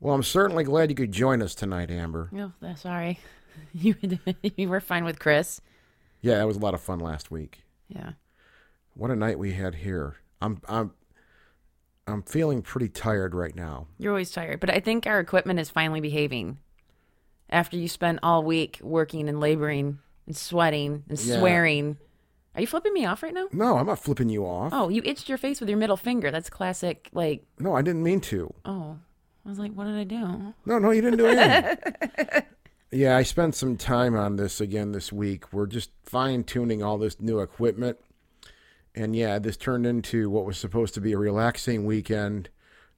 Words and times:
Well, 0.00 0.14
I'm 0.14 0.22
certainly 0.22 0.64
glad 0.64 0.88
you 0.90 0.96
could 0.96 1.12
join 1.12 1.42
us 1.42 1.54
tonight, 1.54 1.90
Amber. 1.90 2.30
Oh, 2.34 2.74
sorry. 2.76 3.18
You 3.74 3.94
you 4.56 4.68
were 4.68 4.80
fine 4.80 5.04
with 5.04 5.18
Chris. 5.18 5.60
Yeah, 6.22 6.36
that 6.38 6.46
was 6.46 6.56
a 6.56 6.60
lot 6.60 6.72
of 6.72 6.80
fun 6.80 6.98
last 7.00 7.30
week. 7.30 7.62
Yeah. 7.88 8.12
What 8.94 9.10
a 9.10 9.16
night 9.16 9.38
we 9.38 9.52
had 9.52 9.74
here. 9.74 10.16
I'm 10.40 10.60
I'm 10.68 10.92
I'm 12.06 12.22
feeling 12.22 12.62
pretty 12.62 12.88
tired 12.88 13.34
right 13.34 13.54
now. 13.54 13.88
You're 13.98 14.12
always 14.12 14.30
tired, 14.30 14.60
but 14.60 14.70
I 14.70 14.80
think 14.80 15.06
our 15.06 15.20
equipment 15.20 15.58
is 15.60 15.68
finally 15.68 16.00
behaving. 16.00 16.58
After 17.50 17.76
you 17.76 17.86
spent 17.88 18.20
all 18.22 18.44
week 18.44 18.78
working 18.82 19.28
and 19.28 19.40
laboring 19.40 19.98
and 20.26 20.36
sweating 20.36 21.02
and 21.08 21.20
Yeah. 21.20 21.38
swearing. 21.38 21.98
Are 22.54 22.60
you 22.60 22.66
flipping 22.66 22.94
me 22.94 23.04
off 23.04 23.22
right 23.22 23.34
now? 23.34 23.48
No, 23.52 23.76
I'm 23.78 23.86
not 23.86 23.98
flipping 23.98 24.28
you 24.30 24.44
off. 24.44 24.72
Oh, 24.72 24.88
you 24.88 25.02
itched 25.04 25.28
your 25.28 25.38
face 25.38 25.60
with 25.60 25.68
your 25.68 25.78
middle 25.78 25.96
finger. 25.98 26.30
That's 26.30 26.48
classic 26.48 27.10
like, 27.12 27.44
No, 27.58 27.74
I 27.74 27.82
didn't 27.82 28.04
mean 28.04 28.20
to. 28.22 28.54
oh. 28.64 28.98
I 29.44 29.48
was 29.48 29.58
like, 29.58 29.72
what 29.72 29.84
did 29.84 29.96
I 29.96 30.04
do? 30.04 30.54
No, 30.66 30.78
no, 30.78 30.90
you 30.90 31.00
didn't 31.00 31.18
do 31.18 31.26
anything. 31.26 32.42
yeah, 32.90 33.16
I 33.16 33.22
spent 33.22 33.54
some 33.54 33.76
time 33.76 34.14
on 34.14 34.36
this 34.36 34.60
again 34.60 34.92
this 34.92 35.12
week. 35.12 35.52
We're 35.52 35.66
just 35.66 35.90
fine 36.04 36.44
tuning 36.44 36.82
all 36.82 36.98
this 36.98 37.20
new 37.20 37.40
equipment. 37.40 37.98
And 38.94 39.16
yeah, 39.16 39.38
this 39.38 39.56
turned 39.56 39.86
into 39.86 40.28
what 40.28 40.44
was 40.44 40.58
supposed 40.58 40.94
to 40.94 41.00
be 41.00 41.12
a 41.12 41.18
relaxing 41.18 41.86
weekend 41.86 42.50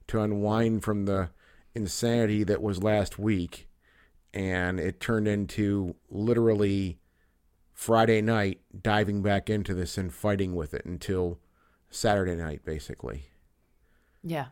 to 0.07 0.21
unwind 0.21 0.83
from 0.83 1.05
the 1.05 1.29
insanity 1.75 2.43
that 2.43 2.61
was 2.61 2.83
last 2.83 3.17
week. 3.17 3.67
And 4.33 4.79
it 4.79 4.99
turned 4.99 5.27
into 5.27 5.95
literally 6.09 6.99
Friday 7.73 8.21
night 8.21 8.61
diving 8.81 9.21
back 9.21 9.49
into 9.49 9.73
this 9.73 9.97
and 9.97 10.13
fighting 10.13 10.55
with 10.55 10.73
it 10.73 10.85
until 10.85 11.39
Saturday 11.89 12.35
night, 12.35 12.65
basically. 12.65 13.27
Yeah. 14.23 14.47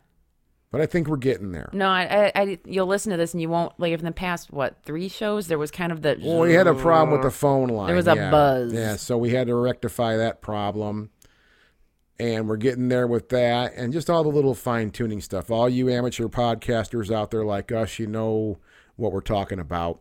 But 0.72 0.80
I 0.80 0.86
think 0.86 1.06
we're 1.06 1.18
getting 1.18 1.52
there. 1.52 1.68
No, 1.74 1.86
I, 1.86 2.02
I, 2.02 2.32
I, 2.34 2.58
you'll 2.64 2.86
listen 2.86 3.10
to 3.10 3.18
this 3.18 3.34
and 3.34 3.42
you 3.42 3.50
won't 3.50 3.78
like. 3.78 3.92
In 3.92 4.06
the 4.06 4.10
past, 4.10 4.50
what 4.50 4.82
three 4.84 5.10
shows, 5.10 5.46
there 5.46 5.58
was 5.58 5.70
kind 5.70 5.92
of 5.92 6.00
the. 6.00 6.18
Well, 6.18 6.40
we 6.40 6.54
had 6.54 6.66
a 6.66 6.74
problem 6.74 7.12
with 7.12 7.20
the 7.22 7.30
phone 7.30 7.68
line. 7.68 7.88
There 7.88 7.96
was 7.96 8.08
a 8.08 8.14
yeah. 8.16 8.30
buzz. 8.30 8.72
Yeah, 8.72 8.96
so 8.96 9.18
we 9.18 9.30
had 9.30 9.48
to 9.48 9.54
rectify 9.54 10.16
that 10.16 10.40
problem. 10.40 11.10
And 12.18 12.48
we're 12.48 12.56
getting 12.56 12.88
there 12.88 13.06
with 13.06 13.28
that 13.30 13.74
and 13.74 13.92
just 13.92 14.08
all 14.08 14.22
the 14.22 14.30
little 14.30 14.54
fine 14.54 14.90
tuning 14.90 15.20
stuff. 15.20 15.50
All 15.50 15.68
you 15.68 15.90
amateur 15.90 16.28
podcasters 16.28 17.14
out 17.14 17.32
there 17.32 17.44
like 17.44 17.70
us, 17.72 17.98
you 17.98 18.06
know 18.06 18.58
what 18.96 19.12
we're 19.12 19.20
talking 19.20 19.58
about. 19.58 20.00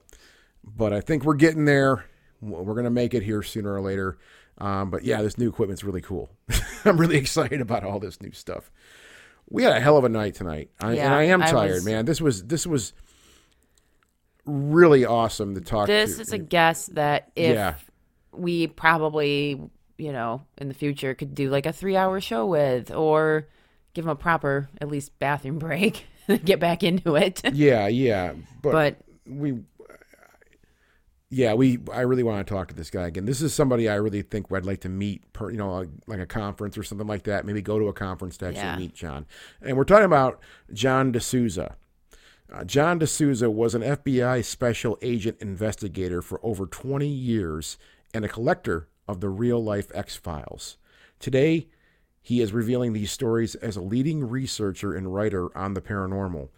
But 0.63 0.93
I 0.93 1.01
think 1.01 1.25
we're 1.25 1.33
getting 1.33 1.65
there. 1.65 2.05
We're 2.39 2.75
going 2.75 2.85
to 2.85 2.91
make 2.91 3.13
it 3.13 3.23
here 3.23 3.41
sooner 3.41 3.73
or 3.73 3.81
later. 3.81 4.19
Um, 4.57 4.89
but 4.89 5.03
yeah, 5.03 5.21
this 5.21 5.37
new 5.37 5.49
equipment's 5.49 5.83
really 5.83 6.01
cool. 6.01 6.29
I'm 6.85 6.97
really 6.97 7.17
excited 7.17 7.59
about 7.59 7.83
all 7.83 7.99
this 7.99 8.21
new 8.21 8.31
stuff. 8.31 8.71
We 9.51 9.63
had 9.63 9.73
a 9.73 9.79
hell 9.79 9.97
of 9.97 10.03
a 10.05 10.09
night 10.09 10.33
tonight. 10.35 10.69
I, 10.79 10.93
Yeah, 10.93 11.05
and 11.05 11.13
I 11.13 11.23
am 11.23 11.41
I 11.43 11.51
tired, 11.51 11.71
was- 11.73 11.85
man. 11.85 12.05
This 12.05 12.19
was 12.21 12.43
this 12.45 12.65
was 12.65 12.93
really 14.45 15.05
awesome 15.05 15.53
to 15.55 15.61
talk 15.61 15.87
This 15.87 16.15
to. 16.15 16.21
is 16.21 16.33
a 16.33 16.37
guess 16.37 16.87
that 16.87 17.31
if 17.35 17.55
Yeah. 17.55 17.75
we 18.31 18.67
probably, 18.67 19.61
you 19.97 20.11
know, 20.11 20.41
in 20.57 20.67
the 20.67 20.73
future 20.73 21.13
could 21.13 21.35
do 21.35 21.49
like 21.49 21.65
a 21.65 21.73
three 21.73 21.95
hour 21.95 22.19
show 22.19 22.45
with 22.45 22.91
or 22.91 23.47
give 23.93 24.05
them 24.05 24.11
a 24.11 24.15
proper, 24.15 24.69
at 24.79 24.87
least 24.87 25.17
bathroom 25.19 25.59
break, 25.67 26.05
get 26.43 26.59
back 26.59 26.81
into 26.83 27.15
it. 27.15 27.41
Yeah, 27.53 27.87
yeah, 27.87 28.33
but, 28.61 28.71
But 28.71 28.95
we, 29.27 29.59
yeah, 31.33 31.53
we. 31.53 31.79
I 31.93 32.01
really 32.01 32.23
want 32.23 32.45
to 32.45 32.53
talk 32.53 32.67
to 32.67 32.75
this 32.75 32.89
guy 32.89 33.07
again. 33.07 33.25
This 33.25 33.41
is 33.41 33.53
somebody 33.53 33.87
I 33.87 33.95
really 33.95 34.21
think 34.21 34.51
I'd 34.51 34.65
like 34.65 34.81
to 34.81 34.89
meet. 34.89 35.31
Per, 35.31 35.49
you 35.49 35.57
know, 35.57 35.73
like, 35.73 35.89
like 36.05 36.19
a 36.19 36.25
conference 36.25 36.77
or 36.77 36.83
something 36.83 37.07
like 37.07 37.23
that. 37.23 37.45
Maybe 37.45 37.61
go 37.61 37.79
to 37.79 37.87
a 37.87 37.93
conference 37.93 38.37
to 38.37 38.47
actually 38.47 38.61
Yeah. 38.63 38.77
meet 38.77 38.93
John. 38.93 39.25
And 39.61 39.77
we're 39.77 39.85
talking 39.85 40.05
about 40.05 40.41
John 40.73 41.13
DeSouza. 41.13 41.75
Uh, 42.51 42.65
John 42.65 42.99
DeSouza 42.99 43.49
was 43.51 43.73
an 43.73 43.81
FBI 43.81 44.43
special 44.43 44.97
agent 45.01 45.37
investigator 45.39 46.21
for 46.21 46.39
over 46.43 46.65
20 46.65 47.07
years 47.07 47.77
and 48.13 48.25
a 48.25 48.29
collector 48.29 48.89
of 49.07 49.21
the 49.21 49.29
real 49.29 49.63
life 49.63 49.89
X 49.95 50.17
Files. 50.17 50.75
Today, 51.17 51.69
he 52.21 52.41
is 52.41 52.51
revealing 52.51 52.91
these 52.91 53.11
stories 53.11 53.55
as 53.55 53.77
a 53.77 53.81
leading 53.81 54.27
researcher 54.27 54.93
and 54.93 55.13
writer 55.13 55.55
on 55.57 55.75
the 55.75 55.81
paranormal. 55.81 56.49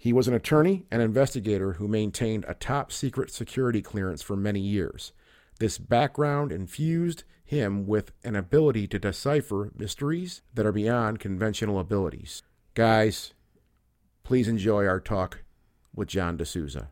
He 0.00 0.12
was 0.12 0.28
an 0.28 0.34
attorney 0.34 0.86
and 0.92 1.02
investigator 1.02 1.74
who 1.74 1.88
maintained 1.88 2.44
a 2.46 2.54
top 2.54 2.92
secret 2.92 3.32
security 3.32 3.82
clearance 3.82 4.22
for 4.22 4.36
many 4.36 4.60
years. 4.60 5.12
This 5.58 5.76
background 5.76 6.52
infused 6.52 7.24
him 7.44 7.84
with 7.84 8.12
an 8.22 8.36
ability 8.36 8.86
to 8.88 8.98
decipher 9.00 9.72
mysteries 9.76 10.42
that 10.54 10.64
are 10.64 10.72
beyond 10.72 11.18
conventional 11.18 11.80
abilities. 11.80 12.44
Guys, 12.74 13.34
please 14.22 14.46
enjoy 14.46 14.86
our 14.86 15.00
talk 15.00 15.42
with 15.92 16.08
John 16.08 16.38
DeSouza. 16.38 16.88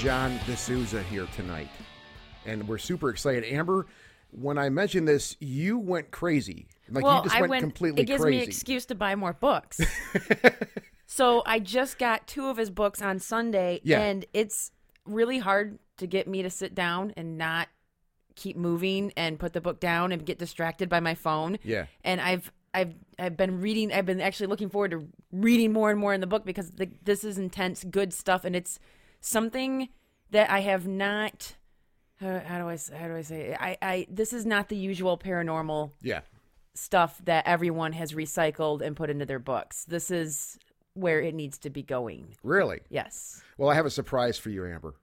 John 0.00 0.38
DeSouza 0.46 1.02
here 1.04 1.26
tonight, 1.36 1.68
and 2.46 2.66
we're 2.66 2.78
super 2.78 3.10
excited. 3.10 3.44
Amber, 3.44 3.86
when 4.30 4.56
I 4.56 4.70
mentioned 4.70 5.06
this, 5.06 5.36
you 5.40 5.78
went 5.78 6.10
crazy. 6.10 6.68
Like 6.90 7.04
well, 7.04 7.18
you 7.18 7.24
just 7.24 7.36
I 7.36 7.40
went, 7.42 7.50
went 7.50 7.62
completely 7.64 8.02
It 8.02 8.06
gives 8.06 8.22
crazy. 8.22 8.38
me 8.38 8.42
excuse 8.44 8.86
to 8.86 8.94
buy 8.94 9.14
more 9.14 9.34
books. 9.34 9.78
so 11.06 11.42
I 11.44 11.58
just 11.58 11.98
got 11.98 12.26
two 12.26 12.46
of 12.46 12.56
his 12.56 12.70
books 12.70 13.02
on 13.02 13.18
Sunday, 13.18 13.80
Yeah. 13.84 14.00
and 14.00 14.24
it's 14.32 14.72
really 15.04 15.38
hard 15.38 15.78
to 15.98 16.06
get 16.06 16.26
me 16.26 16.40
to 16.44 16.50
sit 16.50 16.74
down 16.74 17.12
and 17.18 17.36
not 17.36 17.68
keep 18.36 18.56
moving 18.56 19.12
and 19.18 19.38
put 19.38 19.52
the 19.52 19.60
book 19.60 19.80
down 19.80 20.12
and 20.12 20.24
get 20.24 20.38
distracted 20.38 20.88
by 20.88 21.00
my 21.00 21.14
phone. 21.14 21.58
Yeah. 21.62 21.84
And 22.04 22.22
I've 22.22 22.50
I've 22.72 22.94
I've 23.18 23.36
been 23.36 23.60
reading. 23.60 23.92
I've 23.92 24.06
been 24.06 24.22
actually 24.22 24.46
looking 24.46 24.70
forward 24.70 24.92
to 24.92 25.06
reading 25.30 25.74
more 25.74 25.90
and 25.90 26.00
more 26.00 26.14
in 26.14 26.22
the 26.22 26.26
book 26.26 26.46
because 26.46 26.70
the, 26.70 26.88
this 27.04 27.22
is 27.22 27.36
intense, 27.36 27.84
good 27.84 28.14
stuff, 28.14 28.46
and 28.46 28.56
it's 28.56 28.78
something 29.20 29.88
that 30.30 30.50
I 30.50 30.60
have 30.60 30.86
not. 30.86 31.56
How, 32.20 32.40
how 32.44 32.58
do 32.58 32.68
I 32.68 32.78
how 32.96 33.08
do 33.08 33.16
I 33.16 33.22
say? 33.22 33.40
It? 33.50 33.58
I 33.60 33.78
I 33.80 34.06
this 34.10 34.32
is 34.32 34.44
not 34.44 34.68
the 34.68 34.76
usual 34.76 35.16
paranormal 35.16 35.92
yeah. 36.02 36.20
stuff 36.74 37.20
that 37.24 37.46
everyone 37.46 37.92
has 37.92 38.12
recycled 38.12 38.82
and 38.82 38.96
put 38.96 39.10
into 39.10 39.26
their 39.26 39.38
books. 39.38 39.84
This 39.84 40.10
is 40.10 40.58
where 40.94 41.20
it 41.20 41.34
needs 41.34 41.58
to 41.58 41.70
be 41.70 41.82
going. 41.82 42.34
Really? 42.42 42.80
Yes. 42.88 43.42
Well, 43.56 43.70
I 43.70 43.74
have 43.74 43.86
a 43.86 43.90
surprise 43.90 44.38
for 44.38 44.50
you, 44.50 44.66
Amber. 44.66 44.94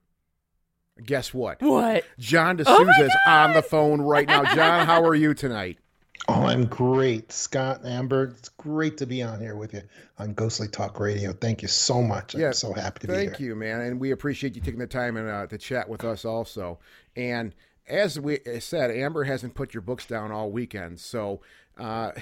Guess 1.04 1.32
what? 1.32 1.62
What? 1.62 2.04
John 2.18 2.60
Oh 2.60 2.64
DeSouza 2.64 3.06
is 3.06 3.16
on 3.26 3.52
the 3.52 3.62
phone 3.62 4.00
right 4.00 4.26
now. 4.26 4.44
John, 4.54 4.86
how 4.86 5.04
are 5.04 5.14
you 5.14 5.32
tonight? 5.32 5.78
Oh, 6.26 6.46
I'm 6.46 6.66
great, 6.66 7.32
Scott 7.32 7.84
Amber. 7.84 8.34
It's 8.38 8.48
great 8.50 8.98
to 8.98 9.06
be 9.06 9.22
on 9.22 9.40
here 9.40 9.56
with 9.56 9.72
you 9.72 9.82
on 10.18 10.34
Ghostly 10.34 10.68
Talk 10.68 11.00
Radio. 11.00 11.32
Thank 11.32 11.62
you 11.62 11.68
so 11.68 12.02
much. 12.02 12.34
Yeah, 12.34 12.48
I'm 12.48 12.52
so 12.52 12.72
happy 12.72 13.00
to 13.00 13.06
be 13.06 13.12
here. 13.12 13.24
Thank 13.26 13.40
you, 13.40 13.54
man, 13.54 13.80
and 13.80 14.00
we 14.00 14.10
appreciate 14.10 14.54
you 14.54 14.60
taking 14.60 14.80
the 14.80 14.86
time 14.86 15.16
and 15.16 15.28
uh, 15.28 15.46
to 15.46 15.56
chat 15.56 15.88
with 15.88 16.04
us 16.04 16.24
also. 16.24 16.78
And 17.16 17.54
as 17.86 18.18
we 18.20 18.40
said, 18.60 18.90
Amber 18.90 19.24
hasn't 19.24 19.54
put 19.54 19.72
your 19.72 19.80
books 19.80 20.06
down 20.06 20.32
all 20.32 20.50
weekend, 20.50 21.00
so 21.00 21.40
uh, 21.78 22.12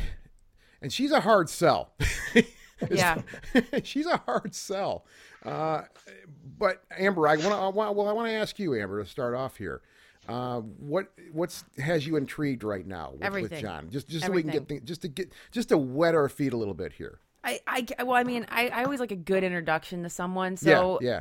and 0.82 0.92
she's 0.92 1.10
a 1.12 1.20
hard 1.20 1.48
sell. 1.48 1.92
Yeah. 2.90 3.22
she's 3.84 4.06
a 4.06 4.18
hard 4.18 4.54
sell. 4.54 5.06
Uh, 5.44 5.82
but 6.58 6.82
Amber, 6.98 7.28
I 7.28 7.36
want 7.36 7.42
to. 7.42 7.70
Well, 7.78 8.08
I 8.08 8.12
want 8.12 8.28
to 8.28 8.34
ask 8.34 8.58
you, 8.58 8.74
Amber, 8.74 9.02
to 9.02 9.08
start 9.08 9.34
off 9.34 9.56
here. 9.56 9.82
Uh, 10.28 10.60
what 10.60 11.12
what's 11.32 11.64
has 11.78 12.06
you 12.06 12.16
intrigued 12.16 12.64
right 12.64 12.86
now 12.86 13.12
with, 13.18 13.50
with 13.50 13.60
John? 13.60 13.90
Just 13.90 14.08
just 14.08 14.26
so 14.26 14.32
we 14.32 14.42
can 14.42 14.50
get 14.52 14.68
things, 14.68 14.82
just 14.84 15.02
to 15.02 15.08
get 15.08 15.30
just 15.52 15.68
to 15.70 15.78
wet 15.78 16.14
our 16.14 16.28
feet 16.28 16.52
a 16.52 16.56
little 16.56 16.74
bit 16.74 16.92
here. 16.92 17.20
I, 17.44 17.60
I 17.66 17.86
well, 18.04 18.16
I 18.16 18.24
mean, 18.24 18.44
I, 18.50 18.68
I 18.68 18.84
always 18.84 18.98
like 19.00 19.12
a 19.12 19.16
good 19.16 19.44
introduction 19.44 20.02
to 20.02 20.10
someone. 20.10 20.56
So 20.56 20.98
yeah, 21.00 21.08
yeah. 21.08 21.20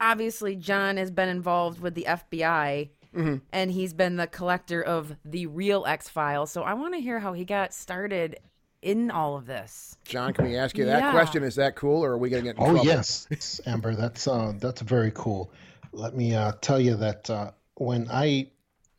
obviously, 0.00 0.54
John 0.56 0.96
has 0.96 1.10
been 1.10 1.28
involved 1.28 1.80
with 1.80 1.94
the 1.94 2.06
FBI, 2.08 2.90
Mm-hmm. 3.16 3.36
and 3.52 3.70
he's 3.70 3.94
been 3.94 4.16
the 4.16 4.26
collector 4.26 4.82
of 4.82 5.16
the 5.24 5.46
real 5.46 5.84
X 5.86 6.08
Files. 6.10 6.50
So 6.52 6.62
I 6.62 6.74
want 6.74 6.92
to 6.94 7.00
hear 7.00 7.18
how 7.18 7.32
he 7.32 7.44
got 7.46 7.72
started 7.72 8.38
in 8.82 9.10
all 9.10 9.36
of 9.36 9.46
this. 9.46 9.96
John, 10.04 10.32
can 10.34 10.44
we 10.44 10.56
ask 10.56 10.76
you 10.76 10.84
that 10.84 10.98
Yeah. 11.00 11.10
question? 11.10 11.42
Is 11.42 11.56
that 11.56 11.74
cool, 11.74 12.04
or 12.04 12.12
are 12.12 12.18
we 12.18 12.28
going 12.28 12.44
to 12.44 12.48
get 12.52 12.56
in 12.58 12.62
Oh 12.62 12.74
trouble? 12.74 12.84
yes, 12.84 13.60
Amber. 13.66 13.94
That's 13.96 14.28
uh, 14.28 14.52
that's 14.58 14.82
very 14.82 15.10
cool. 15.14 15.50
let 15.92 16.14
me 16.14 16.34
uh, 16.34 16.52
tell 16.60 16.78
you 16.78 16.94
that 16.96 17.28
uh, 17.30 17.50
when 17.78 18.08
I, 18.10 18.48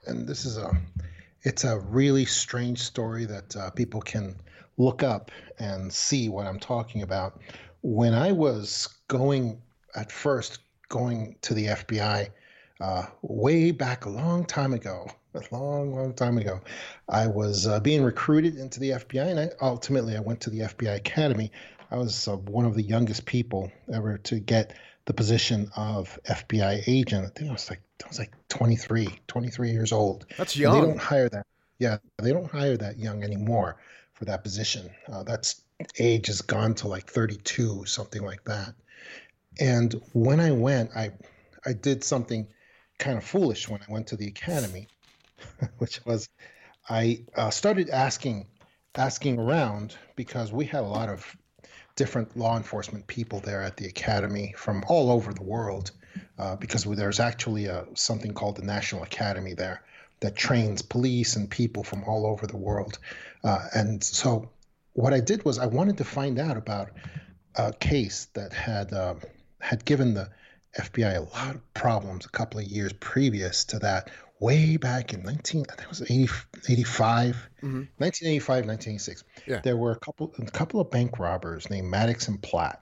and 0.07 0.27
this 0.27 0.45
is 0.45 0.57
a, 0.57 0.71
it's 1.43 1.63
a 1.63 1.79
really 1.79 2.25
strange 2.25 2.79
story 2.79 3.25
that 3.25 3.55
uh, 3.55 3.69
people 3.71 4.01
can 4.01 4.35
look 4.77 5.03
up 5.03 5.31
and 5.59 5.91
see 5.91 6.29
what 6.29 6.47
I'm 6.47 6.59
talking 6.59 7.01
about. 7.01 7.41
When 7.81 8.13
I 8.13 8.31
was 8.31 8.87
going 9.07 9.61
at 9.95 10.11
first 10.11 10.59
going 10.87 11.35
to 11.41 11.53
the 11.53 11.67
FBI, 11.67 12.29
uh, 12.81 13.05
way 13.21 13.71
back 13.71 14.05
a 14.05 14.09
long 14.09 14.45
time 14.45 14.73
ago, 14.73 15.07
a 15.33 15.41
long, 15.51 15.93
long 15.93 16.13
time 16.13 16.37
ago, 16.37 16.61
I 17.09 17.27
was 17.27 17.67
uh, 17.67 17.81
being 17.81 18.03
recruited 18.03 18.55
into 18.55 18.79
the 18.79 18.91
FBI, 18.91 19.27
and 19.27 19.39
I, 19.39 19.49
ultimately 19.61 20.15
I 20.15 20.21
went 20.21 20.39
to 20.41 20.49
the 20.49 20.59
FBI 20.59 20.95
Academy. 20.95 21.51
I 21.91 21.97
was 21.97 22.27
uh, 22.27 22.37
one 22.37 22.65
of 22.65 22.75
the 22.75 22.83
youngest 22.83 23.25
people 23.25 23.69
ever 23.93 24.17
to 24.19 24.39
get 24.39 24.73
the 25.05 25.13
position 25.13 25.69
of 25.75 26.17
FBI 26.29 26.83
agent. 26.87 27.25
I 27.25 27.29
think 27.37 27.49
I 27.49 27.53
was 27.53 27.69
like 27.69 27.81
I 28.03 28.07
was 28.07 28.19
like 28.19 28.31
23, 28.49 29.07
23 29.27 29.71
years 29.71 29.91
old. 29.91 30.25
That's 30.37 30.55
And 30.55 30.61
young. 30.61 30.73
They 30.73 30.87
don't 30.87 30.99
hire 30.99 31.29
that. 31.29 31.45
Yeah, 31.79 31.97
they 32.17 32.33
don't 32.33 32.49
hire 32.49 32.77
that 32.77 32.97
young 32.97 33.23
anymore 33.23 33.77
for 34.13 34.25
that 34.25 34.43
position. 34.43 34.89
Uh, 35.11 35.23
that's 35.23 35.61
age 35.97 36.27
has 36.27 36.41
gone 36.41 36.75
to 36.75 36.87
like 36.87 37.09
32, 37.09 37.85
something 37.85 38.21
like 38.23 38.43
that. 38.45 38.73
And 39.59 40.01
when 40.13 40.39
I 40.39 40.51
went, 40.51 40.91
I 40.95 41.11
I 41.65 41.73
did 41.73 42.03
something 42.03 42.47
kind 42.97 43.17
of 43.17 43.23
foolish 43.23 43.67
when 43.69 43.81
I 43.81 43.91
went 43.91 44.07
to 44.07 44.15
the 44.15 44.27
academy, 44.27 44.87
which 45.77 46.05
was 46.05 46.29
I 46.89 47.23
uh, 47.35 47.49
started 47.49 47.89
asking 47.89 48.47
asking 48.95 49.39
around 49.39 49.95
because 50.15 50.51
we 50.51 50.65
had 50.65 50.83
a 50.83 50.87
lot 50.87 51.09
of 51.09 51.35
different 51.95 52.35
law 52.37 52.57
enforcement 52.57 53.05
people 53.07 53.39
there 53.41 53.61
at 53.61 53.77
the 53.77 53.85
academy 53.85 54.53
from 54.57 54.83
all 54.87 55.11
over 55.11 55.33
the 55.33 55.43
world 55.43 55.91
uh, 56.37 56.55
because 56.55 56.83
there's 56.83 57.19
actually 57.19 57.65
a, 57.65 57.85
something 57.93 58.33
called 58.33 58.57
the 58.57 58.63
National 58.63 59.03
Academy 59.03 59.53
there 59.53 59.83
that 60.21 60.35
trains 60.35 60.81
police 60.81 61.35
and 61.35 61.49
people 61.49 61.83
from 61.83 62.03
all 62.03 62.25
over 62.25 62.45
the 62.45 62.57
world. 62.57 62.99
Uh, 63.43 63.65
and 63.73 64.03
so 64.03 64.49
what 64.93 65.13
I 65.13 65.19
did 65.19 65.45
was 65.45 65.59
I 65.59 65.65
wanted 65.65 65.97
to 65.97 66.03
find 66.03 66.39
out 66.39 66.57
about 66.57 66.91
a 67.55 67.73
case 67.73 68.25
that 68.33 68.53
had 68.53 68.93
uh, 68.93 69.15
had 69.59 69.85
given 69.85 70.13
the 70.13 70.29
FBI 70.77 71.17
a 71.17 71.21
lot 71.21 71.55
of 71.55 71.73
problems 71.73 72.25
a 72.25 72.29
couple 72.29 72.59
of 72.59 72.65
years 72.65 72.93
previous 72.93 73.65
to 73.65 73.79
that, 73.79 74.09
way 74.39 74.77
back 74.77 75.13
in 75.13 75.23
19, 75.23 75.65
I 75.69 75.75
think 75.75 75.81
it 75.81 75.89
was 75.89 76.01
80, 76.01 76.29
85, 76.69 77.49
1985, 77.97 78.65
1986. 78.65 79.23
Yeah. 79.47 79.61
There 79.63 79.77
were 79.77 79.91
a 79.91 79.99
couple, 79.99 80.33
a 80.37 80.45
couple 80.45 80.79
of 80.79 80.89
bank 80.89 81.19
robbers 81.19 81.69
named 81.69 81.91
Matix 81.91 82.27
and 82.27 82.41
Platt 82.41 82.81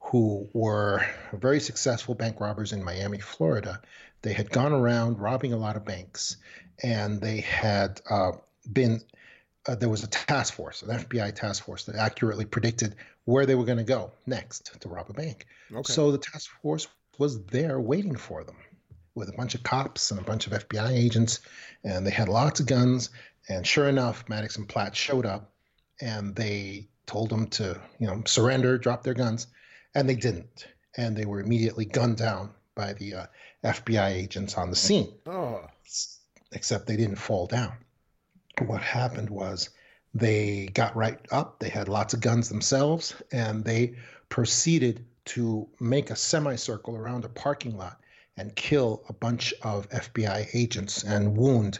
who 0.00 0.48
were 0.52 1.06
very 1.32 1.60
successful 1.60 2.14
bank 2.14 2.40
robbers 2.40 2.72
in 2.72 2.82
Miami, 2.82 3.18
Florida. 3.18 3.80
They 4.22 4.32
had 4.32 4.50
gone 4.50 4.72
around 4.72 5.18
robbing 5.18 5.52
a 5.52 5.56
lot 5.56 5.76
of 5.76 5.84
banks, 5.84 6.36
and 6.82 7.20
they 7.20 7.40
had 7.40 8.00
uh, 8.10 8.32
been. 8.72 9.00
Uh, 9.68 9.74
there 9.74 9.90
was 9.90 10.02
a 10.02 10.08
task 10.08 10.54
force, 10.54 10.82
an 10.82 10.88
FBI 10.88 11.34
task 11.34 11.64
force, 11.64 11.84
that 11.84 11.94
accurately 11.94 12.46
predicted 12.46 12.96
where 13.26 13.44
they 13.44 13.54
were 13.54 13.64
going 13.64 13.78
to 13.78 13.84
go 13.84 14.10
next 14.26 14.80
to 14.80 14.88
rob 14.88 15.10
a 15.10 15.12
bank. 15.12 15.46
Okay. 15.70 15.92
So 15.92 16.10
the 16.10 16.18
task 16.18 16.50
force 16.62 16.88
was 17.18 17.44
there 17.44 17.78
waiting 17.78 18.16
for 18.16 18.42
them 18.42 18.56
with 19.14 19.28
a 19.28 19.32
bunch 19.32 19.54
of 19.54 19.62
cops 19.62 20.10
and 20.10 20.18
a 20.18 20.24
bunch 20.24 20.46
of 20.46 20.54
FBI 20.54 20.90
agents, 20.90 21.40
and 21.84 22.06
they 22.06 22.10
had 22.10 22.28
lots 22.28 22.58
of 22.60 22.66
guns. 22.66 23.10
And 23.48 23.66
sure 23.66 23.88
enough, 23.88 24.24
Matix 24.26 24.56
and 24.56 24.68
Platt 24.68 24.96
showed 24.96 25.26
up, 25.26 25.52
and 26.00 26.34
they 26.34 26.88
told 27.06 27.28
them 27.28 27.48
to, 27.48 27.78
you 27.98 28.06
know, 28.06 28.22
surrender, 28.24 28.78
drop 28.78 29.02
their 29.02 29.14
guns, 29.14 29.48
and 29.94 30.08
they 30.08 30.14
didn't. 30.14 30.66
And 30.96 31.16
they 31.16 31.24
were 31.24 31.40
immediately 31.40 31.84
gunned 31.84 32.16
down 32.16 32.50
by 32.74 32.92
the 32.94 33.14
uh, 33.14 33.26
FBI 33.64 34.10
agents 34.10 34.56
on 34.56 34.70
the 34.70 34.76
scene 34.76 35.12
oh, 35.26 35.62
except 36.52 36.86
they 36.86 36.96
didn't 36.96 37.16
fall 37.16 37.46
down. 37.46 37.72
What 38.66 38.82
happened 38.82 39.30
was 39.30 39.70
they 40.14 40.70
got 40.74 40.96
right 40.96 41.18
up, 41.30 41.60
they 41.60 41.68
had 41.68 41.88
lots 41.88 42.14
of 42.14 42.20
guns 42.20 42.48
themselves, 42.48 43.14
and 43.32 43.64
they 43.64 43.94
proceeded 44.28 45.04
to 45.26 45.68
make 45.78 46.10
a 46.10 46.16
semicircle 46.16 46.96
around 46.96 47.24
a 47.24 47.28
parking 47.28 47.76
lot 47.76 48.00
and 48.36 48.56
kill 48.56 49.04
a 49.08 49.12
bunch 49.12 49.52
of 49.62 49.88
FBI 49.90 50.48
agents 50.54 51.04
and 51.04 51.36
wound 51.36 51.78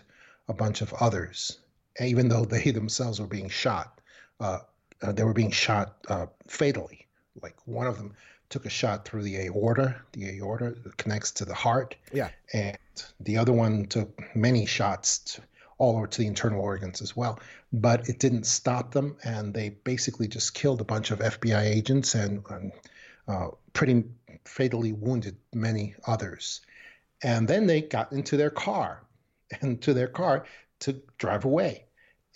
a 0.49 0.55
bunch 0.55 0.83
of 0.83 0.93
others, 0.95 1.59
even 2.01 2.29
though 2.29 2.45
they 2.45 2.71
themselves 2.71 3.21
were 3.21 3.27
being 3.27 3.49
shot. 3.49 4.01
Uh, 4.39 4.59
uh, 5.03 5.13
they 5.13 5.25
were 5.25 5.33
being 5.33 5.51
shot 5.51 5.97
uh, 6.09 6.27
fatally. 6.47 7.00
Like 7.41 7.57
one 7.67 7.87
of 7.87 7.97
them 7.97 8.15
took 8.49 8.67
a 8.67 8.71
shot 8.71 9.05
through 9.05 9.23
the 9.23 9.37
aorta. 9.39 9.97
The 10.13 10.39
aorta 10.39 10.75
connects 10.97 11.31
to 11.33 11.45
the 11.45 11.55
heart 11.55 11.97
yeah. 12.13 12.31
and 12.53 12.79
the 13.21 13.37
other 13.37 13.53
one 13.53 13.87
took 13.87 14.21
many 14.35 14.67
shots 14.67 15.19
to, 15.21 15.43
all 15.79 15.97
over 15.97 16.07
to 16.07 16.19
the 16.19 16.27
internal 16.27 16.61
organs 16.61 17.01
as 17.01 17.17
well. 17.17 17.41
But 17.73 18.09
it 18.09 18.19
didn't 18.19 18.45
stop 18.45 18.93
them, 18.93 19.17
and 19.25 19.55
they 19.55 19.71
basically 19.71 20.29
just 20.29 20.55
killed 20.55 20.81
a 20.81 20.85
bunch 20.85 21.11
of 21.11 21.21
FBI 21.21 21.63
agents 21.63 22.15
and, 22.15 22.45
and 22.51 22.73
uh, 23.27 23.49
pretty 23.73 24.05
fatally 24.45 24.93
wounded 24.93 25.37
many 25.55 25.95
others. 26.07 26.61
And 27.23 27.49
then 27.49 27.67
they 27.67 27.81
got 27.81 28.13
into 28.13 28.37
their 28.37 28.51
car, 28.51 29.03
and 29.61 29.81
to 29.83 29.95
their 29.95 30.09
car 30.09 30.45
to 30.81 31.01
drive 31.19 31.45
away. 31.45 31.85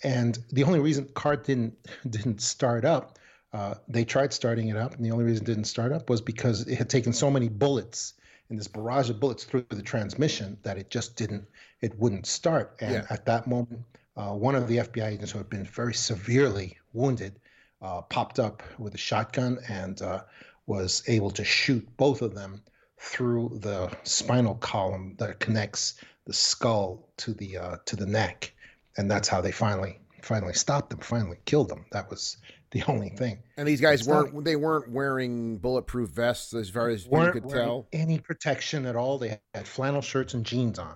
And 0.03 0.37
the 0.51 0.63
only 0.63 0.79
reason 0.79 1.05
the 1.05 1.13
car 1.13 1.35
didn't 1.35 1.75
didn't 2.09 2.41
start 2.41 2.83
up, 2.83 3.19
uh, 3.55 3.75
they 3.87 4.03
tried 4.03 4.33
starting 4.33 4.67
it 4.67 4.75
up, 4.75 4.95
and 4.95 5.05
the 5.05 5.11
only 5.11 5.23
reason 5.23 5.43
it 5.43 5.47
didn't 5.47 5.63
start 5.63 5.93
up 5.93 6.09
was 6.09 6.21
because 6.21 6.67
it 6.67 6.75
had 6.77 6.89
taken 6.89 7.13
so 7.13 7.31
many 7.31 7.47
bullets 7.47 8.15
in 8.49 8.57
this 8.57 8.67
barrage 8.67 9.09
of 9.09 9.19
bullets 9.19 9.45
through 9.45 9.65
the 9.69 9.81
transmission 9.81 10.57
that 10.63 10.77
it 10.77 10.89
just 10.89 11.15
didn't 11.15 11.45
it 11.81 11.97
wouldn't 11.97 12.25
start 12.25 12.75
and 12.81 12.91
Yeah. 12.93 13.05
at 13.09 13.25
that 13.25 13.47
moment 13.47 13.81
uh, 14.17 14.33
one 14.33 14.55
of 14.55 14.67
the 14.67 14.77
fbi 14.77 15.07
agents 15.13 15.31
who 15.31 15.39
had 15.39 15.49
been 15.49 15.65
very 15.65 15.93
severely 15.93 16.77
wounded 16.93 17.39
uh, 17.81 18.01
popped 18.01 18.37
up 18.39 18.61
with 18.77 18.93
a 18.93 18.97
shotgun 18.97 19.57
and 19.67 20.01
uh, 20.01 20.21
was 20.67 21.03
able 21.07 21.31
to 21.31 21.43
shoot 21.43 21.87
both 21.97 22.21
of 22.21 22.35
them 22.35 22.61
through 22.99 23.57
the 23.61 23.89
spinal 24.03 24.55
column 24.55 25.15
that 25.17 25.39
connects 25.39 25.95
the 26.25 26.33
skull 26.33 27.07
to 27.17 27.33
the 27.33 27.57
uh, 27.57 27.77
to 27.85 27.95
the 27.95 28.05
neck 28.05 28.53
and 28.97 29.09
that's 29.09 29.27
how 29.27 29.41
they 29.41 29.51
finally 29.51 29.97
finally 30.25 30.53
stopped 30.53 30.89
them 30.89 30.99
finally 30.99 31.37
killed 31.45 31.69
them 31.69 31.85
that 31.91 32.09
was 32.09 32.37
the 32.71 32.83
only 32.87 33.09
thing 33.09 33.37
And 33.57 33.67
these 33.67 33.79
guys 33.79 34.01
It's 34.01 34.09
weren't 34.09 34.43
they 34.43 34.55
weren't 34.55 34.91
wearing 34.91 35.57
bulletproof 35.57 36.09
vests 36.09 36.53
as 36.53 36.69
far 36.69 36.89
as 36.89 37.05
you 37.05 37.31
could 37.31 37.47
tell. 37.49 37.87
any 37.93 38.19
protection 38.19 38.85
at 38.85 38.95
all. 38.95 39.17
They 39.17 39.39
had 39.53 39.67
flannel 39.67 40.01
shirts 40.01 40.33
and 40.33 40.45
jeans 40.45 40.77
on. 40.79 40.95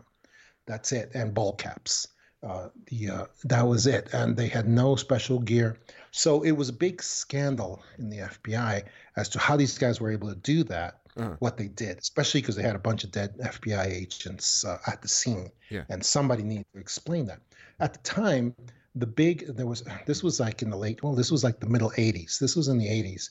That's 0.68 0.92
it, 0.92 1.12
and 1.14 1.34
ball 1.34 1.54
caps. 1.56 2.08
Uh, 2.44 2.70
the 2.88 3.10
uh, 3.10 3.26
that 3.46 3.68
was 3.68 3.86
it, 3.88 4.10
and 4.14 4.36
they 4.36 4.48
had 4.48 4.68
no 4.68 4.96
special 4.96 5.40
gear. 5.40 5.78
So 6.12 6.42
it 6.44 6.52
was 6.52 6.70
a 6.70 6.74
big 6.74 7.02
scandal 7.04 7.82
in 7.98 8.10
the 8.10 8.18
FBI 8.20 8.84
as 9.16 9.30
to 9.30 9.40
how 9.40 9.56
these 9.58 9.78
guys 9.78 10.00
were 10.02 10.12
able 10.12 10.30
to 10.30 10.36
do 10.36 10.64
that. 10.66 10.96
Uh-huh. 11.18 11.36
What 11.40 11.58
they 11.58 11.68
did, 11.68 11.98
especially 12.00 12.42
because 12.42 12.56
they 12.56 12.62
had 12.64 12.76
a 12.76 12.80
bunch 12.80 13.04
of 13.04 13.12
dead 13.12 13.38
FBI 13.40 13.86
agents 13.88 14.64
uh, 14.66 14.78
at 14.88 15.02
the 15.02 15.08
scene, 15.08 15.50
Yeah. 15.70 15.84
and 15.90 16.06
somebody 16.06 16.44
needed 16.44 16.66
to 16.74 16.80
explain 16.80 17.26
that. 17.28 17.40
At 17.80 17.94
the 17.94 18.00
time, 18.00 18.56
the 18.96 19.06
big 19.08 19.46
there 19.56 19.68
was 19.68 19.84
this 20.06 20.24
was 20.24 20.40
like 20.40 20.62
in 20.62 20.70
the 20.70 20.76
late 20.78 21.02
well 21.04 21.14
this 21.14 21.32
was 21.32 21.44
like 21.44 21.60
the 21.60 21.68
middle 21.70 21.92
80s 21.92 22.40
this 22.40 22.56
was 22.56 22.68
in 22.70 22.78
the 22.78 22.88
80s 22.88 23.30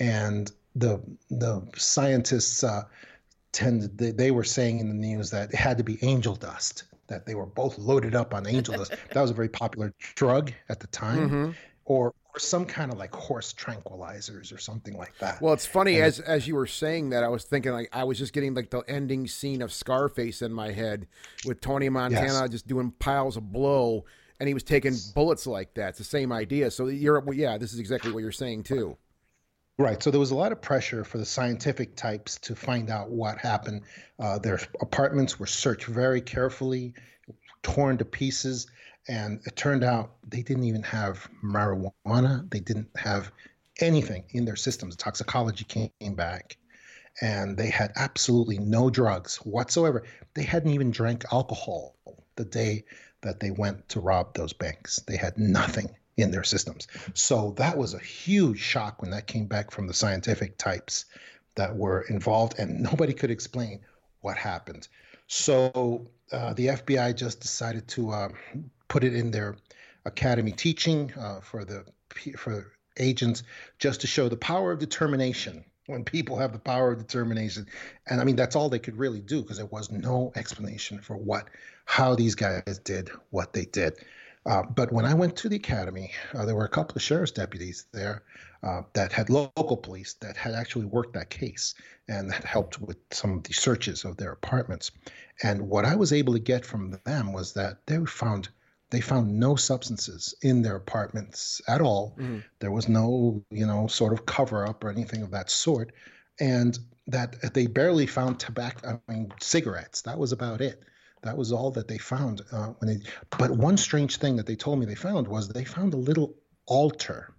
and 0.00 0.50
the 0.74 1.00
the 1.30 1.62
scientists 1.76 2.64
uh, 2.64 2.82
tended 3.52 3.96
they, 3.96 4.10
they 4.10 4.30
were 4.30 4.44
saying 4.44 4.80
in 4.80 4.88
the 4.88 4.94
news 4.94 5.30
that 5.30 5.50
it 5.50 5.56
had 5.56 5.78
to 5.78 5.84
be 5.84 5.98
angel 6.02 6.34
dust 6.34 6.84
that 7.06 7.24
they 7.24 7.34
were 7.36 7.46
both 7.46 7.78
loaded 7.78 8.14
up 8.16 8.34
on 8.34 8.46
angel 8.48 8.74
dust. 8.76 8.92
That 9.12 9.22
was 9.22 9.30
a 9.30 9.34
very 9.34 9.48
popular 9.48 9.94
drug 10.16 10.52
at 10.68 10.80
the 10.80 10.88
time. 10.88 11.30
Mhm. 11.30 11.54
or 11.84 12.12
or 12.34 12.38
some 12.40 12.66
kind 12.66 12.92
of 12.92 12.98
like 12.98 13.14
horse 13.14 13.54
tranquilizers 13.54 14.52
or 14.52 14.58
something 14.58 14.94
like 14.98 15.16
that. 15.20 15.40
Well, 15.40 15.54
it's 15.54 15.64
funny 15.64 15.94
And- 15.96 16.04
as 16.04 16.18
as 16.20 16.46
you 16.48 16.54
were 16.56 16.66
saying 16.66 17.10
that 17.10 17.22
I 17.24 17.28
was 17.28 17.44
thinking 17.44 17.72
like 17.72 17.88
I 17.92 18.02
was 18.04 18.18
just 18.18 18.32
getting 18.32 18.54
like 18.54 18.70
the 18.70 18.80
ending 18.88 19.26
scene 19.28 19.62
of 19.62 19.72
Scarface 19.72 20.42
in 20.42 20.52
my 20.52 20.72
head 20.72 21.06
with 21.46 21.60
Tony 21.60 21.88
Montana 21.88 22.26
Yes. 22.42 22.50
just 22.50 22.66
doing 22.66 22.90
piles 22.98 23.36
of 23.36 23.52
blow 23.52 24.04
and 24.38 24.48
he 24.48 24.54
was 24.54 24.62
taking 24.62 24.94
bullets 25.14 25.46
like 25.46 25.74
that. 25.74 25.90
It's 25.90 25.98
the 25.98 26.04
same 26.04 26.32
idea. 26.32 26.70
So 26.70 26.86
you're 26.88 27.20
well, 27.20 27.36
yeah, 27.36 27.58
this 27.58 27.72
is 27.72 27.78
exactly 27.78 28.12
what 28.12 28.20
you're 28.20 28.32
saying 28.32 28.64
too. 28.64 28.96
Right. 29.78 30.02
So 30.02 30.10
there 30.10 30.20
was 30.20 30.30
a 30.30 30.36
lot 30.36 30.52
of 30.52 30.62
pressure 30.62 31.04
for 31.04 31.18
the 31.18 31.26
scientific 31.26 31.96
types 31.96 32.38
to 32.40 32.56
find 32.56 32.88
out 32.88 33.10
what 33.10 33.36
happened. 33.38 33.82
Uh, 34.18 34.38
their 34.38 34.58
apartments 34.80 35.38
were 35.38 35.46
searched 35.46 35.86
very 35.86 36.22
carefully, 36.22 36.94
torn 37.62 37.98
to 37.98 38.06
pieces, 38.06 38.68
and 39.06 39.40
it 39.44 39.54
turned 39.54 39.84
out 39.84 40.12
they 40.26 40.42
didn't 40.42 40.64
even 40.64 40.82
have 40.82 41.28
marijuana. 41.44 42.50
They 42.50 42.60
didn't 42.60 42.88
have 42.96 43.30
anything 43.78 44.24
in 44.30 44.46
their 44.46 44.56
systems. 44.56 44.96
Toxicology 44.96 45.64
came 45.64 46.14
back, 46.14 46.56
and 47.20 47.54
they 47.58 47.68
had 47.68 47.92
absolutely 47.96 48.58
no 48.58 48.88
drugs 48.88 49.36
whatsoever. 49.36 50.04
They 50.32 50.44
hadn't 50.44 50.70
even 50.70 50.90
drank 50.90 51.26
alcohol 51.30 51.96
the 52.36 52.46
day 52.46 52.84
that 53.26 53.40
they 53.40 53.50
went 53.50 53.88
to 53.90 54.00
rob 54.00 54.34
those 54.34 54.52
banks. 54.52 55.00
They 55.06 55.16
had 55.16 55.36
nothing 55.36 55.90
in 56.16 56.30
their 56.30 56.44
systems. 56.44 56.86
So 57.14 57.54
that 57.58 57.76
was 57.76 57.94
a 57.94 57.98
huge 57.98 58.58
shock 58.58 59.02
when 59.02 59.10
that 59.10 59.26
came 59.26 59.46
back 59.46 59.70
from 59.70 59.86
the 59.86 59.94
scientific 59.94 60.56
types 60.56 61.04
that 61.56 61.76
were 61.76 62.02
involved, 62.02 62.58
and 62.58 62.80
nobody 62.80 63.12
could 63.12 63.30
explain 63.30 63.80
what 64.20 64.36
happened. 64.36 64.88
So 65.26 66.08
uh, 66.32 66.54
the 66.54 66.68
FBI 66.68 67.16
just 67.16 67.40
decided 67.40 67.86
to 67.88 68.10
uh, 68.10 68.28
put 68.88 69.04
it 69.04 69.14
in 69.14 69.30
their 69.30 69.56
academy 70.04 70.52
teaching 70.52 71.12
uh, 71.18 71.40
for 71.40 71.64
the 71.64 71.84
for 72.36 72.72
agents, 72.98 73.42
just 73.78 74.00
to 74.00 74.06
show 74.06 74.28
the 74.28 74.36
power 74.36 74.72
of 74.72 74.78
determination. 74.78 75.64
When 75.86 76.02
people 76.02 76.36
have 76.38 76.52
the 76.52 76.58
power 76.58 76.90
of 76.90 76.98
determination, 76.98 77.68
and 78.08 78.20
I 78.20 78.24
mean 78.24 78.34
that's 78.34 78.56
all 78.56 78.68
they 78.68 78.80
could 78.80 78.96
really 78.96 79.20
do 79.20 79.42
because 79.42 79.58
there 79.58 79.66
was 79.66 79.90
no 79.92 80.32
explanation 80.34 81.00
for 81.00 81.16
what, 81.16 81.48
how 81.86 82.14
these 82.14 82.34
guys 82.34 82.78
did 82.84 83.10
what 83.30 83.52
they 83.54 83.64
did. 83.64 83.94
Uh, 84.44 84.62
but 84.62 84.92
when 84.92 85.04
I 85.04 85.14
went 85.14 85.34
to 85.36 85.48
the 85.48 85.56
academy, 85.56 86.12
uh, 86.34 86.44
there 86.44 86.54
were 86.54 86.64
a 86.64 86.68
couple 86.68 86.94
of 86.94 87.02
sheriff's 87.02 87.32
deputies 87.32 87.86
there 87.92 88.22
uh, 88.62 88.82
that 88.92 89.12
had 89.12 89.30
local 89.30 89.76
police 89.76 90.14
that 90.20 90.36
had 90.36 90.54
actually 90.54 90.84
worked 90.84 91.14
that 91.14 91.30
case 91.30 91.74
and 92.08 92.30
that 92.30 92.44
helped 92.44 92.80
with 92.80 92.96
some 93.10 93.38
of 93.38 93.42
the 93.44 93.52
searches 93.52 94.04
of 94.04 94.16
their 94.16 94.32
apartments. 94.32 94.92
And 95.42 95.68
what 95.68 95.84
I 95.84 95.96
was 95.96 96.12
able 96.12 96.32
to 96.34 96.38
get 96.38 96.64
from 96.64 96.98
them 97.04 97.32
was 97.32 97.54
that 97.54 97.78
they 97.86 97.98
found 98.04 98.48
they 98.90 99.00
found 99.00 99.36
no 99.40 99.56
substances 99.56 100.32
in 100.42 100.62
their 100.62 100.76
apartments 100.76 101.60
at 101.66 101.80
all. 101.80 102.14
Mm-hmm. 102.16 102.38
There 102.60 102.70
was 102.70 102.88
no, 102.88 103.42
you 103.50 103.66
know, 103.66 103.88
sort 103.88 104.12
of 104.12 104.26
cover 104.26 104.64
up 104.64 104.84
or 104.84 104.90
anything 104.90 105.22
of 105.22 105.32
that 105.32 105.50
sort, 105.50 105.92
and 106.38 106.78
that 107.08 107.52
they 107.52 107.66
barely 107.66 108.06
found 108.06 108.38
tobacco. 108.38 109.00
I 109.08 109.12
mean, 109.12 109.32
cigarettes. 109.40 110.02
That 110.02 110.18
was 110.18 110.30
about 110.30 110.60
it. 110.60 110.84
That 111.22 111.36
was 111.36 111.52
all 111.52 111.70
that 111.72 111.88
they 111.88 111.98
found 111.98 112.42
uh, 112.52 112.68
when 112.78 112.88
they. 112.88 113.04
But 113.38 113.50
one 113.50 113.76
strange 113.76 114.18
thing 114.18 114.36
that 114.36 114.46
they 114.46 114.56
told 114.56 114.78
me 114.78 114.86
they 114.86 114.94
found 114.94 115.26
was 115.26 115.48
they 115.48 115.64
found 115.64 115.94
a 115.94 115.96
little 115.98 116.34
altar, 116.66 117.34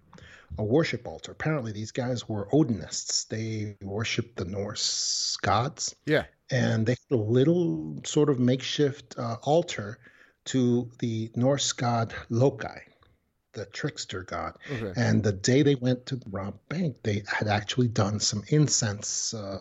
a 0.58 0.64
worship 0.64 1.06
altar. 1.06 1.32
Apparently, 1.32 1.72
these 1.72 1.92
guys 1.92 2.28
were 2.28 2.48
Odinists. 2.52 3.26
They 3.28 3.76
worshipped 3.82 4.36
the 4.36 4.44
Norse 4.44 5.36
gods, 5.42 5.94
Yeah. 6.06 6.24
and 6.50 6.84
they 6.86 6.96
had 7.08 7.16
a 7.16 7.22
little 7.22 8.00
sort 8.04 8.28
of 8.30 8.38
makeshift 8.38 9.18
uh, 9.18 9.36
altar 9.42 9.98
to 10.46 10.90
the 10.98 11.30
Norse 11.36 11.72
god 11.72 12.14
Loki, 12.30 12.66
the 13.52 13.66
trickster 13.66 14.22
god. 14.22 14.54
Okay. 14.70 14.92
And 14.96 15.22
the 15.22 15.32
day 15.32 15.62
they 15.62 15.76
went 15.76 16.04
to 16.06 16.20
rob 16.30 16.58
bank, 16.68 16.96
they 17.04 17.22
had 17.26 17.48
actually 17.48 17.88
done 17.88 18.18
some 18.20 18.42
incense 18.48 19.32
uh, 19.34 19.60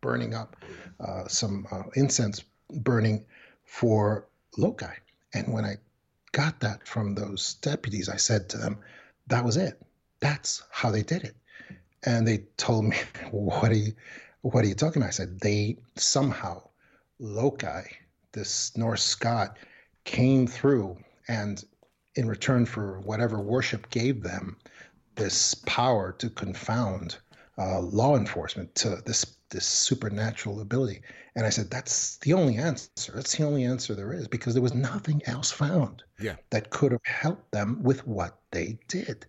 burning 0.00 0.34
up, 0.34 0.56
uh, 1.00 1.26
some 1.28 1.66
uh, 1.70 1.82
incense 1.94 2.42
burning 2.70 3.24
for 3.66 4.26
Loki. 4.56 4.86
And 5.34 5.52
when 5.52 5.64
I 5.64 5.76
got 6.32 6.60
that 6.60 6.86
from 6.86 7.14
those 7.14 7.54
deputies, 7.54 8.08
I 8.08 8.16
said 8.16 8.48
to 8.50 8.58
them, 8.58 8.78
that 9.26 9.44
was 9.44 9.56
it. 9.56 9.80
That's 10.20 10.62
how 10.70 10.90
they 10.90 11.02
did 11.02 11.24
it. 11.24 11.36
And 12.04 12.26
they 12.26 12.44
told 12.56 12.86
me, 12.86 12.96
what 13.30 13.70
are 13.70 13.74
you, 13.74 13.92
what 14.42 14.64
are 14.64 14.68
you 14.68 14.74
talking 14.74 15.02
about? 15.02 15.08
I 15.08 15.12
said, 15.12 15.40
they 15.40 15.76
somehow, 15.96 16.62
Loki, 17.18 17.84
this 18.32 18.76
Norse 18.76 19.14
god, 19.14 19.58
came 20.04 20.46
through 20.46 20.96
and 21.28 21.62
in 22.14 22.28
return 22.28 22.64
for 22.64 23.00
whatever 23.00 23.40
worship 23.40 23.90
gave 23.90 24.22
them 24.22 24.56
this 25.16 25.54
power 25.54 26.12
to 26.12 26.30
confound 26.30 27.18
uh, 27.58 27.80
law 27.80 28.16
enforcement 28.16 28.74
to 28.76 29.02
this 29.06 29.36
this 29.50 29.64
supernatural 29.66 30.60
ability. 30.60 31.02
And 31.36 31.46
i 31.46 31.50
said 31.50 31.70
that's 31.70 32.16
the 32.18 32.32
only 32.32 32.56
answer. 32.56 33.12
That's 33.14 33.36
the 33.36 33.44
only 33.44 33.64
answer 33.64 33.94
there 33.94 34.12
is 34.12 34.26
because 34.28 34.54
there 34.54 34.62
was 34.62 34.74
nothing 34.74 35.22
else 35.26 35.50
found 35.50 36.02
Yeah. 36.20 36.36
that 36.50 36.70
could 36.70 36.92
have 36.92 37.04
helped 37.04 37.52
them 37.52 37.82
with 37.82 38.06
what 38.06 38.38
they 38.50 38.78
did. 38.88 39.26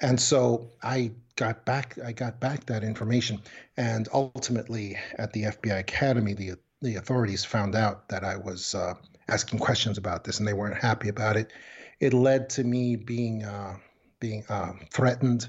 And 0.00 0.20
so 0.20 0.70
i 0.82 1.12
got 1.36 1.64
back 1.64 1.98
i 2.04 2.12
got 2.12 2.40
back 2.40 2.66
that 2.66 2.84
information. 2.84 3.40
And 3.76 4.08
ultimately 4.12 4.96
at 5.18 5.32
the 5.32 5.44
fbi 5.44 5.78
academy 5.78 6.34
the 6.34 6.52
the 6.82 6.96
authorities 6.96 7.44
found 7.44 7.74
out 7.74 8.08
that 8.10 8.22
i 8.22 8.36
was 8.36 8.74
uh, 8.74 8.94
asking 9.28 9.58
questions 9.58 9.98
about 9.98 10.24
this 10.24 10.38
and 10.38 10.46
they 10.46 10.52
weren't 10.52 10.76
happy 10.80 11.08
about 11.08 11.36
it. 11.36 11.50
It 11.98 12.12
led 12.12 12.50
to 12.50 12.64
me 12.64 12.94
being 12.96 13.42
uh, 13.44 13.76
being 14.20 14.44
uh, 14.48 14.72
threatened 14.92 15.48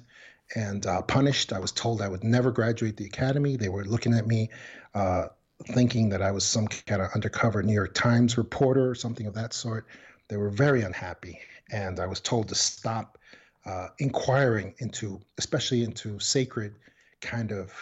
and 0.56 0.86
uh, 0.86 1.01
punished. 1.01 1.54
I 1.54 1.60
was 1.60 1.72
told 1.72 2.01
I 2.01 2.08
would 2.08 2.24
never 2.24 2.51
graduate 2.51 2.98
the 2.98 3.06
academy. 3.06 3.56
They 3.56 3.70
were 3.70 3.86
looking 3.86 4.13
at 4.13 4.27
me, 4.27 4.50
uh, 4.94 5.27
thinking 5.70 6.10
that 6.10 6.22
I 6.22 6.32
was 6.32 6.44
some 6.44 6.68
kind 6.68 7.01
of 7.01 7.10
undercover 7.13 7.63
New 7.63 7.74
York 7.74 7.94
Times 7.94 8.38
reporter 8.38 8.89
or 8.89 8.96
something 8.96 9.27
of 9.27 9.34
that 9.34 9.54
sort. 9.54 9.88
They 10.27 10.38
were 10.38 10.50
very 10.50 10.82
unhappy, 10.82 11.39
and 11.72 12.00
I 12.00 12.06
was 12.06 12.20
told 12.20 12.50
to 12.50 12.56
stop 12.56 13.18
uh, 13.66 13.88
inquiring 14.00 14.74
into, 14.80 15.20
especially 15.38 15.84
into 15.84 16.20
sacred 16.20 16.75
kind 17.22 17.51
of 17.51 17.74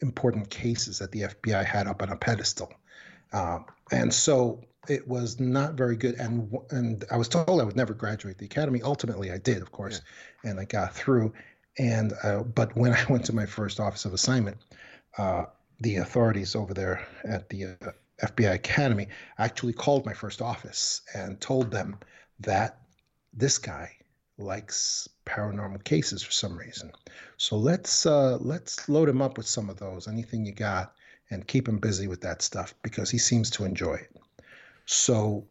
important 0.00 0.50
cases 0.50 0.98
that 0.98 1.10
the 1.10 1.22
FBI 1.22 1.64
had 1.64 1.86
up 1.86 2.02
on 2.02 2.10
a 2.10 2.16
pedestal. 2.16 2.72
Uh, 3.32 3.60
and 3.90 4.12
so 4.12 4.62
it 4.88 5.06
was 5.06 5.40
not 5.40 5.74
very 5.74 5.96
good. 5.96 6.14
And 6.16 6.56
and 6.70 7.04
I 7.10 7.16
was 7.16 7.28
told 7.28 7.60
I 7.60 7.64
would 7.64 7.76
never 7.76 7.94
graduate 7.94 8.38
the 8.38 8.44
academy. 8.44 8.82
Ultimately, 8.82 9.30
I 9.30 9.38
did, 9.38 9.62
of 9.62 9.72
course, 9.72 10.00
and 10.44 10.60
I 10.60 10.64
got 10.64 10.94
through. 10.94 11.32
And 11.78 12.12
uh, 12.22 12.42
but 12.42 12.76
when 12.76 12.92
I 12.94 13.04
went 13.08 13.24
to 13.26 13.34
my 13.34 13.46
first 13.46 13.80
office 13.80 14.04
of 14.04 14.14
assignment, 14.14 14.58
uh, 15.18 15.46
the 15.80 15.96
authorities 15.96 16.54
over 16.54 16.74
there 16.74 17.06
at 17.24 17.48
the 17.48 17.64
uh, 17.66 17.92
FBI 18.22 18.54
Academy 18.54 19.08
actually 19.38 19.72
called 19.72 20.06
my 20.06 20.14
first 20.14 20.40
office 20.40 21.02
and 21.14 21.40
told 21.40 21.70
them 21.70 21.98
that 22.40 22.80
this 23.34 23.58
guy 23.58 23.90
likes 24.38 25.08
paranormal 25.24 25.82
cases 25.84 26.22
for 26.22 26.32
some 26.32 26.56
reason. 26.56 26.92
So 27.36 27.56
let's 27.56 28.06
uh, 28.06 28.38
let's 28.40 28.88
load 28.88 29.08
him 29.08 29.22
up 29.22 29.36
with 29.36 29.46
some 29.46 29.68
of 29.68 29.78
those, 29.78 30.08
anything 30.08 30.46
you 30.46 30.52
got, 30.52 30.94
and 31.30 31.46
keep 31.46 31.68
him 31.68 31.78
busy 31.78 32.06
with 32.06 32.20
that 32.22 32.42
stuff 32.42 32.74
because 32.82 33.10
he 33.10 33.18
seems 33.18 33.50
to 33.50 33.64
enjoy 33.64 33.94
it. 33.94 34.16
So 34.86 35.46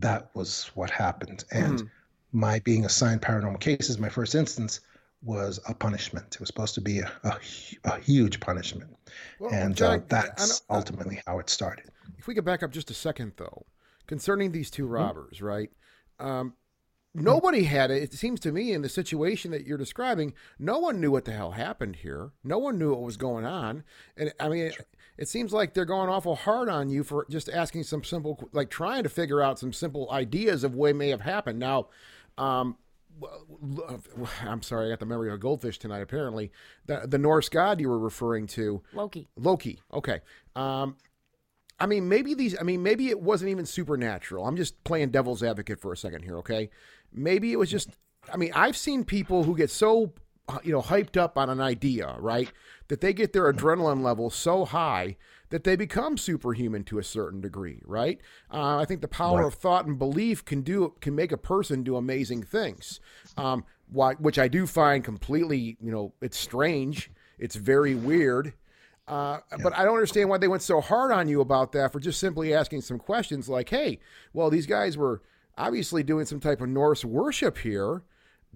that 0.00 0.30
was 0.34 0.70
what 0.74 0.90
happened, 0.90 1.44
and 1.50 1.90
my 2.32 2.58
being 2.60 2.84
assigned 2.84 3.22
paranormal 3.22 3.60
cases, 3.60 3.98
my 3.98 4.10
first 4.10 4.34
instance, 4.34 4.80
was 5.22 5.58
a 5.68 5.74
punishment. 5.74 6.26
It 6.34 6.40
was 6.40 6.48
supposed 6.48 6.74
to 6.76 6.80
be 6.80 7.00
a, 7.00 7.10
a, 7.24 7.38
a 7.84 7.98
huge 8.00 8.38
punishment, 8.40 8.94
Well, 9.40 9.52
and 9.52 9.80
uh, 9.82 9.98
that's 10.08 10.60
don't- 10.60 10.76
ultimately 10.76 11.20
how 11.26 11.38
it 11.38 11.50
started. 11.50 11.86
If 12.18 12.26
we 12.26 12.34
could 12.34 12.44
back 12.44 12.62
up 12.62 12.70
just 12.70 12.90
a 12.90 12.94
second, 12.94 13.32
though, 13.36 13.66
concerning 14.06 14.52
these 14.52 14.70
two 14.70 14.86
robbers, 14.86 15.40
right? 15.42 15.70
Um, 16.18 16.54
nobody 17.14 17.64
had 17.64 17.90
it. 17.90 18.02
It 18.02 18.12
seems 18.12 18.40
to 18.40 18.52
me 18.52 18.72
in 18.72 18.82
the 18.82 18.88
situation 18.88 19.50
that 19.50 19.66
you're 19.66 19.78
describing, 19.78 20.34
no 20.58 20.78
one 20.78 21.00
knew 21.00 21.10
what 21.10 21.24
the 21.24 21.32
hell 21.32 21.52
happened 21.52 21.96
here. 21.96 22.30
No 22.44 22.58
one 22.58 22.78
knew 22.78 22.90
what 22.90 23.02
was 23.02 23.16
going 23.16 23.44
on, 23.44 23.84
and 24.16 24.32
I 24.40 24.48
mean, 24.48 24.64
it, 24.66 24.86
it 25.16 25.28
seems 25.28 25.52
like 25.52 25.74
they're 25.74 25.84
going 25.84 26.08
awful 26.08 26.36
hard 26.36 26.68
on 26.68 26.88
you 26.90 27.02
for 27.04 27.26
just 27.28 27.48
asking 27.48 27.84
some 27.84 28.04
simple, 28.04 28.48
like 28.52 28.70
trying 28.70 29.02
to 29.02 29.08
figure 29.08 29.42
out 29.42 29.58
some 29.58 29.72
simple 29.72 30.10
ideas 30.10 30.64
of 30.64 30.74
what 30.74 30.94
may 30.96 31.08
have 31.08 31.20
happened. 31.22 31.58
Now, 31.58 31.88
um, 32.36 32.76
I'm 34.42 34.62
sorry, 34.62 34.86
I 34.86 34.90
got 34.90 35.00
the 35.00 35.06
memory 35.06 35.28
of 35.28 35.34
a 35.34 35.38
goldfish 35.38 35.78
tonight. 35.78 36.00
Apparently, 36.00 36.50
the 36.86 37.02
the 37.06 37.18
Norse 37.18 37.48
god 37.48 37.80
you 37.80 37.88
were 37.88 37.98
referring 37.98 38.46
to. 38.48 38.82
Loki. 38.92 39.28
Loki. 39.36 39.80
Okay. 39.92 40.20
Um, 40.56 40.96
I 41.80 41.86
mean, 41.86 42.08
maybe 42.08 42.34
these. 42.34 42.58
I 42.58 42.62
mean, 42.62 42.82
maybe 42.82 43.08
it 43.08 43.20
wasn't 43.20 43.50
even 43.50 43.66
supernatural. 43.66 44.46
I'm 44.46 44.56
just 44.56 44.82
playing 44.84 45.10
devil's 45.10 45.42
advocate 45.42 45.80
for 45.80 45.92
a 45.92 45.96
second 45.96 46.22
here. 46.22 46.36
Okay. 46.38 46.70
Maybe 47.12 47.52
it 47.52 47.56
was 47.56 47.70
just. 47.70 47.90
I 48.32 48.36
mean, 48.36 48.52
I've 48.54 48.76
seen 48.76 49.04
people 49.04 49.44
who 49.44 49.56
get 49.56 49.70
so, 49.70 50.12
uh, 50.48 50.58
you 50.62 50.72
know, 50.72 50.82
hyped 50.82 51.16
up 51.16 51.38
on 51.38 51.48
an 51.48 51.60
idea, 51.60 52.14
right, 52.18 52.50
that 52.88 53.00
they 53.00 53.12
get 53.12 53.32
their 53.32 53.52
adrenaline 53.52 54.02
level 54.02 54.30
so 54.30 54.64
high 54.64 55.16
that 55.50 55.64
they 55.64 55.76
become 55.76 56.18
superhuman 56.18 56.84
to 56.84 56.98
a 56.98 57.02
certain 57.02 57.40
degree, 57.40 57.80
right? 57.84 58.20
Uh, 58.52 58.78
I 58.78 58.84
think 58.84 59.00
the 59.00 59.08
power 59.08 59.46
of 59.46 59.54
thought 59.54 59.86
and 59.86 59.98
belief 59.98 60.44
can 60.44 60.62
do 60.62 60.94
can 61.00 61.14
make 61.14 61.32
a 61.32 61.38
person 61.38 61.82
do 61.82 61.96
amazing 61.96 62.42
things. 62.42 63.00
Um, 63.36 63.64
why, 63.90 64.14
which 64.14 64.38
I 64.38 64.48
do 64.48 64.66
find 64.66 65.02
completely, 65.02 65.76
you 65.80 65.90
know, 65.90 66.12
it's 66.20 66.38
strange. 66.38 67.10
It's 67.38 67.56
very 67.56 67.94
weird. 67.94 68.52
Uh, 69.06 69.38
But 69.62 69.74
I 69.74 69.84
don't 69.84 69.94
understand 69.94 70.28
why 70.28 70.36
they 70.36 70.48
went 70.48 70.62
so 70.62 70.82
hard 70.82 71.12
on 71.12 71.28
you 71.28 71.40
about 71.40 71.72
that 71.72 71.92
for 71.92 72.00
just 72.00 72.20
simply 72.20 72.52
asking 72.52 72.82
some 72.82 72.98
questions 72.98 73.48
like, 73.48 73.70
hey, 73.70 74.00
well, 74.34 74.50
these 74.50 74.66
guys 74.66 74.98
were 74.98 75.22
obviously 75.56 76.02
doing 76.02 76.26
some 76.26 76.40
type 76.40 76.60
of 76.60 76.68
Norse 76.68 77.06
worship 77.06 77.58
here. 77.58 78.02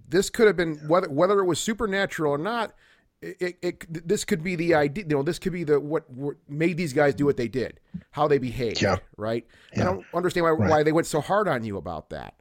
This 0.09 0.29
could 0.29 0.47
have 0.47 0.57
been 0.57 0.77
whether 0.89 1.09
whether 1.09 1.41
it 1.41 1.47
was 1.47 1.59
supernatural 1.59 2.33
or 2.33 2.39
not. 2.39 2.75
It, 3.23 3.57
it, 3.63 4.09
this 4.09 4.25
could 4.25 4.43
be 4.43 4.57
the 4.57 4.75
idea. 4.75 5.05
You 5.09 5.17
know, 5.17 5.23
this 5.23 5.39
could 5.39 5.53
be 5.53 5.63
the 5.63 5.79
what, 5.79 6.11
what 6.11 6.37
made 6.49 6.77
these 6.77 6.93
guys 6.93 7.15
do 7.15 7.25
what 7.25 7.37
they 7.37 7.49
did, 7.49 7.79
how 8.11 8.27
they 8.27 8.39
behaved. 8.39 8.83
Yeah. 8.83 8.97
Right. 9.17 9.47
I 9.77 9.85
don't 9.85 10.05
understand 10.13 10.45
why 10.45 10.53
why 10.53 10.83
they 10.83 10.93
went 10.93 11.07
so 11.07 11.21
hard 11.21 11.47
on 11.47 11.65
you 11.65 11.77
about 11.77 12.11
that. 12.11 12.35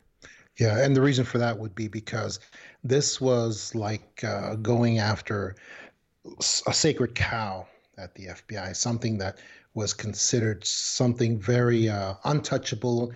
Yeah, 0.60 0.84
and 0.84 0.96
the 0.96 1.02
reason 1.02 1.24
for 1.24 1.38
that 1.38 1.58
would 1.58 1.76
be 1.76 1.88
because 1.88 2.40
this 2.84 3.22
was 3.22 3.74
like 3.74 4.24
uh, 4.24 4.56
going 4.56 5.00
after 5.00 5.56
a 6.68 6.74
sacred 6.74 7.16
cow 7.16 7.68
at 7.98 8.14
the 8.16 8.28
FBI, 8.28 8.76
something 8.76 9.18
that 9.20 9.38
was 9.74 9.94
considered 9.94 10.66
something 10.66 11.40
very 11.40 11.88
uh, 11.88 12.16
untouchable 12.26 13.12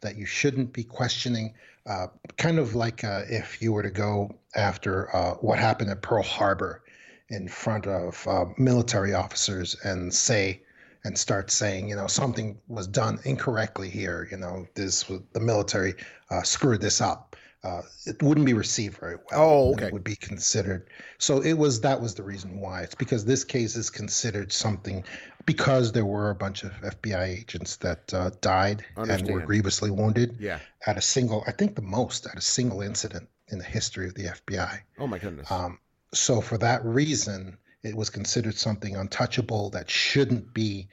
that 0.00 0.16
you 0.16 0.26
shouldn't 0.26 0.72
be 0.72 0.84
questioning. 0.84 1.54
Uh, 1.86 2.06
kind 2.36 2.58
of 2.58 2.74
like 2.74 3.04
uh, 3.04 3.22
if 3.28 3.60
you 3.62 3.72
were 3.72 3.82
to 3.82 3.90
go 3.90 4.34
after 4.54 5.14
uh, 5.14 5.34
what 5.34 5.58
happened 5.58 5.90
at 5.90 6.02
Pearl 6.02 6.22
Harbor 6.22 6.82
in 7.28 7.48
front 7.48 7.86
of 7.86 8.26
uh, 8.28 8.44
military 8.58 9.14
officers 9.14 9.76
and 9.84 10.12
say, 10.12 10.62
and 11.04 11.16
start 11.16 11.50
saying, 11.50 11.88
you 11.88 11.96
know, 11.96 12.06
something 12.06 12.58
was 12.68 12.86
done 12.86 13.18
incorrectly 13.24 13.88
here. 13.88 14.28
You 14.30 14.36
know, 14.38 14.66
this 14.74 15.08
was 15.08 15.20
the 15.32 15.40
military 15.40 15.94
uh, 16.30 16.42
screwed 16.42 16.80
this 16.80 17.00
up. 17.00 17.36
Uh, 17.64 17.82
it 18.04 18.22
wouldn't 18.22 18.46
be 18.46 18.52
received 18.52 18.98
very 18.98 19.16
well. 19.16 19.24
Oh, 19.42 19.72
okay. 19.72 19.86
It 19.86 19.92
would 19.92 20.04
be 20.04 20.14
considered. 20.14 20.88
So 21.18 21.40
it 21.40 21.54
was 21.54 21.80
that 21.80 22.00
was 22.00 22.14
the 22.14 22.22
reason 22.22 22.60
why. 22.60 22.82
It's 22.82 22.94
because 22.94 23.24
this 23.24 23.42
case 23.42 23.74
is 23.74 23.90
considered 23.90 24.52
something 24.52 25.02
because 25.46 25.90
there 25.90 26.04
were 26.04 26.30
a 26.30 26.34
bunch 26.34 26.62
of 26.62 26.70
FBI 26.80 27.40
agents 27.40 27.76
that 27.76 28.12
uh, 28.14 28.30
died 28.40 28.84
and 28.96 29.28
were 29.30 29.40
grievously 29.40 29.90
wounded 29.90 30.36
Yeah. 30.38 30.58
at 30.86 30.96
a 30.96 31.00
single, 31.00 31.42
I 31.46 31.52
think 31.52 31.74
the 31.74 31.82
most 31.82 32.26
at 32.26 32.36
a 32.36 32.40
single 32.40 32.82
incident 32.82 33.28
in 33.48 33.58
the 33.58 33.64
history 33.64 34.06
of 34.06 34.14
the 34.14 34.24
FBI. 34.24 34.80
Oh 34.98 35.06
my 35.06 35.18
goodness. 35.18 35.50
Um, 35.50 35.78
so 36.12 36.40
for 36.40 36.58
that 36.58 36.84
reason, 36.84 37.58
it 37.82 37.94
was 37.94 38.10
considered 38.10 38.54
something 38.54 38.96
untouchable 38.96 39.70
that 39.70 39.90
shouldn't 39.90 40.52
be 40.54 40.88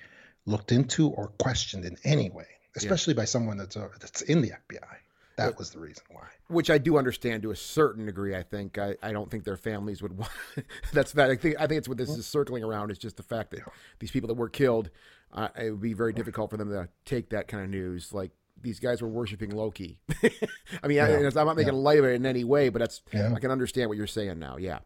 looked 0.46 0.72
into 0.72 1.10
or 1.10 1.30
questioned 1.40 1.86
in 1.86 1.98
any 2.04 2.30
way, 2.30 2.48
especially 2.76 3.14
by 3.14 3.26
someone 3.26 3.58
that's 3.58 3.78
uh, 3.78 3.90
that's 4.00 4.22
in 4.24 4.42
the 4.42 4.52
FBI. 4.52 4.98
That 5.36 5.58
was 5.58 5.72
the 5.72 5.80
reason 5.80 6.04
why. 6.12 6.28
Which 6.48 6.70
I 6.70 6.78
do 6.78 6.98
understand 6.98 7.42
to 7.42 7.50
a 7.50 7.56
certain 7.56 8.06
degree. 8.06 8.36
I 8.36 8.44
think 8.44 8.78
I, 8.78 8.96
I 9.02 9.12
don't 9.12 9.32
think 9.32 9.46
their 9.46 9.58
families 9.58 10.02
would 10.02 10.16
want. 10.16 10.32
that's 10.94 11.14
that. 11.14 11.32
I 11.32 11.36
think 11.36 11.56
I 11.60 11.66
think 11.66 11.80
it's 11.80 11.88
what 11.88 11.98
this 11.98 12.10
is 12.10 12.28
circling 12.28 12.64
around. 12.64 12.92
Is 12.92 13.00
just 13.00 13.18
the 13.18 13.24
fact 13.24 13.52
that 13.52 13.62
these 14.00 14.12
people 14.12 14.28
that 14.28 14.36
were 14.36 14.50
killed, 14.50 14.92
uh, 15.32 15.48
it 15.60 15.72
would 15.72 15.82
be 15.82 15.94
very 15.94 16.14
difficult 16.14 16.52
for 16.52 16.58
them 16.58 16.70
to 16.70 16.88
take 17.06 17.30
that 17.30 17.48
kind 17.48 17.64
of 17.64 17.70
news. 17.70 18.14
Like 18.14 18.32
these 18.62 18.80
guys 18.80 19.02
were 19.02 19.08
worshiping 19.08 19.50
Loki. 19.50 20.00
I 20.84 20.88
mean, 20.88 21.00
I, 21.00 21.20
Yeah. 21.20 21.30
I'm 21.36 21.48
not 21.48 21.56
making 21.56 21.74
light 21.74 22.00
of 22.00 22.06
it 22.06 22.14
in 22.14 22.26
any 22.26 22.44
way, 22.44 22.70
but 22.70 22.80
that's 22.80 23.02
Yeah. 23.12 23.34
I 23.36 23.40
can 23.40 23.50
understand 23.50 23.90
what 23.90 23.98
you're 23.98 24.06
saying 24.06 24.38
now. 24.38 24.58
Yeah. 24.58 24.80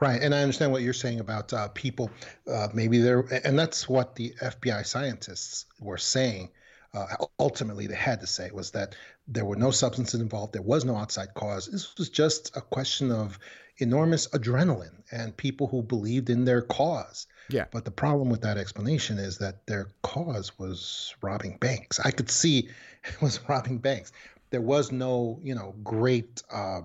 Right, 0.00 0.20
and 0.20 0.34
I 0.34 0.42
understand 0.42 0.72
what 0.72 0.82
you're 0.82 0.92
saying 0.92 1.20
about 1.20 1.52
uh, 1.52 1.68
people. 1.68 2.10
Uh, 2.50 2.68
maybe 2.74 2.98
they're, 2.98 3.20
and 3.44 3.58
that's 3.58 3.88
what 3.88 4.14
the 4.14 4.34
FBI 4.42 4.86
scientists 4.86 5.66
were 5.80 5.98
saying. 5.98 6.50
Uh, 6.92 7.06
ultimately, 7.38 7.86
they 7.86 7.94
had 7.94 8.20
to 8.20 8.26
say 8.26 8.50
was 8.52 8.70
that 8.72 8.94
there 9.26 9.44
were 9.44 9.56
no 9.56 9.70
substances 9.70 10.20
involved. 10.20 10.52
There 10.52 10.62
was 10.62 10.84
no 10.84 10.96
outside 10.96 11.34
cause. 11.34 11.66
This 11.66 11.96
was 11.96 12.08
just 12.08 12.56
a 12.56 12.60
question 12.60 13.10
of 13.10 13.38
enormous 13.78 14.28
adrenaline 14.28 15.02
and 15.10 15.36
people 15.36 15.66
who 15.66 15.82
believed 15.82 16.30
in 16.30 16.44
their 16.44 16.62
cause. 16.62 17.26
Yeah. 17.48 17.64
But 17.70 17.84
the 17.84 17.90
problem 17.90 18.30
with 18.30 18.42
that 18.42 18.58
explanation 18.58 19.18
is 19.18 19.38
that 19.38 19.66
their 19.66 19.88
cause 20.02 20.58
was 20.58 21.14
robbing 21.20 21.56
banks. 21.58 21.98
I 22.00 22.10
could 22.10 22.30
see 22.30 22.68
it 23.04 23.20
was 23.20 23.40
robbing 23.48 23.78
banks. 23.78 24.12
There 24.50 24.60
was 24.60 24.92
no, 24.92 25.40
you 25.42 25.54
know, 25.54 25.74
great 25.82 26.42
uh, 26.52 26.82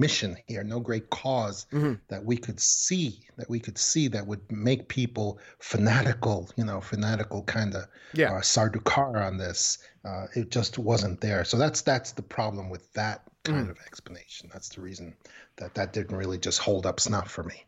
mission 0.00 0.36
here, 0.46 0.64
no 0.64 0.80
great 0.80 1.10
cause 1.10 1.66
Mm-hmm. 1.72 1.94
that 2.08 2.24
we 2.24 2.36
could 2.36 2.58
see, 2.58 3.20
that 3.36 3.48
we 3.50 3.60
could 3.60 3.78
see 3.78 4.08
that 4.08 4.26
would 4.26 4.40
make 4.50 4.88
people 4.88 5.38
fanatical, 5.58 6.48
you 6.56 6.64
know, 6.64 6.80
fanatical 6.80 7.42
kind 7.44 7.74
of 7.74 7.84
Yeah. 8.14 8.32
uh, 8.32 8.40
Sardukar 8.40 9.16
on 9.24 9.36
this. 9.38 9.78
Uh, 10.04 10.26
it 10.34 10.50
just 10.50 10.78
wasn't 10.78 11.20
there. 11.20 11.44
So 11.44 11.56
that's 11.58 11.82
that's 11.82 12.12
the 12.12 12.22
problem 12.22 12.70
with 12.70 12.92
that 12.94 13.22
kind 13.44 13.66
Mm. 13.66 13.70
of 13.70 13.78
explanation. 13.86 14.50
That's 14.52 14.68
the 14.70 14.80
reason 14.80 15.14
that 15.56 15.74
that 15.74 15.92
didn't 15.92 16.16
really 16.16 16.38
just 16.38 16.58
hold 16.60 16.86
up 16.86 16.98
snuff 17.00 17.30
for 17.30 17.42
me. 17.44 17.64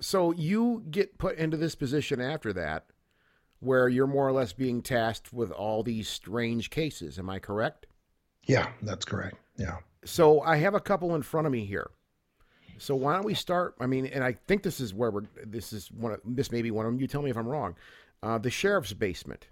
So 0.00 0.32
you 0.32 0.84
get 0.90 1.18
put 1.18 1.36
into 1.38 1.56
this 1.56 1.74
position 1.74 2.20
after 2.20 2.52
that, 2.52 2.86
where 3.60 3.88
you're 3.88 4.06
more 4.06 4.28
or 4.28 4.32
less 4.32 4.52
being 4.52 4.82
tasked 4.82 5.32
with 5.32 5.50
all 5.50 5.82
these 5.82 6.08
strange 6.08 6.70
cases. 6.70 7.18
Am 7.18 7.28
I 7.28 7.38
correct? 7.40 7.86
Yeah, 8.44 8.70
that's 8.82 9.04
correct. 9.04 9.36
Yeah. 9.56 9.78
So 10.08 10.40
I 10.40 10.56
have 10.56 10.74
a 10.74 10.80
couple 10.80 11.14
in 11.14 11.22
front 11.22 11.46
of 11.46 11.52
me 11.52 11.64
here. 11.64 11.90
So 12.78 12.94
why 12.94 13.14
don't 13.14 13.24
we 13.24 13.34
start? 13.34 13.74
I 13.80 13.86
mean, 13.86 14.06
and 14.06 14.24
I 14.24 14.36
think 14.46 14.62
this 14.62 14.80
is 14.80 14.94
where 14.94 15.10
we're. 15.10 15.24
This 15.44 15.72
is 15.72 15.90
one. 15.92 16.12
Of, 16.12 16.20
this 16.24 16.50
may 16.50 16.62
be 16.62 16.70
one 16.70 16.86
of 16.86 16.92
them. 16.92 17.00
You 17.00 17.06
tell 17.06 17.22
me 17.22 17.30
if 17.30 17.36
I'm 17.36 17.46
wrong. 17.46 17.74
Uh, 18.22 18.38
the 18.38 18.50
sheriff's 18.50 18.92
basement. 18.92 19.48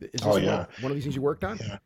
Is 0.00 0.10
this 0.12 0.22
Oh, 0.24 0.30
one, 0.30 0.44
yeah. 0.44 0.66
one 0.80 0.90
of 0.92 0.94
these 0.94 1.04
things 1.04 1.16
you 1.16 1.22
worked 1.22 1.44
on? 1.44 1.58
Yeah. 1.58 1.78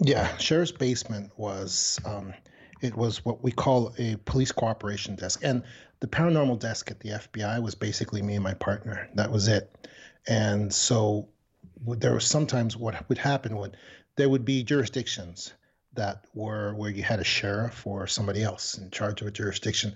Yeah, 0.00 0.36
sheriff's 0.36 0.70
basement 0.70 1.32
was 1.36 1.98
um, 2.04 2.32
it 2.80 2.96
was 2.96 3.24
what 3.24 3.42
we 3.42 3.50
call 3.50 3.92
a 3.98 4.16
police 4.24 4.52
cooperation 4.52 5.16
desk, 5.16 5.40
and 5.42 5.64
the 6.00 6.06
paranormal 6.06 6.60
desk 6.60 6.90
at 6.90 7.00
the 7.00 7.10
FBI 7.10 7.60
was 7.60 7.74
basically 7.74 8.22
me 8.22 8.34
and 8.36 8.44
my 8.44 8.54
partner. 8.54 9.08
That 9.14 9.32
was 9.32 9.48
it, 9.48 9.88
and 10.28 10.72
so 10.72 11.28
there 11.86 12.14
was 12.14 12.24
sometimes 12.26 12.76
what 12.76 13.08
would 13.08 13.18
happen 13.18 13.56
would 13.56 13.76
there 14.16 14.28
would 14.28 14.44
be 14.44 14.62
jurisdictions 14.62 15.52
that 15.98 16.24
were 16.32 16.74
where 16.74 16.90
you 16.90 17.02
had 17.02 17.18
a 17.20 17.24
sheriff 17.24 17.86
or 17.86 18.06
somebody 18.06 18.42
else 18.42 18.78
in 18.78 18.88
charge 18.90 19.20
of 19.20 19.26
a 19.26 19.30
jurisdiction, 19.30 19.92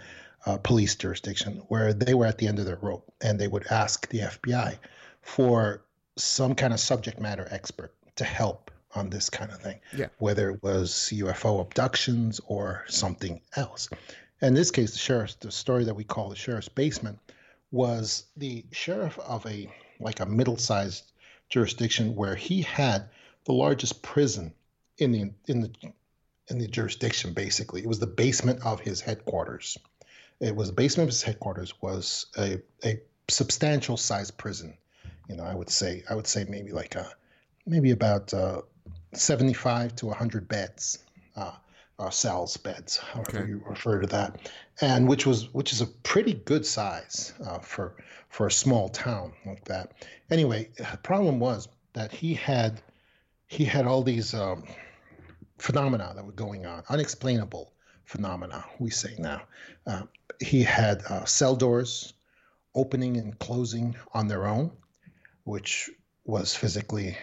uh, 0.46 0.58
police 0.58 0.94
jurisdiction, 0.96 1.62
where 1.68 1.92
they 1.94 2.12
were 2.12 2.26
at 2.26 2.38
the 2.38 2.46
end 2.48 2.58
of 2.58 2.66
their 2.66 2.78
rope, 2.82 3.10
and 3.20 3.38
they 3.38 3.46
would 3.48 3.66
ask 3.70 4.08
the 4.08 4.18
FBI 4.20 4.76
for 5.22 5.84
some 6.16 6.54
kind 6.54 6.72
of 6.72 6.80
subject 6.80 7.20
matter 7.20 7.46
expert 7.50 7.94
to 8.16 8.24
help 8.24 8.70
on 8.94 9.08
this 9.10 9.30
kind 9.30 9.50
of 9.52 9.62
thing, 9.62 9.78
Yeah. 9.96 10.08
whether 10.18 10.50
it 10.50 10.62
was 10.62 11.08
UFO 11.12 11.60
abductions 11.60 12.40
or 12.46 12.84
something 12.88 13.40
else. 13.56 13.88
In 14.42 14.54
this 14.54 14.70
case, 14.72 14.90
the 14.90 14.98
sheriff's 14.98 15.36
the 15.36 15.52
story 15.52 15.84
that 15.84 15.94
we 15.94 16.04
call 16.04 16.28
the 16.28 16.36
sheriff's 16.36 16.68
basement 16.68 17.18
was 17.70 18.24
the 18.36 18.66
sheriff 18.72 19.18
of 19.20 19.46
a 19.46 19.70
like 20.00 20.18
a 20.20 20.26
middle-sized 20.26 21.12
jurisdiction 21.48 22.16
where 22.16 22.34
he 22.34 22.60
had 22.62 23.08
the 23.44 23.52
largest 23.52 24.02
prison 24.02 24.52
in 24.98 25.12
the 25.12 25.30
in 25.46 25.60
the 25.60 25.70
in 26.48 26.58
the 26.58 26.68
jurisdiction. 26.68 27.32
Basically, 27.32 27.82
it 27.82 27.88
was 27.88 27.98
the 27.98 28.06
basement 28.06 28.60
of 28.64 28.80
his 28.80 29.00
headquarters. 29.00 29.78
It 30.40 30.54
was 30.54 30.68
the 30.68 30.74
basement 30.74 31.08
of 31.08 31.12
his 31.12 31.22
headquarters 31.22 31.74
was 31.80 32.26
a 32.38 32.60
a 32.84 33.00
substantial 33.28 33.96
sized 33.96 34.36
prison. 34.38 34.76
You 35.28 35.36
know, 35.36 35.44
I 35.44 35.54
would 35.54 35.70
say 35.70 36.02
I 36.10 36.14
would 36.14 36.26
say 36.26 36.44
maybe 36.48 36.72
like 36.72 36.94
a 36.94 37.10
maybe 37.66 37.90
about 37.92 38.32
uh, 38.34 38.62
75 39.14 39.94
to 39.96 40.06
100 40.06 40.48
beds, 40.48 40.98
uh, 41.36 41.52
uh, 41.98 42.10
cells, 42.10 42.56
beds, 42.56 42.96
however 42.96 43.38
Okay. 43.38 43.48
you 43.50 43.62
refer 43.66 44.00
to 44.00 44.06
that, 44.08 44.50
and 44.80 45.08
which 45.08 45.26
was 45.26 45.52
which 45.54 45.72
is 45.72 45.80
a 45.80 45.86
pretty 45.86 46.34
good 46.34 46.66
size 46.66 47.34
uh, 47.46 47.58
for 47.58 47.96
for 48.28 48.46
a 48.46 48.50
small 48.50 48.88
town 48.88 49.32
like 49.46 49.64
that. 49.66 49.92
Anyway, 50.30 50.68
the 50.76 50.98
problem 51.02 51.38
was 51.38 51.68
that 51.92 52.10
he 52.10 52.34
had 52.34 52.80
he 53.46 53.64
had 53.64 53.86
all 53.86 54.02
these 54.02 54.34
um, 54.34 54.64
phenomena 55.62 56.12
that 56.16 56.24
were 56.24 56.32
going 56.32 56.66
on, 56.66 56.82
unexplainable 56.88 57.72
phenomena. 58.04 58.64
We 58.80 58.90
say 58.90 59.14
now. 59.18 59.42
Uh, 59.86 60.02
he 60.40 60.62
had 60.62 61.02
uh, 61.08 61.24
cell 61.24 61.54
doors 61.54 62.14
opening 62.74 63.16
and 63.16 63.38
closing 63.38 63.94
on 64.12 64.26
their 64.26 64.46
own, 64.46 64.72
which 65.44 65.88
was 66.24 66.54
physically 66.54 67.16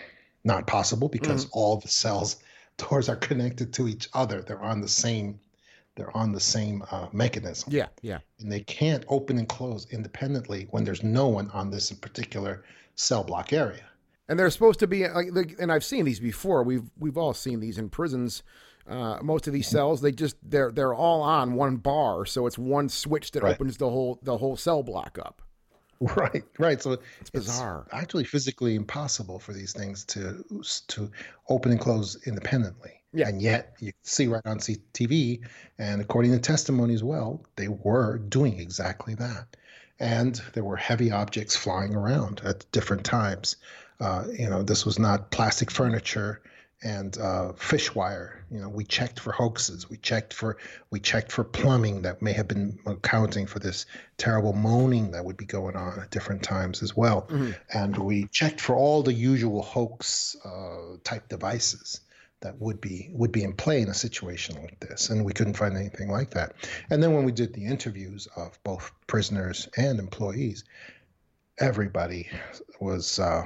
not 0.44 0.68
possible 0.68 1.10
because 1.10 1.48
all 1.52 1.78
the 1.78 1.90
cells 1.90 2.38
doors 2.78 3.10
are 3.10 3.18
connected 3.18 3.74
to 3.74 3.88
each 3.90 4.08
other. 4.14 4.42
They're 4.42 4.62
on 4.62 4.82
the 4.82 4.88
same 4.88 5.40
they're 5.96 6.16
on 6.16 6.32
the 6.32 6.40
same 6.40 6.82
uh, 6.92 7.08
mechanism 7.12 7.74
Yeah. 7.74 7.88
Yeah. 8.02 8.20
and 8.40 8.50
they 8.50 8.62
can't 8.62 9.04
open 9.10 9.38
and 9.38 9.50
close 9.50 9.86
independently 9.92 10.68
when 10.72 10.86
there's 10.86 11.04
no 11.04 11.28
one 11.28 11.50
on 11.50 11.72
this 11.72 11.92
particular 11.92 12.64
cell 12.96 13.22
block 13.26 13.52
area. 13.52 13.89
And 14.30 14.40
they're 14.40 14.50
supposed 14.52 14.80
to 14.80 14.88
be 14.88 15.06
like, 15.08 15.28
like- 15.32 15.56
and 15.60 15.72
I've 15.72 15.84
seen 15.84 16.06
these 16.06 16.22
before. 16.22 16.64
We've 16.64 16.90
we've 16.98 17.18
all 17.18 17.34
seen 17.34 17.60
these 17.60 17.78
in 17.78 17.90
prisons. 17.90 18.44
Uh, 18.88 19.20
most 19.22 19.46
of 19.46 19.54
these 19.54 19.68
cells, 19.68 20.02
they 20.02 20.12
just 20.12 20.38
they're 20.42 20.72
they're 20.72 20.94
all 20.94 21.22
on 21.22 21.54
one 21.56 21.76
bar, 21.78 22.26
so 22.26 22.48
it's 22.48 22.58
one 22.58 22.88
switch 22.90 23.32
that 23.32 23.44
Right. 23.44 23.56
opens 23.56 23.78
the 23.78 23.90
whole 23.90 24.20
the 24.24 24.38
whole 24.38 24.56
cell 24.56 24.84
block 24.84 25.18
up. 25.20 25.42
Right, 26.02 26.44
right. 26.58 26.82
So 26.82 26.94
it's, 27.20 27.30
bizarre. 27.30 27.86
actually 27.92 28.24
physically 28.24 28.76
impossible 28.76 29.38
for 29.38 29.52
these 29.52 29.74
things 29.74 30.06
to 30.06 30.46
to 30.88 31.12
open 31.50 31.72
and 31.74 31.80
close 31.82 32.18
independently. 32.26 32.92
Yeah. 33.12 33.28
And 33.28 33.42
yet 33.42 33.74
you 33.82 33.92
see 34.04 34.28
right 34.28 34.42
on 34.46 34.60
CTV, 34.60 35.42
and 35.78 36.00
according 36.00 36.32
to 36.32 36.40
testimony 36.40 36.94
as 36.94 37.04
well, 37.04 37.44
they 37.58 37.68
were 37.68 38.18
doing 38.20 38.60
exactly 38.62 39.14
that. 39.16 39.58
And 40.00 40.42
there 40.54 40.64
were 40.64 40.78
heavy 40.78 41.12
objects 41.12 41.58
flying 41.58 41.94
around 41.94 42.42
at 42.46 42.66
different 42.72 43.04
times. 43.04 43.58
Uh, 44.00 44.26
you 44.32 44.50
know, 44.50 44.64
this 44.64 44.86
was 44.86 44.98
not 44.98 45.32
plastic 45.32 45.70
furniture 45.72 46.42
and 46.82 47.18
uh, 47.18 47.52
fish 47.54 47.94
wire. 47.94 48.46
You 48.50 48.62
know, 48.62 48.70
we 48.70 48.86
checked 48.86 49.20
for 49.20 49.32
hoaxes. 49.32 49.90
We 49.90 49.98
checked 49.98 50.34
for 50.34 50.58
we 50.92 51.00
checked 51.00 51.32
for 51.32 51.44
plumbing 51.44 52.04
that 52.04 52.22
may 52.22 52.32
have 52.34 52.48
been 52.48 52.80
accounting 52.86 53.48
for 53.48 53.60
this 53.60 53.86
terrible 54.18 54.54
moaning 54.54 55.12
that 55.12 55.26
would 55.26 55.38
be 55.38 55.46
going 55.46 55.76
on 55.76 56.00
at 56.00 56.12
different 56.12 56.42
times 56.44 56.82
as 56.82 56.96
well. 56.96 57.28
And 57.74 57.98
we 57.98 58.28
checked 58.28 58.62
for 58.62 58.76
all 58.76 59.04
the 59.04 59.14
usual 59.14 59.62
hoax 59.62 60.38
uh, 60.46 60.98
type 61.04 61.28
devices 61.28 62.00
that 62.42 62.58
would 62.62 62.80
be 62.80 63.10
would 63.12 63.34
be 63.34 63.44
in 63.44 63.54
play 63.54 63.82
in 63.82 63.90
a 63.90 63.94
situation 63.94 64.56
like 64.62 64.80
this, 64.80 65.10
and 65.10 65.26
we 65.26 65.34
couldn't 65.34 65.58
find 65.58 65.76
anything 65.76 66.10
like 66.10 66.32
that. 66.32 66.54
And 66.90 67.04
then 67.04 67.14
when 67.14 67.26
we 67.26 67.34
did 67.34 67.54
the 67.54 67.66
interviews 67.66 68.30
of 68.38 68.58
both 68.64 68.92
prisoners 69.08 69.68
and 69.76 70.00
employees, 70.00 70.64
everybody 71.58 72.30
was 72.80 73.20
uh, 73.20 73.46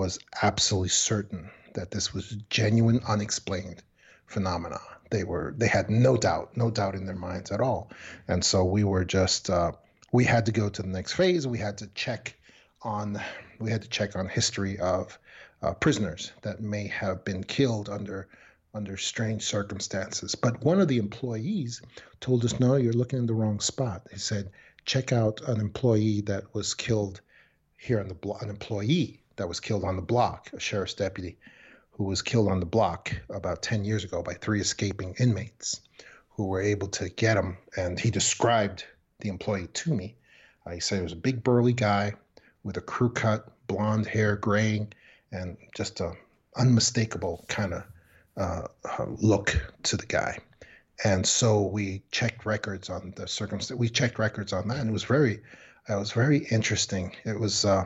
was 0.00 0.18
absolutely 0.40 0.88
certain 0.88 1.50
that 1.74 1.90
this 1.90 2.14
was 2.14 2.30
genuine, 2.48 3.02
unexplained 3.06 3.82
phenomena. 4.24 4.80
They 5.10 5.24
were 5.24 5.54
they 5.58 5.66
had 5.66 5.90
no 5.90 6.16
doubt, 6.16 6.56
no 6.56 6.70
doubt 6.70 6.94
in 6.94 7.04
their 7.04 7.22
minds 7.28 7.52
at 7.52 7.60
all. 7.60 7.90
And 8.26 8.42
so 8.42 8.64
we 8.64 8.82
were 8.82 9.04
just 9.04 9.50
uh, 9.50 9.72
we 10.10 10.24
had 10.24 10.46
to 10.46 10.52
go 10.52 10.70
to 10.70 10.80
the 10.80 10.88
next 10.88 11.12
phase. 11.12 11.46
We 11.46 11.58
had 11.58 11.76
to 11.78 11.86
check 11.88 12.34
on 12.80 13.20
we 13.58 13.70
had 13.70 13.82
to 13.82 13.90
check 13.90 14.16
on 14.16 14.26
history 14.26 14.78
of 14.78 15.18
uh, 15.60 15.74
prisoners 15.74 16.32
that 16.40 16.62
may 16.62 16.86
have 16.86 17.22
been 17.22 17.44
killed 17.44 17.90
under 17.90 18.26
under 18.72 18.96
strange 18.96 19.42
circumstances. 19.42 20.34
But 20.34 20.64
one 20.64 20.80
of 20.80 20.88
the 20.88 20.96
employees 20.96 21.82
told 22.20 22.42
us, 22.46 22.58
"No, 22.58 22.76
you're 22.76 22.94
looking 22.94 23.18
in 23.18 23.26
the 23.26 23.34
wrong 23.34 23.60
spot." 23.60 24.06
He 24.10 24.18
said, 24.18 24.50
"Check 24.86 25.12
out 25.12 25.42
an 25.46 25.60
employee 25.60 26.22
that 26.22 26.54
was 26.54 26.72
killed 26.72 27.20
here 27.76 28.00
on 28.00 28.08
the 28.08 28.14
block. 28.14 28.40
An 28.40 28.48
employee 28.48 29.19
that 29.40 29.48
was 29.48 29.58
killed 29.58 29.84
on 29.84 29.96
the 29.96 30.02
block, 30.02 30.50
a 30.52 30.60
sheriff's 30.60 30.94
deputy." 30.94 31.38
Who 31.92 32.04
was 32.04 32.22
killed 32.22 32.48
on 32.48 32.60
the 32.60 32.66
block 32.66 33.12
about 33.28 33.62
10 33.62 33.84
years 33.84 34.04
ago 34.04 34.22
by 34.22 34.34
three 34.34 34.60
escaping 34.60 35.14
inmates 35.18 35.82
who 36.30 36.46
were 36.46 36.62
able 36.62 36.88
to 36.88 37.10
get 37.10 37.36
him. 37.36 37.58
And 37.76 38.00
he 38.00 38.10
described 38.10 38.84
the 39.18 39.28
employee 39.28 39.66
to 39.66 39.94
me. 39.94 40.16
Uh, 40.64 40.70
he 40.70 40.80
said 40.80 40.96
he 40.96 41.02
was 41.02 41.12
a 41.12 41.16
big 41.16 41.44
burly 41.44 41.74
guy 41.74 42.14
with 42.64 42.78
a 42.78 42.80
crew 42.80 43.10
cut, 43.10 43.48
blonde 43.66 44.06
hair, 44.06 44.36
graying, 44.36 44.92
and 45.32 45.58
just 45.76 46.00
a 46.00 46.14
unmistakable 46.56 47.44
kind 47.48 47.74
of 47.74 47.84
uh, 48.38 48.66
look 49.18 49.54
to 49.82 49.98
the 49.98 50.06
guy. 50.06 50.38
And 51.04 51.26
so 51.26 51.60
we 51.62 52.02
checked 52.10 52.46
records 52.46 52.88
on 52.88 53.12
the 53.16 53.28
circumstance. 53.28 53.78
We 53.78 53.90
checked 53.90 54.18
records 54.18 54.52
on 54.52 54.68
that, 54.68 54.78
and 54.78 54.88
it 54.88 54.92
was 54.92 55.04
very, 55.04 55.42
it 55.88 55.94
was 55.94 56.12
very 56.12 56.46
interesting. 56.50 57.14
It 57.24 57.38
was, 57.38 57.64
uh, 57.64 57.84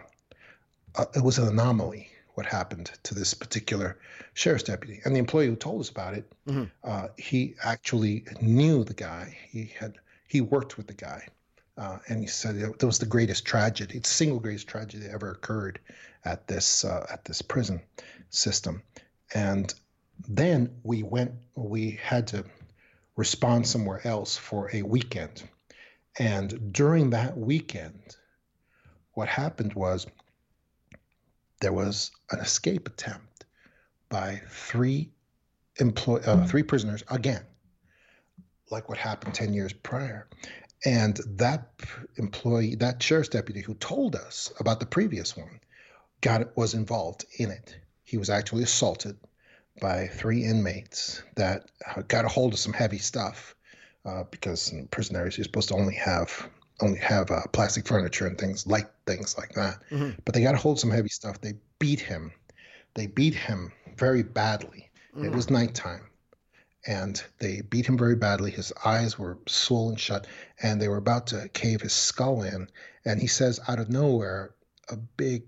uh, 0.97 1.07
it 1.15 1.23
was 1.23 1.39
an 1.39 1.49
anomaly 1.49 2.09
what 2.35 2.47
happened 2.47 2.91
to 3.05 3.15
this 3.15 3.33
particular 3.33 3.97
sheriff's 4.35 4.65
deputy. 4.65 5.01
And 5.05 5.15
the 5.15 5.21
employee 5.21 5.47
who 5.47 5.57
told 5.57 5.81
us 5.81 5.89
about 5.89 6.15
it, 6.15 6.31
Mm-hmm. 6.49 6.65
uh, 6.83 7.09
he 7.17 7.55
actually 7.63 8.25
knew 8.43 8.85
the 8.85 8.95
guy. 8.95 9.37
He 9.51 9.73
had 9.79 9.95
he 10.27 10.41
worked 10.41 10.77
with 10.77 10.87
the 10.89 10.95
guy, 10.95 11.27
uh, 11.79 11.99
and 12.09 12.21
he 12.21 12.27
said 12.27 12.57
it 12.57 12.83
was 12.85 12.99
the 12.99 13.07
greatest 13.07 13.47
tragedy, 13.47 13.99
the 13.99 14.09
single 14.09 14.41
greatest 14.41 14.69
tragedy 14.69 15.05
that 15.05 15.13
ever 15.13 15.31
occurred 15.31 15.79
at 16.25 16.47
this 16.49 16.85
uh, 16.85 17.07
at 17.11 17.25
this 17.25 17.41
prison 17.41 17.81
system. 18.31 18.83
And 19.35 19.73
then 20.29 20.71
we 20.83 21.03
went. 21.03 21.33
We 21.55 21.93
had 22.03 22.27
to 22.29 22.45
respond 23.17 23.67
somewhere 23.67 24.07
else 24.07 24.37
for 24.37 24.69
a 24.75 24.83
weekend. 24.83 25.43
And 26.19 26.73
during 26.73 27.11
that 27.11 27.39
weekend, 27.39 28.17
what 29.13 29.29
happened 29.29 29.73
was 29.75 30.07
there 31.65 31.73
was 31.73 32.11
an 32.31 32.41
escape 32.41 32.87
attempt 32.87 33.47
by 34.11 34.43
three 34.51 35.11
employ 35.79 36.19
uh, 36.19 36.47
three 36.47 36.63
prisoners 36.63 37.03
again, 37.09 37.43
like 38.71 38.91
what 38.91 38.99
happened 38.99 39.33
ten 39.33 39.55
years 39.55 39.73
prior. 39.73 40.29
And 40.85 41.19
that 41.39 41.71
employee, 42.17 42.75
that 42.75 43.03
sheriff's 43.03 43.31
deputy 43.31 43.63
who 43.63 43.73
told 43.77 44.15
us 44.15 44.53
about 44.61 44.79
the 44.79 44.85
previous 44.85 45.35
one, 45.39 45.59
got 46.21 46.55
was 46.55 46.75
involved 46.75 47.25
in 47.39 47.51
it. 47.51 47.79
He 48.03 48.19
was 48.19 48.29
actually 48.29 48.65
assaulted 48.65 49.17
by 49.81 50.09
three 50.09 50.45
inmates 50.45 51.23
that 51.37 51.71
uh, 51.97 52.03
got 52.07 52.27
a 52.27 52.29
hold 52.29 52.53
of 52.53 52.59
some 52.59 52.75
heavy 52.75 52.99
stuff 52.99 53.57
uh, 54.05 54.25
because 54.31 54.71
in 54.71 54.87
prison 54.89 55.17
areas 55.17 55.39
you're 55.39 55.45
supposed 55.45 55.71
to 55.71 55.77
only 55.77 55.95
have 55.95 56.47
only 56.81 56.99
have 56.99 57.31
uh, 57.31 57.43
plastic 57.53 57.87
furniture 57.87 58.27
and 58.27 58.39
things 58.39 58.67
light 58.67 58.87
things 59.07 59.37
like 59.39 59.53
that. 59.55 59.83
Mhm. 59.91 60.17
But 60.25 60.35
they 60.35 60.43
got 60.43 60.53
to 60.53 60.59
hold 60.59 60.81
some 60.81 60.91
heavy 60.91 61.09
stuff. 61.09 61.41
They 61.41 61.55
beat 61.79 62.01
him. 62.01 62.33
They 62.95 63.07
beat 63.07 63.35
him 63.35 63.73
very 63.97 64.23
badly. 64.23 64.91
It 65.17 65.31
was 65.31 65.49
nighttime, 65.49 66.11
and 66.89 67.23
they 67.39 67.61
beat 67.61 67.87
him 67.87 67.97
very 67.97 68.17
badly. 68.17 68.51
His 68.51 68.73
eyes 68.85 69.17
were 69.17 69.39
swollen 69.47 69.95
shut, 69.95 70.27
and 70.61 70.83
they 70.83 70.89
were 70.89 70.97
about 70.97 71.29
to 71.29 71.49
cave 71.51 71.81
his 71.83 71.93
skull 71.93 72.43
in. 72.43 72.69
And 73.05 73.21
he 73.21 73.29
says, 73.29 73.61
out 73.69 73.79
of 73.79 73.91
nowhere, 73.91 74.55
a 74.89 74.97
big 74.97 75.45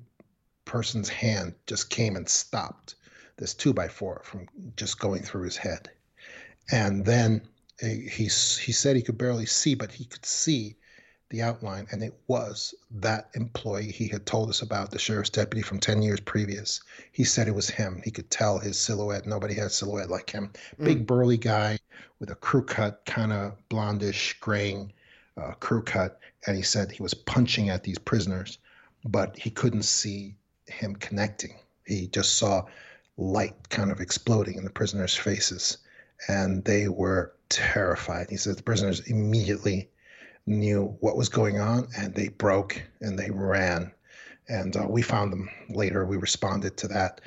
person's 0.67 1.09
hand 1.09 1.55
just 1.67 1.91
came 1.91 2.15
and 2.15 2.29
stopped 2.29 2.95
this 3.39 3.55
two 3.55 3.73
by 3.73 3.89
four 3.89 4.23
from 4.25 4.47
just 4.77 5.01
going 5.01 5.23
through 5.23 5.43
his 5.43 5.57
head. 5.57 5.91
And 6.71 7.05
then 7.05 7.43
uh, 7.83 7.87
he 7.87 8.25
he 8.25 8.73
said 8.73 8.95
he 8.95 9.03
could 9.03 9.19
barely 9.19 9.47
see, 9.47 9.75
but 9.75 9.91
he 9.91 10.05
could 10.05 10.25
see 10.25 10.77
the 11.31 11.43
outline, 11.43 11.87
and 11.91 12.03
it 12.03 12.15
was 12.29 12.75
that 12.91 13.31
employee 13.35 13.91
he 13.91 14.07
had 14.07 14.27
told 14.27 14.49
us 14.49 14.63
about, 14.63 14.91
the 14.91 14.99
sheriff's 14.99 15.31
deputy 15.31 15.63
from 15.63 15.81
10 15.81 16.03
years 16.03 16.21
previous. 16.21 16.81
He 17.11 17.25
said 17.25 17.49
it 17.49 17.55
was 17.55 17.69
him. 17.69 18.01
He 18.05 18.11
could 18.11 18.31
tell 18.31 18.59
his 18.59 18.79
silhouette. 18.79 19.27
Nobody 19.27 19.55
had 19.55 19.67
a 19.67 19.71
silhouette 19.71 20.11
like 20.11 20.31
him. 20.31 20.53
Big 20.83 21.07
burly 21.07 21.37
guy 21.37 21.79
with 22.21 22.31
a 22.31 22.37
crew 22.37 22.65
cut, 22.65 23.03
kind 23.07 23.33
of 23.33 23.57
blondish, 23.69 24.39
graying 24.41 24.93
uh, 25.37 25.53
crew 25.55 25.83
cut. 25.83 26.21
And 26.47 26.57
he 26.57 26.63
said 26.63 26.93
he 26.93 27.03
was 27.03 27.15
punching 27.15 27.71
at 27.71 27.83
these 27.83 27.99
prisoners, 27.99 28.59
but 29.05 29.37
he 29.37 29.51
couldn't 29.51 29.83
see 29.83 30.37
him 30.67 30.95
connecting. 30.97 31.59
He 31.87 32.07
just 32.07 32.35
saw 32.35 32.67
light 33.17 33.69
kind 33.69 33.91
of 33.91 34.01
exploding 34.01 34.59
in 34.59 34.65
the 34.65 34.71
prisoners' 34.71 35.15
faces, 35.15 35.79
and 36.29 36.65
they 36.65 36.89
were 36.89 37.33
terrified. 37.49 38.31
He 38.31 38.37
said 38.37 38.57
the 38.57 38.63
prisoners 38.63 39.01
immediately 39.01 39.89
knew 40.47 40.97
what 41.01 41.17
was 41.17 41.29
going 41.29 41.59
on 41.59 41.89
and 41.99 42.15
they 42.15 42.29
broke 42.29 42.83
and 43.01 43.19
they 43.19 43.31
ran. 43.31 43.93
And 44.49 44.77
uh, 44.77 44.87
we 44.89 45.03
found 45.03 45.33
them 45.33 45.51
later. 45.69 46.07
We 46.07 46.17
responded 46.17 46.77
to 46.79 46.89
that. 46.89 47.21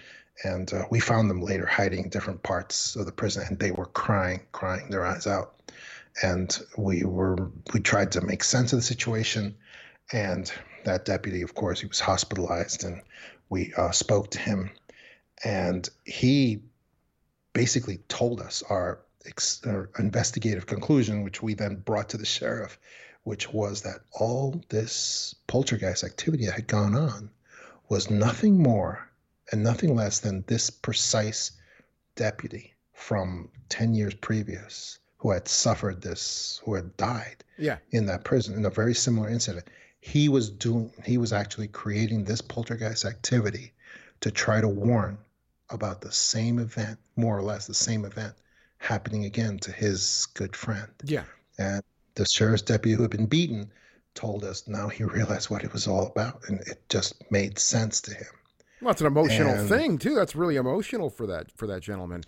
And 0.44 0.72
uh, 0.74 0.86
we 0.90 1.02
found 1.02 1.30
them 1.30 1.42
later 1.42 1.66
hiding 1.66 2.06
in 2.06 2.10
different 2.10 2.44
parts 2.44 2.96
of 2.96 3.06
the 3.06 3.12
prison 3.12 3.44
and 3.48 3.60
they 3.60 3.72
were 3.72 3.88
crying, 3.88 4.42
crying 4.54 4.90
their 4.90 5.06
eyes 5.06 5.28
out. 5.28 5.56
And 6.24 6.58
we 6.78 7.04
were, 7.04 7.52
we 7.74 7.82
tried 7.82 8.12
to 8.14 8.22
make 8.22 8.44
sense 8.44 8.72
of 8.72 8.80
the 8.80 8.84
situation. 8.84 9.56
And 10.14 10.52
that 10.86 11.06
deputy, 11.06 11.42
of 11.42 11.56
course, 11.56 11.82
he 11.82 11.88
was 11.88 12.00
hospitalized 12.00 12.86
and 12.86 13.02
we 13.50 13.74
uh, 13.76 13.92
spoke 13.92 14.32
to 14.32 14.40
him. 14.40 14.72
And 15.44 15.90
he 16.06 16.62
basically 17.54 17.98
told 18.08 18.40
us 18.40 18.64
our, 18.70 19.00
ex- 19.26 19.62
our 19.66 19.90
investigative 20.00 20.66
conclusion, 20.68 21.24
which 21.24 21.44
we 21.44 21.54
then 21.54 21.76
brought 21.76 22.10
to 22.10 22.18
the 22.18 22.26
sheriff, 22.26 22.80
which 23.24 23.52
was 23.52 23.82
that 23.82 24.00
all 24.12 24.62
this 24.70 25.36
poltergeist 25.48 26.04
activity 26.04 26.46
that 26.46 26.54
had 26.56 26.68
gone 26.68 26.96
on 26.96 27.30
was 27.90 28.10
nothing 28.10 28.62
more 28.62 29.10
and 29.52 29.64
nothing 29.64 29.96
less 29.96 30.20
than 30.20 30.44
this 30.48 30.70
precise 30.70 31.52
deputy 32.16 32.74
from 32.94 33.50
10 33.70 33.94
years 33.94 34.14
previous 34.16 35.00
who 35.18 35.32
had 35.32 35.48
suffered 35.48 36.02
this, 36.02 36.62
who 36.64 36.76
had 36.76 36.96
died 36.98 37.44
Yeah. 37.58 37.78
in 37.92 38.06
that 38.06 38.24
prison 38.24 38.56
in 38.56 38.66
a 38.66 38.70
very 38.70 38.94
similar 38.94 39.30
incident. 39.30 39.68
He 40.00 40.30
was 40.30 40.50
doing, 40.50 40.94
he 41.04 41.18
was 41.18 41.34
actually 41.34 41.68
creating 41.68 42.24
this 42.24 42.42
poltergeist 42.42 43.04
activity 43.06 43.74
to 44.22 44.32
try 44.32 44.62
to 44.62 44.68
warn 44.68 45.18
about 45.70 46.02
the 46.02 46.12
same 46.12 46.58
event, 46.60 46.98
more 47.16 47.38
or 47.38 47.42
less 47.42 47.68
the 47.68 47.74
same 47.74 48.06
event, 48.06 48.34
happening 48.78 49.26
again 49.26 49.60
to 49.60 49.72
his 49.72 50.28
good 50.34 50.56
friend. 50.56 50.90
Yeah. 51.04 51.26
And 51.58 51.84
the 52.20 52.26
sheriff's 52.26 52.62
deputy 52.62 52.96
who 52.96 53.02
had 53.02 53.12
been 53.12 53.26
beaten 53.26 53.72
told 54.14 54.44
us 54.44 54.68
now 54.68 54.90
he 54.90 55.04
realized 55.06 55.50
what 55.50 55.64
it 55.64 55.72
was 55.72 55.88
all 55.88 56.08
about, 56.08 56.42
and 56.50 56.60
it 56.68 56.82
just 56.90 57.24
made 57.32 57.58
sense 57.58 58.02
to 58.02 58.14
him. 58.14 58.28
Well, 58.82 58.92
it's 58.92 59.02
an 59.02 59.08
emotional 59.08 59.54
And- 59.54 59.70
thing 59.70 59.98
too. 59.98 60.16
That's 60.16 60.36
really 60.36 60.58
emotional 60.58 61.10
for 61.10 61.26
that 61.28 61.52
for 61.56 61.66
that 61.68 61.82
gentleman. 61.82 62.24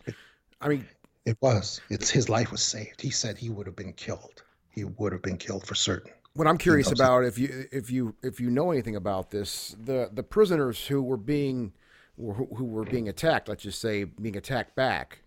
I 0.62 0.70
mean, 0.70 0.88
It 1.26 1.38
was. 1.42 1.82
It's 1.90 2.10
his 2.10 2.30
life 2.30 2.52
was 2.52 2.64
saved. 2.64 3.00
He 3.02 3.12
said 3.12 3.38
he 3.38 3.50
would 3.50 3.68
have 3.68 3.76
been 3.76 3.94
killed. 3.94 4.42
He 4.70 4.86
would 4.86 5.12
have 5.12 5.22
been 5.22 5.38
killed 5.38 5.68
for 5.68 5.76
certain. 5.76 6.12
what 6.34 6.48
I'm 6.48 6.58
curious 6.58 6.90
about 6.92 7.26
if 7.26 7.38
you 7.38 7.68
if 7.72 7.92
you 7.92 8.16
if 8.24 8.40
you 8.40 8.50
know 8.50 8.72
anything 8.72 8.96
about 8.96 9.32
this, 9.32 9.76
the 9.84 10.10
the 10.14 10.24
prisoners 10.24 10.88
who 10.88 11.02
were 11.04 11.18
being 11.18 11.74
who, 12.18 12.48
who 12.56 12.66
were 12.66 12.86
being 12.86 13.10
attacked, 13.10 13.50
let's 13.50 13.64
just 13.64 13.82
say 13.82 14.06
being 14.06 14.38
attacked 14.38 14.76
back, 14.76 15.24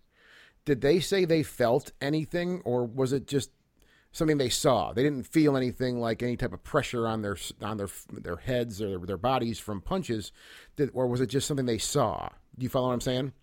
did 0.65 0.81
they 0.81 0.99
say 0.99 1.23
they 1.25 1.43
felt 1.43 1.91
anything, 2.01 2.61
or 2.65 2.85
was 2.85 3.13
it 3.13 3.27
just 3.27 3.51
something 4.15 4.37
they 4.37 4.49
saw? 4.49 4.93
They 4.93 5.03
didn't 5.03 5.27
feel 5.27 5.57
anything 5.57 5.99
like 5.99 6.23
any 6.23 6.37
type 6.37 6.53
of 6.53 6.63
pressure 6.63 7.07
on 7.07 7.21
their 7.21 7.37
on 7.61 7.77
their 7.77 7.89
their 8.11 8.37
heads 8.37 8.81
or 8.81 8.97
their 8.99 9.17
bodies 9.17 9.59
from 9.59 9.81
punches, 9.81 10.31
or 10.93 11.07
was 11.07 11.21
it 11.21 11.27
just 11.27 11.47
something 11.47 11.65
they 11.65 11.77
saw? 11.77 12.29
Do 12.57 12.63
you 12.63 12.69
follow 12.69 12.87
what 12.87 12.93
I'm 12.93 13.01
saying? 13.01 13.33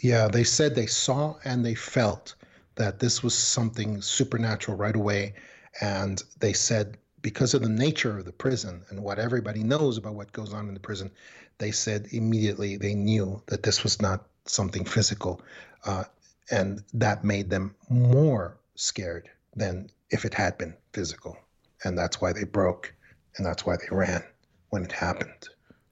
Yeah, 0.00 0.28
they 0.28 0.44
said 0.44 0.74
they 0.74 0.86
saw 0.86 1.36
and 1.44 1.64
they 1.64 1.74
felt 1.74 2.34
that 2.76 2.98
this 2.98 3.22
was 3.22 3.34
something 3.34 4.00
supernatural 4.00 4.76
right 4.76 4.96
away. 4.96 5.34
And 5.80 6.22
they 6.40 6.52
said 6.52 6.98
because 7.22 7.54
of 7.54 7.62
the 7.62 7.68
nature 7.68 8.18
of 8.18 8.24
the 8.24 8.32
prison 8.32 8.84
and 8.90 9.02
what 9.02 9.18
everybody 9.18 9.62
knows 9.62 9.96
about 9.96 10.14
what 10.14 10.32
goes 10.32 10.52
on 10.52 10.68
in 10.68 10.74
the 10.74 10.80
prison, 10.80 11.10
they 11.58 11.70
said 11.70 12.08
immediately 12.10 12.76
they 12.76 12.94
knew 12.94 13.42
that 13.46 13.62
this 13.62 13.82
was 13.82 14.00
not 14.00 14.26
something 14.46 14.84
physical. 14.84 15.40
Uh, 15.84 16.04
and 16.50 16.82
that 16.92 17.24
made 17.24 17.48
them 17.48 17.74
more 17.88 18.58
scared 18.74 19.28
than 19.54 19.88
if 20.12 20.24
it 20.24 20.34
had 20.34 20.56
been 20.58 20.74
physical. 20.92 21.36
And 21.84 21.98
that's 21.98 22.20
why 22.20 22.32
they 22.32 22.44
broke 22.44 22.94
and 23.36 23.44
that's 23.44 23.66
why 23.66 23.76
they 23.76 23.88
ran 23.94 24.22
when 24.68 24.84
it 24.84 24.92
happened. 24.92 25.48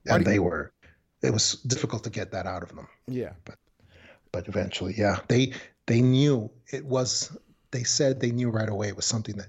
And 0.06 0.24
they 0.24 0.38
were, 0.38 0.72
it 1.22 1.33
was 1.33 1.54
difficult 1.66 2.04
to 2.04 2.11
get 2.11 2.30
that 2.33 2.46
out 2.46 2.62
of 2.62 2.74
them 2.74 2.87
Yeah. 3.09 3.33
But 3.44 3.56
but 4.33 4.46
eventually, 4.46 4.94
yeah, 4.96 5.18
they 5.26 5.52
they 5.87 6.00
knew 6.00 6.48
it 6.72 6.85
was. 6.87 7.37
They 7.72 7.83
said 7.83 8.20
they 8.20 8.30
knew 8.30 8.48
right 8.48 8.68
away 8.68 8.87
it 8.88 8.94
was 8.96 9.04
something 9.04 9.37
that 9.38 9.48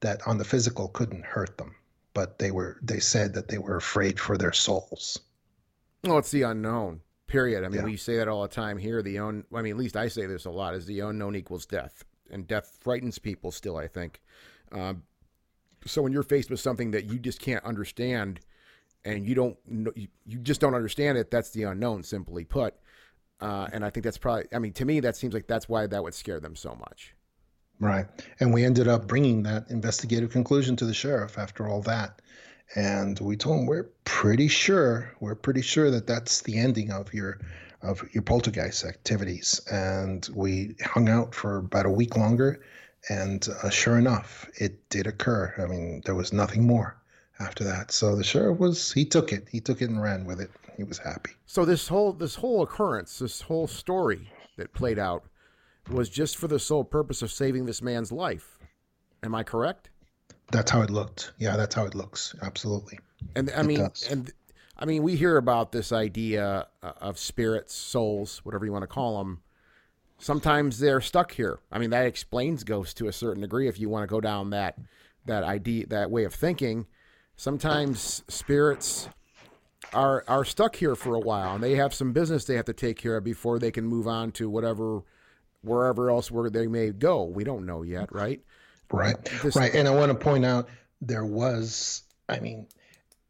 that 0.00 0.26
on 0.26 0.38
the 0.38 0.44
physical 0.44 0.88
couldn't 0.88 1.26
hurt 1.26 1.58
them, 1.58 1.74
but 2.14 2.38
they 2.38 2.50
were. 2.50 2.78
They 2.82 3.00
said 3.00 3.34
that 3.34 3.48
they 3.48 3.58
were 3.58 3.76
afraid 3.76 4.18
for 4.18 4.38
their 4.38 4.52
souls. 4.54 5.18
Well, 6.04 6.16
it's 6.16 6.30
the 6.30 6.42
unknown. 6.42 7.00
Period. 7.26 7.64
I 7.64 7.68
mean, 7.68 7.80
Yeah. 7.80 7.84
we 7.84 7.96
say 7.98 8.16
that 8.16 8.28
all 8.28 8.42
the 8.42 8.48
time 8.48 8.78
here. 8.78 9.02
The 9.02 9.18
un- 9.18 9.44
I 9.54 9.60
mean, 9.60 9.72
at 9.72 9.78
least 9.78 9.96
I 9.96 10.08
say 10.08 10.24
this 10.24 10.46
a 10.46 10.50
lot: 10.50 10.74
is 10.74 10.86
the 10.86 11.00
unknown 11.00 11.36
equals 11.36 11.66
death, 11.66 12.02
and 12.30 12.46
death 12.46 12.78
frightens 12.80 13.18
people 13.18 13.50
still. 13.50 13.76
I 13.76 13.86
think. 13.86 14.20
Um, 14.72 15.02
so 15.86 16.02
when 16.02 16.12
you're 16.12 16.22
faced 16.22 16.50
with 16.50 16.60
something 16.60 16.92
that 16.92 17.04
you 17.04 17.18
just 17.18 17.40
can't 17.40 17.64
understand, 17.64 18.40
and 19.04 19.26
you 19.26 19.34
don't, 19.34 19.56
you, 19.94 20.08
you 20.26 20.38
just 20.38 20.60
don't 20.60 20.74
understand 20.74 21.18
it, 21.18 21.30
that's 21.30 21.50
the 21.50 21.64
unknown. 21.64 22.02
Simply 22.02 22.44
put. 22.44 22.74
Uh, 23.40 23.68
and 23.72 23.84
I 23.84 23.90
think 23.90 24.04
that's 24.04 24.18
probably. 24.18 24.46
I 24.52 24.58
mean, 24.58 24.72
to 24.74 24.84
me, 24.84 25.00
that 25.00 25.16
seems 25.16 25.34
like 25.34 25.46
that's 25.46 25.68
why 25.68 25.86
that 25.86 26.02
would 26.02 26.14
scare 26.14 26.40
them 26.40 26.56
so 26.56 26.74
much. 26.74 27.14
Right. 27.80 28.06
And 28.40 28.54
we 28.54 28.64
ended 28.64 28.88
up 28.88 29.06
bringing 29.06 29.42
that 29.42 29.70
investigative 29.70 30.30
conclusion 30.30 30.76
to 30.76 30.86
the 30.86 30.94
sheriff 30.94 31.38
after 31.38 31.68
all 31.68 31.82
that. 31.82 32.22
And 32.76 33.18
we 33.20 33.36
told 33.36 33.60
him 33.60 33.66
we're 33.66 33.90
pretty 34.04 34.48
sure, 34.48 35.12
we're 35.20 35.34
pretty 35.34 35.60
sure 35.60 35.90
that 35.90 36.06
that's 36.06 36.42
the 36.42 36.58
ending 36.58 36.90
of 36.90 37.12
your 37.12 37.40
of 37.84 38.02
your 38.12 38.22
poltergeist 38.22 38.84
activities. 38.84 39.60
And 39.70 40.28
we 40.34 40.74
hung 40.82 41.08
out 41.08 41.34
for 41.34 41.58
about 41.58 41.86
a 41.86 41.90
week 41.90 42.16
longer 42.16 42.60
and 43.08 43.46
uh, 43.62 43.70
sure 43.70 43.98
enough, 43.98 44.48
it 44.56 44.88
did 44.88 45.06
occur. 45.06 45.54
I 45.58 45.66
mean, 45.66 46.02
there 46.04 46.14
was 46.14 46.32
nothing 46.32 46.66
more 46.66 46.96
after 47.38 47.64
that. 47.64 47.90
So 47.90 48.16
the 48.16 48.24
sheriff 48.24 48.58
was 48.58 48.92
he 48.92 49.04
took 49.04 49.32
it. 49.32 49.46
He 49.50 49.60
took 49.60 49.82
it 49.82 49.90
and 49.90 50.02
ran 50.02 50.24
with 50.24 50.40
it. 50.40 50.50
He 50.76 50.84
was 50.84 50.98
happy. 50.98 51.32
So 51.46 51.64
this 51.64 51.88
whole 51.88 52.12
this 52.12 52.36
whole 52.36 52.62
occurrence, 52.62 53.18
this 53.18 53.42
whole 53.42 53.66
story 53.66 54.30
that 54.56 54.72
played 54.72 54.98
out, 54.98 55.24
was 55.90 56.08
just 56.08 56.36
for 56.36 56.48
the 56.48 56.58
sole 56.58 56.84
purpose 56.84 57.22
of 57.22 57.30
saving 57.30 57.66
this 57.66 57.82
man's 57.82 58.10
life. 58.10 58.58
Am 59.22 59.34
I 59.34 59.42
correct? 59.42 59.90
That's 60.50 60.70
how 60.70 60.82
it 60.82 60.90
looked. 60.90 61.32
Yeah, 61.38 61.56
that's 61.56 61.74
how 61.74 61.84
it 61.84 61.94
looks. 61.94 62.34
Absolutely. 62.42 62.98
And 63.34 63.50
I 63.56 63.62
mean, 63.62 63.80
does. 63.80 64.08
and 64.10 64.32
I 64.76 64.84
mean, 64.86 65.02
we 65.02 65.16
hear 65.16 65.36
about 65.36 65.72
this 65.72 65.92
idea 65.92 66.66
uh, 66.82 66.92
of 67.00 67.18
spirits, 67.18 67.74
souls, 67.74 68.40
whatever 68.44 68.64
you 68.64 68.72
want 68.72 68.82
to 68.82 68.88
call 68.88 69.18
them. 69.18 69.40
Sometimes 70.18 70.78
they're 70.78 71.00
stuck 71.00 71.32
here. 71.32 71.58
I 71.70 71.78
mean, 71.78 71.90
that 71.90 72.06
explains 72.06 72.64
ghosts 72.64 72.94
to 72.94 73.08
a 73.08 73.12
certain 73.12 73.42
degree. 73.42 73.68
If 73.68 73.78
you 73.78 73.88
want 73.88 74.02
to 74.02 74.12
go 74.12 74.20
down 74.20 74.50
that 74.50 74.78
that 75.26 75.42
idea, 75.42 75.86
that 75.86 76.10
way 76.10 76.24
of 76.24 76.34
thinking, 76.34 76.86
sometimes 77.36 78.22
spirits 78.28 79.08
are 79.92 80.24
are 80.28 80.44
stuck 80.44 80.76
here 80.76 80.96
for 80.96 81.14
a 81.14 81.20
while, 81.20 81.54
and 81.54 81.62
they 81.62 81.76
have 81.76 81.94
some 81.94 82.12
business 82.12 82.44
they 82.44 82.56
have 82.56 82.64
to 82.66 82.72
take 82.72 82.96
care 82.96 83.16
of 83.16 83.24
before 83.24 83.58
they 83.58 83.70
can 83.70 83.84
move 83.84 84.08
on 84.08 84.32
to 84.32 84.48
whatever 84.48 85.02
wherever 85.62 86.10
else 86.10 86.30
where 86.30 86.50
they 86.50 86.66
may 86.66 86.90
go. 86.90 87.24
We 87.24 87.44
don't 87.44 87.66
know 87.66 87.82
yet, 87.82 88.12
right? 88.12 88.40
Right. 88.92 89.16
This- 89.42 89.56
right. 89.56 89.74
And 89.74 89.88
I 89.88 89.94
want 89.94 90.12
to 90.12 90.18
point 90.18 90.44
out 90.44 90.68
there 91.00 91.24
was, 91.24 92.02
I 92.28 92.38
mean, 92.38 92.66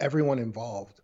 everyone 0.00 0.38
involved 0.38 1.00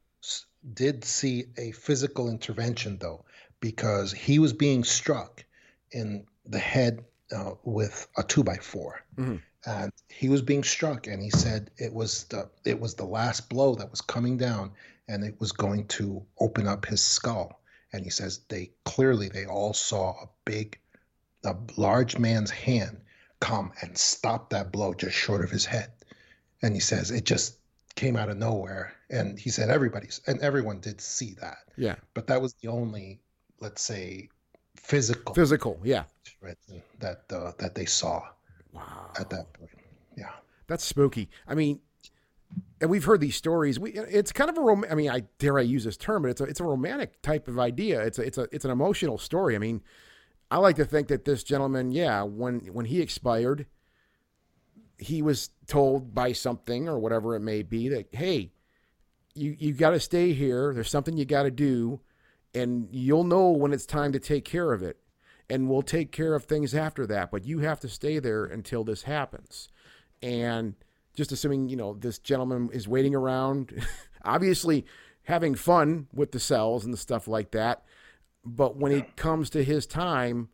did 0.75 1.05
see 1.05 1.47
a 1.57 1.73
physical 1.73 2.29
intervention, 2.29 2.99
though, 2.99 3.25
because 3.61 4.13
he 4.13 4.39
was 4.39 4.53
being 4.53 4.85
struck 4.85 5.45
in 5.93 6.27
the 6.47 6.59
head 6.59 7.05
uh, 7.35 7.53
with 7.65 8.09
a 8.17 8.23
two 8.23 8.43
by 8.43 8.57
4 8.57 9.01
Mhm. 9.17 9.43
And 9.67 9.93
he 10.09 10.29
was 10.29 10.43
being 10.43 10.65
struck, 10.65 11.07
and 11.07 11.23
he 11.23 11.31
said 11.31 11.71
it 11.77 11.93
was 11.93 12.25
the 12.25 12.49
it 12.65 12.81
was 12.81 12.95
the 12.95 13.05
last 13.05 13.49
blow 13.51 13.75
that 13.75 13.91
was 13.91 14.01
coming 14.01 14.39
down, 14.39 14.73
and 15.07 15.23
it 15.23 15.39
was 15.39 15.53
going 15.53 15.87
to 15.89 16.25
open 16.39 16.67
up 16.67 16.87
his 16.87 17.03
skull. 17.03 17.61
And 17.93 18.03
he 18.03 18.11
says 18.11 18.41
they 18.49 18.71
clearly 18.85 19.29
they 19.29 19.45
all 19.45 19.75
saw 19.75 20.13
a 20.23 20.29
big, 20.45 20.79
a 21.45 21.55
large 21.77 22.19
man's 22.19 22.51
hand 22.51 23.01
come 23.41 23.73
and 23.83 23.99
stop 23.99 24.51
that 24.51 24.73
blow 24.73 24.95
just 24.95 25.17
short 25.17 25.45
of 25.45 25.51
his 25.51 25.67
head. 25.67 25.93
And 26.63 26.75
he 26.75 26.81
says 26.81 27.11
it 27.11 27.25
just 27.25 27.60
came 28.01 28.17
out 28.17 28.29
of 28.31 28.37
nowhere. 28.39 28.93
And 29.11 29.39
he 29.39 29.51
said 29.51 29.71
everybody's 29.71 30.21
and 30.27 30.41
everyone 30.41 30.81
did 30.81 31.01
see 31.01 31.35
that, 31.41 31.59
Yeah, 31.77 31.97
but 32.15 32.27
that 32.29 32.41
was 32.41 32.55
the 32.55 32.69
only, 32.69 33.21
let's 33.61 33.83
say, 33.83 34.29
physical 34.77 35.35
physical. 35.35 35.79
Yeah. 35.85 36.05
intervention 36.27 36.83
that 37.01 37.25
uh, 37.33 37.53
that 37.59 37.75
they 37.75 37.85
saw 37.87 38.23
Wow. 38.73 39.11
at 39.19 39.29
that 39.31 39.53
point. 39.53 39.71
Yeah. 40.17 40.31
That's 40.69 40.85
spooky. 40.85 41.29
I 41.47 41.55
mean, 41.55 41.81
and 42.81 42.89
we've 42.89 43.05
heard 43.05 43.21
these 43.21 43.37
stories. 43.37 43.79
We 43.79 43.91
it's 43.93 44.33
kind 44.33 44.49
of 44.49 44.57
a 44.57 44.61
rom- 44.61 44.87
I 44.91 44.95
mean, 44.95 45.11
I 45.11 45.21
dare 45.39 45.59
I 45.59 45.63
use 45.63 45.85
this 45.85 45.97
term, 45.97 46.23
but 46.23 46.31
it's 46.31 46.41
a 46.41 46.45
it's 46.45 46.61
a 46.61 46.65
romantic 46.65 47.21
type 47.23 47.49
of 47.49 47.59
idea. 47.59 48.01
It's 48.01 48.19
a 48.19 48.23
it's 48.23 48.39
a 48.39 48.47
it's 48.53 48.65
an 48.65 48.71
emotional 48.71 49.19
story. 49.19 49.55
I 49.57 49.59
mean, 49.59 49.83
I 50.51 50.59
like 50.59 50.77
to 50.77 50.85
think 50.85 51.09
that 51.09 51.25
this 51.25 51.43
gentleman, 51.43 51.91
yeah, 51.93 52.23
when 52.23 52.61
when 52.73 52.87
he 52.87 53.01
expired, 53.01 53.67
he 55.01 55.23
was 55.23 55.51
told 55.67 56.15
by 56.15 56.33
something 56.33 56.89
or 56.89 56.99
whatever 56.99 57.35
it 57.35 57.41
may 57.41 57.63
be 57.63 57.89
that 57.89 58.09
hey, 58.13 58.53
you 59.35 59.57
you 59.59 59.73
got 59.73 59.91
to 59.91 60.01
stay 60.01 60.33
here. 60.33 60.73
There's 60.75 60.91
something 60.91 61.17
you 61.17 61.25
got 61.25 61.45
to 61.45 61.51
do, 61.51 62.01
and 62.55 62.89
you'll 62.91 63.25
know 63.25 63.51
when 63.51 63.73
it's 63.73 63.87
time 63.87 64.13
to 64.13 64.21
take 64.21 64.45
care 64.45 64.73
of 64.73 64.83
it. 64.83 64.99
And 65.49 65.69
we'll 65.69 65.83
take 65.83 66.13
care 66.13 66.37
of 66.37 66.45
things 66.45 66.77
after 66.77 67.09
that, 67.09 67.33
but 67.33 67.45
you 67.45 67.59
have 67.59 67.81
to 67.81 67.89
stay 67.89 68.21
there 68.21 68.45
until 68.45 68.85
this 68.85 69.03
happens 69.03 69.69
and 70.23 70.75
just 71.15 71.33
assuming 71.33 71.69
you 71.69 71.77
know 71.77 71.95
this 71.95 72.19
gentleman 72.19 72.71
is 72.73 72.89
waiting 72.89 73.15
around 73.15 73.87
obviously 74.25 74.87
having 75.25 75.55
fun 75.55 76.07
with 76.13 76.33
the 76.33 76.41
cells 76.41 76.85
and 76.85 76.93
the 76.93 76.99
stuff 76.99 77.29
like 77.29 77.51
that 77.51 77.85
but 78.45 78.77
when 78.77 78.93
it 78.93 79.17
comes 79.17 79.51
to 79.51 79.63
his 79.63 79.87
time 79.87 80.49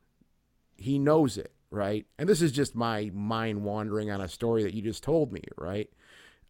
he 0.77 0.99
knows 0.99 1.37
it 1.39 1.53
right 1.71 2.07
and 2.19 2.29
this 2.29 2.41
is 2.43 2.53
just 2.53 2.75
my 2.75 3.11
mind 3.15 3.63
wandering 3.63 4.11
on 4.11 4.21
a 4.21 4.29
story 4.29 4.63
that 4.63 4.75
you 4.75 4.83
just 4.83 5.03
told 5.03 5.33
me 5.33 5.43
right 5.59 5.91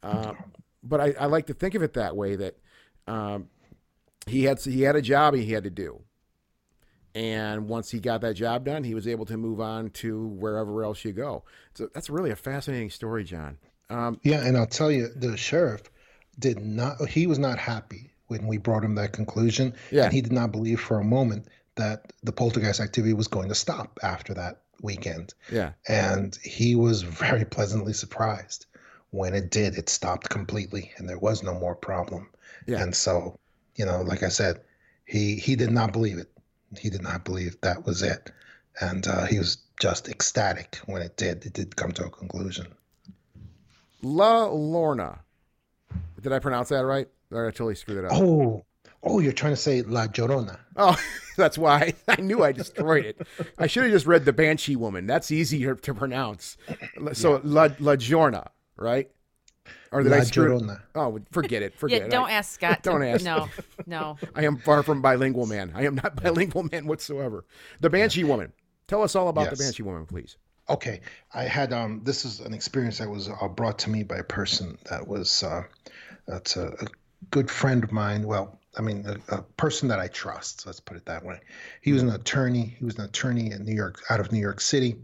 uh, 0.02 0.33
but 0.83 1.00
I, 1.00 1.14
I 1.18 1.26
like 1.26 1.46
to 1.46 1.55
think 1.55 1.74
of 1.74 1.83
it 1.83 1.94
that 1.94 2.14
way 2.16 2.37
that 2.37 2.57
um, 3.07 3.48
he 4.26 4.44
had 4.44 4.61
he 4.61 4.83
had 4.83 4.94
a 4.96 5.02
job 5.02 5.35
he 5.35 5.52
had 5.52 5.64
to 5.64 5.70
do 5.70 6.02
and 7.14 7.68
once 7.68 7.90
he 7.90 7.98
got 7.98 8.20
that 8.20 8.35
job 8.35 8.66
done, 8.66 8.85
he 8.85 8.94
was 8.94 9.09
able 9.09 9.24
to 9.24 9.38
move 9.38 9.59
on 9.59 9.88
to 9.90 10.26
wherever 10.26 10.85
else 10.85 11.02
you 11.02 11.12
go. 11.12 11.44
So 11.74 11.88
that's 11.94 12.11
really 12.11 12.31
a 12.31 12.37
fascinating 12.37 12.90
story, 12.90 13.24
John. 13.24 13.57
Um, 13.88 14.20
Yeah, 14.22 14.44
and 14.46 14.55
I'll 14.55 14.66
tell 14.66 14.92
you, 14.92 15.09
the 15.16 15.35
sheriff 15.35 15.83
did 16.38 16.59
not. 16.61 17.09
He 17.09 17.26
was 17.26 17.38
not 17.38 17.59
happy 17.59 18.11
when 18.26 18.46
we 18.46 18.59
brought 18.59 18.85
him 18.85 18.96
that 18.96 19.12
conclusion, 19.12 19.74
Yeah. 19.90 20.05
and 20.05 20.12
he 20.12 20.20
did 20.20 20.33
not 20.33 20.52
believe 20.52 20.79
for 20.79 21.00
a 21.00 21.05
moment 21.05 21.48
that 21.76 22.12
the 22.22 22.33
poltergeist 22.33 22.81
activity 22.81 23.14
was 23.14 23.29
going 23.29 23.48
to 23.48 23.55
stop 23.55 23.98
after 24.02 24.35
that 24.35 24.61
weekend. 24.83 25.35
yeah, 25.51 25.73
And 25.89 26.37
he 26.43 26.75
was 26.75 27.03
very 27.03 27.45
pleasantly 27.45 27.93
surprised 27.93 28.67
when 29.11 29.35
it 29.35 29.51
did. 29.51 29.77
It 29.77 29.89
stopped 29.89 30.29
completely, 30.29 30.93
and 30.97 31.09
there 31.09 31.19
was 31.19 31.43
no 31.43 31.55
more 31.55 31.75
problem. 31.75 32.29
Yeah. 32.67 32.83
And 32.83 32.95
so, 32.95 33.39
you 33.77 33.87
know, 33.87 34.03
like 34.03 34.23
I 34.23 34.29
said, 34.29 34.61
he 35.05 35.37
he 35.37 35.57
did 35.57 35.71
not 35.71 35.93
believe 35.93 36.19
it. 36.19 36.31
He 36.79 36.91
did 36.91 37.03
not 37.03 37.25
believe 37.25 37.61
that 37.61 37.87
was 37.87 38.03
it, 38.03 38.31
and 38.81 39.07
uh, 39.07 39.25
he 39.27 39.39
was 39.39 39.59
just 39.81 40.09
ecstatic 40.09 40.77
when 40.87 41.03
it 41.03 41.17
did. 41.17 41.47
It 41.47 41.53
did 41.53 41.77
come 41.77 41.93
to 41.93 42.07
a 42.07 42.11
conclusion. 42.11 42.67
La 44.03 44.47
Lorna. 44.47 45.21
Did 46.21 46.33
I 46.33 46.39
pronounce 46.39 46.71
that 46.71 46.85
right? 46.85 47.09
Or 47.31 47.47
I 47.47 47.51
totally 47.51 47.75
screwed 47.75 47.99
it 47.99 48.05
up. 48.07 48.12
Oh, 48.15 48.65
oh, 49.07 49.21
you're 49.21 49.33
trying 49.33 49.53
to 49.53 49.57
say 49.57 49.83
La 49.83 50.07
Llorona. 50.09 50.59
Oh, 50.77 50.97
that's 51.37 51.57
why 51.57 51.95
I 52.09 52.21
knew 52.21 52.42
I 52.45 52.53
destroyed 52.53 53.07
it. 53.07 53.27
I 53.59 53.66
should 53.66 53.85
have 53.85 53.92
just 53.92 54.07
read 54.07 54.25
the 54.25 54.33
Banshee 54.33 54.77
Woman. 54.77 55.07
That's 55.07 55.31
easier 55.31 55.75
to 55.75 55.95
pronounce. 55.95 56.57
So 57.12 57.40
La 57.45 57.69
La 57.79 57.97
Giorna, 57.97 58.51
right? 58.77 59.11
Or 59.92 60.03
did 60.03 60.11
La 60.12 60.19
I 60.19 60.21
screw? 60.21 60.59
Llorona. 60.59 60.81
Oh, 60.95 61.19
forget 61.31 61.62
it. 61.62 61.79
Forget 61.79 62.01
Yeah, 62.03 62.07
it. 62.07 62.11
don't 62.11 62.29
I, 62.29 62.33
ask 62.33 62.53
Scott. 62.55 62.83
Don't 62.83 63.03
ask. 63.03 63.25
No, 63.25 63.49
no. 63.87 64.16
I 64.35 64.45
am 64.45 64.59
far 64.59 64.83
from 64.83 65.01
bilingual 65.01 65.47
man. 65.47 65.73
I 65.75 65.85
am 65.87 65.95
not 65.95 66.23
bilingual 66.23 66.64
man 66.64 66.87
whatsoever. 66.87 67.45
The 67.81 67.90
Banshee 67.90 68.25
Woman. 68.25 68.53
Tell 68.88 69.03
us 69.03 69.16
all 69.16 69.29
about 69.29 69.51
the 69.51 69.57
Banshee 69.57 69.83
Woman, 69.83 70.07
please. 70.07 70.37
Okay, 70.69 71.01
I 71.33 71.45
had 71.45 71.73
um. 71.73 72.03
This 72.05 72.25
is 72.25 72.40
an 72.40 72.53
experience 72.53 72.99
that 72.99 73.09
was 73.09 73.29
uh, 73.29 73.49
brought 73.49 73.79
to 73.81 73.90
me 73.90 74.03
by 74.03 74.16
a 74.16 74.25
person 74.25 74.77
that 74.90 75.07
was 75.07 75.42
uh, 75.45 75.62
that's 76.27 76.57
a, 76.57 76.66
a 76.81 76.87
good 77.31 77.49
friend 77.51 77.85
of 77.85 77.92
mine. 77.92 78.25
Well, 78.25 78.56
I 78.77 78.83
mean, 78.83 79.07
a, 79.07 79.37
a 79.37 79.43
person 79.43 79.89
that 79.89 79.99
I 79.99 80.09
trust. 80.09 80.67
Let's 80.67 80.81
put 80.81 80.97
it 80.97 81.07
that 81.07 81.25
way. 81.25 81.41
He 81.81 81.93
was 81.93 82.03
an 82.03 82.11
attorney. 82.11 82.77
He 82.79 82.85
was 82.85 82.99
an 82.99 83.05
attorney 83.05 83.51
in 83.53 83.65
New 83.65 83.75
York, 83.75 84.03
out 84.11 84.21
of 84.21 84.33
New 84.33 84.41
York 84.41 84.61
City, 84.61 84.97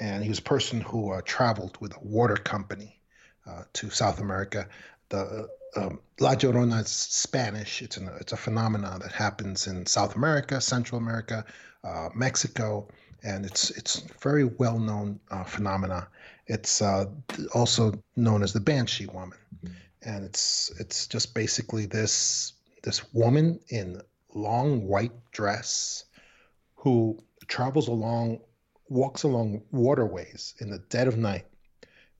and 0.00 0.22
he 0.22 0.28
was 0.28 0.38
a 0.38 0.42
person 0.42 0.80
who 0.80 1.12
uh, 1.12 1.20
traveled 1.24 1.78
with 1.80 1.96
a 1.96 2.00
water 2.00 2.36
company 2.36 3.00
uh, 3.46 3.62
to 3.74 3.90
South 3.90 4.20
America. 4.20 4.68
The 5.08 5.48
um, 5.76 6.00
La 6.20 6.34
Llorona 6.34 6.82
is 6.82 6.88
Spanish. 6.88 7.82
It's 7.82 7.96
an, 7.96 8.10
it's 8.20 8.32
a 8.32 8.36
phenomenon 8.36 9.00
that 9.00 9.12
happens 9.12 9.66
in 9.66 9.86
South 9.86 10.16
America, 10.16 10.60
Central 10.60 11.00
America, 11.00 11.44
uh, 11.82 12.08
Mexico, 12.14 12.88
and 13.22 13.44
it's 13.44 13.70
it's 13.70 14.00
very 14.20 14.44
well 14.44 14.78
known 14.78 15.20
uh, 15.30 15.44
phenomena. 15.44 16.08
It's 16.46 16.82
uh, 16.82 17.06
also 17.54 17.92
known 18.16 18.42
as 18.42 18.52
the 18.52 18.60
Banshee 18.60 19.06
Woman, 19.06 19.38
and 20.02 20.24
it's 20.24 20.70
it's 20.78 21.06
just 21.06 21.34
basically 21.34 21.86
this 21.86 22.53
this 22.84 23.12
woman 23.14 23.58
in 23.68 24.00
long 24.34 24.86
white 24.86 25.12
dress 25.32 26.04
who 26.76 27.18
travels 27.46 27.88
along, 27.88 28.40
walks 28.88 29.22
along 29.22 29.62
waterways 29.72 30.54
in 30.60 30.70
the 30.70 30.78
dead 30.78 31.08
of 31.08 31.16
night, 31.16 31.46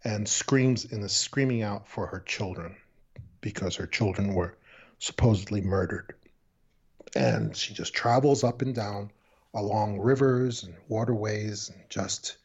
and 0.05 0.27
screams 0.27 0.91
and 0.91 1.05
is 1.05 1.13
screaming 1.13 1.63
out 1.63 1.87
for 1.87 2.07
her 2.07 2.21
children 2.21 2.75
because 3.43 3.77
her 3.77 3.87
children 3.87 4.35
were 4.35 4.57
supposedly 4.99 5.61
murdered. 5.61 6.15
and 7.15 7.55
she 7.57 7.75
just 7.75 7.95
travels 7.95 8.43
up 8.43 8.63
and 8.63 8.75
down 8.75 9.11
along 9.53 10.01
rivers 10.01 10.65
and 10.65 10.75
waterways 10.89 11.69
and 11.69 11.85
just 11.89 12.39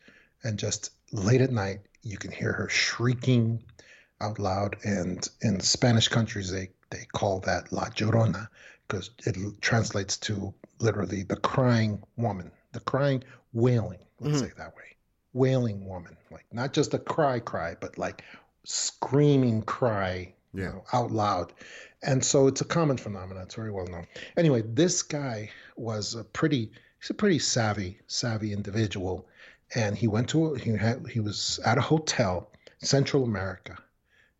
and 0.43 0.60
just 0.60 0.91
late 1.12 1.41
at 1.41 1.51
night 1.51 1.79
you 2.03 2.17
can 2.17 2.32
hear 2.32 2.51
her 2.53 2.69
shrieking 2.69 3.63
out 4.21 4.38
loud 4.38 4.75
and 4.84 5.29
in 5.41 5.60
spanish 5.60 6.08
countries 6.08 6.51
they 6.51 6.69
they 6.91 7.06
call 7.13 7.39
that 7.41 7.71
la 7.71 7.86
llorona 7.89 8.47
because 8.88 9.12
it 9.25 9.36
translates 9.62 10.17
to 10.17 10.54
literally 10.80 11.23
the 11.23 11.36
crying 11.36 12.02
woman 12.17 12.52
the 12.73 12.80
crying 12.82 13.23
wailing 13.54 13.99
let's 14.19 14.38
mm-hmm. 14.38 14.45
say 14.47 14.52
that 14.58 14.75
way. 14.75 14.84
Wailing 15.34 15.86
woman 15.86 16.17
like 16.32 16.45
not 16.52 16.73
just 16.73 16.93
a 16.93 16.99
cry 16.99 17.39
cry 17.39 17.75
but 17.80 17.97
like 17.97 18.23
screaming 18.65 19.62
cry 19.63 20.34
you 20.54 20.63
Yeah. 20.63 20.69
know, 20.69 20.84
out 20.93 21.12
loud. 21.12 21.54
And 22.02 22.23
so 22.25 22.47
it's 22.47 22.62
a 22.62 22.65
common 22.65 22.97
phenomenon 22.97 23.43
it's 23.43 23.56
very 23.56 23.71
well 23.71 23.86
known. 23.88 24.08
Anyway 24.38 24.63
this 24.65 25.04
guy 25.04 25.52
was 25.78 26.15
a 26.15 26.23
pretty 26.23 26.71
he's 26.99 27.10
a 27.12 27.13
pretty 27.13 27.39
savvy 27.39 27.99
savvy 28.08 28.52
individual 28.54 29.28
and 29.75 29.95
he 29.95 30.08
went 30.08 30.30
to 30.30 30.56
he 30.56 30.71
had 30.71 31.06
he 31.08 31.19
was 31.19 31.60
at 31.65 31.78
a 31.78 31.82
hotel 31.82 32.49
central 32.82 33.23
america 33.23 33.78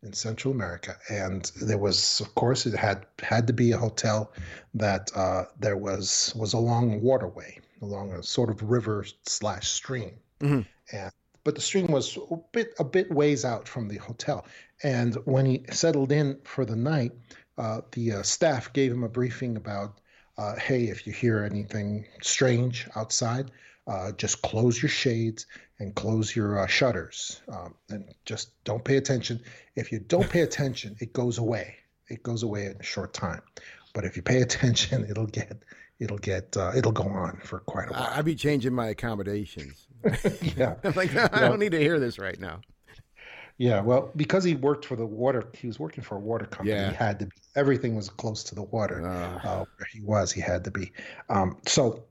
in 0.02 0.12
central 0.12 0.52
america. 0.54 0.96
And 1.08 1.50
there 1.60 1.78
was 1.78 2.20
of 2.20 2.34
course 2.34 2.66
it 2.66 2.74
had 2.74 3.06
had 3.22 3.46
to 3.46 3.52
be 3.52 3.72
a 3.72 3.78
hotel 3.78 4.32
that 4.74 5.10
uh, 5.14 5.44
there 5.58 5.76
was 5.76 6.32
was 6.36 6.52
along 6.54 6.94
a 6.94 6.98
waterway 6.98 7.58
along 7.82 8.12
a 8.12 8.22
sort 8.22 8.50
of 8.50 8.62
river 8.62 9.04
slash 9.24 9.68
stream. 9.68 10.12
Mhm. 10.40 10.66
and 10.92 11.12
but 11.44 11.54
the 11.54 11.60
stream 11.60 11.86
was 11.86 12.18
a 12.30 12.36
bit 12.52 12.74
a 12.78 12.84
bit 12.84 13.10
ways 13.10 13.44
out 13.44 13.66
from 13.66 13.88
the 13.88 13.96
hotel. 13.96 14.44
And 14.82 15.14
when 15.24 15.46
he 15.46 15.64
settled 15.70 16.12
in 16.12 16.38
for 16.44 16.64
the 16.64 16.76
night 16.76 17.12
uh, 17.58 17.82
the 17.92 18.12
uh, 18.12 18.22
staff 18.22 18.72
gave 18.72 18.92
him 18.92 19.04
a 19.04 19.08
briefing 19.08 19.56
about 19.56 20.00
uh, 20.38 20.56
hey 20.56 20.84
if 20.84 21.06
you 21.06 21.12
hear 21.12 21.44
anything 21.44 22.06
strange 22.22 22.88
outside 22.96 23.50
uh, 23.86 24.12
just 24.12 24.42
close 24.42 24.80
your 24.80 24.88
shades 24.88 25.46
and 25.78 25.94
close 25.94 26.34
your 26.34 26.60
uh, 26.60 26.66
shutters 26.66 27.40
um, 27.52 27.74
and 27.88 28.04
just 28.24 28.52
don't 28.64 28.84
pay 28.84 28.96
attention 28.96 29.40
if 29.76 29.92
you 29.92 29.98
don't 29.98 30.28
pay 30.28 30.40
attention 30.40 30.96
it 31.00 31.12
goes 31.12 31.38
away 31.38 31.74
it 32.08 32.22
goes 32.22 32.42
away 32.42 32.66
in 32.66 32.76
a 32.78 32.82
short 32.82 33.12
time 33.12 33.42
but 33.94 34.04
if 34.04 34.16
you 34.16 34.22
pay 34.22 34.40
attention 34.42 35.06
it'll 35.08 35.26
get 35.26 35.62
it'll 35.98 36.18
get 36.18 36.56
uh, 36.56 36.72
it'll 36.74 36.92
go 36.92 37.04
on 37.04 37.38
for 37.44 37.60
quite 37.60 37.88
a 37.88 37.92
while 37.92 38.10
I'd 38.14 38.24
be 38.24 38.34
changing 38.34 38.74
my 38.74 38.88
accommodations. 38.88 39.86
yeah 40.56 40.74
I'm 40.84 40.94
like, 40.94 41.14
I 41.14 41.40
don't 41.40 41.58
need 41.58 41.72
to 41.72 41.80
hear 41.80 41.98
this 41.98 42.18
right 42.18 42.38
now. 42.40 42.60
Yeah, 43.60 43.82
well, 43.82 44.10
because 44.16 44.42
he 44.42 44.54
worked 44.54 44.86
for 44.86 44.96
the 44.96 45.04
water, 45.04 45.50
he 45.52 45.66
was 45.66 45.78
working 45.78 46.02
for 46.02 46.14
a 46.14 46.18
water 46.18 46.46
company. 46.46 46.70
Yeah. 46.70 46.88
He 46.88 46.96
had 46.96 47.18
to 47.18 47.26
be. 47.26 47.32
Everything 47.54 47.94
was 47.94 48.08
close 48.08 48.42
to 48.44 48.54
the 48.54 48.62
water. 48.62 49.02
Ah. 49.04 49.46
uh, 49.46 49.64
where 49.76 49.86
he 49.92 50.00
was, 50.00 50.32
he 50.32 50.40
had 50.40 50.64
to 50.64 50.70
be. 50.70 50.92
Um, 51.28 51.58
so, 51.66 52.04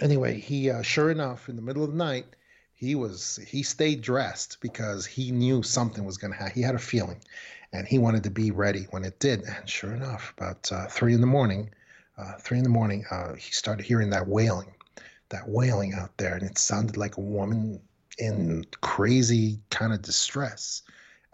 anyway, 0.00 0.38
he 0.38 0.70
uh, 0.70 0.82
sure 0.82 1.10
enough, 1.10 1.48
in 1.48 1.56
the 1.56 1.62
middle 1.62 1.84
of 1.84 1.90
the 1.90 1.96
night, 1.96 2.26
he 2.74 2.94
was 2.94 3.40
he 3.46 3.62
stayed 3.62 4.02
dressed 4.02 4.58
because 4.60 5.06
he 5.06 5.30
knew 5.30 5.62
something 5.62 6.04
was 6.04 6.18
going 6.18 6.32
to 6.32 6.38
happen. 6.38 6.54
He 6.54 6.62
had 6.62 6.74
a 6.74 6.78
feeling, 6.78 7.20
and 7.72 7.86
he 7.86 7.98
wanted 7.98 8.24
to 8.24 8.30
be 8.30 8.50
ready 8.50 8.86
when 8.90 9.04
it 9.04 9.18
did. 9.18 9.42
And 9.42 9.68
sure 9.68 9.94
enough, 9.94 10.34
about 10.36 10.70
uh, 10.70 10.86
three 10.88 11.14
in 11.14 11.20
the 11.20 11.26
morning, 11.26 11.70
uh, 12.18 12.34
three 12.38 12.58
in 12.58 12.64
the 12.64 12.70
morning, 12.70 13.04
uh, 13.10 13.34
he 13.34 13.52
started 13.52 13.84
hearing 13.84 14.10
that 14.10 14.28
wailing, 14.28 14.72
that 15.30 15.48
wailing 15.48 15.94
out 15.94 16.16
there, 16.18 16.34
and 16.34 16.42
it 16.42 16.58
sounded 16.58 16.96
like 16.96 17.16
a 17.16 17.22
woman 17.22 17.80
in 18.18 18.64
crazy 18.80 19.60
kind 19.70 19.92
of 19.92 20.02
distress. 20.02 20.82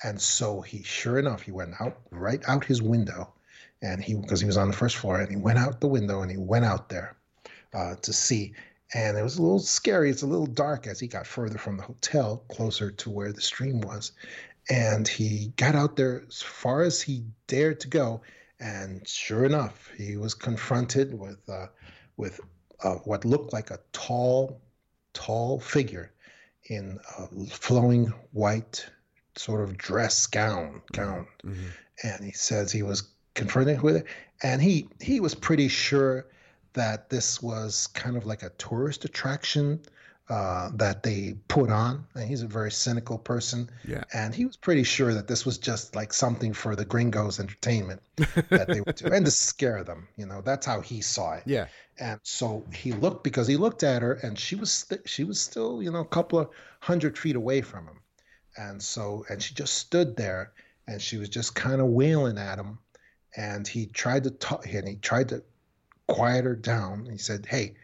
And 0.05 0.21
so 0.21 0.61
he, 0.61 0.83
sure 0.83 1.19
enough, 1.19 1.43
he 1.43 1.53
went 1.53 1.75
out 1.81 1.99
right 2.11 2.43
out 2.49 2.65
his 2.65 2.83
window, 2.83 3.33
and 3.83 4.03
he 4.03 4.15
because 4.15 4.41
he 4.41 4.47
was 4.47 4.57
on 4.57 4.69
the 4.69 4.77
first 4.77 4.97
floor, 4.97 5.21
and 5.21 5.31
he 5.31 5.37
went 5.37 5.59
out 5.59 5.81
the 5.81 5.89
window 5.89 6.23
and 6.23 6.31
he 6.31 6.37
went 6.37 6.65
out 6.65 6.89
there 6.89 7.17
uh, 7.75 7.95
to 8.03 8.13
see. 8.13 8.55
And 8.95 9.17
it 9.17 9.23
was 9.23 9.39
a 9.39 9.43
little 9.43 9.59
scary. 9.59 10.11
It's 10.11 10.23
a 10.23 10.27
little 10.27 10.47
dark 10.47 10.87
as 10.87 11.01
he 11.01 11.07
got 11.07 11.27
further 11.27 11.57
from 11.59 11.77
the 11.79 11.83
hotel, 11.83 12.45
closer 12.49 12.91
to 12.91 13.11
where 13.11 13.33
the 13.33 13.41
stream 13.41 13.81
was. 13.81 14.13
And 14.69 15.09
he 15.09 15.53
got 15.57 15.75
out 15.75 15.97
there 15.97 16.23
as 16.29 16.43
far 16.43 16.83
as 16.83 17.01
he 17.01 17.25
dared 17.47 17.81
to 17.81 17.89
go, 17.89 18.23
and 18.61 19.07
sure 19.09 19.45
enough, 19.45 19.91
he 19.97 20.17
was 20.17 20.35
confronted 20.35 21.19
with 21.19 21.49
uh, 21.49 21.67
with 22.17 22.39
uh, 22.85 22.95
what 23.05 23.25
looked 23.25 23.53
like 23.53 23.71
a 23.71 23.81
tall, 23.93 24.61
tall 25.15 25.59
figure 25.59 26.13
in 26.67 26.99
a 27.19 27.27
flowing 27.47 28.13
white 28.33 28.87
sort 29.35 29.63
of 29.63 29.77
dress 29.79 30.27
gown 30.27 30.83
gown 30.93 31.27
Mhm. 31.43 31.73
and 32.05 32.25
he 32.25 32.33
says 32.33 32.71
he 32.71 32.83
was 32.83 33.03
confronted 33.35 33.81
with 33.81 33.97
it 33.97 34.07
and 34.43 34.63
he 34.63 34.89
he 35.01 35.19
was 35.21 35.35
pretty 35.35 35.69
sure 35.69 36.27
that 36.75 37.11
this 37.11 37.43
was 37.43 37.87
kind 37.89 38.17
of 38.17 38.27
like 38.27 38.43
a 38.43 38.51
tourist 38.51 39.05
attraction 39.05 39.81
uh, 40.29 40.71
that 40.75 41.03
they 41.03 41.35
put 41.49 41.69
on. 41.71 42.07
And 42.15 42.27
he's 42.27 42.43
a 42.43 42.47
very 42.47 42.71
cynical 42.71 43.19
person. 43.19 43.69
Yeah. 43.87 44.05
and 44.15 44.35
he 44.35 44.47
was 44.47 44.57
pretty 44.57 44.85
sure 44.85 45.13
that 45.13 45.29
this 45.29 45.45
was 45.45 45.59
just 45.59 45.95
like 45.95 46.13
something 46.13 46.53
for 46.55 46.75
the 46.77 46.85
gringos 46.85 47.39
entertainment 47.41 48.01
that 48.49 48.69
they 48.69 48.81
would 48.81 48.95
do 48.95 49.07
and 49.07 49.25
to 49.25 49.31
scare 49.31 49.85
them 49.85 50.09
you 50.17 50.25
know 50.25 50.41
that's 50.41 50.65
how 50.65 50.81
he 50.81 51.01
saw 51.01 51.35
it. 51.35 51.43
Yeah. 51.45 51.67
and 51.99 52.19
so 52.23 52.65
he 52.73 52.93
looked 52.93 53.25
because 53.25 53.47
he 53.47 53.57
looked 53.57 53.83
at 53.83 54.01
her 54.01 54.15
and 54.23 54.39
she 54.39 54.55
was 54.57 54.71
st- 54.73 55.07
she 55.09 55.25
was 55.25 55.41
still 55.41 55.83
you 55.83 55.91
know 55.91 56.01
a 56.01 56.07
couple 56.07 56.39
of 56.39 56.49
hundred 56.81 57.19
feet 57.19 57.37
away 57.37 57.61
from 57.61 57.87
him. 57.87 57.99
And 58.57 58.81
so 58.83 59.25
and 59.29 59.43
she 59.43 59.55
just 59.55 59.75
stood 59.75 60.17
there 60.17 60.53
and 60.87 61.03
she 61.03 61.17
was 61.19 61.29
just 61.29 61.55
kind 61.55 61.81
of 61.81 61.89
wailing 61.89 62.39
at 62.39 62.59
him. 62.59 62.79
And 63.37 63.67
he 63.67 63.87
tried 63.87 64.25
to 64.25 64.31
talk 64.31 64.67
and 64.73 64.89
he 64.89 64.97
tried 64.97 65.29
to 65.31 65.43
quiet 66.09 66.45
her 66.45 66.57
down 66.57 67.07
he 67.07 67.19
said 67.19 67.47
hey 67.47 67.75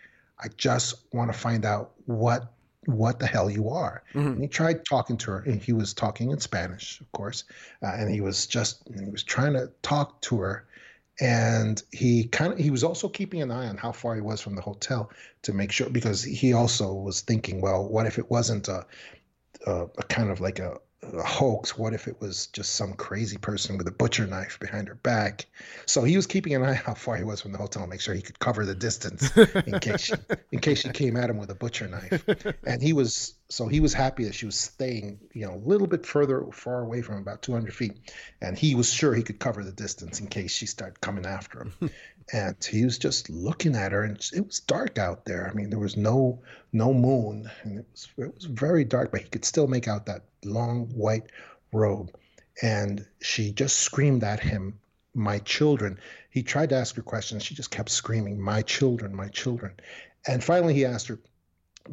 i 0.42 0.48
just 0.57 0.94
want 1.12 1.33
to 1.33 1.38
find 1.38 1.64
out 1.64 1.92
what 2.07 2.52
what 2.87 3.18
the 3.18 3.26
hell 3.26 3.50
you 3.50 3.68
are 3.68 4.02
Mhm. 4.14 4.26
and 4.33 4.42
he 4.42 4.48
tried 4.48 4.85
talking 4.85 5.16
to 5.18 5.31
her 5.33 5.40
and 5.40 5.62
he 5.62 5.72
was 5.72 5.92
talking 5.92 6.31
in 6.31 6.40
spanish 6.40 7.00
of 7.00 7.11
course 7.12 7.44
uh, 7.83 7.92
and 7.94 8.11
he 8.11 8.20
was 8.20 8.46
just 8.46 8.83
he 8.98 9.11
was 9.11 9.22
trying 9.22 9.52
to 9.52 9.70
talk 9.83 10.20
to 10.22 10.38
her 10.40 10.66
and 11.20 11.83
he 11.92 12.24
kind 12.28 12.52
of 12.52 12.59
he 12.59 12.70
was 12.70 12.85
also 12.85 13.09
keeping 13.09 13.42
an 13.42 13.50
eye 13.50 13.66
on 13.66 13.76
how 13.76 13.92
far 13.92 14.14
he 14.14 14.20
was 14.20 14.40
from 14.40 14.54
the 14.54 14.62
hotel 14.62 15.11
to 15.42 15.52
make 15.52 15.72
sure 15.72 15.90
because 15.90 16.22
he 16.22 16.52
also 16.52 16.92
was 16.94 17.20
thinking 17.20 17.61
well 17.61 17.87
what 17.88 18.07
if 18.07 18.18
it 18.18 18.31
wasn't 18.31 18.68
a 18.68 18.87
a, 19.66 19.83
a 19.98 20.02
kind 20.04 20.31
of 20.31 20.40
like 20.40 20.59
a, 20.61 20.78
a 21.03 21.23
hoax. 21.23 21.79
What 21.79 21.95
if 21.95 22.09
it 22.09 22.21
was 22.21 22.49
just 22.49 22.75
some 22.75 22.93
crazy 22.95 23.37
person 23.37 23.79
with 23.79 23.87
a 23.87 23.93
butcher 23.93 24.27
knife 24.27 24.59
behind 24.61 24.89
her 24.89 24.95
back? 24.95 25.47
So 25.87 26.03
he 26.03 26.17
was 26.17 26.27
keeping 26.27 26.55
an 26.55 26.63
eye 26.65 26.75
how 26.75 26.95
far 26.95 27.17
he 27.17 27.25
was 27.25 27.41
from 27.41 27.53
the 27.53 27.59
hotel 27.59 27.87
make 27.87 28.01
sure 28.01 28.15
he 28.15 28.23
could 28.23 28.39
cover 28.39 28.65
the 28.65 28.75
distance 28.75 29.37
in 29.37 29.79
case 29.81 30.01
she, 30.01 30.15
in 30.53 30.59
case 30.61 30.81
she 30.81 30.91
came 30.91 31.17
at 31.17 31.31
him 31.31 31.39
with 31.39 31.51
a 31.51 31.55
butcher 31.55 31.89
knife. 31.89 32.25
And 32.65 32.83
he 32.83 32.93
was 32.93 33.35
so 33.49 33.67
he 33.67 33.81
was 33.81 33.95
happy 33.95 34.25
that 34.25 34.35
she 34.35 34.47
was 34.47 34.59
staying 34.59 35.19
you 35.33 35.47
know 35.47 35.55
a 35.55 35.63
little 35.65 35.87
bit 35.87 36.05
further 36.05 36.45
far 36.53 36.83
away 36.83 37.03
from 37.03 37.17
him 37.17 37.23
about 37.23 37.43
200 37.43 37.75
feet. 37.75 37.99
And 38.41 38.59
he 38.59 38.75
was 38.75 38.93
sure 38.93 39.15
he 39.15 39.23
could 39.23 39.39
cover 39.39 39.65
the 39.65 39.73
distance 39.73 40.21
in 40.21 40.27
case 40.27 40.53
she 40.53 40.67
started 40.67 41.01
coming 41.01 41.27
after 41.27 41.61
him 41.61 41.73
and 42.33 42.62
he 42.62 42.85
was 42.85 42.99
just 42.99 43.31
looking 43.31 43.75
at 43.75 43.93
her 43.93 44.03
and 44.03 44.17
it 44.35 44.47
was 44.47 44.61
dark 44.61 44.99
out 44.99 45.25
there. 45.25 45.49
I 45.49 45.55
mean 45.55 45.71
there 45.71 45.79
was 45.79 45.97
no 45.97 46.43
no 46.73 46.93
moon 46.93 47.51
and 47.62 47.79
it 47.79 47.87
was 47.91 48.09
it 48.19 48.35
was 48.35 48.45
very 48.45 48.85
dark 48.85 49.11
but 49.11 49.23
he 49.23 49.29
could 49.29 49.45
still 49.45 49.67
make 49.67 49.88
out 49.88 50.07
that 50.07 50.25
long 50.45 50.87
white 50.88 51.31
robe. 51.73 52.14
And 52.62 53.07
she 53.21 53.53
just 53.53 53.77
screamed 53.77 54.25
at 54.25 54.41
him 54.41 54.79
my 55.14 55.38
children. 55.38 55.99
He 56.31 56.43
tried 56.43 56.69
to 56.71 56.77
ask 56.77 56.97
her 56.97 57.03
questions. 57.03 57.43
She 57.43 57.55
just 57.55 57.71
kept 57.71 57.88
screaming 57.88 58.41
my 58.41 58.62
children 58.62 59.14
my 59.14 59.29
children. 59.29 59.75
And 60.27 60.45
finally 60.45 60.75
he 60.75 60.85
asked 60.85 61.09
her 61.09 61.19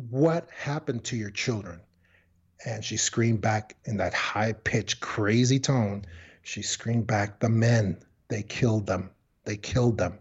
what 0.10 0.50
happened 0.50 1.06
to 1.06 1.16
your 1.16 1.32
children? 1.32 1.80
And 2.66 2.84
she 2.84 2.98
screamed 2.98 3.42
back 3.42 3.76
in 3.86 3.98
that 3.98 4.14
high 4.14 4.54
pitched 4.54 5.00
crazy 5.00 5.60
tone. 5.60 6.04
She 6.42 6.62
screamed 6.62 7.08
back 7.08 7.40
the 7.40 7.50
men 7.50 7.98
they 8.28 8.44
killed 8.44 8.88
them. 8.88 9.12
They 9.46 9.56
killed 9.56 10.00
them 10.00 10.18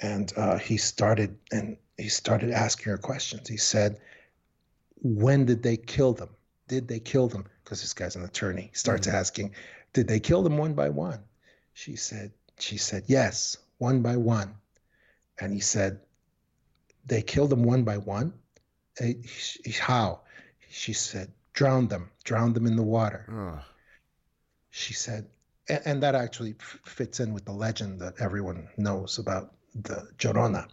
and 0.00 0.32
uh, 0.36 0.58
he 0.58 0.76
started 0.76 1.38
and 1.50 1.76
he 1.98 2.08
started 2.08 2.50
asking 2.50 2.90
her 2.90 2.98
questions. 2.98 3.48
He 3.48 3.56
said 3.56 4.00
when 5.02 5.44
did 5.44 5.62
they 5.62 5.76
kill 5.76 6.12
them? 6.12 6.30
Did 6.68 6.88
they 6.88 7.00
kill 7.00 7.28
them? 7.28 7.44
Because 7.64 7.80
this 7.80 7.92
guy's 7.92 8.16
an 8.16 8.24
attorney. 8.24 8.68
He 8.72 8.76
starts 8.76 9.06
asking 9.06 9.54
did 9.92 10.08
they 10.08 10.20
kill 10.20 10.42
them 10.42 10.56
one 10.56 10.74
by 10.74 10.88
one? 10.88 11.20
She 11.74 11.96
said 11.96 12.32
she 12.58 12.76
said 12.76 13.04
yes 13.06 13.56
one 13.78 14.00
by 14.02 14.16
one. 14.16 14.54
And 15.40 15.52
he 15.52 15.60
said 15.60 16.00
they 17.06 17.22
killed 17.22 17.50
them 17.50 17.64
one 17.64 17.82
by 17.84 17.98
one? 17.98 18.32
He- 18.98 19.24
how? 19.78 20.20
She 20.70 20.92
said 20.92 21.32
drowned 21.52 21.90
them 21.90 22.10
drowned 22.24 22.54
them 22.54 22.66
in 22.66 22.76
the 22.76 22.82
water. 22.82 23.26
Oh. 23.30 23.64
she 24.70 24.94
said 24.94 25.26
and, 25.68 25.82
and 25.84 26.02
that 26.02 26.14
actually 26.14 26.54
f- 26.58 26.78
fits 26.86 27.20
in 27.20 27.32
with 27.34 27.44
the 27.44 27.52
legend 27.52 28.00
that 28.00 28.14
everyone 28.20 28.68
knows 28.76 29.18
about 29.18 29.54
the 29.74 30.08
Llorona, 30.18 30.68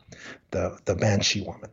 the 0.51 0.77
the 0.85 0.95
banshee 0.95 1.41
woman, 1.41 1.69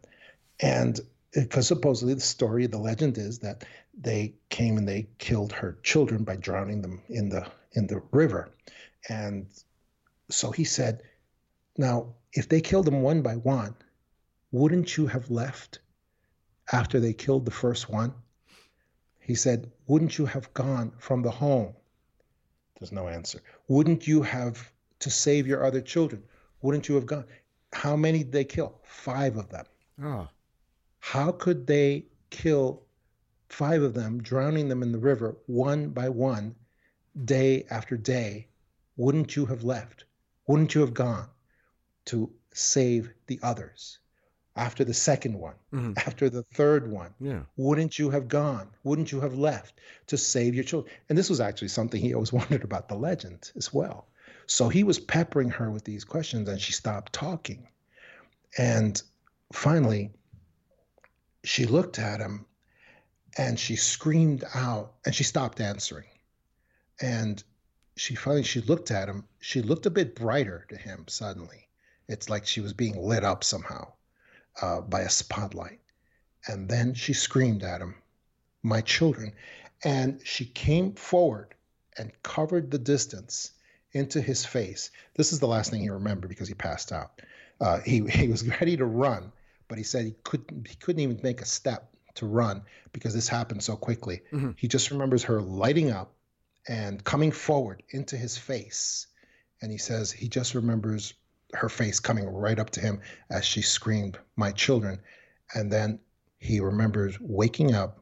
and 0.60 1.00
uh, 1.00 1.40
because 1.40 1.66
supposedly 1.66 2.14
the 2.14 2.20
story, 2.20 2.66
the 2.66 2.78
legend 2.78 3.18
is 3.18 3.40
that 3.40 3.64
they 3.98 4.34
came 4.48 4.76
and 4.76 4.88
they 4.88 5.08
killed 5.18 5.52
her 5.52 5.78
children 5.82 6.24
by 6.24 6.36
drowning 6.36 6.82
them 6.82 7.02
in 7.08 7.28
the 7.28 7.46
in 7.72 7.86
the 7.86 8.00
river, 8.12 8.50
and 9.08 9.46
so 10.30 10.50
he 10.50 10.64
said, 10.64 11.02
Now, 11.76 12.14
if 12.32 12.48
they 12.48 12.60
killed 12.60 12.86
them 12.86 13.02
one 13.02 13.22
by 13.22 13.36
one, 13.36 13.74
wouldn't 14.50 14.96
you 14.96 15.06
have 15.06 15.30
left 15.30 15.78
after 16.72 16.98
they 17.00 17.12
killed 17.12 17.44
the 17.44 17.50
first 17.50 17.88
one? 17.88 18.12
He 19.20 19.34
said, 19.34 19.70
Wouldn't 19.86 20.18
you 20.18 20.26
have 20.26 20.52
gone 20.54 20.92
from 20.98 21.22
the 21.22 21.30
home? 21.30 21.74
There's 22.78 22.92
no 22.92 23.08
answer. 23.08 23.40
Wouldn't 23.68 24.06
you 24.06 24.22
have 24.22 24.72
to 25.00 25.10
save 25.10 25.46
your 25.46 25.64
other 25.64 25.80
children? 25.80 26.22
Wouldn't 26.66 26.88
you 26.88 26.96
have 26.96 27.06
gone? 27.06 27.26
How 27.72 27.94
many 27.94 28.18
did 28.24 28.32
they 28.32 28.44
kill? 28.44 28.80
Five 28.82 29.36
of 29.36 29.48
them. 29.50 29.66
Oh, 30.02 30.28
How 30.98 31.30
could 31.30 31.64
they 31.68 32.06
kill 32.30 32.82
five 33.48 33.82
of 33.82 33.94
them, 33.94 34.20
drowning 34.20 34.66
them 34.68 34.82
in 34.82 34.90
the 34.90 34.98
river 34.98 35.36
one 35.46 35.90
by 35.90 36.08
one, 36.08 36.56
day 37.24 37.64
after 37.70 37.96
day? 37.96 38.48
Wouldn't 38.96 39.36
you 39.36 39.46
have 39.46 39.62
left? 39.62 40.06
Wouldn't 40.48 40.74
you 40.74 40.80
have 40.80 40.92
gone 40.92 41.28
to 42.06 42.32
save 42.52 43.10
the 43.28 43.38
others? 43.44 44.00
After 44.56 44.82
the 44.84 44.94
second 44.94 45.38
one, 45.38 45.54
Mhm. 45.72 45.96
after 46.04 46.28
the 46.28 46.42
third 46.42 46.90
one, 46.90 47.14
yeah. 47.20 47.42
wouldn't 47.56 47.96
you 48.00 48.10
have 48.10 48.26
gone? 48.26 48.70
Wouldn't 48.82 49.12
you 49.12 49.20
have 49.20 49.34
left 49.38 49.78
to 50.08 50.18
save 50.18 50.56
your 50.56 50.64
children? 50.64 50.92
And 51.08 51.16
this 51.16 51.30
was 51.30 51.40
actually 51.40 51.68
something 51.68 52.00
he 52.02 52.12
always 52.14 52.32
wondered 52.40 52.64
about 52.64 52.88
the 52.88 52.96
legend 52.96 53.52
as 53.54 53.72
well. 53.72 54.08
So 54.46 54.68
he 54.68 54.84
was 54.84 54.98
peppering 54.98 55.50
her 55.50 55.70
with 55.70 55.84
these 55.84 56.04
questions 56.04 56.48
and 56.48 56.60
she 56.60 56.72
stopped 56.72 57.12
talking. 57.12 57.68
And 58.56 59.00
finally, 59.52 60.12
she 61.42 61.66
looked 61.66 61.98
at 61.98 62.20
him 62.20 62.46
and 63.36 63.58
she 63.58 63.76
screamed 63.76 64.44
out 64.54 64.94
and 65.04 65.14
she 65.14 65.24
stopped 65.24 65.60
answering. 65.60 66.08
And 67.00 67.42
she 67.96 68.14
finally 68.14 68.44
she 68.44 68.60
looked 68.60 68.90
at 68.90 69.08
him. 69.08 69.24
She 69.40 69.62
looked 69.62 69.86
a 69.86 69.90
bit 69.90 70.14
brighter 70.14 70.64
to 70.68 70.76
him 70.76 71.04
suddenly. 71.08 71.68
It's 72.08 72.30
like 72.30 72.46
she 72.46 72.60
was 72.60 72.72
being 72.72 72.96
lit 72.96 73.24
up 73.24 73.42
somehow 73.42 73.92
uh, 74.62 74.80
by 74.80 75.02
a 75.02 75.10
spotlight. 75.10 75.80
And 76.46 76.68
then 76.68 76.94
she 76.94 77.12
screamed 77.12 77.64
at 77.64 77.80
him, 77.80 77.96
My 78.62 78.80
children. 78.80 79.32
And 79.82 80.20
she 80.24 80.46
came 80.46 80.92
forward 80.92 81.54
and 81.98 82.12
covered 82.22 82.70
the 82.70 82.78
distance 82.78 83.52
into 83.96 84.20
his 84.20 84.44
face. 84.44 84.90
This 85.14 85.32
is 85.32 85.40
the 85.40 85.48
last 85.48 85.70
thing 85.70 85.80
he 85.80 85.90
remembered 85.90 86.28
because 86.28 86.48
he 86.48 86.54
passed 86.54 86.92
out. 86.92 87.20
Uh, 87.60 87.80
he, 87.80 88.06
he 88.08 88.28
was 88.28 88.46
ready 88.46 88.76
to 88.76 88.84
run, 88.84 89.32
but 89.68 89.78
he 89.78 89.84
said 89.84 90.04
he 90.04 90.14
couldn't, 90.22 90.68
he 90.68 90.76
couldn't 90.76 91.00
even 91.00 91.20
make 91.22 91.40
a 91.40 91.46
step 91.46 91.90
to 92.14 92.26
run 92.26 92.62
because 92.92 93.14
this 93.14 93.28
happened 93.28 93.62
so 93.62 93.76
quickly. 93.76 94.22
Mhm. 94.32 94.54
He 94.56 94.68
just 94.68 94.90
remembers 94.90 95.24
her 95.24 95.40
lighting 95.40 95.90
up 95.90 96.14
and 96.68 97.02
coming 97.04 97.32
forward 97.32 97.82
into 97.90 98.16
his 98.16 98.36
face. 98.36 99.06
And 99.62 99.70
he 99.72 99.78
says 99.78 100.12
he 100.12 100.28
just 100.28 100.54
remembers 100.54 101.14
her 101.54 101.68
face 101.68 102.00
coming 102.00 102.26
right 102.26 102.58
up 102.58 102.70
to 102.70 102.80
him 102.80 103.00
as 103.30 103.44
she 103.44 103.62
screamed, 103.62 104.18
My 104.36 104.52
children. 104.52 105.00
And 105.54 105.72
then 105.72 106.00
he 106.38 106.60
remembers 106.60 107.18
waking 107.20 107.74
up 107.74 107.98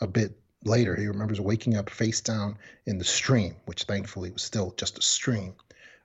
a 0.00 0.06
bit 0.06 0.38
later. 0.64 0.96
He 0.96 1.06
remembers 1.06 1.40
waking 1.40 1.76
up 1.76 1.90
face 1.90 2.20
down 2.20 2.58
in 2.86 2.98
the 2.98 3.04
stream, 3.04 3.56
which 3.66 3.84
thankfully 3.84 4.30
was 4.30 4.42
still 4.42 4.72
just 4.76 4.98
a 4.98 5.02
stream. 5.02 5.54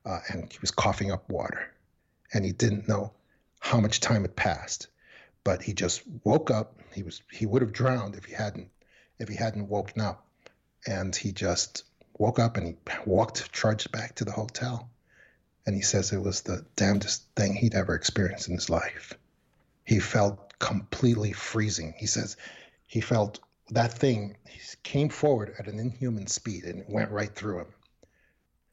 Uh, 0.06 0.20
and 0.30 0.52
he 0.52 0.60
was 0.60 0.72
coughing 0.72 1.12
up 1.12 1.30
water. 1.30 1.72
And 2.34 2.44
he 2.44 2.52
didn't 2.52 2.88
know 2.88 3.14
how 3.60 3.80
much 3.80 4.00
time 4.00 4.24
had 4.24 4.36
passed. 4.36 4.88
But 5.44 5.62
he 5.62 5.74
just 5.74 6.04
woke 6.24 6.52
up. 6.52 6.80
He 6.94 7.04
was 7.04 7.22
he 7.32 7.46
would 7.46 7.62
have 7.62 7.74
drowned 7.74 8.16
if 8.16 8.26
he 8.26 8.34
hadn't 8.34 8.70
if 9.20 9.28
he 9.28 9.36
hadn't 9.36 9.70
woken 9.70 10.02
up. 10.02 10.26
And 10.88 11.16
he 11.16 11.32
just 11.32 11.84
woke 12.18 12.40
up 12.40 12.58
and 12.58 12.68
he 12.68 12.76
walked, 13.06 13.52
trudged 13.52 13.92
back 13.92 14.16
to 14.16 14.26
the 14.26 14.32
hotel. 14.32 14.90
And 15.66 15.76
he 15.76 15.82
says 15.82 16.12
it 16.12 16.22
was 16.22 16.42
the 16.42 16.66
damnedest 16.76 17.24
thing 17.36 17.56
he'd 17.56 17.74
ever 17.74 17.96
experienced 17.96 18.50
in 18.50 18.56
his 18.56 18.70
life. 18.70 19.14
He 19.86 20.00
felt 20.00 20.58
completely 20.60 21.32
freezing. 21.32 21.94
He 21.98 22.06
says 22.06 22.38
he 22.88 23.02
felt 23.02 23.40
that 23.74 23.94
thing 23.94 24.38
came 24.84 25.10
forward 25.10 25.54
at 25.60 25.68
an 25.68 25.80
inhuman 25.80 26.28
speed 26.28 26.66
and 26.66 26.80
it 26.80 26.90
went 26.90 27.10
right 27.12 27.34
through 27.36 27.60
him 27.60 27.74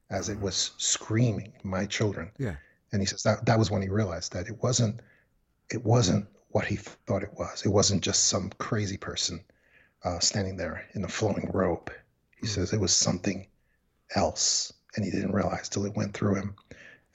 as 0.09 0.29
it 0.29 0.37
mm. 0.37 0.41
was 0.41 0.71
screaming, 0.77 1.53
My 1.63 1.85
children. 1.85 2.31
Yeah. 2.37 2.55
And 2.91 3.01
he 3.01 3.05
says 3.05 3.23
that 3.23 3.45
that 3.45 3.57
was 3.57 3.71
when 3.71 3.81
he 3.81 3.89
realized 3.89 4.33
that 4.33 4.47
it 4.47 4.61
wasn't 4.61 4.99
it 5.71 5.83
wasn't 5.83 6.25
mm. 6.25 6.29
what 6.49 6.65
he 6.65 6.75
thought 6.75 7.23
it 7.23 7.33
was. 7.37 7.65
It 7.65 7.69
wasn't 7.69 8.03
just 8.03 8.25
some 8.25 8.51
crazy 8.57 8.97
person 8.97 9.43
uh, 10.03 10.19
standing 10.19 10.57
there 10.57 10.85
in 10.93 11.03
a 11.05 11.07
flowing 11.07 11.49
robe. 11.53 11.91
He 12.37 12.47
mm. 12.47 12.49
says 12.49 12.73
it 12.73 12.79
was 12.79 12.93
something 12.93 13.47
else, 14.15 14.73
and 14.95 15.05
he 15.05 15.11
didn't 15.11 15.31
realize 15.31 15.69
till 15.69 15.85
it 15.85 15.95
went 15.95 16.13
through 16.13 16.35
him 16.35 16.55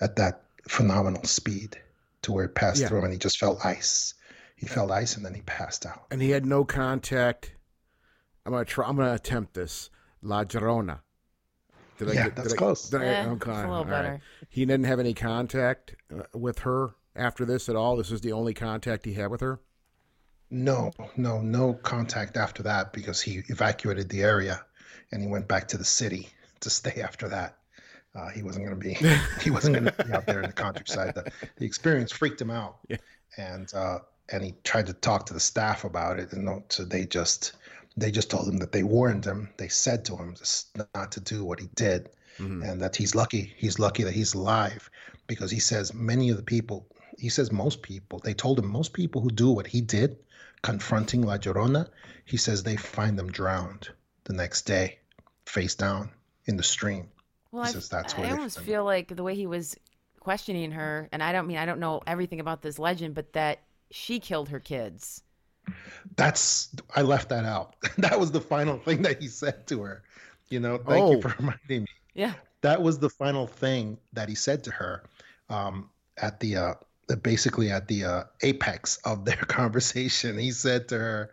at 0.01 0.17
that 0.17 0.45
phenomenal 0.69 1.25
speed 1.25 1.79
to 2.23 2.33
where 2.33 2.47
it 2.47 2.55
passed 2.55 2.81
Yeah. 2.81 2.89
through 2.89 2.99
him, 2.99 3.05
and 3.05 3.13
he 3.13 3.19
just 3.19 3.39
felt 3.39 3.65
ice. 3.65 4.15
He 4.57 4.67
felt 4.67 4.91
ice, 4.91 5.17
and 5.17 5.25
then 5.25 5.35
he 5.35 5.43
passed 5.43 5.85
out. 5.85 6.07
And 6.11 6.23
he 6.23 6.31
had 6.31 6.47
no 6.47 6.65
contact. 6.65 7.53
I'm 8.47 8.53
gonna 8.53 8.65
try. 8.65 8.87
I'm 8.87 8.97
gonna 8.97 9.13
attempt 9.15 9.55
this. 9.55 9.91
La 10.23 10.45
Llorona. 10.45 11.01
Did 11.99 12.09
Yeah, 12.09 12.25
get- 12.25 12.37
that's 12.37 12.49
did 12.49 12.55
I- 12.55 12.59
close. 12.59 12.89
did 12.91 13.03
I- 13.03 13.05
Eh, 13.07 13.27
okay, 13.27 13.35
it's 13.35 13.47
a 13.47 13.51
little 13.63 13.75
all 13.75 13.85
right. 13.85 13.91
better. 13.91 14.21
He 14.49 14.65
didn't 14.65 14.87
have 14.87 15.01
any 15.01 15.15
contact 15.15 15.97
uh, 16.15 16.23
with 16.39 16.61
her 16.61 16.91
after 17.17 17.45
this 17.45 17.69
at 17.69 17.75
all. 17.77 17.97
This 17.97 18.11
was 18.11 18.21
the 18.21 18.33
only 18.33 18.55
contact 18.55 19.05
he 19.05 19.15
had 19.15 19.31
with 19.31 19.41
her. 19.41 19.61
No, 20.51 20.93
no, 21.17 21.41
no 21.41 21.75
contact 21.75 22.37
after 22.37 22.63
that 22.63 22.93
because 22.93 23.21
he 23.21 23.43
evacuated 23.49 24.09
the 24.09 24.23
area, 24.23 24.65
and 25.11 25.21
he 25.21 25.27
went 25.29 25.49
back 25.49 25.67
to 25.69 25.77
the 25.79 25.85
city 25.85 26.29
to 26.61 26.71
stay 26.71 27.01
after 27.03 27.29
that. 27.29 27.59
Uh, 28.15 28.29
he 28.29 28.43
wasn't 28.43 28.65
going 28.65 28.79
to 28.79 28.85
be 28.89 28.95
he 29.43 29.51
wasn't 29.51 29.75
going 29.75 29.87
to 29.93 30.05
be 30.05 30.13
out 30.13 30.25
there 30.27 30.41
in 30.41 30.47
the 30.47 30.53
countryside. 30.53 31.15
The, 31.17 31.33
the 31.57 31.67
experience 31.67 32.13
freaked 32.13 32.41
him 32.41 32.51
out, 32.51 32.79
Yeah. 32.89 32.99
and 33.39 33.73
uh, 33.75 33.99
and 34.31 34.45
he 34.45 34.55
tried 34.65 34.87
to 34.87 34.93
talk 34.93 35.27
to 35.27 35.35
the 35.35 35.41
staff 35.41 35.85
about 35.85 36.19
it, 36.21 36.33
and 36.33 36.45
no, 36.45 36.63
so 36.69 36.85
they 36.85 37.07
just 37.07 37.53
they 37.97 38.11
just 38.11 38.31
told 38.31 38.49
him 38.49 38.59
that 38.59 38.73
they 38.73 38.83
warned 38.83 39.25
him. 39.25 39.49
They 39.57 39.69
said 39.69 40.05
to 40.07 40.17
him 40.17 40.35
just 40.35 40.77
not 40.95 41.13
to 41.13 41.21
do 41.21 41.45
what 41.45 41.61
he 41.61 41.69
did, 41.75 42.11
Mhm. 42.39 42.69
and 42.69 42.81
that 42.83 42.97
he's 42.97 43.15
lucky. 43.15 43.53
He's 43.57 43.79
lucky 43.79 44.03
that 44.03 44.13
he's 44.15 44.35
alive 44.35 44.91
because 45.27 45.51
he 45.51 45.61
says 45.61 45.95
many 45.95 46.31
of 46.31 46.37
the 46.37 46.43
people. 46.43 46.87
He 47.19 47.29
says 47.31 47.51
most 47.51 47.83
people. 47.83 48.19
They 48.19 48.35
told 48.35 48.59
him 48.59 48.67
most 48.69 48.93
people 48.93 49.23
who 49.23 49.31
do 49.31 49.51
what 49.51 49.67
he 49.67 49.81
did, 49.81 50.19
confronting 50.63 51.23
La 51.23 51.39
Llorona. 51.39 51.89
He 52.27 52.37
says 52.37 52.63
they 52.63 52.77
find 52.77 53.19
them 53.19 53.31
drowned 53.33 53.89
the 54.25 54.35
next 54.35 54.63
day, 54.63 54.99
face 55.47 55.75
down 55.75 56.11
in 56.45 56.57
the 56.57 56.63
stream. 56.63 57.09
Well, 57.53 57.63
He 57.65 57.71
I, 57.71 57.73
says 57.73 57.89
that's 57.89 58.17
where 58.17 58.27
I 58.27 58.31
almost 58.33 58.61
feel 58.61 58.85
like 58.85 59.15
the 59.15 59.23
way 59.23 59.35
he 59.35 59.47
was 59.47 59.77
questioning 60.21 60.73
her, 60.73 61.09
and 61.13 61.23
I 61.23 61.33
don't 61.33 61.47
mean 61.47 61.57
I 61.59 61.65
don't 61.67 61.81
know 61.81 62.03
everything 62.07 62.41
about 62.41 62.61
this 62.61 62.79
legend, 62.79 63.15
but 63.15 63.33
that 63.33 63.61
she 63.91 64.19
killed 64.21 64.49
her 64.51 64.61
kids. 64.61 65.23
That's 66.17 66.69
I 66.95 67.03
left 67.03 67.29
that 67.31 67.45
out. 67.45 67.77
that 67.99 68.19
was 68.19 68.31
the 68.31 68.41
final 68.41 68.79
thing 68.79 69.03
that 69.03 69.21
he 69.21 69.29
said 69.29 69.67
to 69.69 69.83
her. 69.83 70.03
You 70.49 70.61
know, 70.61 70.79
thank 70.79 71.05
Oh. 71.05 71.13
you 71.13 71.21
for 71.23 71.35
reminding 71.39 71.83
me. 71.83 71.89
Yeah. 72.15 72.35
That 72.63 72.81
was 72.83 72.99
the 72.99 73.11
final 73.11 73.47
thing 73.47 73.99
that 74.13 74.29
he 74.29 74.35
said 74.35 74.65
to 74.65 74.71
her 74.71 75.03
um, 75.51 75.91
at 76.17 76.41
the 76.41 76.57
uh, 76.57 76.75
basically 77.23 77.71
at 77.71 77.87
the 77.89 78.05
uh, 78.05 78.25
apex 78.43 78.97
of 79.05 79.25
their 79.25 79.37
conversation. 79.49 80.39
He 80.39 80.51
said 80.53 80.89
to 80.89 80.99
her, 80.99 81.31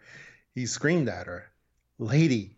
he 0.54 0.66
screamed 0.66 1.10
at 1.10 1.28
her, 1.28 1.46
"Lady, 1.98 2.58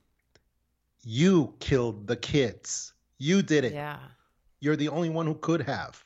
you 1.04 1.54
killed 1.60 2.08
the 2.08 2.16
kids. 2.18 2.94
You 3.18 3.42
did 3.42 3.64
it. 3.66 3.74
Yeah. 3.74 4.00
You're 4.60 4.76
the 4.76 4.90
only 4.90 5.10
one 5.10 5.26
who 5.26 5.36
could 5.36 5.62
have. 5.62 6.02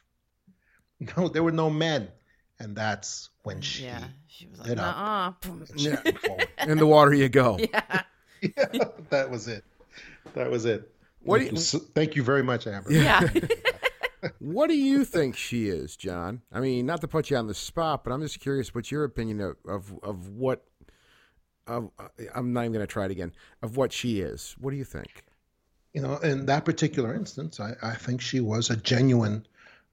No, 1.15 1.29
there 1.29 1.43
were 1.43 1.51
no 1.53 1.69
men." 1.69 2.09
And 2.59 2.75
that's 2.75 3.29
when 3.43 3.61
she 3.61 3.85
yeah. 3.85 4.03
She 4.29 4.47
was 4.47 4.59
like, 4.59 4.69
lit 4.69 4.79
uh 4.79 4.83
uh 4.83 5.33
Yeah. 5.75 6.01
In 6.67 6.77
the 6.77 6.85
water 6.87 7.13
you 7.13 7.29
go. 7.29 7.57
Yeah. 7.59 8.03
yeah, 8.41 8.85
that 9.09 9.29
was 9.29 9.47
it. 9.47 9.65
That 10.33 10.49
was 10.49 10.65
it. 10.65 10.89
What 11.21 11.39
do 11.39 11.45
thank, 11.45 11.57
you- 11.73 11.79
you, 11.79 11.85
thank 11.93 12.15
you 12.15 12.23
very 12.23 12.43
much, 12.43 12.67
Amber. 12.67 12.91
Yeah. 12.91 13.27
What 14.39 14.67
do 14.67 14.75
you 14.75 15.05
think 15.05 15.37
she 15.37 15.69
is, 15.69 15.95
John? 15.95 16.41
I 16.51 16.59
mean, 16.59 16.85
not 16.85 16.99
to 17.01 17.07
put 17.07 17.29
you 17.29 17.37
on 17.37 17.47
the 17.47 17.53
spot, 17.53 18.03
but 18.03 18.11
I'm 18.11 18.21
just 18.21 18.41
curious 18.41 18.75
what's 18.75 18.91
your 18.91 19.05
opinion 19.05 19.39
of 19.39 19.55
of, 19.65 19.97
of 20.03 20.29
what 20.31 20.65
of 21.67 21.89
uh, 21.97 22.09
I'm 22.35 22.51
not 22.51 22.61
even 22.61 22.73
going 22.73 22.85
to 22.85 22.91
try 22.91 23.05
it 23.05 23.11
again 23.11 23.31
of 23.61 23.77
what 23.77 23.93
she 23.93 24.19
is. 24.19 24.57
What 24.59 24.71
do 24.71 24.75
you 24.77 24.83
think? 24.83 25.23
You 25.93 26.01
know, 26.01 26.17
in 26.17 26.45
that 26.47 26.65
particular 26.65 27.13
instance, 27.15 27.61
I, 27.61 27.75
I 27.81 27.95
think 27.95 28.19
she 28.19 28.41
was 28.41 28.69
a 28.69 28.75
genuine 28.75 29.45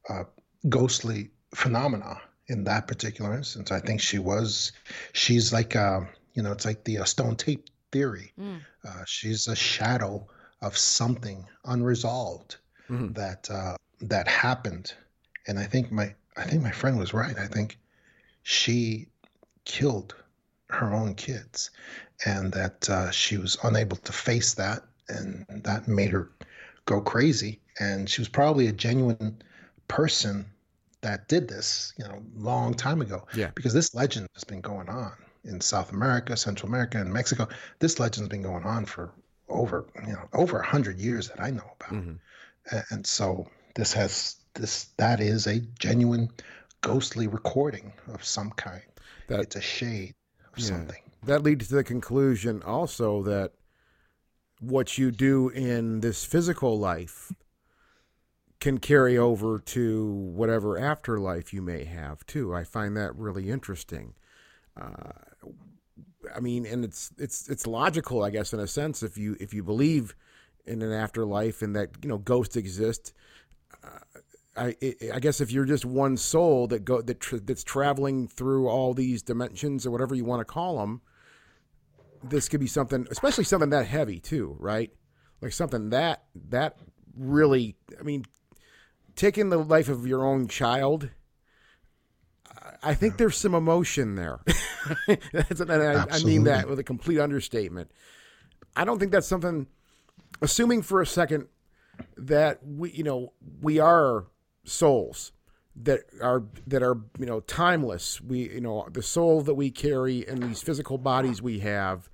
uh, 0.08 0.24
ghostly 0.68 1.30
phenomena. 1.54 2.20
In 2.48 2.64
that 2.64 2.86
particular 2.86 3.34
instance, 3.34 3.70
I 3.72 3.80
think 3.80 4.00
she 4.00 4.18
was. 4.18 4.72
She's 5.12 5.52
like, 5.52 5.74
uh, 5.76 6.00
you 6.34 6.42
know, 6.42 6.52
it's 6.52 6.64
like 6.64 6.84
the 6.84 6.98
uh, 6.98 7.04
stone 7.04 7.36
tape 7.36 7.66
theory. 7.92 8.32
Mm. 8.38 8.60
Uh, 8.86 9.04
she's 9.06 9.48
a 9.48 9.56
shadow 9.56 10.26
of 10.62 10.76
something 10.76 11.46
unresolved 11.64 12.56
Mhm. 12.90 13.14
that 13.14 13.50
uh, 13.50 13.76
that 14.00 14.28
happened, 14.28 14.94
and 15.46 15.58
I 15.58 15.64
think 15.64 15.90
my 15.92 16.14
I 16.36 16.44
think 16.44 16.62
my 16.62 16.70
friend 16.72 16.98
was 16.98 17.12
right. 17.14 17.38
I 17.38 17.46
think 17.46 17.78
she 18.42 19.08
killed 19.64 20.14
her 20.70 20.92
own 20.94 21.14
kids, 21.14 21.70
and 22.24 22.52
that 22.52 22.88
uh, 22.88 23.10
she 23.10 23.36
was 23.38 23.56
unable 23.62 23.96
to 23.98 24.12
face 24.12 24.54
that, 24.54 24.82
and 25.08 25.44
that 25.64 25.88
made 25.88 26.10
her 26.10 26.30
go 26.86 27.00
crazy. 27.00 27.60
And 27.80 28.08
she 28.08 28.20
was 28.20 28.28
probably 28.28 28.66
a 28.68 28.72
genuine 28.72 29.42
person 29.88 30.46
that 31.06 31.28
did 31.28 31.46
this, 31.46 31.92
you 31.96 32.04
know, 32.04 32.20
long 32.34 32.74
time 32.74 33.00
ago. 33.00 33.24
Yeah. 33.32 33.52
Because 33.54 33.72
this 33.72 33.94
legend 33.94 34.26
has 34.34 34.42
been 34.42 34.60
going 34.60 34.88
on 34.88 35.12
in 35.44 35.60
South 35.60 35.92
America, 35.92 36.36
Central 36.36 36.68
America, 36.68 36.98
and 36.98 37.12
Mexico. 37.12 37.46
This 37.78 38.00
legend's 38.00 38.28
been 38.28 38.42
going 38.42 38.64
on 38.64 38.84
for 38.86 39.12
over, 39.48 39.86
you 40.04 40.12
know, 40.14 40.28
over 40.32 40.58
a 40.58 40.66
hundred 40.66 40.98
years 40.98 41.28
that 41.28 41.40
I 41.40 41.50
know 41.50 41.70
about. 41.78 41.92
Mhm. 41.92 42.18
And 42.90 43.06
so 43.06 43.48
this 43.76 43.92
has 43.92 44.36
this 44.54 44.86
that 44.96 45.20
is 45.20 45.46
a 45.46 45.60
genuine 45.78 46.28
ghostly 46.80 47.28
recording 47.28 47.92
of 48.08 48.24
some 48.24 48.50
kind. 48.52 48.82
That- 49.28 49.40
it's 49.40 49.54
a 49.56 49.60
shade 49.60 50.14
of 50.52 50.58
Yeah. 50.58 50.66
something. 50.66 51.02
That 51.24 51.42
leads 51.44 51.68
to 51.68 51.76
the 51.76 51.84
conclusion 51.84 52.62
also 52.64 53.22
that 53.22 53.52
what 54.58 54.98
you 54.98 55.12
do 55.12 55.50
in 55.50 56.00
this 56.00 56.24
physical 56.24 56.76
life 56.80 57.30
can 58.66 58.78
carry 58.78 59.16
over 59.16 59.60
to 59.60 60.06
whatever 60.34 60.76
afterlife 60.76 61.54
you 61.54 61.62
may 61.62 61.84
have 61.84 62.26
too. 62.26 62.52
I 62.52 62.64
find 62.64 62.96
that 62.96 63.14
really 63.14 63.48
interesting. 63.48 64.14
Uh, 64.76 65.12
I 66.34 66.40
mean, 66.40 66.66
and 66.66 66.84
it's 66.84 67.12
it's 67.16 67.48
it's 67.48 67.64
logical, 67.64 68.24
I 68.24 68.30
guess, 68.30 68.52
in 68.52 68.58
a 68.58 68.66
sense, 68.66 69.04
if 69.04 69.16
you 69.16 69.36
if 69.38 69.54
you 69.54 69.62
believe 69.62 70.16
in 70.64 70.82
an 70.82 70.92
afterlife 70.92 71.62
and 71.62 71.76
that 71.76 71.90
you 72.02 72.08
know 72.08 72.18
ghosts 72.18 72.56
exist. 72.56 73.12
Uh, 73.84 74.00
I 74.56 74.74
I- 75.14 75.20
guess 75.20 75.40
if 75.40 75.52
you're 75.52 75.64
just 75.64 75.84
one 75.84 76.16
soul 76.16 76.66
that 76.66 76.84
go 76.84 77.00
that 77.02 77.20
tr 77.20 77.36
that's 77.36 77.62
traveling 77.62 78.26
through 78.26 78.66
all 78.68 78.94
these 78.94 79.22
dimensions 79.22 79.86
or 79.86 79.92
whatever 79.92 80.16
you 80.16 80.24
want 80.24 80.40
to 80.40 80.44
call 80.44 80.78
them, 80.78 81.02
this 82.24 82.48
could 82.48 82.58
be 82.58 82.66
something, 82.66 83.06
especially 83.12 83.44
something 83.44 83.70
that 83.70 83.86
heavy 83.86 84.18
too, 84.18 84.56
right? 84.58 84.90
Like 85.40 85.52
something 85.52 85.90
that 85.90 86.24
that 86.48 86.78
really, 87.16 87.76
I 87.98 88.02
mean, 88.02 88.24
taking 89.16 89.48
the 89.48 89.56
life 89.56 89.88
of 89.88 90.06
your 90.06 90.24
own 90.24 90.46
child. 90.46 91.10
I- 92.82 92.94
think 92.94 93.16
there's 93.16 93.36
some 93.36 93.54
emotion 93.54 94.14
there. 94.14 94.40
I, 95.08 96.06
I 96.10 96.22
mean 96.22 96.44
that 96.44 96.68
with 96.68 96.78
a 96.78 96.84
complete 96.84 97.18
understatement. 97.18 97.90
I 98.76 98.84
don't 98.84 98.98
think 98.98 99.10
that's 99.10 99.26
something. 99.26 99.66
Assuming 100.42 100.82
for 100.82 101.00
a 101.00 101.06
second 101.06 101.48
that 102.16 102.60
we, 102.64 102.92
you 102.92 103.02
know, 103.02 103.32
we 103.60 103.78
are 103.78 104.26
souls 104.64 105.32
that 105.82 106.00
are 106.22 106.44
that 106.66 106.82
are 106.82 106.98
you 107.18 107.26
know 107.26 107.40
timeless. 107.40 108.20
We, 108.20 108.50
you 108.50 108.60
know, 108.60 108.86
the 108.92 109.02
soul 109.02 109.40
that 109.42 109.54
we 109.54 109.70
carry 109.70 110.26
and 110.26 110.42
these 110.42 110.62
physical 110.62 110.98
bodies 110.98 111.42
we 111.42 111.60
have. 111.60 112.08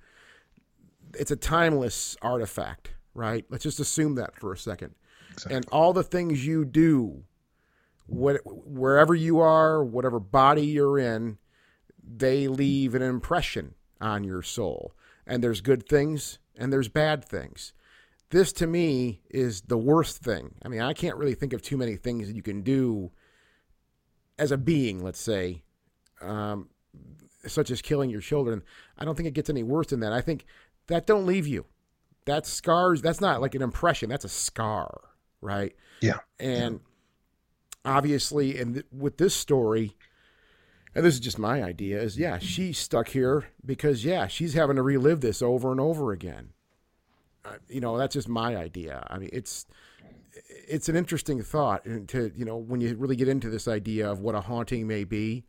It's 1.15 1.31
a 1.31 1.35
timeless 1.35 2.17
artifact, 2.21 2.91
right? 3.13 3.45
Let's 3.49 3.63
just 3.63 3.79
assume 3.79 4.15
that 4.15 4.35
for 4.35 4.51
a 4.51 4.57
second. 4.57 4.95
And 5.49 5.65
all 5.71 5.93
the 5.93 6.03
things 6.03 6.45
you 6.45 6.65
do, 6.65 7.23
what, 8.05 8.41
wherever 8.45 9.15
you 9.15 9.39
are, 9.39 9.83
whatever 9.83 10.19
body 10.19 10.65
you're 10.65 10.99
in, 10.99 11.37
they 12.03 12.47
leave 12.47 12.95
an 12.95 13.01
impression 13.01 13.75
on 14.01 14.23
your 14.23 14.41
soul. 14.41 14.93
And 15.25 15.43
there's 15.43 15.61
good 15.61 15.87
things 15.87 16.39
and 16.57 16.71
there's 16.71 16.89
bad 16.89 17.23
things. 17.23 17.73
This 18.29 18.51
to 18.53 18.67
me 18.67 19.21
is 19.29 19.61
the 19.61 19.77
worst 19.77 20.17
thing. 20.17 20.55
I 20.63 20.67
mean, 20.67 20.81
I 20.81 20.93
can't 20.93 21.17
really 21.17 21.35
think 21.35 21.53
of 21.53 21.61
too 21.61 21.77
many 21.77 21.95
things 21.95 22.27
that 22.27 22.35
you 22.35 22.41
can 22.41 22.61
do 22.61 23.11
as 24.39 24.51
a 24.51 24.57
being, 24.57 25.03
let's 25.03 25.21
say, 25.21 25.63
um, 26.21 26.69
such 27.45 27.69
as 27.69 27.81
killing 27.81 28.09
your 28.09 28.21
children. 28.21 28.63
I 28.97 29.05
don't 29.05 29.15
think 29.15 29.27
it 29.27 29.33
gets 29.33 29.49
any 29.49 29.63
worse 29.63 29.87
than 29.87 29.99
that. 29.99 30.13
I 30.13 30.21
think 30.21 30.45
that 30.87 31.05
don't 31.05 31.25
leave 31.25 31.47
you. 31.47 31.65
That 32.25 32.45
scars. 32.45 33.01
That's 33.01 33.21
not 33.21 33.41
like 33.41 33.53
an 33.55 33.61
impression. 33.61 34.09
That's 34.09 34.25
a 34.25 34.29
scar, 34.29 35.01
right? 35.43 35.75
Yeah. 36.01 36.19
And 36.39 36.79
obviously, 37.85 38.59
and 38.59 38.75
th- 38.75 38.85
with 38.91 39.17
this 39.17 39.33
story, 39.33 39.95
and 40.95 41.05
this 41.05 41.13
is 41.13 41.19
just 41.19 41.39
my 41.39 41.63
idea, 41.63 42.01
is 42.01 42.17
yeah, 42.17 42.39
she's 42.39 42.77
stuck 42.77 43.09
here 43.09 43.45
because 43.65 44.05
yeah, 44.05 44.27
she's 44.27 44.53
having 44.53 44.75
to 44.75 44.81
relive 44.81 45.21
this 45.21 45.41
over 45.41 45.71
and 45.71 45.79
over 45.79 46.11
again. 46.11 46.49
Uh, 47.45 47.55
you 47.67 47.81
know, 47.81 47.97
that's 47.97 48.13
just 48.13 48.29
my 48.29 48.55
idea. 48.55 49.05
I 49.09 49.17
mean, 49.17 49.29
it's 49.33 49.65
it's 50.67 50.89
an 50.89 50.95
interesting 50.95 51.41
thought, 51.41 51.85
and 51.85 52.07
to 52.09 52.31
you 52.35 52.45
know, 52.45 52.57
when 52.57 52.81
you 52.81 52.95
really 52.95 53.15
get 53.15 53.27
into 53.27 53.49
this 53.49 53.67
idea 53.67 54.09
of 54.09 54.19
what 54.19 54.35
a 54.35 54.41
haunting 54.41 54.87
may 54.87 55.03
be, 55.03 55.43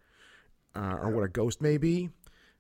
uh, 0.75 0.97
or 1.01 1.11
what 1.11 1.25
a 1.25 1.29
ghost 1.29 1.61
may 1.61 1.77
be. 1.77 2.11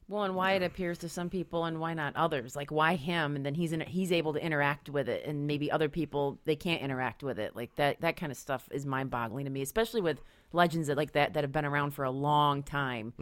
Well, 0.07 0.25
and 0.25 0.35
why 0.35 0.53
it 0.53 0.63
appears 0.63 0.99
to 0.99 1.09
some 1.09 1.31
people 1.31 1.65
and 1.65 1.81
why 1.81 1.95
not 1.95 2.15
others? 2.15 2.55
Like 2.55 2.71
why 2.71 2.95
him, 2.95 3.37
and 3.37 3.47
then 3.47 3.55
he's 3.55 3.73
in, 3.73 3.81
he's 3.81 4.13
able 4.13 4.35
to 4.35 4.45
interact 4.45 4.91
with 4.91 5.09
it, 5.09 5.25
and 5.25 5.47
maybe 5.47 5.71
other 5.71 5.89
people 5.89 6.39
they 6.45 6.57
can't 6.57 6.83
interact 6.83 7.23
with 7.23 7.39
it. 7.39 7.57
Like 7.57 7.75
that 7.77 8.01
that 8.03 8.17
kind 8.17 8.31
of 8.31 8.37
stuff 8.37 8.69
is 8.71 8.85
mind 8.85 9.11
boggling 9.11 9.47
to 9.47 9.51
me, 9.51 9.63
especially 9.63 10.03
with 10.03 10.21
legends 10.53 10.89
that 10.89 10.97
like 10.99 11.13
that 11.13 11.33
that 11.35 11.43
have 11.43 11.53
been 11.53 11.65
around 11.65 11.93
for 11.93 12.05
a 12.05 12.11
long 12.11 12.63
time, 12.63 13.15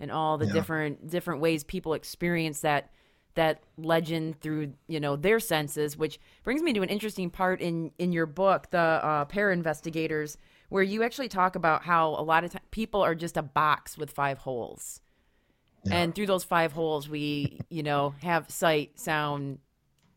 and 0.00 0.10
all 0.12 0.36
the 0.36 0.46
different 0.52 1.08
different 1.10 1.40
ways 1.40 1.64
people 1.64 1.94
experience 1.94 2.60
that 2.60 2.90
that 3.34 3.62
legend 3.78 4.38
through 4.40 4.74
you 4.86 5.00
know 5.00 5.16
their 5.16 5.40
senses. 5.40 5.96
Which 5.96 6.20
brings 6.44 6.60
me 6.62 6.74
to 6.74 6.82
an 6.82 6.90
interesting 6.90 7.30
part 7.30 7.62
in 7.62 7.90
in 7.98 8.12
your 8.12 8.26
book, 8.26 8.70
the 8.70 8.78
uh, 8.78 9.24
Pair 9.24 9.50
Investigators, 9.50 10.36
where 10.68 10.82
you 10.82 11.02
actually 11.02 11.28
talk 11.28 11.56
about 11.56 11.84
how 11.84 12.10
a 12.10 12.22
lot 12.22 12.44
of 12.44 12.52
ti 12.52 12.58
people 12.70 13.00
are 13.00 13.14
just 13.14 13.38
a 13.38 13.42
box 13.42 13.96
with 13.96 14.10
five 14.10 14.38
holes. 14.38 15.00
And 15.90 16.14
through 16.14 16.26
those 16.26 16.44
five 16.44 16.72
holes, 16.72 17.08
we, 17.08 17.64
you 17.70 17.82
know, 17.82 18.14
have 18.22 18.50
sight, 18.50 18.98
sound, 18.98 19.58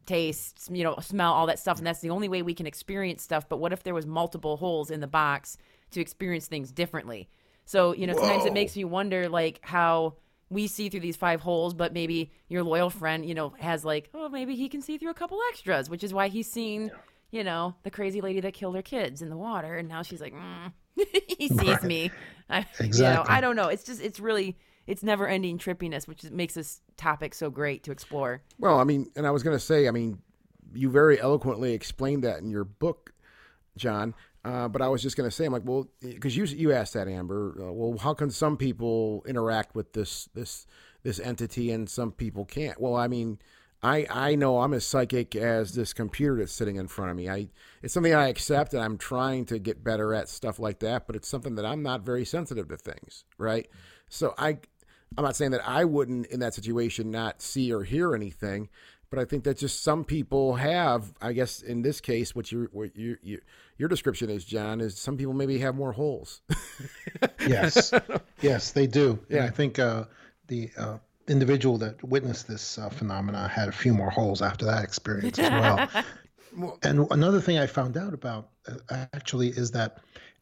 taste, 0.05 0.70
you 0.72 0.84
know, 0.84 0.97
smell, 1.01 1.34
all 1.34 1.47
that 1.47 1.59
stuff. 1.59 1.78
And 1.78 1.88
that's 1.88 2.01
the 2.01 2.09
only 2.09 2.28
way 2.30 2.41
we 2.41 2.53
can 2.53 2.68
experience 2.68 3.24
stuff. 3.24 3.47
But 3.47 3.57
what 3.59 3.74
if 3.74 3.84
there 3.84 3.93
was 3.93 4.05
multiple 4.05 4.57
holes 4.57 4.91
in 4.91 4.99
the 4.99 5.07
box 5.07 5.57
to 5.91 6.01
experience 6.01 6.47
things 6.47 6.72
differently? 6.72 7.30
So, 7.66 7.93
you 7.93 8.07
know, 8.07 8.14
sometimes 8.14 8.45
it 8.45 8.53
makes 8.53 8.76
me 8.76 8.84
wonder, 8.84 9.30
like, 9.30 9.59
how 9.64 10.16
we 10.49 10.68
see 10.68 10.89
through 10.89 10.99
these 11.01 11.16
five 11.16 11.41
holes, 11.41 11.74
but 11.74 11.93
maybe 11.93 12.32
your 12.49 12.64
loyal 12.64 12.89
friend, 12.89 13.26
you 13.26 13.34
know, 13.34 13.53
has 13.59 13.86
like, 13.86 14.09
oh, 14.14 14.28
maybe 14.28 14.55
he 14.55 14.68
can 14.68 14.82
see 14.82 14.97
through 14.97 15.12
a 15.12 15.14
couple 15.14 15.39
extras, 15.49 15.89
which 15.89 16.03
is 16.03 16.14
why 16.14 16.28
he's 16.28 16.51
seen, 16.51 16.91
you 17.32 17.43
know, 17.43 17.76
the 17.84 17.91
crazy 17.91 18.20
lady 18.20 18.41
that 18.41 18.53
killed 18.53 18.76
her 18.76 18.82
kids 18.82 19.22
in 19.22 19.30
the 19.30 19.38
water. 19.38 19.78
And 19.78 19.88
now 19.88 20.01
she's 20.01 20.20
like, 20.20 20.34
mm, 20.34 20.74
he 21.38 21.47
sees 21.47 21.82
Right. 21.82 21.84
me. 21.84 22.14
I, 22.49 22.66
You 22.97 23.09
know, 23.09 23.24
Exactly. 23.26 23.30
I 23.30 23.39
don't 23.39 23.55
know. 23.55 23.68
It's 23.70 23.84
just, 23.86 24.01
it's 24.01 24.20
really, 24.20 24.57
it's 24.91 25.03
never 25.03 25.25
ending 25.25 25.57
trippiness, 25.57 26.05
which 26.05 26.29
makes 26.31 26.53
this 26.53 26.81
topic 26.97 27.33
so 27.33 27.49
great 27.49 27.81
to 27.83 27.93
explore. 27.93 28.41
Well, 28.59 28.77
I 28.77 28.83
mean, 28.83 29.09
and 29.15 29.25
I 29.25 29.31
was 29.31 29.41
going 29.41 29.55
to 29.55 29.63
say, 29.63 29.87
I 29.87 29.91
mean, 29.91 30.19
you 30.73 30.91
very 30.91 31.17
eloquently 31.17 31.71
explained 31.71 32.25
that 32.25 32.39
in 32.39 32.51
your 32.51 32.65
book, 32.65 33.13
John. 33.77 34.13
Uh, 34.43 34.67
but 34.67 34.81
I 34.81 34.89
was 34.89 35.01
just 35.01 35.15
going 35.15 35.29
to 35.29 35.33
say, 35.33 35.45
I'm 35.45 35.53
like, 35.53 35.63
well, 35.63 35.87
because 36.01 36.35
you 36.35 36.43
you 36.43 36.73
asked 36.73 36.93
that, 36.95 37.07
Amber. 37.07 37.55
Uh, 37.57 37.71
well, 37.71 37.97
how 37.99 38.13
can 38.13 38.29
some 38.31 38.57
people 38.57 39.23
interact 39.25 39.75
with 39.75 39.93
this 39.93 40.27
this 40.33 40.67
this 41.03 41.21
entity 41.21 41.71
and 41.71 41.89
some 41.89 42.11
people 42.11 42.43
can't? 42.43 42.81
Well, 42.81 42.95
I 42.95 43.07
mean, 43.07 43.39
I 43.81 44.05
I 44.09 44.35
know 44.35 44.59
I'm 44.59 44.73
as 44.73 44.85
psychic 44.85 45.37
as 45.37 45.73
this 45.73 45.93
computer 45.93 46.37
that's 46.37 46.51
sitting 46.51 46.75
in 46.75 46.87
front 46.87 47.11
of 47.11 47.17
me. 47.17 47.29
I 47.29 47.47
it's 47.81 47.93
something 47.93 48.13
I 48.13 48.27
accept, 48.27 48.73
and 48.73 48.83
I'm 48.83 48.97
trying 48.97 49.45
to 49.45 49.59
get 49.59 49.85
better 49.85 50.13
at 50.13 50.27
stuff 50.27 50.59
like 50.59 50.79
that. 50.79 51.07
But 51.07 51.15
it's 51.15 51.29
something 51.29 51.55
that 51.55 51.65
I'm 51.65 51.81
not 51.81 52.01
very 52.01 52.25
sensitive 52.25 52.67
to 52.69 52.77
things, 52.77 53.23
right? 53.37 53.69
So 54.09 54.33
I 54.37 54.57
I'm 55.18 55.24
not 55.24 55.36
saying 55.36 55.51
that 55.51 55.68
I 55.68 55.86
wouldn't 55.86 56.28
in 56.28 56.39
that 56.39 56.53
situation 56.53 57.12
not 57.12 57.41
see 57.41 57.74
or 57.74 57.84
hear 57.84 58.16
anything, 58.16 58.70
but 59.09 59.20
I 59.20 59.26
think 59.26 59.43
that 59.43 59.57
just 59.57 59.84
some 59.84 60.03
people 60.05 60.55
have. 60.55 61.14
I 61.22 61.34
guess 61.34 61.62
in 61.62 61.82
this 61.82 61.99
case, 61.99 62.34
what 62.36 62.51
your 62.51 62.70
what 62.72 62.95
your 62.97 63.18
your, 63.22 63.39
your 63.78 63.89
description 63.89 64.30
is, 64.30 64.45
John, 64.45 64.80
is 64.80 64.97
some 64.97 65.18
people 65.18 65.34
maybe 65.34 65.59
have 65.59 65.76
more 65.76 65.91
holes. 65.91 66.41
yes, 67.47 67.93
yes, 68.41 68.72
they 68.72 68.88
do. 68.88 69.20
And 69.30 69.38
Yeah. 69.39 69.45
I 69.45 69.49
think 69.49 69.80
uh, 69.80 70.05
the 70.47 70.70
uh, 70.78 70.97
individual 71.28 71.78
that 71.80 72.01
witnessed 72.03 72.47
this 72.47 72.78
uh, 72.78 72.89
phenomena 72.89 73.47
had 73.47 73.68
a 73.70 73.74
few 73.74 73.93
more 73.93 74.09
holes 74.09 74.41
after 74.41 74.66
that 74.66 74.84
experience 74.84 75.38
as 75.39 75.49
well. 76.57 76.76
and 76.84 77.07
another 77.12 77.41
thing 77.41 77.57
I 77.57 77.68
found 77.68 77.97
out 77.97 78.14
about 78.14 78.49
uh, 78.68 79.05
actually 79.14 79.49
is 79.49 79.72
that 79.72 79.97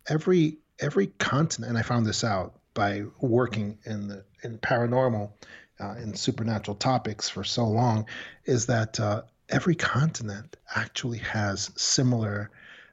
every 0.07 0.57
every 0.79 1.07
continent, 1.17 1.69
and 1.69 1.77
I 1.77 1.81
found 1.81 2.05
this 2.05 2.23
out 2.23 2.53
by 2.73 3.03
working 3.19 3.77
in 3.85 4.07
the 4.07 4.23
in 4.43 4.57
paranormal, 4.59 5.31
uh, 5.79 5.95
in 6.01 6.13
supernatural 6.15 6.75
topics 6.75 7.29
for 7.29 7.43
so 7.43 7.65
long, 7.65 8.05
is 8.45 8.65
that 8.67 8.99
uh, 8.99 9.23
every 9.49 9.75
continent 9.75 10.57
actually 10.75 11.19
has 11.19 11.71
similar 11.75 12.51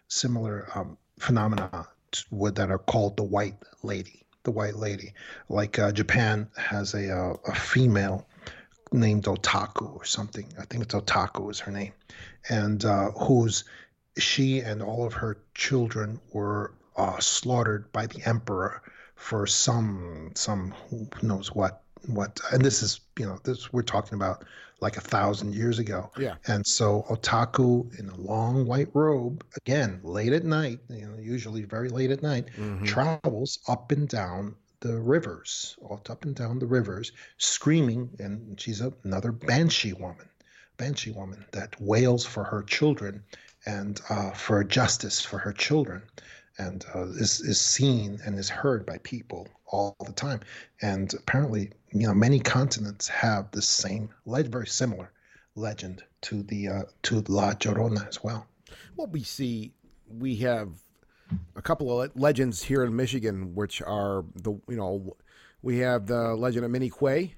similar 0.09 0.69
um, 0.75 0.97
phenomena 1.19 1.89
to 2.13 2.51
that 2.53 2.71
are 2.71 2.79
called 2.79 3.17
the 3.17 3.25
white 3.25 3.57
lady. 3.83 4.23
The 4.45 4.53
white 4.53 4.77
lady, 4.77 5.13
like 5.49 5.77
uh, 5.79 5.91
Japan 5.91 6.49
has 6.57 6.95
a 6.95 7.13
uh, 7.13 7.37
a 7.47 7.55
female 7.55 8.27
named 8.93 9.25
Otaku 9.25 9.97
or 9.97 10.05
something. 10.05 10.47
I 10.59 10.65
think 10.67 10.85
it's 10.85 10.95
Otaku 10.95 11.51
is 11.51 11.59
her 11.61 11.73
name, 11.73 11.93
and 12.49 12.85
uh, 12.85 13.11
who's 13.11 13.65
she 14.17 14.61
and 14.61 14.83
all 14.83 15.05
of 15.05 15.15
her 15.15 15.39
children 15.55 16.21
were 16.33 16.73
uh, 16.97 17.19
slaughtered 17.19 17.91
by 17.93 18.07
the 18.07 18.23
emperor 18.25 18.83
for 19.17 19.47
some 19.47 20.31
some 20.35 20.73
who 20.91 21.07
knows 21.23 21.55
what 21.55 21.83
what 22.07 22.39
and 22.53 22.65
this 22.65 22.83
is 22.83 23.01
you 23.19 23.27
know 23.27 23.39
this 23.45 23.73
we're 23.73 23.83
talking 23.83 24.15
about 24.15 24.45
like 24.81 24.97
a 24.99 25.01
thousand 25.01 25.55
years 25.55 25.79
ago 25.79 26.11
Yeah. 26.19 26.35
and 26.47 26.65
so 26.67 27.05
otaku 27.09 27.99
in 27.99 28.09
a 28.11 28.17
long 28.17 28.67
white 28.67 28.89
robe 28.95 29.45
again 29.57 30.01
late 30.05 30.33
at 30.33 30.45
night 30.45 30.79
you 30.91 31.07
know 31.09 31.19
usually 31.19 31.63
very 31.65 31.89
late 31.89 32.11
at 32.11 32.23
night 32.23 32.47
Mhm. 32.59 32.85
travels 32.87 33.59
up 33.69 33.91
and 33.91 34.07
down 34.09 34.55
the 34.81 34.97
rivers 35.01 35.77
up 35.91 36.25
and 36.25 36.35
down 36.37 36.59
the 36.59 36.67
rivers 36.67 37.11
screaming 37.39 38.11
and 38.19 38.61
she's 38.61 38.81
a- 38.83 38.93
another 39.05 39.33
banshee 39.33 39.95
woman 39.95 40.29
banshee 40.77 41.11
woman 41.11 41.45
that 41.53 41.75
wails 41.81 42.25
for 42.27 42.45
her 42.45 42.63
children 42.63 43.23
and 43.65 44.01
uh, 44.11 44.31
for 44.31 44.63
justice 44.63 45.21
for 45.23 45.39
her 45.39 45.53
children 45.53 46.03
and 46.59 46.85
uh, 46.95 47.07
is, 47.09 47.41
is 47.41 47.61
seen 47.61 48.19
and 48.25 48.39
is 48.39 48.49
heard 48.49 48.87
by 48.87 48.99
people 48.99 49.47
all 49.67 49.97
the 50.07 50.13
time 50.13 50.41
and 50.83 51.13
apparently 51.15 51.71
you 51.93 52.07
know 52.07 52.15
many 52.15 52.39
continents 52.39 53.09
have 53.09 53.51
the 53.51 53.63
same 53.63 54.09
leg 54.25 54.47
very 54.47 54.67
similar 54.67 55.13
legend 55.55 56.03
to 56.21 56.43
the 56.45 56.69
uh, 56.69 56.83
to 57.03 57.23
la 57.29 57.53
llorona 57.55 58.07
as 58.09 58.23
well 58.23 58.47
Well, 58.97 59.09
we 59.09 59.23
see 59.23 59.73
we 60.09 60.37
have 60.37 60.69
a 61.57 61.63
couple 61.63 62.01
of 62.01 62.15
legends 62.17 62.63
here 62.63 62.85
in 62.85 62.95
Michigan, 62.95 63.55
which 63.55 63.83
are 63.83 64.25
the 64.35 64.53
you 64.69 64.77
know 64.77 65.17
we 65.63 65.79
have 65.79 66.07
the 66.07 66.35
legend 66.37 66.65
of 66.65 66.71
Minnie 66.71 66.91
Quay, 66.91 67.35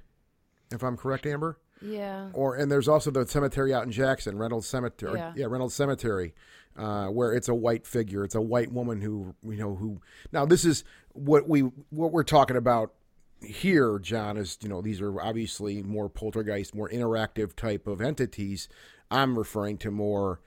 if 0.71 0.83
I'm 0.83 0.97
correct, 0.97 1.27
Amber. 1.27 1.59
Yeah. 1.81 2.29
Or 2.33 2.57
and 2.57 2.71
there's 2.71 2.89
also 2.89 3.11
the 3.11 3.27
cemetery 3.27 3.73
out 3.73 3.85
in 3.85 3.93
Jackson, 3.93 4.37
Reynolds 4.37 4.67
Cemetery. 4.67 5.19
Yeah. 5.19 5.33
Yeah, 5.37 5.47
Reynolds 5.47 5.75
Cemetery, 5.75 6.35
uh, 6.77 7.07
where 7.07 7.33
it's 7.33 7.49
a 7.49 7.55
white 7.55 7.87
figure. 7.87 8.25
It's 8.25 8.35
a 8.35 8.41
white 8.41 8.73
woman 8.73 9.01
who 9.01 9.35
you 9.45 9.57
know 9.57 9.77
who. 9.77 10.01
Now 10.33 10.45
this 10.47 10.65
is 10.65 10.85
what 11.13 11.49
we 11.49 11.61
what 11.91 12.13
we're 12.13 12.23
talking 12.23 12.57
about 12.57 12.93
here, 13.41 13.99
John. 13.99 14.37
Is 14.37 14.59
you 14.63 14.69
know 14.69 14.81
these 14.81 15.01
are 15.01 15.21
obviously 15.21 15.83
more 15.83 16.09
poltergeist, 16.09 16.75
more 16.75 16.89
interactive 16.89 17.55
type 17.55 17.87
of 17.87 18.01
entities. 18.01 18.69
I'm 19.11 19.39
referring 19.39 19.79
to 19.79 19.91
more 19.91 20.41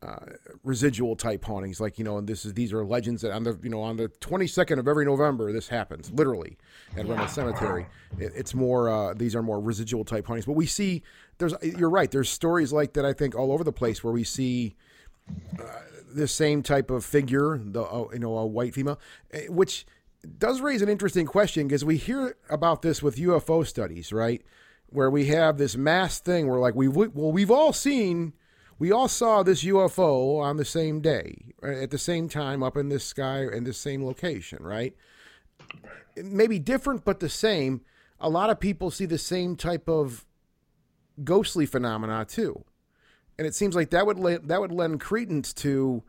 uh, 0.00 0.26
residual 0.62 1.16
type 1.16 1.44
hauntings, 1.44 1.80
like 1.80 1.98
you 1.98 2.04
know, 2.04 2.18
and 2.18 2.28
this 2.28 2.44
is 2.44 2.54
these 2.54 2.72
are 2.72 2.84
legends 2.84 3.22
that 3.22 3.32
on 3.32 3.42
the 3.42 3.58
you 3.62 3.68
know 3.68 3.80
on 3.80 3.96
the 3.96 4.08
22nd 4.20 4.78
of 4.78 4.86
every 4.86 5.04
November 5.04 5.52
this 5.52 5.68
happens 5.68 6.10
literally 6.12 6.56
at 6.96 7.06
Reynolds 7.06 7.32
Cemetery. 7.32 7.86
It, 8.18 8.32
it's 8.36 8.54
more 8.54 8.88
uh, 8.88 9.14
these 9.14 9.34
are 9.34 9.42
more 9.42 9.60
residual 9.60 10.04
type 10.04 10.26
hauntings, 10.26 10.46
but 10.46 10.52
we 10.52 10.66
see 10.66 11.02
there's 11.38 11.54
you're 11.62 11.90
right. 11.90 12.10
There's 12.10 12.28
stories 12.30 12.72
like 12.72 12.92
that 12.92 13.04
I 13.04 13.12
think 13.12 13.34
all 13.34 13.50
over 13.50 13.64
the 13.64 13.72
place 13.72 14.04
where 14.04 14.12
we 14.12 14.22
see 14.22 14.76
the 16.12 16.28
same 16.28 16.62
type 16.62 16.90
of 16.90 17.04
figure, 17.04 17.58
the 17.62 17.82
uh, 17.82 18.08
you 18.12 18.18
know 18.18 18.36
a 18.36 18.46
white 18.46 18.74
female, 18.74 18.98
eh, 19.32 19.46
which 19.48 19.86
does 20.38 20.60
raise 20.60 20.82
an 20.82 20.88
interesting 20.88 21.26
question 21.26 21.68
because 21.68 21.84
we 21.84 21.96
hear 21.96 22.36
about 22.50 22.82
this 22.82 23.02
with 23.02 23.16
UFO 23.16 23.66
studies, 23.66 24.12
right? 24.12 24.42
Where 24.88 25.10
we 25.10 25.26
have 25.26 25.58
this 25.58 25.76
mass 25.76 26.18
thing 26.18 26.48
where 26.48 26.58
like 26.58 26.74
we 26.74 26.88
well 26.88 27.32
we've 27.32 27.50
all 27.50 27.72
seen 27.72 28.34
we 28.78 28.92
all 28.92 29.08
saw 29.08 29.42
this 29.42 29.64
UFO 29.64 30.40
on 30.40 30.56
the 30.56 30.64
same 30.64 31.00
day 31.00 31.52
uh, 31.62 31.68
at 31.68 31.90
the 31.90 31.98
same 31.98 32.28
time 32.28 32.62
up 32.62 32.76
in 32.76 32.88
this 32.88 33.04
sky 33.04 33.42
in 33.42 33.64
this 33.64 33.78
same 33.78 34.04
location, 34.04 34.62
right? 34.62 34.94
Maybe 36.16 36.58
different 36.58 37.04
but 37.04 37.20
the 37.20 37.28
same. 37.28 37.82
A 38.20 38.28
lot 38.28 38.50
of 38.50 38.58
people 38.58 38.90
see 38.90 39.06
the 39.06 39.18
same 39.18 39.54
type 39.54 39.88
of 39.88 40.26
ghostly 41.22 41.66
phenomena 41.66 42.24
too, 42.24 42.64
and 43.38 43.46
it 43.46 43.54
seems 43.54 43.74
like 43.76 43.90
that 43.90 44.06
would 44.06 44.18
that 44.48 44.60
would 44.60 44.72
lend 44.72 45.00
credence 45.00 45.52
to 45.54 46.02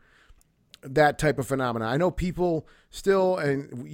that 0.82 1.18
type 1.18 1.38
of 1.38 1.46
phenomena. 1.46 1.84
I 1.84 1.96
know 1.98 2.10
people 2.10 2.66
still, 2.90 3.36
and 3.36 3.90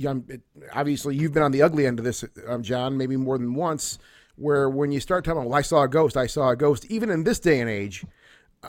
obviously 0.72 1.16
you've 1.16 1.32
been 1.32 1.42
on 1.42 1.50
the 1.50 1.62
ugly 1.62 1.84
end 1.84 1.98
of 1.98 2.04
this, 2.04 2.24
um, 2.46 2.62
John, 2.62 2.96
maybe 2.96 3.16
more 3.16 3.38
than 3.38 3.54
once, 3.54 3.98
where 4.36 4.70
when 4.70 4.92
you 4.92 5.00
start 5.00 5.24
talking, 5.24 5.44
well, 5.44 5.54
I 5.54 5.62
saw 5.62 5.82
a 5.82 5.88
ghost, 5.88 6.16
I 6.16 6.28
saw 6.28 6.50
a 6.50 6.56
ghost, 6.56 6.84
even 6.86 7.10
in 7.10 7.24
this 7.24 7.40
day 7.40 7.60
and 7.60 7.68
age, 7.68 8.04
uh, 8.62 8.68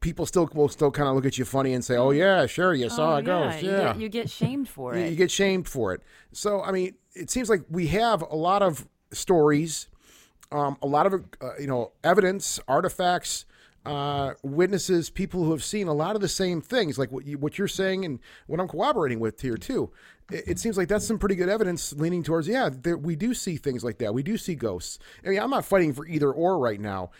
people 0.00 0.26
still 0.26 0.48
will 0.54 0.68
still 0.68 0.92
kind 0.92 1.08
of 1.08 1.16
look 1.16 1.26
at 1.26 1.38
you 1.38 1.44
funny 1.44 1.74
and 1.74 1.84
say, 1.84 1.96
oh 1.96 2.12
yeah, 2.12 2.46
sure, 2.46 2.72
you 2.72 2.88
saw 2.88 3.14
Oh, 3.14 3.16
a 3.16 3.22
ghost, 3.22 3.60
You 3.62 3.70
yeah. 3.72 3.78
get, 3.92 4.00
you 4.00 4.08
get 4.08 4.30
shamed 4.30 4.68
for 4.68 4.94
it. 4.94 5.10
You 5.10 5.16
get 5.16 5.32
shamed 5.32 5.66
for 5.68 5.92
it. 5.92 6.02
So, 6.32 6.62
I 6.62 6.70
mean, 6.70 6.94
it 7.14 7.30
seems 7.30 7.50
like 7.50 7.62
we 7.68 7.88
have 7.88 8.22
a 8.22 8.36
lot 8.36 8.62
of 8.62 8.86
stories, 9.10 9.88
um, 10.52 10.76
a 10.82 10.86
lot 10.86 11.06
of 11.06 11.14
uh, 11.40 11.56
you 11.58 11.66
know 11.66 11.90
evidence, 12.04 12.60
artifacts, 12.68 13.44
uh, 13.86 14.34
witnesses, 14.42 15.10
people 15.10 15.44
who 15.44 15.52
have 15.52 15.64
seen 15.64 15.86
a 15.86 15.94
lot 15.94 16.16
of 16.16 16.20
the 16.20 16.28
same 16.28 16.60
things, 16.60 16.98
like 16.98 17.12
what 17.12 17.24
you, 17.24 17.38
what 17.38 17.58
you're 17.58 17.68
saying 17.68 18.04
and 18.04 18.18
what 18.46 18.60
I'm 18.60 18.68
cooperating 18.68 19.20
with 19.20 19.40
here 19.40 19.56
too. 19.56 19.90
It, 20.30 20.44
it 20.48 20.58
seems 20.58 20.76
like 20.76 20.88
that's 20.88 21.06
some 21.06 21.18
pretty 21.18 21.36
good 21.36 21.48
evidence 21.48 21.92
leaning 21.92 22.22
towards 22.22 22.48
yeah, 22.48 22.68
there, 22.72 22.96
we 22.96 23.14
do 23.16 23.32
see 23.32 23.56
things 23.56 23.84
like 23.84 23.98
that. 23.98 24.12
We 24.12 24.22
do 24.22 24.36
see 24.36 24.54
ghosts. 24.54 24.98
I 25.24 25.30
mean, 25.30 25.38
I'm 25.38 25.50
not 25.50 25.64
fighting 25.64 25.92
for 25.92 26.06
either 26.06 26.32
or 26.32 26.58
right 26.58 26.80
now. 26.80 27.10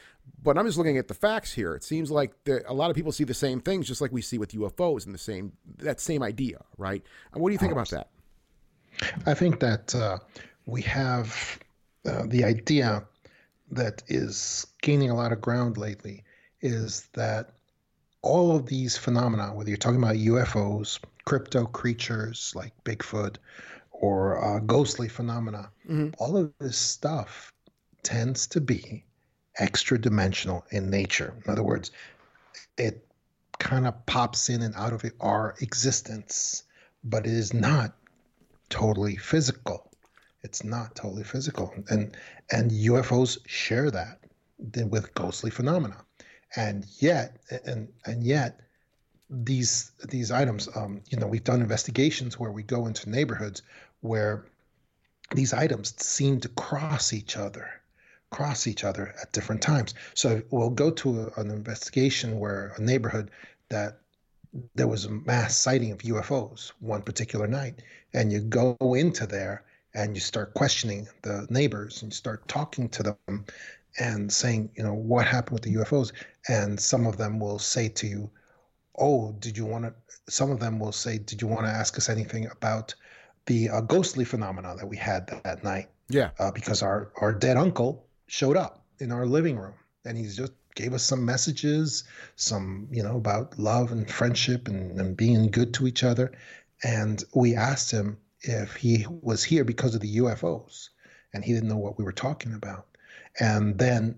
But 0.43 0.59
I'm 0.59 0.67
just 0.67 0.77
looking 0.77 0.99
at 0.99 1.07
the 1.07 1.14
facts 1.14 1.53
here. 1.53 1.77
It 1.77 1.85
seems 1.85 2.11
like 2.11 2.33
a 2.67 2.75
lot 2.75 2.91
of 2.91 2.97
people 2.97 3.12
see 3.12 3.23
the 3.23 3.33
same 3.33 3.61
things, 3.61 3.87
just 3.87 4.01
like 4.01 4.11
we 4.11 4.23
see 4.23 4.39
with 4.39 4.51
UFOs 4.53 5.07
and 5.07 5.14
the 5.14 5.19
same 5.19 5.53
that 5.79 6.01
same 6.01 6.21
idea, 6.21 6.64
right? 6.79 7.01
And 7.33 7.41
what 7.41 7.51
do 7.51 7.53
you 7.53 7.61
think 7.61 7.71
about 7.71 7.91
that? 7.91 8.09
I 9.25 9.35
think 9.35 9.61
that 9.61 9.95
uh, 9.95 10.19
we 10.67 10.83
have 10.83 11.61
uh, 12.05 12.25
the 12.27 12.43
idea 12.43 13.07
that 13.71 14.03
is 14.09 14.67
gaining 14.83 15.11
a 15.11 15.14
lot 15.14 15.33
of 15.33 15.41
ground 15.41 15.77
lately 15.77 16.25
is 16.61 17.09
that 17.15 17.51
all 18.23 18.57
of 18.57 18.67
these 18.67 18.97
phenomena, 18.97 19.55
whether 19.55 19.71
you're 19.71 19.77
talking 19.77 20.03
about 20.03 20.17
UFOs, 20.17 20.99
crypto 21.25 21.67
creatures 21.67 22.53
like 22.55 22.73
Bigfoot, 22.85 23.37
or 23.93 24.45
uh, 24.45 24.59
ghostly 24.61 25.09
phenomena, 25.09 25.71
all 26.19 26.37
of 26.37 26.53
this 26.59 26.77
stuff 26.77 27.53
tends 28.03 28.47
to 28.49 28.61
be 28.61 29.05
extra 29.59 29.99
dimensional 29.99 30.65
in 30.71 30.91
nature. 30.91 31.35
In 31.45 31.53
other 31.53 31.63
words, 31.63 31.91
it 32.77 33.07
kind 33.59 33.87
of 33.87 34.07
pops 34.07 34.49
in 34.49 34.63
and 34.63 34.75
out 34.75 34.93
of 34.93 35.05
our 35.21 35.55
existence, 35.61 36.65
but 37.05 37.27
it 37.27 37.33
is 37.33 37.55
not 37.55 37.95
totally 38.69 39.17
physical. 39.17 39.91
It's 40.43 40.63
not 40.63 40.95
totally 40.95 41.25
physical, 41.25 41.75
and 41.91 42.17
and 42.53 42.71
UFOs 42.71 43.39
share 43.47 43.91
that 43.91 44.21
with 44.91 45.15
ghostly 45.15 45.51
phenomena, 45.51 45.97
and 46.57 46.87
yet 46.99 47.37
and 47.65 47.89
and 48.05 48.23
yet 48.23 48.61
these 49.29 49.93
these 50.09 50.31
items, 50.31 50.69
um, 50.75 51.01
you 51.09 51.19
know, 51.19 51.27
we've 51.27 51.45
done 51.45 51.61
investigations 51.61 52.39
where 52.39 52.53
we 52.53 52.63
go 52.63 52.87
into 52.87 53.11
neighborhoods 53.11 53.63
where 54.01 54.47
these 55.35 55.53
items 55.53 55.95
seem 56.03 56.41
to 56.41 56.49
cross 56.51 57.13
each 57.13 57.37
other 57.37 57.69
cross 58.31 58.67
each 58.67 58.85
other 58.85 59.15
at 59.23 59.33
different 59.33 59.63
times. 59.63 59.95
So 60.15 60.43
we'll 60.51 60.71
go 60.71 60.91
to 60.91 61.21
a, 61.23 61.41
an 61.41 61.51
investigation 61.51 62.39
where 62.39 62.73
a 62.77 62.83
neighborhood 62.83 63.31
that 63.69 64.01
there 64.75 64.89
was 64.89 65.05
a 65.05 65.11
mass 65.11 65.57
sighting 65.57 65.93
of 65.93 65.99
UFOs 65.99 66.73
one 66.81 67.03
particular 67.03 67.47
night, 67.47 67.83
and 68.13 68.33
you 68.33 68.41
go 68.41 68.77
into 68.81 69.27
there 69.27 69.65
and 69.95 70.15
you 70.15 70.21
start 70.21 70.55
questioning 70.55 71.09
the 71.23 71.47
neighbors 71.51 72.03
and 72.03 72.13
you 72.13 72.17
start 72.17 72.47
talking 72.49 72.89
to 72.91 73.03
them 73.03 73.45
and 73.99 74.33
saying, 74.33 74.71
you 74.77 74.85
know, 74.85 74.95
what 74.95 75.27
happened 75.27 75.55
with 75.55 75.63
the 75.63 75.75
UFOs? 75.75 76.13
And 76.49 76.79
some 76.79 77.07
of 77.07 77.17
them 77.17 77.39
will 77.39 77.59
say 77.59 77.89
to 77.89 78.07
you, 78.07 78.31
oh, 78.99 79.33
did 79.39 79.57
you 79.57 79.65
want 79.65 79.85
to? 79.85 79.95
Some 80.29 80.51
of 80.51 80.61
them 80.61 80.79
will 80.79 80.93
say, 80.93 81.19
did 81.19 81.41
you 81.41 81.49
want 81.49 81.67
to 81.67 81.73
ask 81.73 81.97
us 81.97 82.09
anything 82.09 82.47
about 82.51 82.95
the 83.47 83.71
uh, 83.71 83.81
ghostly 83.81 84.25
phenomena 84.25 84.75
that 84.77 84.87
we 84.87 84.97
had 84.97 85.27
that, 85.29 85.45
that 85.45 85.65
night? 85.65 85.89
Yeah. 86.09 86.31
uh, 86.39 86.53
because 86.53 86.83
our 86.83 87.11
our 87.21 87.33
dead 87.33 87.57
uncle 87.57 88.07
showed 88.29 88.57
up 88.57 88.85
in 88.99 89.13
our 89.13 89.27
living 89.27 89.59
room 89.59 89.75
and 90.05 90.17
he's 90.17 90.37
just 90.37 90.53
gave 90.75 90.93
us 90.93 91.03
some 91.03 91.25
messages 91.25 92.05
some 92.37 92.87
you 92.91 93.03
know 93.03 93.17
about 93.17 93.59
love 93.59 93.93
and 93.93 94.11
friendship 94.11 94.69
and, 94.69 94.99
and 95.01 95.17
being 95.17 95.51
good 95.51 95.75
to 95.75 95.87
each 95.87 96.05
other 96.05 96.33
and 96.85 97.25
we 97.35 97.55
asked 97.55 97.91
him 97.91 98.19
if 98.43 98.77
he 98.77 99.07
was 99.09 99.43
here 99.43 99.65
because 99.65 99.95
of 99.95 100.01
the 100.01 100.17
ufos 100.19 100.91
and 101.33 101.45
he 101.45 101.53
didn't 101.53 101.69
know 101.69 101.77
what 101.77 101.99
we 101.99 102.05
were 102.05 102.13
talking 102.13 102.53
about 102.55 102.87
and 103.41 103.78
then 103.78 104.16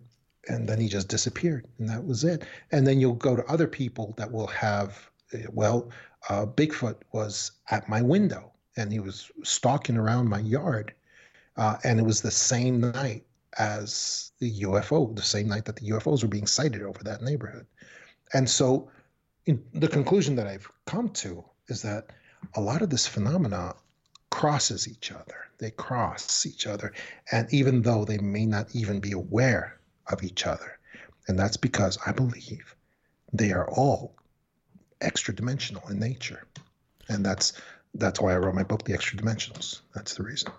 and 0.49 0.67
then 0.67 0.81
he 0.81 0.89
just 0.89 1.09
disappeared 1.09 1.67
and 1.79 1.89
that 1.89 2.05
was 2.05 2.25
it 2.25 2.45
and 2.73 2.87
then 2.87 3.01
you'll 3.01 3.15
go 3.15 3.37
to 3.37 3.45
other 3.47 3.67
people 3.67 4.15
that 4.17 4.31
will 4.31 4.47
have 4.47 5.11
eh, 5.33 5.45
well 5.53 5.91
uh, 6.29 6.47
bigfoot 6.47 6.97
was 7.13 7.53
at 7.71 7.89
my 7.89 8.01
window 8.01 8.51
and 8.77 8.93
he 8.93 9.01
was 9.01 9.31
stalking 9.43 9.97
around 9.97 10.29
my 10.29 10.41
yard 10.41 10.93
uh, 11.59 11.77
and 11.85 11.99
it 11.99 12.05
was 12.05 12.23
the 12.23 12.31
same 12.31 12.81
night 12.81 13.25
as 13.59 14.33
the 14.39 14.61
UFO, 14.61 15.15
the 15.15 15.23
same 15.23 15.49
night 15.49 15.65
that 15.65 15.77
the 15.77 15.91
UFOs 15.91 16.23
were 16.23 16.29
being 16.29 16.47
sighted 16.47 16.83
over 16.83 17.03
that 17.03 17.23
neighborhood. 17.23 17.67
And 18.33 18.49
so, 18.49 18.89
the 19.47 19.89
conclusion 19.89 20.37
that 20.37 20.47
I've 20.47 20.71
come 20.87 21.09
to 21.11 21.43
is 21.69 21.81
that 21.83 22.11
a 22.55 22.61
lot 22.61 22.83
of 22.83 22.91
this 22.91 23.07
phenomena 23.07 23.75
crosses 24.31 24.89
each 24.89 25.11
other. 25.11 25.47
They 25.59 25.71
cross 25.71 26.47
each 26.47 26.67
other, 26.67 26.93
and 27.33 27.53
even 27.53 27.83
though 27.83 28.05
they 28.05 28.19
may 28.19 28.47
not 28.47 28.75
even 28.75 29.01
be 29.01 29.13
aware 29.13 29.79
of 30.07 30.23
each 30.23 30.47
other, 30.47 30.79
and 31.27 31.39
that's 31.39 31.57
because 31.57 31.99
I 32.07 32.13
believe 32.13 32.75
they 33.33 33.53
are 33.53 33.69
all 33.69 34.15
extra 35.01 35.35
dimensional 35.35 35.87
in 35.89 35.99
nature, 35.99 36.45
and 37.09 37.25
that's 37.25 37.53
that's 37.95 38.21
why 38.21 38.35
I 38.35 38.39
wrote 38.39 38.55
my 38.55 38.63
book, 38.63 38.85
The 38.85 38.93
Extra 38.93 39.19
Dimensionals. 39.19 39.81
That's 39.95 40.15
the 40.15 40.23
reason. 40.23 40.53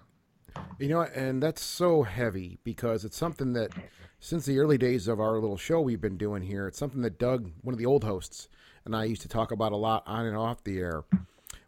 You 0.80 0.90
know, 0.90 1.02
and 1.02 1.42
that's 1.42 1.64
so 1.64 2.04
heavy 2.04 2.60
because 2.64 3.06
it's 3.06 3.18
something 3.18 3.54
that 3.54 3.72
since 4.20 4.46
the 4.46 4.60
early 4.60 4.78
days 4.78 5.08
of 5.08 5.20
our 5.20 5.34
little 5.34 5.58
show 5.58 5.80
we've 5.80 6.02
been 6.02 6.18
doing 6.18 6.42
here, 6.42 6.68
it's 6.68 6.78
something 6.78 7.02
that 7.04 7.20
Doug, 7.20 7.52
one 7.62 7.74
of 7.74 7.80
the 7.80 7.86
old 7.86 8.04
hosts, 8.04 8.50
and 8.84 8.96
I 8.96 9.06
used 9.06 9.22
to 9.22 9.28
talk 9.28 9.52
about 9.52 9.72
a 9.72 9.78
lot 9.78 10.04
on 10.06 10.26
and 10.26 10.36
off 10.36 10.64
the 10.64 10.80
air. 10.80 11.04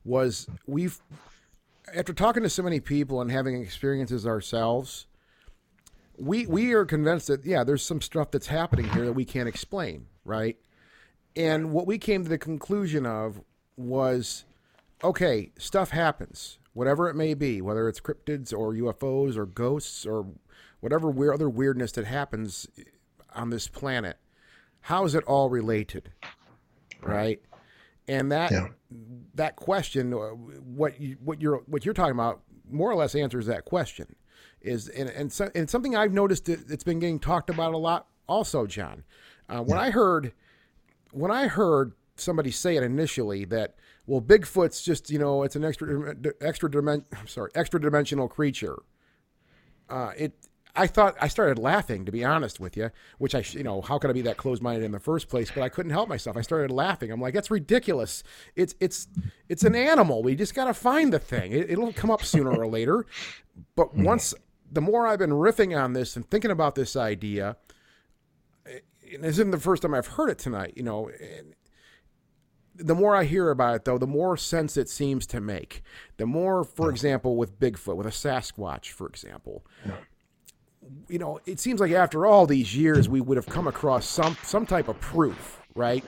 Was 0.03 0.47
we've 0.65 0.99
after 1.93 2.13
talking 2.13 2.43
to 2.43 2.49
so 2.49 2.63
many 2.63 2.79
people 2.79 3.21
and 3.21 3.31
having 3.31 3.61
experiences 3.61 4.25
ourselves, 4.25 5.07
we 6.17 6.45
we 6.45 6.73
are 6.73 6.85
convinced 6.85 7.27
that 7.27 7.45
yeah, 7.45 7.63
there's 7.63 7.83
some 7.83 8.01
stuff 8.01 8.31
that's 8.31 8.47
happening 8.47 8.89
here 8.89 9.05
that 9.05 9.13
we 9.13 9.25
can't 9.25 9.49
explain, 9.49 10.07
right? 10.25 10.57
And 11.35 11.71
what 11.71 11.87
we 11.87 11.97
came 11.97 12.23
to 12.23 12.29
the 12.29 12.37
conclusion 12.37 13.05
of 13.05 13.41
was 13.75 14.45
okay, 15.03 15.51
stuff 15.57 15.89
happens, 15.89 16.59
whatever 16.73 17.09
it 17.09 17.15
may 17.15 17.33
be, 17.33 17.61
whether 17.61 17.87
it's 17.89 17.99
cryptids 17.99 18.53
or 18.53 18.73
UFOs 18.73 19.35
or 19.35 19.45
ghosts 19.45 20.05
or 20.05 20.27
whatever 20.79 21.09
weird, 21.09 21.33
other 21.33 21.49
weirdness 21.49 21.91
that 21.93 22.05
happens 22.05 22.67
on 23.33 23.49
this 23.49 23.67
planet. 23.67 24.17
How 24.81 25.05
is 25.05 25.15
it 25.15 25.23
all 25.25 25.49
related, 25.49 26.11
right? 27.01 27.41
And 28.07 28.31
that 28.31 28.51
Yeah. 28.51 28.67
that 29.35 29.55
question, 29.55 30.13
uh, 30.13 30.17
what 30.27 30.99
you 30.99 31.17
what 31.23 31.41
you're 31.41 31.57
what 31.67 31.85
you're 31.85 31.93
talking 31.93 32.11
about, 32.13 32.41
more 32.69 32.89
or 32.91 32.95
less 32.95 33.15
answers 33.15 33.45
that 33.45 33.65
question. 33.65 34.15
Is 34.61 34.87
and 34.89 35.09
and, 35.09 35.31
so, 35.31 35.49
and 35.55 35.69
something 35.69 35.95
I've 35.95 36.13
noticed 36.13 36.45
that 36.45 36.69
it's 36.69 36.83
been 36.83 36.99
getting 36.99 37.19
talked 37.19 37.49
about 37.49 37.73
a 37.73 37.77
lot. 37.77 38.07
Also, 38.27 38.65
John, 38.67 39.03
uh, 39.49 39.61
when 39.61 39.77
I 39.79 39.89
heard 39.91 40.33
when 41.11 41.31
I 41.31 41.47
heard 41.47 41.93
somebody 42.15 42.51
say 42.51 42.75
it 42.75 42.83
initially 42.83 43.45
that 43.45 43.75
well 44.05 44.21
Bigfoot's 44.21 44.83
just 44.83 45.09
you 45.09 45.17
know 45.19 45.43
it's 45.43 45.55
an 45.55 45.63
extra 45.63 46.15
extra 46.41 46.69
dimen- 46.69 47.05
I'm 47.17 47.27
sorry 47.27 47.51
extra 47.55 47.79
dimensional 47.81 48.27
creature. 48.27 48.77
Uh, 49.89 50.11
it 50.17 50.33
I 50.75 50.87
thought 50.87 51.15
I 51.19 51.27
started 51.27 51.59
laughing 51.59 52.05
to 52.05 52.11
be 52.11 52.23
honest 52.23 52.59
with 52.59 52.77
you, 52.77 52.91
which 53.17 53.35
I 53.35 53.43
you 53.51 53.63
know 53.63 53.81
how 53.81 53.97
could 53.97 54.09
I 54.09 54.13
be 54.13 54.21
that 54.23 54.37
closed 54.37 54.61
minded 54.61 54.85
in 54.85 54.91
the 54.91 54.99
first 54.99 55.27
place? 55.27 55.51
But 55.51 55.63
I 55.63 55.69
couldn't 55.69 55.91
help 55.91 56.07
myself. 56.07 56.37
I 56.37 56.41
started 56.41 56.71
laughing. 56.71 57.11
I'm 57.11 57.21
like 57.21 57.33
that's 57.33 57.51
ridiculous. 57.51 58.23
It's 58.55 58.75
it's 58.79 59.07
it's 59.49 59.63
an 59.63 59.75
animal. 59.75 60.23
We 60.23 60.35
just 60.35 60.55
got 60.55 60.65
to 60.65 60.73
find 60.73 61.11
the 61.11 61.19
thing. 61.19 61.51
It, 61.51 61.69
it'll 61.69 61.93
come 61.93 62.11
up 62.11 62.23
sooner 62.23 62.51
or 62.51 62.67
later. 62.67 63.05
But 63.75 63.89
hmm. 63.89 64.03
once 64.03 64.33
the 64.71 64.81
more 64.81 65.05
I've 65.05 65.19
been 65.19 65.31
riffing 65.31 65.77
on 65.77 65.93
this 65.93 66.15
and 66.15 66.29
thinking 66.29 66.51
about 66.51 66.75
this 66.75 66.95
idea, 66.95 67.57
eh, 68.65 68.79
and 69.13 69.23
this 69.23 69.31
isn't 69.31 69.51
the 69.51 69.59
first 69.59 69.81
time 69.81 69.93
I've 69.93 70.07
heard 70.07 70.29
it 70.29 70.37
tonight, 70.37 70.73
you 70.77 70.83
know. 70.83 71.09
And 71.09 71.53
the 72.75 72.95
more 72.95 73.15
I 73.15 73.25
hear 73.25 73.49
about 73.49 73.75
it, 73.75 73.85
though, 73.85 73.97
the 73.97 74.07
more 74.07 74.37
sense 74.37 74.77
it 74.77 74.89
seems 74.89 75.27
to 75.27 75.41
make. 75.41 75.83
The 76.17 76.25
more, 76.25 76.63
for 76.63 76.89
example, 76.89 77.35
with 77.35 77.59
Bigfoot, 77.59 77.97
with 77.97 78.07
a 78.07 78.11
Sasquatch, 78.11 78.89
for 78.91 79.07
example, 79.07 79.65
you 81.07 81.19
know, 81.19 81.39
it 81.45 81.59
seems 81.59 81.79
like 81.79 81.91
after 81.91 82.25
all 82.25 82.45
these 82.45 82.75
years, 82.75 83.07
we 83.07 83.21
would 83.21 83.37
have 83.37 83.45
come 83.45 83.67
across 83.67 84.05
some 84.05 84.37
some 84.43 84.65
type 84.65 84.87
of 84.87 84.99
proof, 84.99 85.61
right? 85.75 86.03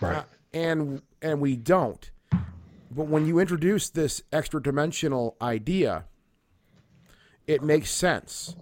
Right. 0.00 0.18
Uh, 0.18 0.24
and 0.52 1.02
and 1.20 1.40
we 1.40 1.56
don't. 1.56 2.10
But 2.90 3.06
when 3.06 3.26
you 3.26 3.38
introduce 3.38 3.88
this 3.88 4.22
extra 4.32 4.62
dimensional 4.62 5.36
idea, 5.40 6.04
it 7.46 7.62
makes 7.62 7.90
sense. 7.90 8.54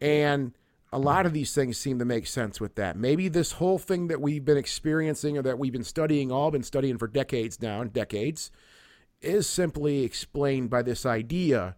And 0.00 0.52
a 0.90 0.98
lot 0.98 1.26
of 1.26 1.34
these 1.34 1.54
things 1.54 1.76
seem 1.76 1.98
to 1.98 2.04
make 2.04 2.26
sense 2.26 2.60
with 2.60 2.76
that. 2.76 2.96
Maybe 2.96 3.28
this 3.28 3.52
whole 3.52 3.78
thing 3.78 4.08
that 4.08 4.22
we've 4.22 4.44
been 4.44 4.56
experiencing 4.56 5.36
or 5.36 5.42
that 5.42 5.58
we've 5.58 5.72
been 5.72 5.84
studying, 5.84 6.32
all 6.32 6.50
been 6.50 6.62
studying 6.62 6.96
for 6.96 7.06
decades 7.06 7.60
now, 7.60 7.82
and 7.82 7.92
decades, 7.92 8.50
is 9.20 9.46
simply 9.46 10.02
explained 10.02 10.70
by 10.70 10.80
this 10.80 11.04
idea 11.04 11.76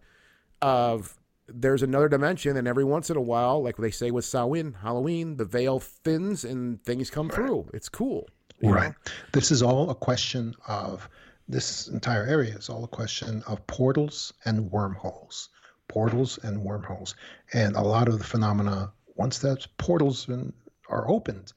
of 0.61 1.17
there's 1.53 1.83
another 1.83 2.09
dimension, 2.09 2.57
and 2.57 2.67
every 2.67 2.83
once 2.83 3.09
in 3.09 3.17
a 3.17 3.21
while, 3.21 3.63
like 3.63 3.77
they 3.77 3.91
say 3.91 4.11
with 4.11 4.25
Samhain, 4.25 4.73
Halloween, 4.81 5.37
the 5.37 5.45
veil 5.45 5.79
thins 5.79 6.43
and 6.43 6.83
things 6.83 7.09
come 7.09 7.29
through. 7.29 7.69
It's 7.73 7.89
cool. 7.89 8.27
you 8.59 8.69
know? 8.69 8.75
Right. 8.75 8.93
This 9.33 9.51
is 9.51 9.61
all 9.61 9.89
a 9.89 9.95
question 9.95 10.55
of 10.67 11.09
this 11.47 11.87
entire 11.87 12.25
area 12.25 12.55
is 12.55 12.69
all 12.69 12.83
a 12.83 12.87
question 12.87 13.43
of 13.47 13.65
portals 13.67 14.33
and 14.45 14.71
wormholes. 14.71 15.49
Portals 15.87 16.39
and 16.43 16.63
wormholes. 16.63 17.15
And 17.53 17.75
a 17.75 17.81
lot 17.81 18.07
of 18.07 18.17
the 18.17 18.23
phenomena, 18.23 18.93
once 19.15 19.39
those 19.39 19.67
portals 19.77 20.25
been, 20.25 20.53
are 20.89 21.09
opened, 21.09 21.51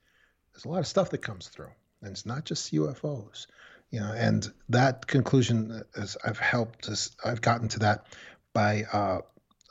there's 0.52 0.64
a 0.64 0.68
lot 0.68 0.80
of 0.80 0.86
stuff 0.86 1.10
that 1.10 1.18
comes 1.18 1.48
through. 1.48 1.70
And 2.02 2.10
it's 2.10 2.26
not 2.26 2.44
just 2.44 2.72
UFOs. 2.72 3.46
You 3.90 4.00
know, 4.00 4.12
and 4.12 4.52
that 4.70 5.06
conclusion 5.06 5.82
is 5.94 6.16
I've 6.24 6.38
helped 6.38 6.88
us 6.88 7.14
I've 7.24 7.40
gotten 7.40 7.68
to 7.68 7.78
that 7.80 8.06
by 8.52 8.84
uh, 8.92 9.20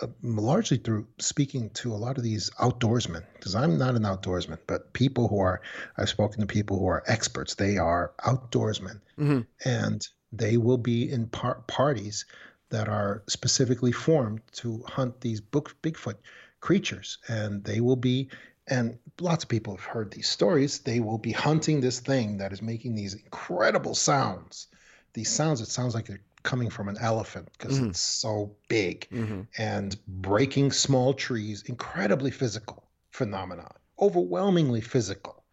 uh, 0.01 0.07
largely 0.23 0.77
through 0.77 1.07
speaking 1.19 1.69
to 1.71 1.93
a 1.93 1.95
lot 1.95 2.17
of 2.17 2.23
these 2.23 2.49
outdoorsmen 2.59 3.23
because 3.35 3.53
i'm 3.55 3.77
not 3.77 3.95
an 3.95 4.03
outdoorsman 4.03 4.57
but 4.67 4.91
people 4.93 5.27
who 5.27 5.39
are 5.39 5.61
i've 5.97 6.09
spoken 6.09 6.41
to 6.41 6.47
people 6.47 6.79
who 6.79 6.87
are 6.87 7.03
experts. 7.07 7.55
They 7.55 7.77
are 7.77 8.11
outdoorsmen. 8.25 8.99
Mhm. 9.17 9.45
and 9.65 10.07
they 10.31 10.57
will 10.57 10.79
be 10.79 11.11
in 11.11 11.27
par- 11.27 11.63
parties 11.67 12.25
that 12.69 12.89
are 12.89 13.21
specifically 13.27 13.91
formed 13.91 14.41
to 14.53 14.83
hunt 14.87 15.21
these 15.21 15.39
book 15.39 15.75
bigfoot 15.83 16.15
creatures. 16.59 17.19
And 17.27 17.63
they 17.63 17.79
will 17.81 17.95
be 17.95 18.29
and 18.67 18.97
lots 19.19 19.43
of 19.43 19.49
people 19.49 19.75
have 19.75 19.85
heard 19.85 20.09
these 20.11 20.27
stories 20.27 20.79
they 20.79 20.99
will 20.99 21.19
be 21.19 21.33
hunting 21.33 21.81
this 21.81 21.99
thing 21.99 22.37
that 22.37 22.51
is 22.51 22.61
making 22.63 22.95
these 22.95 23.13
incredible 23.13 23.93
sounds. 23.93 24.67
These 25.13 25.29
sounds 25.29 25.61
it 25.61 25.67
sounds 25.67 25.93
like 25.93 26.07
they're 26.07 26.21
coming 26.43 26.69
from 26.69 26.89
an 26.89 26.97
elephant 26.99 27.49
because 27.57 27.79
Mhm. 27.79 27.89
it's 27.89 27.99
so 27.99 28.55
big 28.67 29.07
Mhm. 29.11 29.47
and 29.57 29.97
breaking 30.07 30.71
small 30.71 31.13
trees 31.13 31.63
incredibly 31.63 32.31
physical 32.31 32.83
phenomenon 33.11 33.71
overwhelmingly 33.99 34.81
physical 34.81 35.43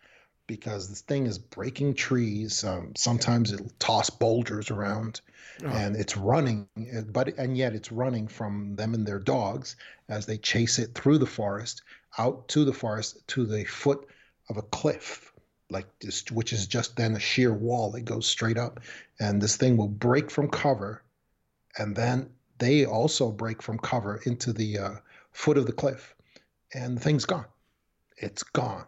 because 0.47 0.89
this 0.89 1.03
thing 1.03 1.27
is 1.27 1.39
breaking 1.39 1.95
trees 1.95 2.65
um, 2.65 2.93
sometimes 2.97 3.53
it'll 3.53 3.71
toss 3.79 4.11
boulders 4.11 4.71
around 4.71 5.21
Oh. 5.65 5.69
and 5.71 5.97
it's 5.97 6.17
running 6.17 6.69
uh, 6.97 7.03
but 7.13 7.29
and 7.39 7.57
yet 7.57 7.75
it's 7.75 7.93
running 7.93 8.27
from 8.29 8.75
them 8.77 8.95
and 8.95 9.07
their 9.07 9.19
dogs 9.21 9.77
as 10.09 10.27
they 10.27 10.39
chase 10.39 10.79
it 10.79 10.95
through 10.95 11.19
the 11.19 11.27
forest 11.27 11.83
out 12.19 12.49
to 12.49 12.65
the 12.65 12.73
forest 12.73 13.27
to 13.29 13.47
the 13.47 13.65
foot 13.65 14.07
of 14.49 14.57
a 14.57 14.63
cliff 14.63 15.33
like 15.71 15.87
this 16.01 16.31
which 16.31 16.53
is 16.53 16.67
just 16.67 16.97
then 16.97 17.15
a 17.15 17.21
sheer 17.21 17.53
wall 17.53 17.91
that 17.93 18.03
goes 18.03 18.27
straight 18.27 18.59
up. 18.59 18.81
And 19.19 19.41
this 19.41 19.57
thing 19.57 19.77
will 19.77 19.89
break 19.89 20.31
from 20.31 20.49
cover 20.49 21.03
and 21.79 21.95
then 21.95 22.31
they 22.59 22.85
also 22.85 23.31
break 23.31 23.63
from 23.63 23.79
cover 23.79 24.21
into 24.27 24.53
the 24.53 24.79
uh, 24.79 24.95
foot 25.33 25.57
of 25.57 25.67
the 25.67 25.73
cliff 25.73 26.15
and 26.75 26.97
the 26.97 27.01
thing's 27.01 27.25
gone. 27.25 27.47
It's 28.17 28.43
gone. 28.43 28.87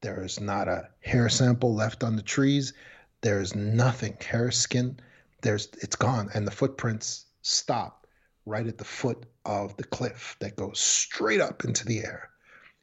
There's 0.00 0.40
not 0.40 0.68
a 0.68 0.88
hair 1.00 1.28
sample 1.28 1.74
left 1.74 2.02
on 2.02 2.16
the 2.16 2.22
trees. 2.22 2.72
There's 3.20 3.54
nothing 3.54 4.16
hair 4.20 4.50
skin. 4.50 4.98
There's 5.42 5.68
it's 5.82 5.96
gone 5.96 6.30
and 6.34 6.46
the 6.46 6.52
footprints 6.52 7.26
stop 7.42 8.06
right 8.46 8.66
at 8.66 8.78
the 8.78 8.84
foot 8.84 9.26
of 9.44 9.76
the 9.76 9.84
cliff 9.84 10.36
that 10.40 10.56
goes 10.56 10.80
straight 10.80 11.40
up 11.40 11.64
into 11.64 11.84
the 11.84 12.00
air. 12.00 12.30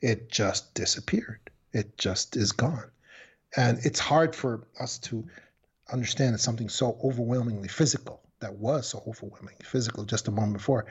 It 0.01 0.29
just 0.29 0.73
disappeared. 0.73 1.39
It 1.73 1.97
just 1.97 2.37
is 2.37 2.51
gone 2.51 2.91
and 3.57 3.79
it's 3.83 3.99
hard 3.99 4.35
for 4.35 4.67
us 4.79 4.97
to 4.99 5.25
understand 5.91 6.33
that 6.33 6.39
something 6.39 6.69
so 6.69 6.97
overwhelmingly 7.03 7.67
physical 7.67 8.21
that 8.39 8.53
was 8.53 8.87
so 8.87 9.03
overwhelmingly 9.07 9.63
physical 9.63 10.03
just 10.03 10.27
a 10.27 10.31
moment 10.31 10.53
before 10.57 10.85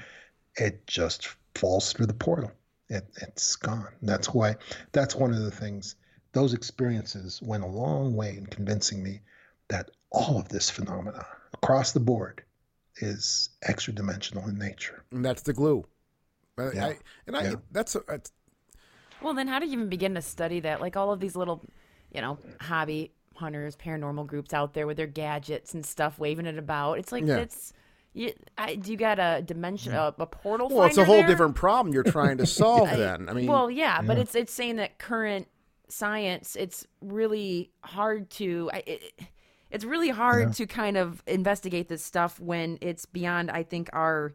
it 0.57 0.87
just 0.87 1.29
falls 1.55 1.93
through 1.93 2.07
the 2.07 2.15
portal 2.15 2.51
it, 2.89 3.05
it's 3.23 3.57
gone 3.57 3.89
that's 4.03 4.33
why 4.33 4.55
that's 4.93 5.15
one 5.15 5.33
of 5.33 5.41
the 5.43 5.51
things 5.51 5.97
those 6.33 6.55
experiences 6.55 7.41
went 7.43 7.63
a 7.63 7.67
long 7.67 8.15
way 8.15 8.37
in 8.37 8.47
convincing 8.47 9.03
me 9.03 9.21
that 9.69 9.91
all 10.11 10.39
of 10.39 10.49
this 10.49 10.71
phenomena 10.71 11.25
across 11.55 11.93
the 11.93 12.01
board 12.01 12.43
is 12.99 13.51
extra 13.63 13.93
dimensional 13.93 14.49
in 14.49 14.57
nature 14.59 15.05
And 15.11 15.25
that's 15.25 15.43
the 15.43 15.53
glue. 15.53 15.85
Yeah. 16.59 16.87
I, 16.87 16.99
and 17.27 17.37
I, 17.37 17.43
Yeah. 17.43 17.55
that's, 17.73 17.97
that's 18.07 18.31
Well, 19.21 19.35
then 19.35 19.49
how 19.49 19.59
do 19.59 19.67
you 19.67 19.73
even 19.73 19.89
begin 19.89 20.15
to 20.15 20.23
study 20.23 20.61
that? 20.61 20.81
Like 20.81 20.97
all 20.97 21.13
of 21.13 21.19
these 21.19 21.35
little, 21.35 21.63
you 22.15 22.21
know, 22.21 22.39
hobby 22.61 23.13
hunters, 23.37 23.77
paranormal 23.77 24.27
groups 24.27 24.55
out 24.55 24.75
there 24.75 24.87
with 24.87 24.97
their 24.97 25.07
gadgets 25.07 25.75
and 25.75 25.85
stuff, 25.85 26.19
waving 26.19 26.47
it 26.47 26.59
about. 26.59 26.99
It's 26.99 27.13
like 27.13 27.25
Yeah. 27.25 27.39
it's. 27.39 27.73
You, 28.17 28.33
I, 28.57 28.77
do 28.77 28.93
you 28.93 28.97
got 28.97 29.19
a 29.19 29.43
dimension, 29.43 29.93
mm. 29.93 29.97
a, 29.97 30.23
a 30.23 30.27
portal? 30.27 30.69
well, 30.69 30.85
it's 30.87 30.97
a 30.97 31.05
whole 31.05 31.17
there? 31.17 31.27
different 31.27 31.57
problem 31.57 31.93
you're 31.93 32.05
trying 32.05 32.39
to 32.39 32.47
solve. 32.47 32.89
then 32.97 33.29
I 33.29 33.33
mean, 33.33 33.49
well, 33.49 33.69
yeah, 33.69 34.03
but 34.03 34.19
it's 34.19 34.37
it's 34.37 34.53
saying 34.53 34.77
that 34.77 34.99
current 34.99 35.49
science, 35.89 36.55
it's 36.55 36.87
really 37.01 37.73
hard 37.83 38.31
to. 38.31 38.71
It, 38.87 39.21
it's 39.69 39.85
really 39.85 40.11
hard 40.11 40.53
to 40.53 40.67
kind 40.69 40.97
of 40.97 41.25
investigate 41.27 41.89
this 41.89 42.05
stuff 42.05 42.39
when 42.39 42.79
it's 42.81 43.05
beyond. 43.05 43.51
I 43.51 43.65
think 43.65 43.91
our. 43.93 44.33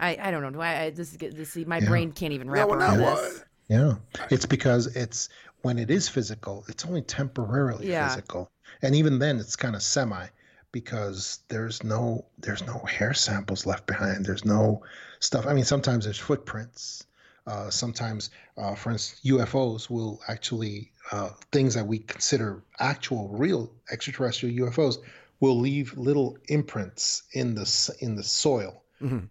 I, 0.00 0.16
I 0.18 0.30
don't 0.30 0.40
know. 0.40 0.50
Do 0.50 0.62
I, 0.62 0.84
I 0.84 0.90
this 0.90 1.12
is 1.12 1.18
this 1.18 1.54
my 1.66 1.80
brain 1.80 2.12
can't 2.12 2.32
even 2.32 2.48
wrap 2.48 2.68
well, 2.68 2.78
around 2.78 2.98
no, 2.98 3.14
this. 3.14 3.44
Yeah. 3.68 3.94
It's 4.30 4.46
because 4.46 4.86
it's 4.96 5.28
when 5.62 5.78
it 5.78 5.90
is 5.90 6.08
physical, 6.08 6.64
it's 6.68 6.84
only 6.84 7.02
temporarily 7.02 7.88
Yeah. 7.88 8.08
physical. 8.08 8.50
And 8.82 8.94
even 8.94 9.18
then 9.18 9.38
it's 9.38 9.56
kind 9.56 9.74
of 9.74 9.82
semi 9.82 10.26
because 10.72 11.40
there's 11.48 11.82
no 11.84 12.24
there's 12.38 12.64
no 12.66 12.78
hair 12.80 13.14
samples 13.14 13.66
left 13.66 13.86
behind. 13.86 14.24
There's 14.26 14.44
no 14.44 14.82
stuff. 15.20 15.46
I 15.46 15.54
mean, 15.54 15.64
sometimes 15.64 16.04
there's 16.04 16.18
footprints. 16.18 17.04
Uh, 17.44 17.68
sometimes, 17.70 18.30
uh, 18.56 18.74
for 18.76 18.92
instance, 18.92 19.20
UFOs 19.24 19.90
will 19.90 20.20
actually 20.28 20.92
uh, 21.10 21.30
things 21.50 21.74
that 21.74 21.86
we 21.86 21.98
consider 21.98 22.62
actual, 22.78 23.28
real 23.30 23.72
extraterrestrial 23.90 24.68
UFOs 24.68 24.98
will 25.40 25.58
leave 25.58 25.96
little 25.98 26.38
imprints 26.48 27.24
in 27.32 27.54
the 27.56 27.96
in 28.00 28.14
the 28.14 28.22
soil, 28.22 28.82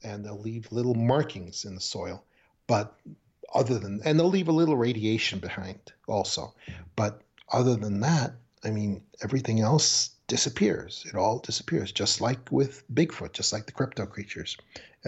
and 0.04 0.26
they'll 0.26 0.40
leave 0.42 0.70
little 0.72 0.94
markings 0.94 1.64
in 1.64 1.74
the 1.74 1.82
soil. 1.82 2.26
But 2.68 2.94
other 3.54 3.78
than 3.80 4.02
and 4.06 4.20
they'll 4.20 4.30
leave 4.30 4.48
a 4.48 4.54
little 4.54 4.78
radiation 4.78 5.40
behind 5.40 5.80
also. 6.08 6.54
But 6.96 7.22
other 7.52 7.76
than 7.76 8.00
that, 8.02 8.34
I 8.64 8.72
mean, 8.72 9.02
everything 9.24 9.60
else 9.60 10.12
disappears. 10.28 11.06
It 11.08 11.16
all 11.16 11.40
disappears, 11.40 11.92
just 11.92 12.22
like 12.22 12.52
with 12.52 12.84
Bigfoot, 12.94 13.34
just 13.34 13.52
like 13.52 13.66
the 13.66 13.72
crypto 13.72 14.06
creatures. 14.06 14.56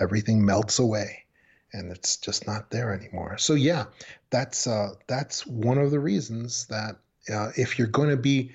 Everything 0.02 0.44
melts 0.44 0.80
away, 0.80 1.24
and 1.72 1.92
it's 1.92 2.18
just 2.18 2.46
not 2.46 2.72
there 2.72 2.94
anymore. 2.94 3.38
So 3.38 3.54
yeah, 3.54 3.86
that's 4.30 4.68
uh, 4.68 4.96
that's 5.08 5.48
one 5.48 5.78
of 5.78 5.92
the 5.92 6.00
reasons 6.00 6.66
that 6.68 6.98
uh, 7.34 7.52
if 7.56 7.78
you're 7.78 7.88
going 7.88 8.10
to 8.10 8.18
be 8.18 8.52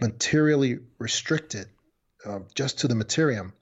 materially 0.00 0.78
restricted 0.98 1.66
uh, 2.24 2.40
just 2.54 2.78
to 2.78 2.88
the 2.88 2.94
materium, 2.94 3.52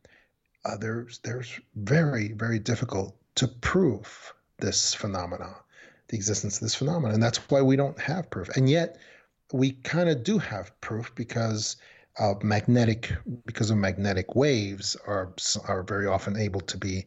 uh, 0.65 0.77
there's 0.77 1.19
there's 1.19 1.59
very 1.75 2.33
very 2.33 2.59
difficult 2.59 3.17
to 3.35 3.49
prove 3.49 4.33
this 4.63 4.95
phenomena, 4.95 5.55
the 6.09 6.17
existence 6.17 6.57
of 6.57 6.63
this 6.63 6.75
phenomena, 6.75 7.13
and 7.13 7.23
that's 7.23 7.39
why 7.51 7.61
we 7.61 7.77
don't 7.77 7.99
have 8.01 8.31
proof. 8.31 8.49
And 8.57 8.71
yet, 8.71 8.97
we 9.53 9.73
kind 9.73 10.09
of 10.09 10.23
do 10.23 10.39
have 10.39 10.81
proof 10.81 11.15
because 11.15 11.77
of 12.19 12.43
magnetic 12.43 13.13
because 13.47 13.71
of 13.71 13.77
magnetic 13.79 14.35
waves 14.35 14.97
are 15.07 15.33
are 15.67 15.83
very 15.83 16.07
often 16.07 16.37
able 16.37 16.61
to 16.61 16.77
be 16.79 17.07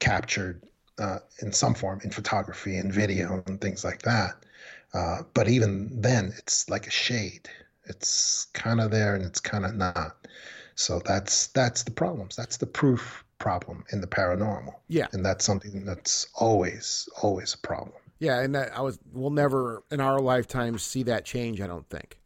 captured 0.00 0.62
uh, 0.98 1.18
in 1.40 1.52
some 1.52 1.74
form 1.74 2.00
in 2.04 2.10
photography 2.10 2.76
and 2.76 2.92
video 2.92 3.42
and 3.46 3.60
things 3.60 3.84
like 3.84 4.02
that. 4.02 4.44
Uh, 4.92 5.22
but 5.34 5.48
even 5.48 5.88
then, 6.00 6.32
it's 6.36 6.68
like 6.68 6.86
a 6.86 6.90
shade. 6.90 7.48
It's 7.84 8.46
kind 8.52 8.80
of 8.80 8.90
there 8.90 9.14
and 9.14 9.24
it's 9.24 9.40
kind 9.40 9.64
of 9.64 9.74
not. 9.74 10.26
So 10.74 11.00
that's 11.04 11.48
that's 11.48 11.82
the 11.82 11.90
problems. 11.90 12.36
That's 12.36 12.56
the 12.56 12.66
proof 12.66 13.24
problem 13.40 13.82
in 13.92 14.00
the 14.00 14.06
paranormal. 14.06 14.74
Yeah. 14.86 15.08
and 15.12 15.24
that's 15.24 15.44
something 15.44 15.84
that's 15.84 16.28
always 16.36 17.08
always 17.20 17.54
a 17.54 17.58
problem. 17.58 17.96
Yeah, 18.20 18.40
and 18.40 18.54
that 18.54 18.76
I 18.76 18.82
was 18.82 18.98
we'll 19.12 19.30
never 19.30 19.82
in 19.90 20.00
our 20.00 20.20
lifetimes 20.20 20.82
see 20.84 21.02
that 21.04 21.24
change. 21.24 21.60
I 21.60 21.66
don't 21.66 21.88
think. 21.88 22.18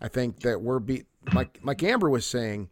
I 0.00 0.08
think 0.08 0.40
that 0.40 0.60
we're 0.60 0.80
be 0.80 1.04
like 1.32 1.60
like 1.62 1.82
Amber 1.84 2.10
was 2.10 2.26
saying. 2.26 2.70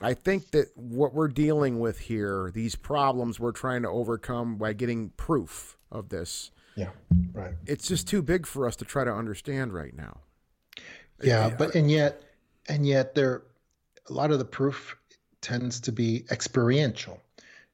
I 0.00 0.14
think 0.14 0.50
that 0.50 0.76
what 0.76 1.14
we're 1.14 1.28
dealing 1.28 1.78
with 1.78 2.00
here, 2.00 2.50
these 2.52 2.74
problems 2.74 3.38
we're 3.38 3.52
trying 3.52 3.82
to 3.82 3.88
overcome 3.88 4.56
by 4.56 4.72
getting 4.72 5.10
proof 5.10 5.78
of 5.92 6.08
this, 6.08 6.50
Yeah, 6.74 6.90
right. 7.32 7.54
it's 7.64 7.86
just 7.86 8.08
too 8.08 8.20
big 8.20 8.44
for 8.44 8.66
us 8.66 8.74
to 8.76 8.84
try 8.84 9.04
to 9.04 9.12
understand 9.12 9.72
right 9.72 9.96
now. 9.96 10.18
Yeah, 11.22 11.48
but 11.56 11.76
and 11.76 11.88
yet, 11.88 12.24
and 12.68 12.84
yet, 12.84 13.14
there, 13.14 13.44
a 14.10 14.12
lot 14.12 14.32
of 14.32 14.40
the 14.40 14.44
proof 14.44 14.96
tends 15.44 15.80
to 15.80 15.92
be 15.92 16.24
experiential, 16.30 17.20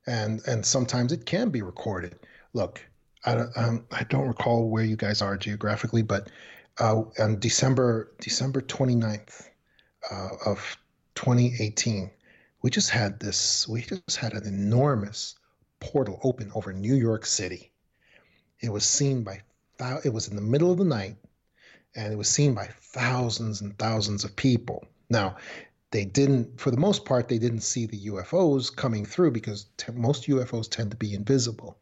and 0.07 0.43
and 0.47 0.65
sometimes 0.65 1.13
it 1.13 1.25
can 1.25 1.51
be 1.51 1.63
recorded. 1.63 2.19
Look, 2.53 2.85
I 3.25 3.35
don't, 3.35 3.51
um, 3.57 3.85
I 3.93 4.05
don't 4.05 4.29
recall 4.29 4.69
where 4.69 4.85
you 4.85 4.97
guys 4.97 5.23
are 5.23 5.37
geographically, 5.37 6.03
but 6.03 6.29
uh, 6.79 7.03
on 7.19 7.39
December 7.39 8.13
December 8.21 8.61
29th 8.61 9.49
uh, 10.11 10.29
of 10.45 10.77
2018, 11.15 12.11
we 12.63 12.71
just 12.71 12.91
had 12.91 13.21
this. 13.21 13.69
We 13.69 13.83
just 13.83 14.17
had 14.17 14.35
an 14.35 14.47
enormous 14.47 15.37
portal 15.79 16.21
open 16.23 16.51
over 16.55 16.73
New 16.73 16.95
York 16.95 17.25
City. 17.25 17.73
It 18.61 18.71
was 18.71 18.85
seen 18.85 19.23
by. 19.23 19.41
It 20.05 20.13
was 20.13 20.29
in 20.29 20.37
the 20.37 20.43
middle 20.43 20.71
of 20.71 20.77
the 20.77 20.85
night 20.85 21.17
and 21.95 22.13
it 22.13 22.17
was 22.17 22.29
seen 22.29 22.55
by 22.55 22.69
thousands 22.81 23.61
and 23.61 23.77
thousands 23.79 24.25
of 24.25 24.37
people. 24.37 24.85
Now, 25.09 25.37
they 25.91 26.05
didn't, 26.05 26.61
for 26.61 26.71
the 26.71 26.77
most 26.77 27.05
part, 27.05 27.29
they 27.29 27.39
didn't 27.39 27.61
see 27.61 27.87
the 27.87 28.07
UFOs 28.07 28.75
coming 28.75 29.05
through 29.05 29.33
because 29.33 29.67
t- 29.77 29.93
most 29.93 30.29
UFOs 30.29 30.71
tend 30.71 30.91
to 30.91 30.97
be 30.97 31.15
invisible 31.15 31.77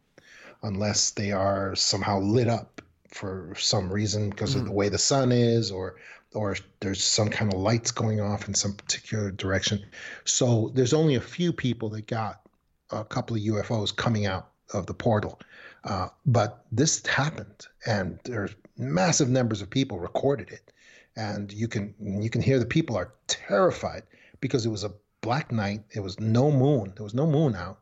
unless 0.62 1.10
they 1.10 1.32
are 1.32 1.74
somehow 1.76 2.18
lit 2.18 2.48
up 2.48 2.82
for 3.08 3.54
some 3.56 3.90
reason 3.92 4.30
because 4.30 4.54
of 4.54 4.64
the 4.64 4.72
way 4.72 4.88
the 4.88 4.98
sun 4.98 5.32
is 5.32 5.70
or 5.70 5.96
or 6.34 6.56
there's 6.80 7.02
some 7.02 7.30
kind 7.30 7.52
of 7.52 7.58
lights 7.58 7.90
going 7.90 8.20
off 8.20 8.48
in 8.48 8.54
some 8.54 8.74
particular 8.74 9.30
direction. 9.30 9.82
So 10.24 10.70
there's 10.74 10.92
only 10.92 11.14
a 11.14 11.20
few 11.20 11.54
people 11.54 11.88
that 11.90 12.06
got 12.06 12.42
a 12.90 13.04
couple 13.04 13.36
of 13.36 13.42
UFOs 13.42 13.94
coming 13.94 14.26
out 14.26 14.50
of 14.74 14.86
the 14.86 14.94
portal. 14.94 15.40
Uh, 15.84 16.08
but 16.26 16.66
this 16.70 17.04
happened, 17.06 17.66
and 17.86 18.18
there's 18.24 18.54
massive 18.76 19.30
numbers 19.30 19.62
of 19.62 19.70
people 19.70 19.98
recorded 19.98 20.50
it, 20.50 20.70
and 21.18 21.52
you 21.52 21.66
can 21.66 21.92
you 22.00 22.30
can 22.30 22.40
hear 22.40 22.60
the 22.60 22.64
people 22.64 22.96
are 22.96 23.12
terrified 23.26 24.04
because 24.40 24.64
it 24.64 24.70
was 24.70 24.84
a 24.84 24.94
black 25.20 25.50
night. 25.50 25.82
It 25.90 26.00
was 26.00 26.18
no 26.20 26.50
moon. 26.50 26.92
There 26.94 27.02
was 27.02 27.12
no 27.12 27.26
moon 27.26 27.56
out, 27.56 27.80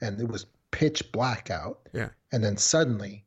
and 0.00 0.18
it 0.20 0.26
was 0.26 0.46
pitch 0.70 1.12
black 1.12 1.50
out. 1.50 1.88
Yeah. 1.92 2.08
And 2.32 2.42
then 2.42 2.56
suddenly, 2.56 3.24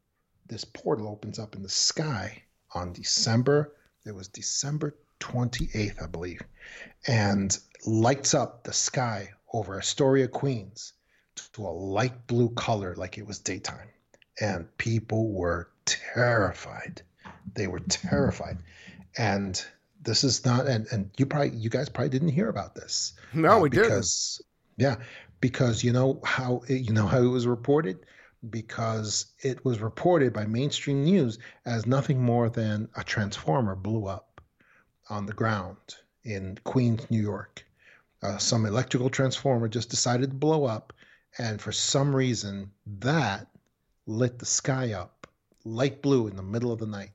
this 0.48 0.66
portal 0.66 1.08
opens 1.08 1.38
up 1.38 1.56
in 1.56 1.62
the 1.62 1.70
sky 1.70 2.42
on 2.74 2.92
December. 2.92 3.74
It 4.04 4.16
was 4.16 4.28
December 4.28 4.96
28th, 5.20 6.02
I 6.02 6.08
believe, 6.08 6.42
and 7.08 7.56
lights 7.86 8.34
up 8.34 8.64
the 8.64 8.74
sky 8.74 9.30
over 9.54 9.78
Astoria, 9.78 10.28
Queens, 10.28 10.94
to 11.54 11.68
a 11.68 11.70
light 11.70 12.26
blue 12.26 12.50
color 12.50 12.96
like 12.96 13.20
it 13.20 13.28
was 13.28 13.38
daytime. 13.38 13.90
And 14.40 14.76
people 14.78 15.32
were 15.32 15.70
terrified. 15.86 17.04
They 17.54 17.68
were 17.68 17.80
terrified. 17.80 18.58
And 19.18 19.64
this 20.02 20.24
is 20.24 20.46
not, 20.46 20.68
and, 20.68 20.88
and 20.92 21.12
you 21.18 21.26
probably, 21.26 21.52
you 21.58 21.70
guys 21.70 21.90
probably 21.90 22.10
didn't 22.10 22.30
hear 22.30 22.50
about 22.50 22.76
this. 22.76 23.14
No, 23.34 23.58
Uh, 23.58 23.60
we 23.62 23.70
didn't. 23.70 23.86
because, 23.86 24.42
Yeah, 24.78 24.96
because 25.42 25.84
you 25.84 25.92
know 25.92 26.20
how 26.24 26.64
it, 26.68 26.82
you 26.82 26.94
know 26.94 27.08
how 27.08 27.20
it 27.22 27.28
was 27.28 27.48
reported 27.48 28.00
because 28.50 29.28
it 29.44 29.64
was 29.64 29.80
reported 29.80 30.34
by 30.34 30.46
mainstream 30.46 31.04
news 31.04 31.38
as 31.66 31.86
nothing 31.86 32.20
more 32.20 32.50
than 32.50 32.90
a 32.96 33.04
transformer 33.04 33.76
blew 33.76 34.08
up 34.08 34.42
on 35.10 35.26
the 35.28 35.34
ground 35.34 35.78
in 36.24 36.58
Queens, 36.64 37.06
New 37.12 37.22
York. 37.22 37.64
Uh, 38.24 38.38
some 38.38 38.66
electrical 38.66 39.10
transformer 39.10 39.68
just 39.68 39.90
decided 39.90 40.30
to 40.32 40.36
blow 40.36 40.66
up, 40.66 40.94
and 41.38 41.62
for 41.62 41.72
some 41.72 42.16
reason, 42.16 42.72
that 43.00 43.48
lit 44.08 44.40
the 44.40 44.46
sky 44.46 44.94
up 44.94 45.28
light 45.64 46.02
blue 46.02 46.28
in 46.28 46.36
the 46.36 46.44
middle 46.44 46.72
of 46.72 46.80
the 46.80 46.88
night. 46.88 47.12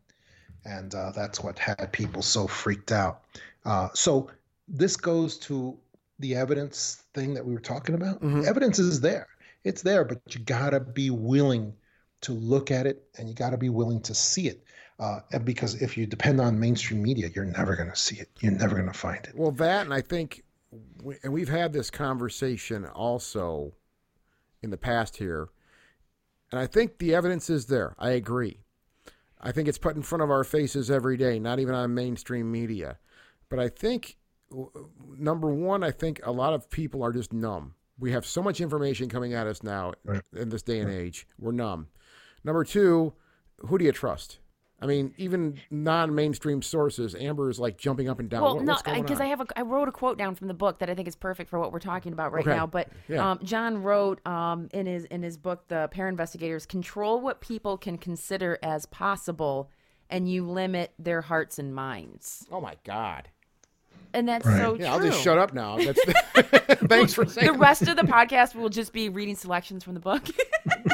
And 0.66 0.94
uh, 0.94 1.12
that's 1.12 1.42
what 1.42 1.58
had 1.58 1.92
people 1.92 2.22
so 2.22 2.46
freaked 2.46 2.92
out. 2.92 3.22
Uh, 3.64 3.88
so, 3.94 4.30
this 4.68 4.96
goes 4.96 5.38
to 5.38 5.78
the 6.18 6.34
evidence 6.34 7.04
thing 7.14 7.34
that 7.34 7.44
we 7.44 7.54
were 7.54 7.60
talking 7.60 7.94
about. 7.94 8.22
Evidence 8.44 8.78
is 8.78 9.00
there, 9.00 9.28
it's 9.64 9.82
there, 9.82 10.04
but 10.04 10.20
you 10.34 10.40
gotta 10.40 10.80
be 10.80 11.10
willing 11.10 11.72
to 12.22 12.32
look 12.32 12.70
at 12.70 12.86
it 12.86 13.04
and 13.16 13.28
you 13.28 13.34
gotta 13.34 13.56
be 13.56 13.68
willing 13.68 14.00
to 14.02 14.14
see 14.14 14.48
it. 14.48 14.64
Uh, 14.98 15.20
because 15.44 15.80
if 15.82 15.96
you 15.96 16.06
depend 16.06 16.40
on 16.40 16.58
mainstream 16.58 17.02
media, 17.02 17.28
you're 17.34 17.44
never 17.44 17.76
gonna 17.76 17.94
see 17.94 18.16
it. 18.16 18.28
You're 18.40 18.52
never 18.52 18.74
gonna 18.74 18.92
find 18.92 19.24
it. 19.24 19.36
Well, 19.36 19.52
that, 19.52 19.84
and 19.84 19.94
I 19.94 20.00
think, 20.00 20.42
we, 21.02 21.16
and 21.22 21.32
we've 21.32 21.48
had 21.48 21.72
this 21.72 21.90
conversation 21.90 22.86
also 22.86 23.74
in 24.62 24.70
the 24.70 24.78
past 24.78 25.18
here, 25.18 25.48
and 26.50 26.58
I 26.58 26.66
think 26.66 26.98
the 26.98 27.14
evidence 27.14 27.50
is 27.50 27.66
there. 27.66 27.94
I 27.98 28.10
agree. 28.10 28.60
I 29.40 29.52
think 29.52 29.68
it's 29.68 29.78
put 29.78 29.96
in 29.96 30.02
front 30.02 30.22
of 30.22 30.30
our 30.30 30.44
faces 30.44 30.90
every 30.90 31.16
day, 31.16 31.38
not 31.38 31.58
even 31.58 31.74
on 31.74 31.94
mainstream 31.94 32.50
media. 32.50 32.98
But 33.48 33.58
I 33.58 33.68
think, 33.68 34.16
number 35.18 35.52
one, 35.52 35.82
I 35.84 35.90
think 35.90 36.20
a 36.24 36.32
lot 36.32 36.54
of 36.54 36.70
people 36.70 37.02
are 37.02 37.12
just 37.12 37.32
numb. 37.32 37.74
We 37.98 38.12
have 38.12 38.26
so 38.26 38.42
much 38.42 38.60
information 38.60 39.08
coming 39.08 39.34
at 39.34 39.46
us 39.46 39.62
now 39.62 39.92
Right. 40.04 40.22
in 40.34 40.48
this 40.50 40.62
day 40.62 40.80
and 40.80 40.90
age. 40.90 41.26
We're 41.38 41.52
numb. 41.52 41.88
Number 42.44 42.64
two, 42.64 43.14
who 43.66 43.78
do 43.78 43.84
you 43.84 43.92
trust? 43.92 44.38
I 44.80 44.84
mean, 44.86 45.14
even 45.16 45.58
non-mainstream 45.70 46.60
sources. 46.60 47.14
Amber 47.14 47.48
is 47.48 47.58
like 47.58 47.78
jumping 47.78 48.08
up 48.10 48.20
and 48.20 48.28
down. 48.28 48.42
Well, 48.42 48.56
What- 48.56 48.64
no, 48.64 48.76
because? 48.94 49.20
I 49.20 49.26
have 49.26 49.40
a, 49.40 49.46
I 49.56 49.62
wrote 49.62 49.88
a 49.88 49.92
quote 49.92 50.18
down 50.18 50.34
from 50.34 50.48
the 50.48 50.54
book 50.54 50.80
that 50.80 50.90
I 50.90 50.94
think 50.94 51.08
is 51.08 51.16
perfect 51.16 51.48
for 51.48 51.58
what 51.58 51.72
we're 51.72 51.78
talking 51.78 52.12
about 52.12 52.32
right 52.32 52.46
Okay. 52.46 52.54
now. 52.54 52.66
But 52.66 52.88
Yeah. 53.08 53.30
um, 53.30 53.38
John 53.42 53.82
wrote 53.82 54.24
um, 54.26 54.68
in 54.74 54.84
his 54.86 55.06
in 55.06 55.22
his 55.22 55.38
book, 55.38 55.68
The 55.68 55.88
Pair 55.90 56.08
Investigators, 56.08 56.66
control 56.66 57.20
what 57.20 57.40
people 57.40 57.78
can 57.78 57.96
consider 57.96 58.58
as 58.62 58.84
possible, 58.84 59.70
and 60.10 60.30
you 60.30 60.44
limit 60.46 60.92
their 60.98 61.22
hearts 61.22 61.58
and 61.58 61.74
minds. 61.74 62.46
Oh 62.52 62.60
my 62.60 62.74
God. 62.84 63.28
And 64.16 64.26
that's 64.26 64.46
Right. 64.46 64.56
so 64.58 64.74
Yeah, 64.74 64.78
true. 64.78 64.86
I'll 64.86 65.00
just 65.10 65.22
shut 65.22 65.36
up 65.36 65.52
now. 65.52 65.76
That's 65.76 66.00
thanks 66.88 67.12
for 67.12 67.26
saying. 67.26 67.52
The 67.52 67.58
rest 67.58 67.82
of 67.82 67.96
the 67.96 68.02
podcast 68.02 68.54
will 68.54 68.70
just 68.70 68.92
be 68.94 69.10
reading 69.10 69.36
selections 69.36 69.84
from 69.84 69.92
the 69.92 70.00
book, 70.00 70.26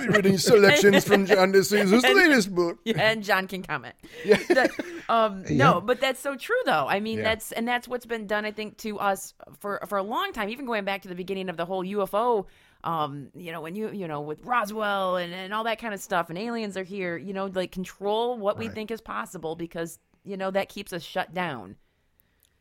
reading 0.09 0.39
selections 0.39 1.05
from 1.05 1.27
John 1.27 1.53
DeSouza's 1.53 2.03
latest 2.03 2.53
book. 2.53 2.79
and 2.87 3.23
John 3.23 3.47
can 3.47 3.63
comment. 3.63 3.95
That- 4.27 4.71
um, 5.09 5.45
No, 5.51 5.81
but 5.81 6.01
that's 6.01 6.19
so 6.21 6.35
true, 6.37 6.57
though. 6.65 6.87
I 6.89 6.99
mean, 6.99 7.19
Yeah. 7.19 7.25
that's 7.25 7.53
and 7.53 7.67
that's 7.69 7.87
what's 7.87 8.07
been 8.07 8.27
done. 8.27 8.45
I 8.45 8.51
think 8.51 8.77
to 8.79 8.99
us 8.99 9.35
for 9.61 9.81
for 9.89 9.99
a 9.99 10.03
long 10.03 10.33
time, 10.33 10.49
even 10.49 10.67
going 10.67 10.85
back 10.85 11.03
to 11.03 11.09
the 11.09 11.15
beginning 11.15 11.49
of 11.49 11.57
the 11.57 11.65
whole 11.65 11.85
UFO. 11.85 12.47
Um, 12.85 13.29
you 13.37 13.53
know, 13.53 13.61
when 13.61 13.77
you 13.77 13.91
you 13.93 14.09
know 14.09 14.23
with 14.23 14.45
Roswell 14.45 15.17
and, 15.17 15.33
and 15.33 15.55
all 15.55 15.63
that 15.65 15.79
kind 15.79 15.95
of 15.95 16.01
stuff, 16.01 16.29
and 16.31 16.37
aliens 16.37 16.77
are 16.77 16.83
here. 16.83 17.17
You 17.17 17.33
know, 17.33 17.47
like 17.47 17.71
control 17.71 18.37
what 18.37 18.59
we 18.59 18.69
think 18.69 18.91
is 18.91 19.01
possible 19.01 19.55
because 19.55 20.01
you 20.25 20.37
know 20.37 20.51
that 20.51 20.69
keeps 20.69 20.93
us 20.93 21.05
shut 21.05 21.33
down. 21.33 21.77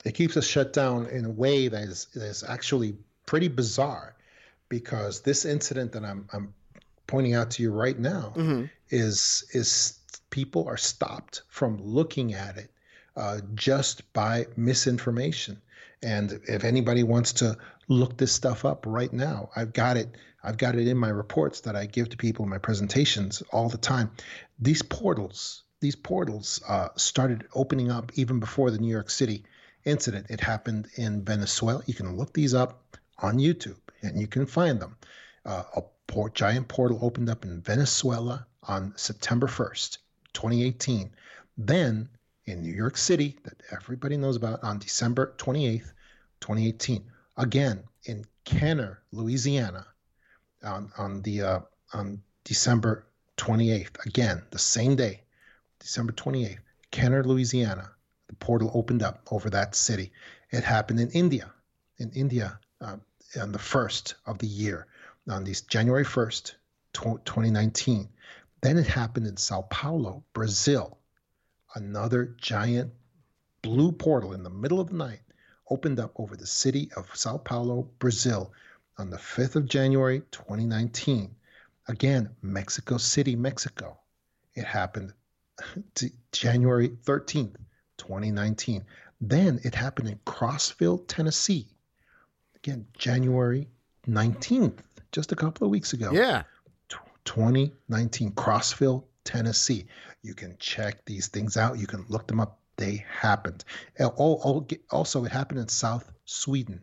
It 0.06 0.14
keeps 0.14 0.38
us 0.38 0.46
shut 0.46 0.74
down 0.74 1.08
in 1.08 1.26
a 1.26 1.30
way 1.30 1.68
that 1.68 1.84
is, 1.84 2.08
that 2.16 2.24
is 2.24 2.44
actually 2.44 2.96
pretty 3.26 3.48
bizarre 3.48 4.16
because 4.70 5.22
this 5.22 5.46
incident 5.46 5.92
that 5.92 6.04
I'm, 6.04 6.28
I'm 6.34 6.54
pointing 7.08 7.34
out 7.34 7.52
to 7.52 7.64
you 7.64 7.72
right 7.72 7.98
now 8.00 8.34
is 8.90 9.46
is 9.54 10.00
people 10.30 10.68
are 10.68 10.78
stopped 10.78 11.42
from 11.50 11.78
looking 11.84 12.34
at 12.34 12.58
it 12.58 12.72
uh, 13.18 13.40
just 13.54 14.12
by 14.14 14.48
misinformation. 14.56 15.62
And 16.02 16.40
if 16.48 16.64
anybody 16.64 17.04
wants 17.04 17.34
to 17.34 17.58
look 17.92 18.18
this 18.18 18.32
stuff 18.32 18.64
up 18.64 18.86
right 18.88 19.12
now 19.12 19.50
i've 19.56 19.74
got 19.74 19.98
it 19.98 20.16
i've 20.44 20.58
got 20.58 20.76
it 20.76 20.88
in 20.88 20.98
my 20.98 21.10
reports 21.10 21.60
that 21.62 21.76
i 21.76 21.86
give 21.86 22.08
to 22.10 22.16
people 22.16 22.44
in 22.44 22.50
my 22.50 22.58
presentations 22.58 23.44
all 23.52 23.70
the 23.70 23.78
time. 23.78 24.10
These 24.60 24.82
portals 24.82 25.64
these 25.82 25.96
portals 25.96 26.62
uh, 26.68 26.90
started 26.96 27.48
opening 27.56 27.92
up 27.92 28.12
even 28.16 28.40
before 28.40 28.72
the 28.72 28.78
new 28.78 28.92
york 28.92 29.10
city 29.10 29.44
incident. 29.86 30.28
It 30.30 30.40
happened 30.42 30.88
in 30.96 31.24
Venezuela. 31.24 31.82
You 31.86 31.94
can 31.94 32.18
look 32.18 32.34
these 32.34 32.54
up 32.54 32.98
on 33.20 33.38
YouTube 33.38 33.80
and 34.02 34.20
you 34.20 34.28
can 34.28 34.46
find 34.46 34.80
them. 34.80 34.98
Uh, 35.46 35.64
a 35.76 35.82
port, 36.08 36.36
giant 36.36 36.68
portal 36.68 37.00
opened 37.02 37.30
up 37.30 37.46
in 37.46 37.62
Venezuela 37.62 38.46
on 38.64 38.94
September 38.96 39.48
1st, 39.48 39.98
2018. 40.34 41.12
Then 41.58 42.10
in 42.46 42.62
New 42.62 42.74
York 42.74 42.98
City, 42.98 43.38
that 43.44 43.62
everybody 43.72 44.18
knows 44.18 44.36
about, 44.36 44.64
on 44.64 44.80
December 44.80 45.34
28th, 45.38 45.92
2018. 46.42 47.04
Again 47.38 47.84
in 48.06 48.26
Kenner, 48.46 49.02
Louisiana, 49.12 49.86
on, 50.64 50.92
on 50.98 51.22
the 51.22 51.42
uh, 51.42 51.60
on 51.94 52.22
December 52.44 53.06
28th. 53.38 54.06
Again, 54.06 54.42
the 54.52 54.60
same 54.60 54.96
day, 54.96 55.22
December 55.80 56.14
28th, 56.14 56.60
Kenner, 56.92 57.24
Louisiana 57.24 57.92
the 58.32 58.38
portal 58.38 58.72
opened 58.74 59.04
up 59.04 59.22
over 59.30 59.50
that 59.50 59.76
city. 59.76 60.12
It 60.52 60.64
happened 60.64 61.02
in 61.02 61.12
India, 61.12 61.52
in 61.98 62.12
India, 62.12 62.60
uh, 62.80 62.96
on 63.40 63.52
the 63.52 63.60
first 63.60 64.16
of 64.26 64.40
the 64.40 64.48
year, 64.48 64.88
on 65.30 65.44
this 65.44 65.62
January 65.62 66.06
1st, 66.06 66.54
2019. 66.94 68.08
Then 68.62 68.78
it 68.78 68.88
happened 68.88 69.28
in 69.28 69.36
Sao 69.36 69.64
Paulo, 69.64 70.24
Brazil. 70.32 70.98
Another 71.76 72.34
giant 72.38 72.94
blue 73.62 73.92
portal 73.92 74.34
in 74.34 74.44
the 74.44 74.50
middle 74.50 74.80
of 74.80 74.90
the 74.90 74.96
night 74.96 75.22
opened 75.70 76.00
up 76.00 76.18
over 76.18 76.38
the 76.38 76.48
city 76.48 76.90
of 76.96 77.14
Sao 77.14 77.38
Paulo, 77.38 77.90
Brazil, 78.00 78.54
on 78.98 79.10
the 79.10 79.18
5th 79.18 79.58
of 79.58 79.68
January, 79.68 80.22
2019. 80.32 81.36
Again, 81.90 82.30
Mexico 82.42 82.98
City, 82.98 83.36
Mexico. 83.36 83.98
It 84.54 84.66
happened 84.66 85.14
January 86.32 86.90
13th, 86.90 87.56
2019. 88.02 88.84
Then 89.22 89.60
it 89.64 89.76
happened 89.76 90.10
in 90.10 90.20
Crossville, 90.26 91.04
Tennessee. 91.08 91.68
Again, 92.56 92.86
January 92.98 93.68
19th, 94.08 94.80
just 95.12 95.32
a 95.32 95.36
couple 95.36 95.66
of 95.66 95.72
weeks 95.72 95.94
ago. 95.94 96.12
Yeah. 96.12 96.44
2019, 97.26 98.32
Crossville, 98.32 99.04
Tennessee. 99.24 99.86
You 100.24 100.34
can 100.34 100.56
check 100.60 101.06
these 101.06 101.28
things 101.28 101.56
out. 101.58 101.78
You 101.78 101.88
can 101.88 102.06
look 102.10 102.28
them 102.28 102.40
up. 102.40 102.60
They 102.78 103.06
happened. 103.08 103.64
Al- 104.00 104.16
al- 104.20 104.68
Also, 104.90 105.24
it 105.26 105.32
happened 105.32 105.60
in 105.60 105.68
South 105.68 106.12
Sweden, 106.26 106.82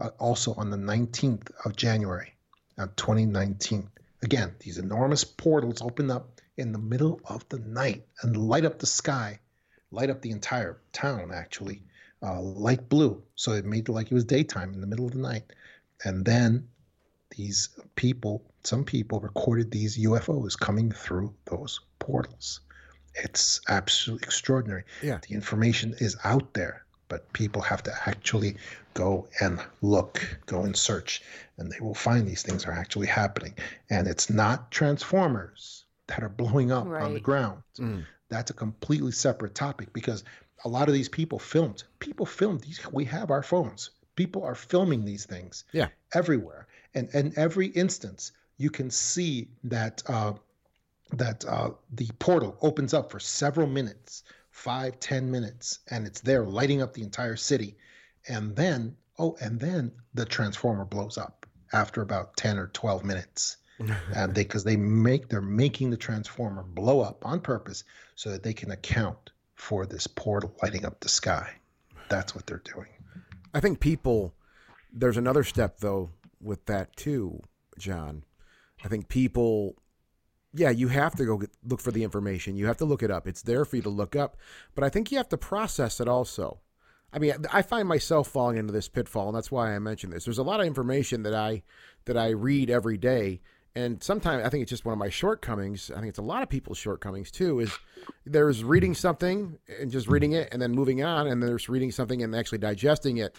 uh, 0.00 0.10
also 0.18 0.54
on 0.54 0.70
the 0.70 0.76
19th 0.76 1.50
of 1.64 1.76
January, 1.76 2.34
uh, 2.76 2.88
2019. 2.96 3.88
Again, 4.22 4.54
these 4.58 4.78
enormous 4.78 5.22
portals 5.22 5.80
open 5.80 6.10
up 6.10 6.40
in 6.56 6.72
the 6.72 6.78
middle 6.78 7.20
of 7.24 7.48
the 7.50 7.60
night 7.60 8.04
and 8.22 8.36
light 8.48 8.64
up 8.64 8.80
the 8.80 8.86
sky, 8.86 9.38
light 9.90 10.10
up 10.10 10.22
the 10.22 10.30
entire 10.30 10.80
town, 10.92 11.30
actually, 11.32 11.82
uh, 12.22 12.40
light 12.40 12.88
blue. 12.88 13.22
So 13.34 13.52
it 13.52 13.64
made 13.64 13.88
it 13.88 13.92
like 13.92 14.10
it 14.10 14.14
was 14.14 14.24
daytime 14.24 14.74
in 14.74 14.80
the 14.80 14.86
middle 14.86 15.06
of 15.06 15.12
the 15.12 15.18
night. 15.18 15.44
And 16.04 16.24
then 16.24 16.68
these 17.36 17.68
people, 17.94 18.42
some 18.64 18.84
people 18.84 19.20
recorded 19.20 19.70
these 19.70 19.98
UFOs 19.98 20.58
coming 20.58 20.90
through 20.90 21.34
those 21.46 21.80
portals. 21.98 22.60
It's 23.14 23.60
absolutely 23.68 24.24
extraordinary. 24.26 24.84
Yeah. 25.02 25.18
The 25.26 25.34
information 25.34 25.94
is 25.98 26.16
out 26.24 26.54
there, 26.54 26.84
but 27.08 27.32
people 27.32 27.62
have 27.62 27.82
to 27.84 27.92
actually 28.06 28.56
go 28.94 29.28
and 29.40 29.60
look, 29.82 30.38
go 30.46 30.62
and 30.62 30.76
search, 30.76 31.22
and 31.56 31.70
they 31.70 31.80
will 31.80 31.94
find 31.94 32.26
these 32.26 32.42
things 32.42 32.66
are 32.66 32.72
actually 32.72 33.06
happening. 33.06 33.54
And 33.90 34.06
it's 34.06 34.28
not 34.30 34.70
transformers 34.70 35.84
that 36.06 36.22
are 36.22 36.28
blowing 36.28 36.70
up 36.72 36.84
on 36.84 36.90
the 36.90 37.14
Right. 37.14 37.22
ground. 37.22 37.62
That's 38.28 38.50
a 38.50 38.54
completely 38.54 39.12
separate 39.12 39.54
topic 39.54 39.92
because 39.92 40.24
a 40.64 40.68
lot 40.68 40.88
of 40.88 40.94
these 40.94 41.08
people 41.08 41.38
filmed. 41.38 41.84
People 41.98 42.26
filmed 42.26 42.60
these. 42.60 42.80
We 42.92 43.04
have 43.06 43.30
our 43.30 43.42
phones. 43.42 43.90
People 44.16 44.42
are 44.44 44.54
filming 44.54 45.04
these 45.04 45.24
things 45.24 45.64
Yeah. 45.72 45.88
everywhere, 46.12 46.66
and 46.94 47.08
in 47.14 47.32
every 47.38 47.68
instance, 47.68 48.32
you 48.56 48.70
can 48.70 48.90
see 48.90 49.48
that 49.64 50.02
uh, 50.06 50.34
that 51.12 51.44
uh, 51.46 51.70
the 51.92 52.08
portal 52.18 52.58
opens 52.60 52.92
up 52.92 53.10
for 53.10 53.20
several 53.20 53.66
minutes, 53.66 54.24
five, 54.50 54.98
ten 55.00 55.30
minutes, 55.30 55.78
and 55.90 56.06
it's 56.06 56.20
there 56.20 56.44
lighting 56.44 56.82
up 56.82 56.92
the 56.92 57.02
entire 57.02 57.36
city, 57.36 57.76
and 58.28 58.56
then 58.56 58.96
oh, 59.18 59.36
and 59.40 59.60
then 59.60 59.92
the 60.14 60.24
transformer 60.24 60.84
blows 60.84 61.16
up 61.16 61.46
after 61.72 62.02
about 62.02 62.36
ten 62.36 62.58
or 62.58 62.66
twelve 62.68 63.04
minutes, 63.04 63.58
and 63.78 64.34
they 64.34 64.42
because 64.42 64.64
they 64.64 64.76
make 64.76 65.28
they're 65.28 65.40
making 65.40 65.90
the 65.90 65.96
transformer 65.96 66.62
blow 66.62 67.00
up 67.00 67.24
on 67.24 67.40
purpose 67.40 67.84
so 68.14 68.30
that 68.30 68.42
they 68.42 68.52
can 68.52 68.70
account 68.70 69.30
for 69.54 69.86
this 69.86 70.06
portal 70.06 70.54
lighting 70.62 70.84
up 70.84 71.00
the 71.00 71.08
sky. 71.08 71.50
That's 72.08 72.34
what 72.34 72.46
they're 72.46 72.62
doing. 72.64 72.88
I 73.52 73.60
think 73.60 73.80
people, 73.80 74.34
there's 74.92 75.16
another 75.16 75.44
step 75.44 75.80
though 75.80 76.10
with 76.40 76.64
that 76.66 76.96
too, 76.96 77.42
John. 77.78 78.24
I 78.84 78.88
think 78.88 79.08
people, 79.08 79.76
yeah, 80.54 80.70
you 80.70 80.88
have 80.88 81.16
to 81.16 81.24
go 81.24 81.38
get, 81.38 81.50
look 81.64 81.80
for 81.80 81.90
the 81.90 82.04
information. 82.04 82.56
You 82.56 82.66
have 82.66 82.76
to 82.78 82.84
look 82.84 83.02
it 83.02 83.10
up. 83.10 83.26
It's 83.26 83.42
there 83.42 83.64
for 83.64 83.76
you 83.76 83.82
to 83.82 83.88
look 83.88 84.14
up, 84.14 84.36
but 84.74 84.84
I 84.84 84.88
think 84.88 85.10
you 85.10 85.18
have 85.18 85.28
to 85.30 85.38
process 85.38 86.00
it 86.00 86.08
also. 86.08 86.60
I 87.12 87.18
mean, 87.18 87.32
I 87.52 87.62
find 87.62 87.88
myself 87.88 88.28
falling 88.28 88.58
into 88.58 88.72
this 88.72 88.88
pitfall, 88.88 89.28
and 89.28 89.36
that's 89.36 89.50
why 89.50 89.74
I 89.74 89.78
mentioned 89.78 90.12
this. 90.12 90.24
There's 90.24 90.38
a 90.38 90.42
lot 90.42 90.60
of 90.60 90.66
information 90.66 91.22
that 91.22 91.34
I 91.34 91.62
that 92.04 92.18
I 92.18 92.28
read 92.30 92.70
every 92.70 92.98
day, 92.98 93.40
and 93.78 94.02
sometimes 94.02 94.44
I 94.44 94.48
think 94.48 94.62
it's 94.62 94.70
just 94.70 94.84
one 94.84 94.92
of 94.92 94.98
my 94.98 95.08
shortcomings. 95.08 95.92
I 95.92 96.00
think 96.00 96.08
it's 96.08 96.18
a 96.18 96.22
lot 96.22 96.42
of 96.42 96.48
people's 96.48 96.78
shortcomings 96.78 97.30
too. 97.30 97.60
Is 97.60 97.78
there's 98.26 98.64
reading 98.64 98.92
something 98.92 99.56
and 99.80 99.88
just 99.90 100.08
reading 100.08 100.32
it, 100.32 100.48
and 100.50 100.60
then 100.60 100.72
moving 100.72 101.04
on, 101.04 101.28
and 101.28 101.40
then 101.40 101.48
there's 101.48 101.68
reading 101.68 101.92
something 101.92 102.22
and 102.22 102.34
actually 102.34 102.58
digesting 102.58 103.18
it, 103.18 103.36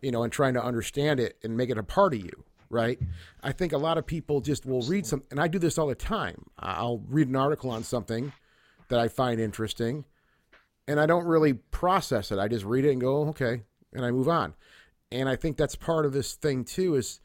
you 0.00 0.12
know, 0.12 0.22
and 0.22 0.32
trying 0.32 0.54
to 0.54 0.64
understand 0.64 1.18
it 1.18 1.38
and 1.42 1.56
make 1.56 1.70
it 1.70 1.78
a 1.78 1.82
part 1.82 2.14
of 2.14 2.20
you. 2.20 2.44
Right? 2.72 3.00
I 3.42 3.50
think 3.50 3.72
a 3.72 3.78
lot 3.78 3.98
of 3.98 4.06
people 4.06 4.40
just 4.40 4.64
will 4.64 4.82
read 4.82 5.04
some, 5.04 5.24
and 5.32 5.40
I 5.40 5.48
do 5.48 5.58
this 5.58 5.76
all 5.76 5.88
the 5.88 5.96
time. 5.96 6.46
I'll 6.56 7.02
read 7.08 7.26
an 7.26 7.34
article 7.34 7.70
on 7.70 7.82
something 7.82 8.32
that 8.90 9.00
I 9.00 9.08
find 9.08 9.40
interesting, 9.40 10.04
and 10.86 11.00
I 11.00 11.06
don't 11.06 11.26
really 11.26 11.54
process 11.54 12.30
it. 12.30 12.38
I 12.38 12.46
just 12.46 12.64
read 12.64 12.84
it 12.84 12.92
and 12.92 13.00
go, 13.00 13.26
okay, 13.30 13.62
and 13.92 14.04
I 14.04 14.12
move 14.12 14.28
on. 14.28 14.54
And 15.10 15.28
I 15.28 15.34
think 15.34 15.56
that's 15.56 15.74
part 15.74 16.06
of 16.06 16.12
this 16.12 16.34
thing 16.34 16.62
too 16.64 16.94
is 16.94 17.18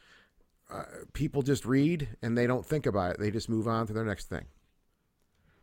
uh, 0.75 0.83
people 1.13 1.41
just 1.41 1.65
read 1.65 2.07
and 2.21 2.37
they 2.37 2.47
don't 2.47 2.65
think 2.65 2.85
about 2.85 3.11
it. 3.11 3.19
They 3.19 3.31
just 3.31 3.49
move 3.49 3.67
on 3.67 3.87
to 3.87 3.93
their 3.93 4.05
next 4.05 4.29
thing. 4.29 4.45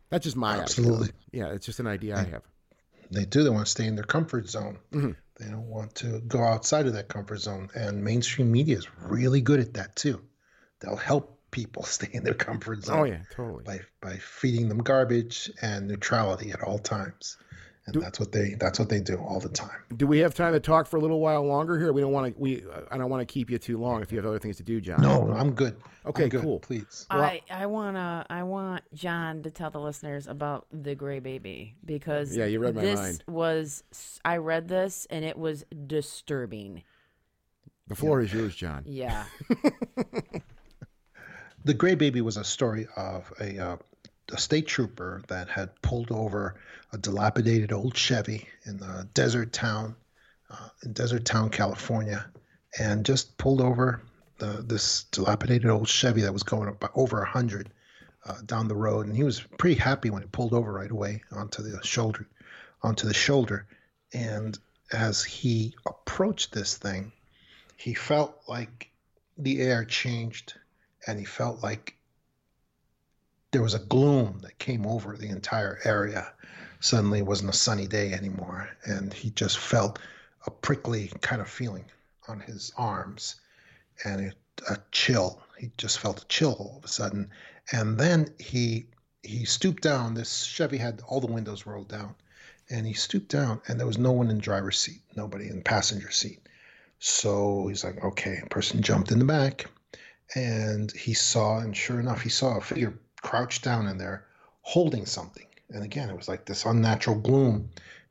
That's 0.09 0.23
just 0.23 0.35
my 0.37 0.59
Absolutely. 0.59 1.07
idea. 1.07 1.13
Yeah, 1.31 1.53
it's 1.53 1.65
just 1.65 1.79
an 1.79 1.87
idea 1.87 2.15
I 2.17 2.23
have. 2.23 2.43
They 3.11 3.25
do. 3.25 3.43
They 3.43 3.49
want 3.49 3.65
to 3.65 3.71
stay 3.71 3.85
in 3.85 3.95
their 3.95 4.03
comfort 4.03 4.47
zone. 4.49 4.77
Mm-hmm. 4.91 5.11
They 5.39 5.49
don't 5.49 5.67
want 5.67 5.95
to 5.95 6.19
go 6.21 6.43
outside 6.43 6.85
of 6.85 6.93
that 6.93 7.07
comfort 7.07 7.39
zone. 7.39 7.69
And 7.75 8.03
mainstream 8.03 8.51
media 8.51 8.77
is 8.77 8.87
really 9.01 9.41
good 9.41 9.59
at 9.59 9.73
that 9.73 9.95
too. 9.95 10.21
They'll 10.79 10.95
help 10.95 11.39
people 11.51 11.83
stay 11.97 12.09
in 12.11 12.23
their 12.23 12.33
comfort 12.33 12.83
zone 12.83 12.99
Oh 12.99 13.03
yeah, 13.05 13.21
totally. 13.35 13.63
by 13.63 13.79
by 14.01 14.17
feeding 14.17 14.69
them 14.69 14.79
garbage 14.79 15.51
and 15.61 15.87
neutrality 15.87 16.51
at 16.51 16.61
all 16.61 16.79
times. 16.79 17.37
And 17.85 18.01
that's 18.01 18.19
what 18.19 18.31
they 18.31 18.55
that's 18.59 18.79
what 18.79 18.87
they 18.89 18.99
do 19.01 19.17
all 19.17 19.39
the 19.39 19.49
time. 19.49 19.83
Do 19.97 20.07
we 20.07 20.19
have 20.19 20.33
time 20.33 20.53
to 20.53 20.59
talk 20.59 20.87
for 20.87 20.97
a 20.97 20.99
little 21.01 21.19
while 21.19 21.43
longer 21.45 21.77
here? 21.77 21.91
We 21.91 21.99
don't 22.01 22.13
want 22.13 22.33
to. 22.33 22.41
We 22.41 22.63
I 22.89 22.97
don't 22.97 23.09
want 23.09 23.27
to 23.27 23.31
keep 23.31 23.49
you 23.49 23.57
too 23.57 23.77
long 23.77 24.01
if 24.01 24.11
you 24.11 24.17
have 24.17 24.25
other 24.25 24.39
things 24.39 24.57
to 24.57 24.63
do, 24.63 24.79
John. 24.79 25.01
No, 25.01 25.31
I'm 25.33 25.51
good. 25.51 25.75
Okay, 26.05 26.23
I'm 26.23 26.29
good. 26.29 26.41
cool. 26.41 26.59
Please. 26.59 27.05
I, 27.09 27.41
I 27.49 27.65
wanna 27.65 28.25
I 28.29 28.43
want 28.43 28.83
John 28.93 29.43
to 29.43 29.51
tell 29.51 29.69
the 29.69 29.79
listeners 29.81 30.27
about 30.27 30.65
the 30.71 30.95
gray 30.95 31.19
baby 31.19 31.75
because 31.83 32.35
Yeah, 32.35 32.45
you 32.45 32.59
read 32.59 32.75
my 32.75 32.81
this 32.81 32.99
mind. 32.99 33.23
was 33.27 33.83
I 34.23 34.37
read 34.37 34.67
this 34.69 35.05
and 35.09 35.25
it 35.25 35.37
was 35.37 35.65
disturbing. 35.87 36.83
The 37.87 37.95
floor 37.95 38.21
is 38.21 38.33
yours, 38.33 38.55
John. 38.55 38.83
Yeah. 38.87 39.25
The 41.65 41.73
Gray 41.73 41.95
Baby 41.95 42.21
was 42.21 42.35
a 42.37 42.43
story 42.43 42.87
of 42.97 43.31
a, 43.39 43.57
uh, 43.57 43.77
a 44.33 44.37
state 44.37 44.67
trooper 44.67 45.21
that 45.29 45.47
had 45.49 45.81
pulled 45.81 46.11
over 46.11 46.55
a 46.93 46.97
dilapidated 46.97 47.73
old 47.73 47.97
Chevy 47.97 48.47
in 48.65 48.77
the 48.77 49.07
desert 49.13 49.51
town, 49.51 49.95
uh, 50.49 50.69
in 50.83 50.93
desert 50.93 51.25
town, 51.25 51.49
California, 51.49 52.25
and 52.79 53.05
just 53.05 53.37
pulled 53.37 53.61
over 53.61 54.01
the, 54.37 54.63
this 54.65 55.03
dilapidated 55.05 55.69
old 55.69 55.89
Chevy 55.89 56.21
that 56.21 56.33
was 56.33 56.43
going 56.43 56.69
about 56.69 56.91
over 56.95 57.21
a 57.21 57.29
hundred 57.29 57.71
uh, 58.25 58.37
down 58.45 58.67
the 58.67 58.75
road, 58.75 59.07
and 59.07 59.15
he 59.15 59.23
was 59.23 59.41
pretty 59.57 59.79
happy 59.79 60.09
when 60.09 60.23
it 60.23 60.31
pulled 60.31 60.53
over 60.53 60.71
right 60.71 60.91
away 60.91 61.21
onto 61.31 61.61
the 61.61 61.83
shoulder, 61.83 62.27
onto 62.81 63.07
the 63.07 63.13
shoulder, 63.13 63.65
and 64.13 64.57
as 64.91 65.23
he 65.23 65.75
approached 65.85 66.53
this 66.53 66.77
thing, 66.77 67.11
he 67.77 67.93
felt 67.93 68.39
like 68.47 68.89
the 69.37 69.61
air 69.61 69.83
changed 69.83 70.53
and 71.07 71.19
he 71.19 71.25
felt 71.25 71.63
like 71.63 71.97
there 73.51 73.61
was 73.61 73.73
a 73.73 73.79
gloom 73.79 74.39
that 74.43 74.57
came 74.57 74.85
over 74.85 75.17
the 75.17 75.29
entire 75.29 75.79
area. 75.83 76.31
Suddenly, 76.83 77.19
it 77.19 77.25
wasn't 77.25 77.49
a 77.49 77.57
sunny 77.57 77.87
day 77.87 78.11
anymore, 78.11 78.69
and 78.83 79.13
he 79.13 79.29
just 79.29 79.57
felt 79.57 79.99
a 80.45 80.51
prickly 80.51 81.09
kind 81.21 81.41
of 81.41 81.49
feeling 81.49 81.85
on 82.27 82.41
his 82.41 82.73
arms, 82.75 83.35
and 84.03 84.19
it, 84.19 84.35
a 84.69 84.77
chill. 84.91 85.41
He 85.57 85.71
just 85.77 85.99
felt 85.99 86.21
a 86.21 86.27
chill 86.27 86.51
all 86.59 86.77
of 86.79 86.83
a 86.83 86.89
sudden, 86.89 87.29
and 87.71 87.97
then 87.97 88.33
he 88.37 88.87
he 89.21 89.45
stooped 89.45 89.81
down. 89.81 90.13
This 90.13 90.43
Chevy 90.43 90.77
had 90.77 91.01
all 91.07 91.21
the 91.21 91.31
windows 91.31 91.65
rolled 91.65 91.87
down, 91.87 92.15
and 92.69 92.85
he 92.85 92.93
stooped 92.93 93.29
down, 93.29 93.61
and 93.69 93.79
there 93.79 93.87
was 93.87 93.97
no 93.97 94.11
one 94.11 94.29
in 94.29 94.39
driver's 94.39 94.77
seat, 94.77 95.01
nobody 95.15 95.47
in 95.47 95.63
passenger 95.63 96.11
seat. 96.11 96.47
So 96.99 97.67
he's 97.67 97.85
like, 97.85 98.03
okay, 98.03 98.41
a 98.43 98.49
person 98.49 98.81
jumped 98.81 99.11
in 99.11 99.19
the 99.19 99.25
back 99.25 99.67
and 100.35 100.91
he 100.91 101.13
saw, 101.13 101.59
and 101.59 101.75
sure 101.75 101.99
enough, 101.99 102.21
he 102.21 102.29
saw 102.29 102.57
a 102.57 102.61
figure 102.61 102.93
crouched 103.21 103.63
down 103.63 103.87
in 103.87 103.97
there 103.97 104.25
holding 104.61 105.05
something. 105.05 105.45
And 105.69 105.83
again, 105.83 106.09
it 106.09 106.15
was 106.15 106.27
like 106.27 106.45
this 106.45 106.65
unnatural 106.65 107.19
gloom 107.19 107.69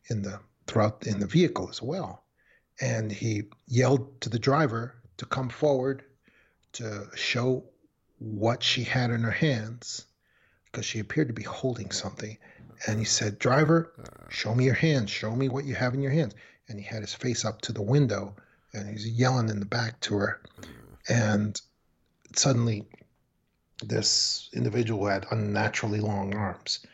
in 0.08 0.22
the 0.22 0.40
throughout 0.66 1.06
in 1.06 1.20
the 1.20 1.26
vehicle 1.26 1.68
as 1.68 1.82
well. 1.82 2.24
And 2.80 3.12
he 3.12 3.44
yelled 3.66 4.20
to 4.22 4.28
the 4.28 4.38
driver 4.38 4.94
to 5.18 5.26
come 5.26 5.48
forward 5.48 6.04
to 6.72 7.06
show 7.14 7.64
what 8.18 8.62
she 8.62 8.84
had 8.84 9.10
in 9.10 9.22
her 9.22 9.30
hands 9.30 10.06
because 10.64 10.86
she 10.86 11.00
appeared 11.00 11.28
to 11.28 11.34
be 11.34 11.42
holding 11.42 11.90
something. 11.90 12.38
And 12.86 12.98
he 12.98 13.04
said, 13.04 13.38
Driver, 13.38 13.92
show 14.30 14.54
me 14.54 14.64
your 14.64 14.74
hands. 14.74 15.10
Show 15.10 15.36
me 15.36 15.48
what 15.48 15.64
you 15.64 15.74
have 15.74 15.94
in 15.94 16.00
your 16.02 16.12
hands. 16.12 16.34
And 16.68 16.78
he 16.78 16.84
had 16.84 17.02
his 17.02 17.14
face 17.14 17.44
up 17.44 17.60
to 17.62 17.72
the 17.72 17.82
window 17.82 18.34
and 18.72 18.88
he's 18.88 19.06
yelling 19.06 19.48
in 19.48 19.60
the 19.60 19.66
back 19.66 20.00
to 20.00 20.16
her. 20.16 20.40
And 21.08 21.60
suddenly, 22.34 22.86
this 23.84 24.48
individual 24.52 25.06
had 25.06 25.26
unnaturally 25.30 26.00
long 26.00 26.34
arms, 26.34 26.80
uh, 26.84 26.88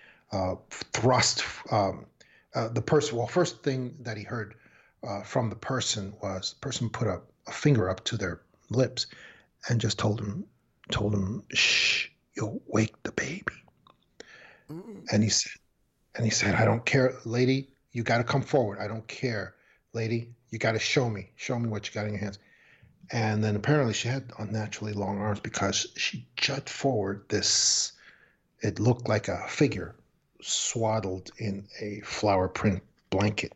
thrust 0.70 1.45
um, 1.70 2.07
uh, 2.55 2.68
the 2.68 2.83
person. 2.83 3.16
Well, 3.16 3.26
first 3.26 3.62
thing 3.62 3.95
that 4.01 4.16
he 4.16 4.24
heard 4.24 4.55
uh, 5.07 5.22
from 5.22 5.49
the 5.49 5.57
person 5.57 6.12
was 6.22 6.55
the 6.55 6.61
person 6.61 6.91
put 6.91 7.09
a, 7.09 7.20
a 7.47 7.53
finger 7.53 7.89
up 7.89 8.05
to 8.05 8.16
their 8.16 8.41
lips 8.70 9.07
and 9.68 9.81
just 9.81 9.99
told 9.99 10.20
him, 10.20 10.45
told 10.91 11.14
him, 11.14 11.43
"Shh, 11.53 12.09
you'll 12.35 12.61
wake 12.66 13.03
the 13.03 13.12
baby." 13.12 13.45
And 15.12 15.22
he 15.22 15.31
said, 15.31 15.53
and 16.14 16.24
he 16.24 16.31
said, 16.31 16.55
"I 16.55 16.64
don't 16.64 16.85
care, 16.85 17.14
lady. 17.24 17.70
You 17.93 18.03
got 18.03 18.18
to 18.18 18.24
come 18.24 18.43
forward. 18.43 18.79
I 18.79 18.89
don't 18.89 19.07
care, 19.07 19.55
lady. 19.93 20.35
You 20.51 20.59
got 20.59 20.72
to 20.72 20.79
show 20.79 21.09
me, 21.09 21.31
show 21.37 21.59
me 21.59 21.68
what 21.68 21.87
you 21.87 21.95
got 21.95 22.07
in 22.07 22.12
your 22.12 22.20
hands." 22.20 22.39
And 23.11 23.43
then 23.43 23.57
apparently 23.57 23.95
she 23.95 24.09
had 24.09 24.33
unnaturally 24.39 24.93
long 24.93 25.18
arms 25.18 25.41
because 25.41 25.87
she 25.97 26.26
jut 26.37 26.68
forward 26.68 27.24
this. 27.29 27.93
It 28.61 28.79
looked 28.79 29.09
like 29.09 29.29
a 29.29 29.47
figure 29.49 29.95
swaddled 30.41 31.30
in 31.39 31.66
a 31.80 32.01
flower 32.01 32.49
print 32.49 32.82
blanket, 33.11 33.53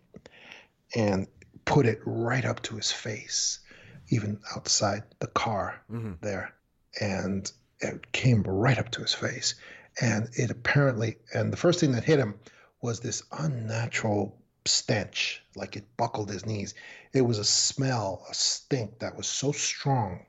and 0.94 1.26
put 1.64 1.86
it 1.86 2.00
right 2.04 2.44
up 2.44 2.62
to 2.62 2.76
his 2.76 2.90
face, 2.90 3.60
even 4.08 4.40
outside 4.54 5.02
the 5.20 5.26
car 5.28 5.80
mm-hmm. 5.90 6.12
there, 6.20 6.54
and 7.00 7.52
it 7.80 8.12
came 8.12 8.42
right 8.42 8.78
up 8.78 8.90
to 8.90 9.00
his 9.00 9.14
face. 9.14 9.54
And 10.00 10.28
it 10.34 10.50
apparently 10.50 11.16
and 11.34 11.52
the 11.52 11.56
first 11.56 11.80
thing 11.80 11.92
that 11.92 12.04
hit 12.04 12.18
him 12.18 12.34
was 12.80 13.00
this 13.00 13.22
unnatural 13.32 14.36
stench 14.64 15.42
like 15.54 15.76
it 15.76 15.84
buckled 15.96 16.30
his 16.30 16.46
knees. 16.46 16.74
It 17.12 17.22
was 17.22 17.38
a 17.38 17.44
smell 17.44 18.24
a 18.30 18.34
stink 18.34 18.98
that 19.00 19.16
was 19.16 19.26
so 19.26 19.52
strong 19.52 20.24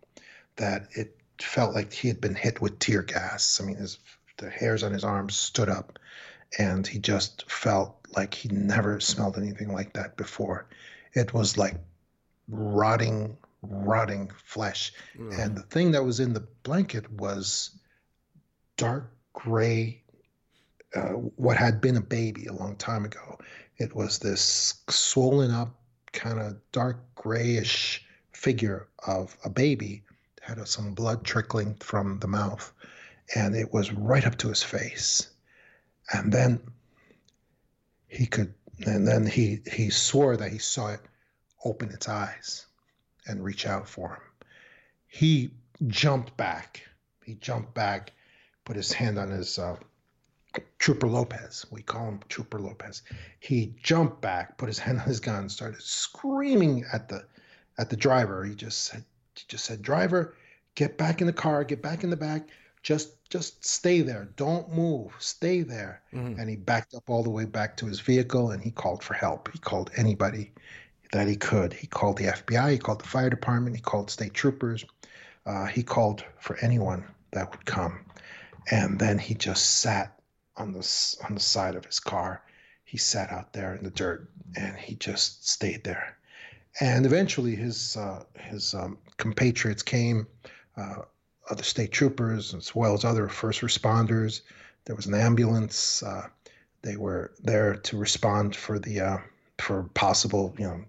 that 0.58 0.88
it 0.91 1.18
felt 1.39 1.74
like 1.74 1.93
he 1.93 2.08
had 2.08 2.20
been 2.20 2.36
hit 2.36 2.62
with 2.62 2.80
tear 2.80 3.04
gas. 3.04 3.62
I 3.62 3.66
mean 3.66 3.78
his 3.78 3.99
the 4.38 4.49
hairs 4.49 4.84
on 4.84 4.91
his 4.91 5.04
arms 5.04 5.36
stood 5.36 5.70
up 5.70 5.99
and 6.60 6.86
he 6.86 6.99
just 6.99 7.49
felt 7.49 7.95
like 8.16 8.34
he 8.34 8.49
never 8.49 8.99
smelled 8.99 9.38
anything 9.38 9.74
like 9.74 9.93
that 9.93 10.16
before 10.18 10.68
it 11.14 11.34
was 11.34 11.58
like 11.58 11.76
rotting 12.47 13.38
rotting 13.62 14.30
flesh 14.43 14.93
and 15.16 15.56
the 15.56 15.62
thing 15.64 15.91
that 15.91 16.04
was 16.04 16.20
in 16.20 16.34
the 16.34 16.45
blanket 16.64 17.10
was 17.12 17.72
dark 18.78 19.14
gray, 19.34 20.01
uh, 20.95 21.10
what 21.36 21.58
had 21.58 21.82
been 21.82 21.97
a 21.97 22.01
baby 22.01 22.45
a 22.45 22.54
long 22.54 22.76
time 22.76 23.06
ago. 23.06 23.38
It 23.78 23.95
was 23.95 24.20
this 24.20 24.76
swollen 24.89 25.51
up, 25.51 25.76
kind 26.12 26.39
of 26.39 26.58
dark 26.72 26.99
grayish 27.16 28.06
figure 28.32 28.88
of 29.06 29.36
a 29.43 29.49
baby, 29.49 30.04
had 30.41 30.66
some 30.68 30.93
blood 30.93 31.24
trickling 31.24 31.76
from 31.76 32.20
the 32.20 32.28
mouth, 32.28 32.72
and 33.36 33.56
it 33.56 33.74
was 33.74 33.91
right 33.91 34.26
up 34.26 34.38
to 34.39 34.49
his 34.49 34.64
face. 34.64 35.30
And 36.12 36.32
then 36.32 36.60
he 38.08 38.26
could, 38.26 38.54
and 38.86 39.08
then 39.08 39.26
he 39.26 39.62
he 39.72 39.89
swore 39.89 40.38
that 40.38 40.51
he 40.51 40.58
saw 40.58 40.89
it 40.89 41.01
open 41.64 41.89
its 41.89 42.10
eyes 42.10 42.66
and 43.28 43.43
reach 43.43 43.66
out 43.66 43.88
for 43.88 44.10
him. 44.10 44.47
He 45.08 45.51
jumped 45.88 46.36
back. 46.36 46.82
He 47.24 47.36
jumped 47.36 47.74
back 47.74 48.12
put 48.66 48.76
his 48.76 48.91
hand 48.91 49.20
on 49.20 49.30
his 49.30 49.60
uh, 49.60 49.76
Trooper 50.80 51.08
Lopez. 51.08 51.66
We 51.72 51.82
call 51.82 52.08
him 52.08 52.20
Trooper 52.30 52.60
Lopez. 52.60 53.01
He 53.39 53.74
jumped 53.82 54.22
back, 54.22 54.58
put 54.58 54.68
his 54.68 54.80
hand 54.80 54.99
on 54.99 55.08
his 55.08 55.20
gun, 55.20 55.49
started 55.49 55.82
screaming 55.82 56.86
at 56.91 57.10
the 57.10 57.26
at 57.78 57.89
the 57.89 57.97
driver. 57.97 58.43
He 58.43 58.54
just 58.54 58.84
said, 58.84 59.04
he 59.36 59.43
just 59.47 59.66
said, 59.66 59.82
driver, 59.82 60.36
get 60.76 60.97
back 60.97 61.22
in 61.22 61.28
the 61.28 61.34
car, 61.34 61.64
get 61.64 61.82
back 61.82 62.04
in 62.04 62.10
the 62.10 62.18
back. 62.18 62.47
Just 62.84 63.14
just 63.34 63.66
stay 63.66 64.02
there. 64.02 64.30
Don't 64.36 64.72
move. 64.72 65.12
Stay 65.20 65.62
there. 65.62 66.02
And 66.40 66.50
he 66.50 66.56
backed 66.56 66.94
up 66.94 67.10
all 67.10 67.24
the 67.24 67.30
way 67.30 67.46
back 67.46 67.76
to 67.78 67.86
his 67.86 68.00
vehicle 68.00 68.52
and 68.52 68.62
he 68.64 68.72
called 68.72 69.04
for 69.04 69.16
help. 69.16 69.50
He 69.52 69.60
called 69.60 69.92
anybody 69.98 70.52
that 71.12 71.28
he 71.28 71.36
could. 71.36 71.74
He 71.74 71.88
called 71.88 72.18
the 72.18 72.26
FBI, 72.26 72.72
he 72.72 72.78
called 72.78 73.02
the 73.02 73.08
fire 73.08 73.30
department, 73.30 73.76
he 73.76 73.82
called 73.82 74.10
state 74.10 74.34
troopers. 74.34 74.86
Uh, 75.46 75.66
he 75.66 75.84
called 75.84 76.24
for 76.40 76.56
anyone 76.58 77.04
that 77.32 77.52
would 77.52 77.66
come 77.66 78.06
and 78.72 79.00
then 79.00 79.18
he 79.18 79.34
just 79.34 79.80
sat 79.82 80.20
on 80.58 80.72
the 80.72 81.16
on 81.26 81.34
the 81.34 81.42
side 81.42 81.76
of 81.76 81.86
his 81.86 82.00
car. 82.00 82.42
He 82.84 82.97
sat 82.97 83.32
out 83.32 83.54
there 83.54 83.76
in 83.76 83.84
the 83.84 83.89
dirt, 83.89 84.30
and 84.55 84.78
he 84.78 84.96
just 84.96 85.47
stayed 85.50 85.84
there. 85.84 86.18
And 86.80 87.05
eventually, 87.05 87.55
his 87.55 87.97
uh, 87.97 88.24
his 88.39 88.74
um, 88.74 88.97
compatriots 89.18 89.84
came, 89.84 90.28
uh, 90.78 91.04
other 91.49 91.63
state 91.63 91.91
troopers 91.91 92.53
as 92.53 92.74
well 92.75 92.93
as 92.93 93.03
other 93.05 93.28
first 93.28 93.61
responders. 93.61 94.41
There 94.86 94.95
was 94.95 95.05
an 95.05 95.15
ambulance. 95.15 96.03
Uh, 96.03 96.28
they 96.82 96.97
were 96.97 97.32
there 97.41 97.75
to 97.75 97.97
respond 97.97 98.55
for 98.55 98.79
the 98.79 98.99
uh, 98.99 99.17
for 99.59 99.83
possible 99.93 100.53
you 100.57 100.67
know 100.67 100.83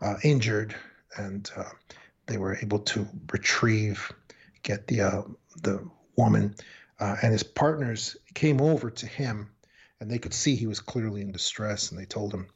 uh, 0.00 0.16
injured, 0.22 0.74
and 1.16 1.50
uh, 1.56 1.70
they 2.26 2.38
were 2.38 2.58
able 2.62 2.80
to 2.80 3.06
retrieve, 3.32 4.12
get 4.62 4.86
the 4.88 5.00
uh, 5.00 5.22
the 5.62 5.88
woman 6.16 6.54
uh, 6.98 7.16
and 7.22 7.32
his 7.32 7.42
partners 7.42 8.16
came 8.34 8.60
over 8.60 8.90
to 8.90 9.06
him 9.06 9.50
and 10.00 10.10
they 10.10 10.18
could 10.18 10.34
see 10.34 10.56
he 10.56 10.66
was 10.66 10.80
clearly 10.80 11.20
in 11.20 11.32
distress 11.32 11.90
and 11.90 12.00
they 12.00 12.04
told 12.04 12.32
him 12.32 12.46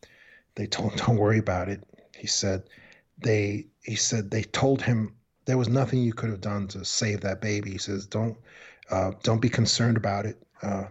they 0.54 0.66
told 0.66 0.92
him 0.92 0.98
don't 0.98 1.16
worry 1.16 1.38
about 1.38 1.68
it 1.68 1.82
he 2.16 2.26
said 2.26 2.62
they 3.18 3.66
he 3.82 3.96
said 3.96 4.30
they 4.30 4.42
told 4.42 4.82
him 4.82 5.14
there 5.50 5.58
was 5.58 5.68
nothing 5.68 6.00
you 6.00 6.12
could 6.12 6.30
have 6.30 6.40
done 6.40 6.68
to 6.68 6.84
save 6.84 7.20
that 7.20 7.40
baby 7.40 7.72
he 7.72 7.78
says 7.78 8.06
don't 8.06 8.36
uh, 8.90 9.10
don't 9.22 9.40
be 9.40 9.48
concerned 9.48 9.96
about 9.96 10.24
it 10.24 10.40
uh, 10.62 10.84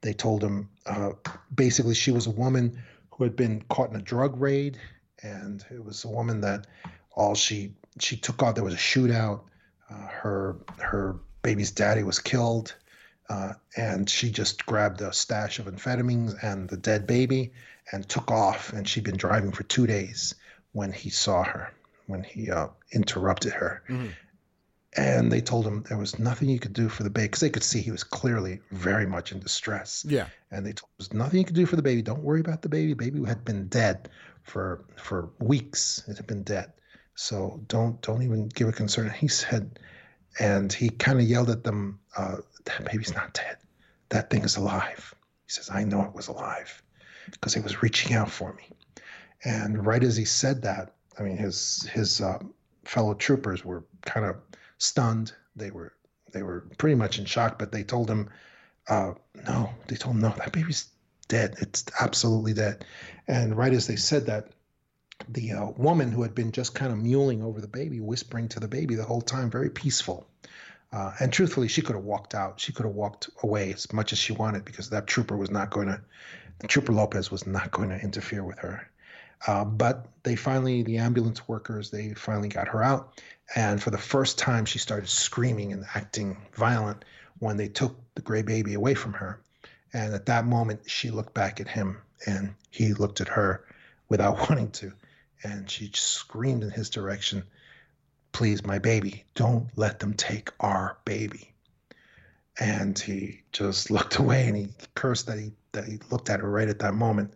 they 0.00 0.12
told 0.12 0.42
him 0.42 0.68
uh, 0.86 1.10
basically 1.54 1.94
she 1.94 2.10
was 2.10 2.26
a 2.26 2.30
woman 2.30 2.82
who 3.18 3.24
had 3.24 3.34
been 3.34 3.62
caught 3.68 3.90
in 3.90 3.96
a 3.96 4.02
drug 4.02 4.40
raid, 4.40 4.78
and 5.22 5.64
it 5.70 5.84
was 5.84 6.04
a 6.04 6.08
woman 6.08 6.40
that 6.40 6.66
all 7.14 7.34
she 7.34 7.74
she 7.98 8.16
took 8.16 8.42
off. 8.42 8.54
There 8.54 8.64
was 8.64 8.74
a 8.74 8.78
shootout. 8.78 9.40
Uh, 9.90 10.06
her 10.06 10.56
her 10.78 11.16
baby's 11.42 11.72
daddy 11.72 12.04
was 12.04 12.20
killed, 12.20 12.76
uh, 13.28 13.54
and 13.76 14.08
she 14.08 14.30
just 14.30 14.64
grabbed 14.66 15.00
a 15.00 15.12
stash 15.12 15.58
of 15.58 15.66
amphetamines 15.66 16.36
and 16.42 16.68
the 16.68 16.76
dead 16.76 17.06
baby 17.06 17.52
and 17.92 18.08
took 18.08 18.30
off. 18.30 18.72
And 18.72 18.88
she'd 18.88 19.04
been 19.04 19.16
driving 19.16 19.50
for 19.50 19.64
two 19.64 19.86
days 19.86 20.34
when 20.72 20.92
he 20.92 21.10
saw 21.10 21.42
her, 21.42 21.72
when 22.08 22.24
he 22.24 22.50
uh, 22.50 22.68
interrupted 22.92 23.52
her. 23.52 23.84
And 24.96 25.30
they 25.30 25.42
told 25.42 25.66
him 25.66 25.84
there 25.88 25.98
was 25.98 26.18
nothing 26.18 26.48
he 26.48 26.58
could 26.58 26.72
do 26.72 26.88
for 26.88 27.02
the 27.04 27.10
baby 27.10 27.28
because 27.28 27.40
they 27.40 27.50
could 27.50 27.62
see 27.62 27.80
he 27.80 27.90
was 27.90 28.02
clearly 28.02 28.60
very 28.72 29.06
much 29.06 29.30
in 29.30 29.38
distress. 29.38 30.04
Yeah. 30.08 30.26
And 30.50 30.66
they 30.66 30.72
told 30.72 30.88
him 30.88 30.94
there's 30.98 31.12
nothing 31.12 31.38
he 31.38 31.44
could 31.44 31.54
do 31.54 31.66
for 31.66 31.76
the 31.76 31.82
baby. 31.82 32.02
Don't 32.02 32.22
worry 32.22 32.40
about 32.40 32.62
the 32.62 32.68
baby. 32.68 32.94
The 32.94 33.10
Baby 33.10 33.24
had 33.24 33.44
been 33.44 33.68
dead 33.68 34.08
for 34.42 34.84
for 34.96 35.28
weeks. 35.40 36.02
It 36.08 36.16
had 36.16 36.26
been 36.26 36.42
dead. 36.42 36.72
So 37.14 37.60
don't 37.68 38.00
don't 38.00 38.22
even 38.22 38.48
give 38.48 38.68
a 38.68 38.72
concern. 38.72 39.10
He 39.10 39.28
said, 39.28 39.78
and 40.40 40.72
he 40.72 40.88
kind 40.88 41.20
of 41.20 41.26
yelled 41.28 41.50
at 41.50 41.64
them, 41.64 42.00
uh, 42.16 42.38
"That 42.64 42.90
baby's 42.90 43.14
not 43.14 43.34
dead. 43.34 43.58
That 44.08 44.30
thing 44.30 44.42
is 44.42 44.56
alive." 44.56 45.14
He 45.44 45.50
says, 45.52 45.68
"I 45.70 45.84
know 45.84 46.02
it 46.02 46.14
was 46.14 46.28
alive 46.28 46.82
because 47.30 47.56
it 47.56 47.62
was 47.62 47.82
reaching 47.82 48.16
out 48.16 48.30
for 48.30 48.54
me." 48.54 48.70
And 49.44 49.84
right 49.86 50.02
as 50.02 50.16
he 50.16 50.24
said 50.24 50.62
that, 50.62 50.94
I 51.18 51.22
mean, 51.22 51.36
his 51.36 51.88
his 51.92 52.20
uh, 52.20 52.38
fellow 52.84 53.14
troopers 53.14 53.64
were 53.64 53.84
kind 54.02 54.26
of 54.26 54.36
stunned. 54.78 55.32
They 55.56 55.70
were 55.70 55.92
they 56.32 56.42
were 56.42 56.60
pretty 56.78 56.94
much 56.94 57.18
in 57.18 57.24
shock, 57.24 57.58
but 57.58 57.72
they 57.72 57.82
told 57.82 58.08
him, 58.10 58.30
uh, 58.88 59.14
"No." 59.46 59.70
They 59.86 59.96
told 59.96 60.16
him, 60.16 60.22
"No, 60.22 60.34
that 60.38 60.52
baby's 60.52 60.88
dead. 61.28 61.56
It's 61.60 61.84
absolutely 62.00 62.54
dead." 62.54 62.84
And 63.26 63.56
right 63.56 63.72
as 63.72 63.86
they 63.86 63.96
said 63.96 64.26
that, 64.26 64.50
the 65.28 65.52
uh, 65.52 65.70
woman 65.76 66.12
who 66.12 66.22
had 66.22 66.34
been 66.34 66.52
just 66.52 66.74
kind 66.74 66.92
of 66.92 66.98
mewling 66.98 67.42
over 67.42 67.60
the 67.60 67.68
baby, 67.68 68.00
whispering 68.00 68.48
to 68.48 68.60
the 68.60 68.68
baby 68.68 68.94
the 68.94 69.04
whole 69.04 69.20
time, 69.20 69.50
very 69.50 69.70
peaceful. 69.70 70.26
Uh, 70.92 71.12
and 71.20 71.32
truthfully, 71.32 71.68
she 71.68 71.82
could 71.82 71.96
have 71.96 72.04
walked 72.04 72.34
out. 72.34 72.58
She 72.60 72.72
could 72.72 72.86
have 72.86 72.94
walked 72.94 73.28
away 73.42 73.72
as 73.72 73.92
much 73.92 74.12
as 74.12 74.18
she 74.18 74.32
wanted 74.32 74.64
because 74.64 74.88
that 74.90 75.06
trooper 75.06 75.36
was 75.36 75.50
not 75.50 75.70
going 75.70 75.88
to, 75.88 76.00
Trooper 76.66 76.92
Lopez 76.92 77.30
was 77.30 77.46
not 77.46 77.70
going 77.70 77.90
to 77.90 78.00
interfere 78.00 78.42
with 78.42 78.58
her. 78.60 78.88
Uh, 79.46 79.64
but 79.64 80.08
they 80.24 80.36
finally, 80.36 80.82
the 80.82 80.98
ambulance 80.98 81.46
workers, 81.46 81.90
they 81.90 82.12
finally 82.14 82.48
got 82.48 82.68
her 82.68 82.82
out. 82.82 83.20
And 83.54 83.82
for 83.82 83.90
the 83.90 83.98
first 83.98 84.38
time, 84.38 84.64
she 84.64 84.78
started 84.78 85.08
screaming 85.08 85.72
and 85.72 85.84
acting 85.94 86.36
violent 86.54 87.04
when 87.38 87.56
they 87.56 87.68
took 87.68 87.96
the 88.14 88.22
gray 88.22 88.42
baby 88.42 88.74
away 88.74 88.94
from 88.94 89.12
her. 89.14 89.40
And 89.92 90.14
at 90.14 90.26
that 90.26 90.46
moment, 90.46 90.80
she 90.86 91.10
looked 91.10 91.34
back 91.34 91.60
at 91.60 91.68
him 91.68 91.98
and 92.26 92.54
he 92.70 92.92
looked 92.94 93.20
at 93.20 93.28
her 93.28 93.64
without 94.08 94.38
wanting 94.50 94.70
to. 94.72 94.92
And 95.44 95.70
she 95.70 95.90
screamed 95.94 96.64
in 96.64 96.70
his 96.70 96.90
direction, 96.90 97.44
Please, 98.32 98.64
my 98.64 98.78
baby, 98.78 99.24
don't 99.34 99.66
let 99.76 100.00
them 100.00 100.12
take 100.12 100.50
our 100.60 100.98
baby. 101.04 101.52
And 102.60 102.98
he 102.98 103.42
just 103.52 103.90
looked 103.90 104.16
away 104.16 104.46
and 104.48 104.56
he 104.56 104.68
cursed 104.94 105.26
that 105.26 105.38
he 105.38 105.52
that 105.72 105.84
he 105.84 105.98
looked 106.10 106.30
at 106.30 106.40
her 106.40 106.50
right 106.50 106.68
at 106.68 106.80
that 106.80 106.94
moment 106.94 107.34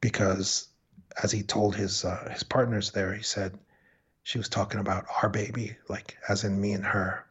because 0.00 0.68
as 1.22 1.32
he 1.32 1.42
told 1.42 1.74
his 1.74 2.04
uh, 2.04 2.28
his 2.32 2.42
partners 2.42 2.90
there, 2.90 3.12
he 3.12 3.22
said 3.22 3.58
she 4.22 4.38
was 4.38 4.48
talking 4.48 4.80
about 4.80 5.06
our 5.22 5.28
baby, 5.28 5.76
like 5.88 6.16
as 6.28 6.44
in 6.44 6.60
me 6.60 6.72
and 6.72 6.84
her, 6.84 7.24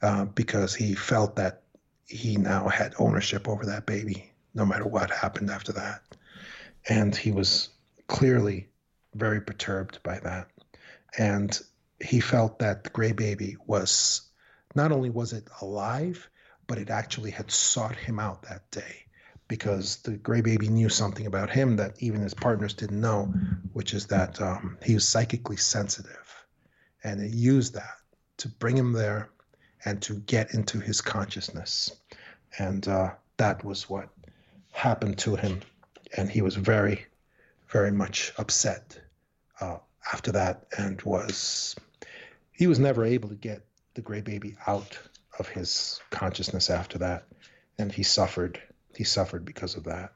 uh, 0.00 0.24
because 0.24 0.74
he 0.74 0.94
felt 0.94 1.36
that 1.36 1.62
he 2.06 2.36
now 2.36 2.68
had 2.68 2.94
ownership 2.98 3.48
over 3.48 3.66
that 3.66 3.86
baby, 3.86 4.32
no 4.54 4.66
matter 4.66 4.86
what 4.86 5.10
happened 5.10 5.50
after 5.50 5.72
that, 5.72 6.02
and 6.88 7.14
he 7.14 7.30
was 7.30 7.68
clearly 8.08 8.68
very 9.14 9.40
perturbed 9.40 10.02
by 10.02 10.18
that, 10.20 10.48
and 11.18 11.60
he 12.00 12.20
felt 12.20 12.58
that 12.58 12.84
the 12.84 12.90
gray 12.90 13.12
baby 13.12 13.56
was 13.66 14.22
not 14.74 14.90
only 14.90 15.10
was 15.10 15.32
it 15.32 15.46
alive, 15.60 16.28
but 16.66 16.78
it 16.78 16.90
actually 16.90 17.30
had 17.30 17.50
sought 17.50 17.94
him 17.94 18.18
out 18.18 18.42
that 18.42 18.70
day 18.70 19.04
because 19.48 19.96
the 19.96 20.12
gray 20.12 20.40
baby 20.40 20.68
knew 20.68 20.88
something 20.88 21.26
about 21.26 21.50
him 21.50 21.76
that 21.76 21.94
even 21.98 22.22
his 22.22 22.34
partners 22.34 22.74
didn't 22.74 23.00
know, 23.00 23.32
which 23.72 23.94
is 23.94 24.06
that 24.06 24.40
um, 24.40 24.78
he 24.82 24.94
was 24.94 25.06
psychically 25.06 25.56
sensitive. 25.56 26.46
And 27.04 27.20
it 27.20 27.32
used 27.32 27.74
that 27.74 27.96
to 28.38 28.48
bring 28.48 28.76
him 28.76 28.92
there 28.92 29.28
and 29.84 30.00
to 30.02 30.14
get 30.14 30.54
into 30.54 30.78
his 30.78 31.00
consciousness. 31.00 31.92
And 32.58 32.86
uh, 32.86 33.10
that 33.36 33.64
was 33.64 33.90
what 33.90 34.08
happened 34.72 35.18
to 35.18 35.36
him. 35.36 35.60
And 36.16 36.30
he 36.30 36.42
was 36.42 36.54
very, 36.56 37.06
very 37.68 37.90
much 37.90 38.32
upset 38.38 38.98
uh, 39.60 39.78
after 40.12 40.32
that 40.32 40.66
and 40.78 41.00
was, 41.02 41.76
he 42.52 42.66
was 42.66 42.78
never 42.78 43.04
able 43.04 43.28
to 43.28 43.34
get 43.34 43.62
the 43.94 44.02
gray 44.02 44.20
baby 44.20 44.56
out 44.66 44.98
of 45.38 45.48
his 45.48 46.00
consciousness 46.10 46.70
after 46.70 46.98
that. 46.98 47.24
And 47.78 47.90
he 47.90 48.02
suffered 48.02 48.60
he 48.96 49.04
suffered 49.04 49.44
because 49.44 49.76
of 49.76 49.84
that 49.84 50.12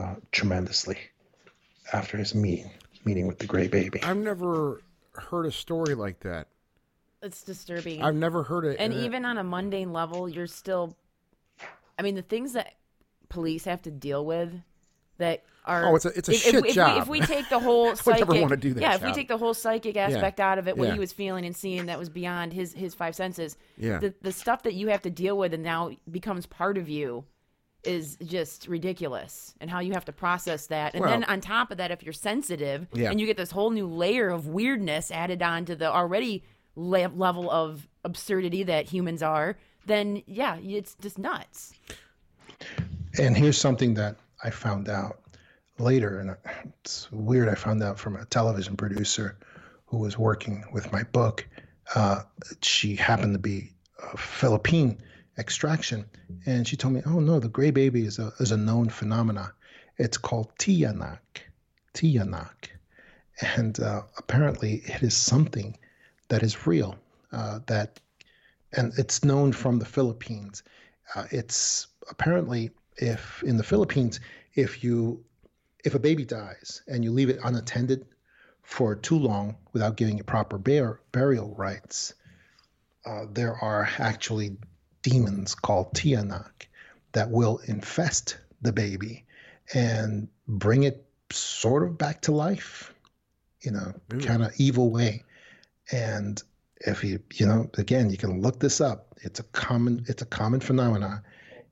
uh, 0.00 0.14
tremendously 0.32 0.98
after 1.92 2.16
his 2.16 2.34
meeting 2.34 2.70
meeting 3.04 3.26
with 3.28 3.38
the 3.38 3.46
gray 3.46 3.68
baby. 3.68 4.02
I've 4.02 4.16
never 4.16 4.82
heard 5.14 5.46
a 5.46 5.52
story 5.52 5.94
like 5.94 6.20
that. 6.20 6.48
It's 7.22 7.42
disturbing. 7.42 8.02
I've 8.02 8.14
never 8.16 8.42
heard 8.42 8.64
it. 8.64 8.76
and 8.80 8.92
even 8.92 9.24
on 9.24 9.38
a 9.38 9.44
mundane 9.44 9.92
level, 9.92 10.28
you're 10.28 10.46
still. 10.48 10.96
I 11.98 12.02
mean, 12.02 12.14
the 12.14 12.22
things 12.22 12.52
that 12.54 12.74
police 13.28 13.64
have 13.64 13.80
to 13.82 13.90
deal 13.90 14.24
with 14.26 14.52
that 15.18 15.42
are 15.64 15.86
Oh, 15.88 15.96
it's 15.96 16.04
a- 16.04 16.16
it's 16.18 16.28
a 16.28 16.32
if, 16.32 16.42
shit 16.42 16.54
if, 16.56 16.62
we- 16.62 16.72
job. 16.72 17.02
If 17.02 17.08
we, 17.08 17.20
take 17.20 17.48
the 17.48 17.58
whole 17.58 17.88
I 17.90 17.94
psychic, 17.94 18.28
never 18.28 18.40
wanna 18.40 18.56
do 18.56 18.74
that 18.74 18.80
yeah, 18.80 18.94
if 18.96 19.02
we 19.02 19.12
take 19.12 19.28
the 19.28 19.38
whole 19.38 19.54
psychic 19.54 19.96
aspect 19.96 20.38
out 20.40 20.58
of 20.58 20.68
it, 20.68 20.76
what 20.76 20.88
Yeah. 20.88 20.94
he 20.94 21.00
was 21.00 21.12
feeling 21.12 21.46
and 21.46 21.56
seeing 21.56 21.86
that 21.86 21.98
was 21.98 22.08
beyond 22.10 22.52
his 22.52 22.72
his 22.74 22.94
five 22.94 23.14
senses, 23.14 23.56
Yeah. 23.78 23.98
the 23.98 24.14
the 24.20 24.30
stuff 24.32 24.62
that 24.64 24.74
you 24.74 24.88
have 24.88 25.02
to 25.02 25.10
deal 25.10 25.38
with 25.38 25.54
and 25.54 25.62
now 25.62 25.90
becomes 26.10 26.44
part 26.46 26.76
of 26.76 26.88
you 26.88 27.24
is 27.84 28.16
just 28.24 28.66
ridiculous 28.66 29.54
and 29.60 29.70
how 29.70 29.78
you 29.80 29.92
have 29.92 30.04
to 30.04 30.12
process 30.12 30.66
that 30.66 30.94
and 30.94 31.04
then 31.04 31.22
on 31.24 31.40
top 31.40 31.70
of 31.70 31.76
that 31.78 31.90
if 31.92 32.02
you're 32.02 32.12
sensitive 32.12 32.86
Yeah. 32.92 33.10
and 33.10 33.20
you 33.20 33.26
get 33.26 33.36
this 33.36 33.50
whole 33.52 33.70
new 33.70 33.86
layer 33.86 34.28
of 34.28 34.48
weirdness 34.48 35.10
added 35.10 35.40
on 35.42 35.64
to 35.66 35.76
the 35.76 35.92
already 35.92 36.42
le- 36.74 37.08
level 37.14 37.48
of 37.50 37.86
absurdity 38.04 38.64
that 38.64 38.86
humans 38.86 39.22
are 39.22 39.56
then 39.86 40.22
yeah 40.26 40.56
it's 40.56 40.94
just 40.96 41.16
nuts 41.18 41.74
And 43.18 43.36
here's 43.36 43.58
something 43.58 43.94
that 43.94 44.16
I 44.44 44.50
found 44.50 44.88
out 44.88 45.20
later, 45.78 46.20
and 46.20 46.36
it's 46.82 47.10
weird. 47.12 47.48
I 47.48 47.54
found 47.54 47.82
out 47.82 47.98
from 47.98 48.16
a 48.16 48.24
television 48.26 48.76
producer 48.76 49.36
who 49.86 49.98
was 49.98 50.18
working 50.18 50.64
with 50.72 50.90
my 50.92 51.02
book. 51.04 51.46
Uh, 51.94 52.22
she 52.62 52.94
happened 52.96 53.32
to 53.34 53.38
be 53.38 53.70
a 54.12 54.16
Philippine 54.16 54.98
extraction, 55.38 56.06
and 56.46 56.66
she 56.66 56.76
told 56.76 56.94
me, 56.94 57.02
"Oh 57.06 57.20
no, 57.20 57.38
the 57.38 57.48
gray 57.48 57.70
baby 57.70 58.04
is 58.04 58.18
a 58.18 58.32
is 58.40 58.52
a 58.52 58.56
known 58.56 58.88
phenomena. 58.88 59.52
It's 59.98 60.18
called 60.18 60.56
tiyanak, 60.58 61.18
tiyanak, 61.94 62.70
and 63.56 63.78
uh, 63.80 64.02
apparently 64.18 64.82
it 64.86 65.02
is 65.02 65.14
something 65.14 65.76
that 66.28 66.42
is 66.42 66.66
real. 66.66 66.96
Uh, 67.32 67.60
that, 67.66 68.00
and 68.72 68.92
it's 68.98 69.24
known 69.24 69.52
from 69.52 69.78
the 69.78 69.84
Philippines. 69.84 70.62
Uh, 71.14 71.26
it's 71.30 71.88
apparently 72.10 72.70
if 72.96 73.42
in 73.42 73.56
the 73.56 73.64
Philippines, 73.64 74.20
if 74.54 74.82
you 74.82 75.24
if 75.84 75.94
a 75.94 75.98
baby 75.98 76.24
dies 76.24 76.82
and 76.88 77.04
you 77.04 77.12
leave 77.12 77.28
it 77.28 77.38
unattended 77.44 78.06
for 78.62 78.94
too 78.96 79.18
long 79.18 79.56
without 79.72 79.96
giving 79.96 80.18
it 80.18 80.26
proper 80.26 80.58
bur- 80.58 81.00
burial 81.12 81.54
rites, 81.56 82.14
uh, 83.04 83.26
there 83.30 83.54
are 83.54 83.88
actually 83.98 84.56
demons 85.10 85.54
called 85.54 85.92
Tianak 85.94 86.66
that 87.12 87.30
will 87.30 87.58
infest 87.66 88.38
the 88.62 88.72
baby 88.72 89.24
and 89.74 90.28
bring 90.48 90.82
it 90.82 91.04
sort 91.30 91.82
of 91.84 91.96
back 91.96 92.20
to 92.22 92.32
life 92.32 92.92
in 93.62 93.76
a 93.76 93.94
kind 94.20 94.42
of 94.42 94.52
evil 94.58 94.90
way. 94.90 95.22
And 95.92 96.42
if 96.80 97.04
you 97.04 97.20
you 97.34 97.46
know 97.46 97.70
again 97.78 98.10
you 98.10 98.16
can 98.16 98.40
look 98.42 98.58
this 98.60 98.80
up. 98.80 99.14
It's 99.22 99.40
a 99.40 99.44
common 99.44 100.04
it's 100.08 100.22
a 100.22 100.26
common 100.26 100.60
phenomenon 100.60 101.22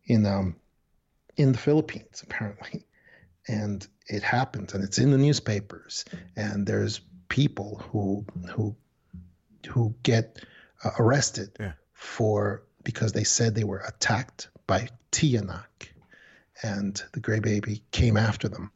in 0.07 0.27
um 0.27 0.57
in 1.37 1.53
the 1.53 1.59
Philippines 1.59 2.23
apparently, 2.23 2.87
and 3.49 3.87
it 4.07 4.23
happens 4.23 4.75
and 4.75 4.85
it's 4.85 4.99
in 4.99 5.11
the 5.11 5.19
newspapers 5.19 6.05
and 6.37 6.67
there's 6.67 7.01
people 7.29 7.83
who 7.91 8.25
who 8.55 8.75
who 9.67 9.95
get 10.03 10.39
uh, 10.85 10.91
arrested 10.99 11.51
Yeah. 11.59 11.73
for 11.95 12.63
because 12.85 13.13
they 13.13 13.25
said 13.25 13.55
they 13.55 13.65
were 13.65 13.83
attacked 13.87 14.49
by 14.67 14.89
Tianak, 15.13 15.89
and 16.63 17.03
the 17.13 17.21
gray 17.21 17.41
baby 17.41 17.83
came 17.91 18.17
after 18.17 18.49
them, 18.49 18.71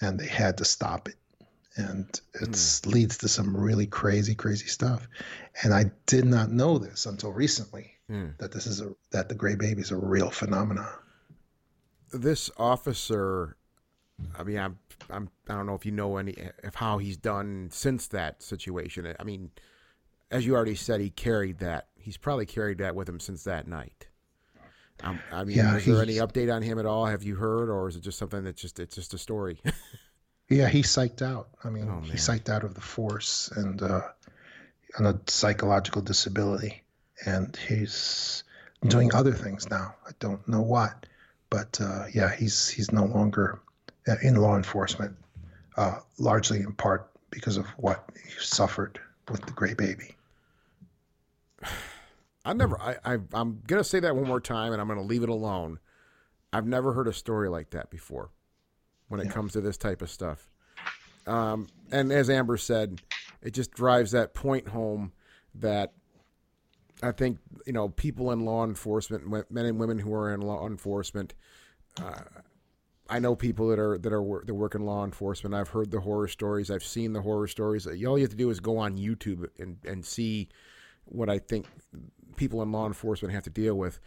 and 0.00 0.18
they 0.18 0.26
had 0.26 0.58
to 0.58 0.64
stop 0.64 1.08
it 1.08 1.16
and 1.76 2.20
it 2.34 2.80
hmm. 2.84 2.90
leads 2.90 3.18
to 3.18 3.28
some 3.28 3.56
really 3.56 3.86
crazy, 3.86 4.34
crazy 4.34 4.66
stuff. 4.66 5.06
And 5.62 5.72
I 5.72 5.90
did 6.06 6.24
not 6.24 6.50
know 6.50 6.78
this 6.78 7.06
until 7.06 7.32
recently 7.32 7.92
hmm. 8.08 8.28
that 8.38 8.52
this 8.52 8.66
is 8.66 8.80
a 8.80 8.92
that 9.12 9.28
the 9.28 9.34
gray 9.34 9.54
baby 9.54 9.80
is 9.80 9.90
a 9.90 9.96
real 9.96 10.30
phenomenon. 10.30 10.88
this 12.12 12.50
officer 12.56 13.56
I 14.38 14.42
mean, 14.42 14.58
I'm, 14.58 14.78
I'm, 15.08 15.30
I 15.48 15.54
don't 15.54 15.64
know 15.64 15.74
if 15.74 15.86
you 15.86 15.92
know 15.92 16.18
any 16.18 16.36
of 16.62 16.74
how 16.74 16.98
he's 16.98 17.16
done 17.16 17.68
since 17.72 18.06
that 18.08 18.42
situation. 18.42 19.14
I 19.18 19.24
mean, 19.24 19.50
as 20.30 20.46
you 20.46 20.54
already 20.54 20.74
said, 20.74 21.00
he 21.00 21.10
carried 21.10 21.58
that. 21.58 21.88
He's 21.98 22.16
probably 22.16 22.46
carried 22.46 22.78
that 22.78 22.94
with 22.94 23.08
him 23.08 23.20
since 23.20 23.44
that 23.44 23.66
night. 23.68 24.06
Um, 25.02 25.18
I 25.32 25.44
mean, 25.44 25.56
Yeah, 25.56 25.76
is 25.76 25.86
there 25.86 26.02
any 26.02 26.16
update 26.16 26.54
on 26.54 26.62
him 26.62 26.78
at 26.78 26.86
all? 26.86 27.06
Have 27.06 27.22
you 27.22 27.36
heard, 27.36 27.70
or 27.70 27.88
is 27.88 27.96
it 27.96 28.00
just 28.02 28.18
something 28.18 28.44
that's 28.44 28.60
just 28.60 28.78
it's 28.78 28.94
just 28.94 29.14
a 29.14 29.18
story? 29.18 29.60
Yeah, 30.52 30.68
he's 30.68 30.88
psyched 30.88 31.22
out. 31.22 31.48
I 31.62 31.70
mean, 31.70 31.88
Oh, 31.88 32.00
he's 32.00 32.26
psyched 32.28 32.48
out 32.48 32.64
of 32.64 32.74
the 32.74 32.80
force 32.80 33.52
and 33.54 33.80
uh, 33.80 34.00
on 34.98 35.06
a 35.06 35.20
psychological 35.28 36.02
disability, 36.02 36.82
and 37.24 37.56
he's 37.68 38.42
doing 38.84 39.14
other 39.14 39.32
things 39.32 39.70
now. 39.70 39.94
I 40.08 40.10
don't 40.18 40.46
know 40.48 40.60
what, 40.62 41.06
but 41.50 41.80
uh, 41.80 42.06
yeah, 42.12 42.34
he's 42.34 42.68
he's 42.68 42.90
no 42.90 43.04
longer 43.04 43.60
uh, 44.08 44.16
in 44.22 44.34
law 44.34 44.56
enforcement, 44.56 45.16
uh, 45.76 46.00
largely 46.18 46.58
in 46.58 46.72
part 46.72 47.08
because 47.30 47.56
of 47.56 47.66
what 47.76 48.10
he 48.24 48.32
suffered 48.40 48.98
with 49.30 49.42
the 49.46 49.52
gray 49.52 49.74
baby. 49.74 50.16
I 52.44 52.52
never. 52.52 52.80
I, 52.80 52.96
I 53.04 53.18
I'm 53.32 53.62
gonna 53.66 53.84
say 53.84 54.00
that 54.00 54.16
one 54.16 54.26
more 54.26 54.40
time, 54.40 54.72
and 54.72 54.80
I'm 54.80 54.88
gonna 54.88 55.02
leave 55.02 55.22
it 55.22 55.28
alone. 55.28 55.78
I've 56.52 56.66
never 56.66 56.92
heard 56.92 57.06
a 57.08 57.12
story 57.12 57.48
like 57.48 57.70
that 57.70 57.90
before, 57.90 58.30
when 59.08 59.20
it 59.20 59.30
comes 59.30 59.52
to 59.52 59.60
this 59.60 59.76
type 59.76 60.02
of 60.02 60.10
stuff. 60.10 60.48
Um, 61.26 61.68
and 61.92 62.10
as 62.10 62.28
Amber 62.30 62.56
said, 62.56 63.00
it 63.42 63.52
just 63.52 63.70
drives 63.72 64.12
that 64.12 64.34
point 64.34 64.68
home 64.68 65.12
that 65.54 65.92
I 67.02 67.12
think 67.12 67.38
you 67.66 67.72
know 67.72 67.88
people 67.88 68.30
in 68.32 68.44
law 68.44 68.64
enforcement, 68.64 69.28
men 69.50 69.64
and 69.64 69.78
women 69.78 69.98
who 69.98 70.12
are 70.14 70.32
in 70.32 70.40
law 70.40 70.66
enforcement. 70.66 71.34
Uh, 72.00 72.20
I 73.08 73.18
know 73.18 73.34
people 73.34 73.68
that 73.68 73.78
are 73.78 73.98
that 73.98 74.12
are 74.12 74.44
that 74.44 74.54
work 74.54 74.74
in 74.74 74.82
law 74.82 75.04
enforcement. 75.04 75.54
I've 75.54 75.68
heard 75.68 75.90
the 75.90 76.00
horror 76.00 76.28
stories. 76.28 76.70
I've 76.70 76.84
seen 76.84 77.12
the 77.12 77.22
horror 77.22 77.48
stories. 77.48 77.86
All 77.86 77.94
you 77.94 78.22
have 78.22 78.30
to 78.30 78.36
do 78.36 78.50
is 78.50 78.60
go 78.60 78.78
on 78.78 78.96
YouTube 78.96 79.48
and 79.58 79.78
and 79.84 80.04
see 80.04 80.48
what 81.10 81.28
I 81.28 81.38
think 81.38 81.66
people 82.36 82.62
in 82.62 82.72
law 82.72 82.86
enforcement 82.86 83.34
have 83.34 83.44
to 83.44 83.50
deal 83.50 83.74
with, 83.74 84.00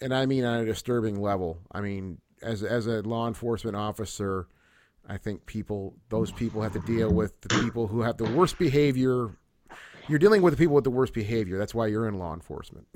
and 0.00 0.12
I 0.12 0.26
mean 0.26 0.44
on 0.44 0.60
a 0.60 0.64
disturbing 0.64 1.20
level. 1.20 1.58
I 1.72 1.80
mean, 1.80 2.18
as 2.42 2.62
as 2.62 2.86
a 2.86 3.02
law 3.02 3.28
enforcement 3.28 3.76
officer, 3.76 4.48
I 5.08 5.16
think 5.16 5.46
people 5.46 5.94
those 6.08 6.32
people 6.32 6.62
have 6.62 6.72
to 6.72 6.80
deal 6.80 7.10
with 7.12 7.40
the 7.42 7.48
people 7.50 7.86
who 7.88 8.02
have 8.02 8.16
the 8.16 8.26
worst 8.26 8.58
behavior. 8.58 9.30
You're 10.08 10.20
dealing 10.20 10.42
with 10.42 10.52
the 10.52 10.56
people 10.56 10.74
with 10.74 10.84
the 10.84 10.90
worst 10.90 11.12
behavior. 11.12 11.58
That's 11.58 11.74
why 11.74 11.88
you're 11.88 12.06
in 12.06 12.18
law 12.18 12.32
enforcement, 12.32 12.86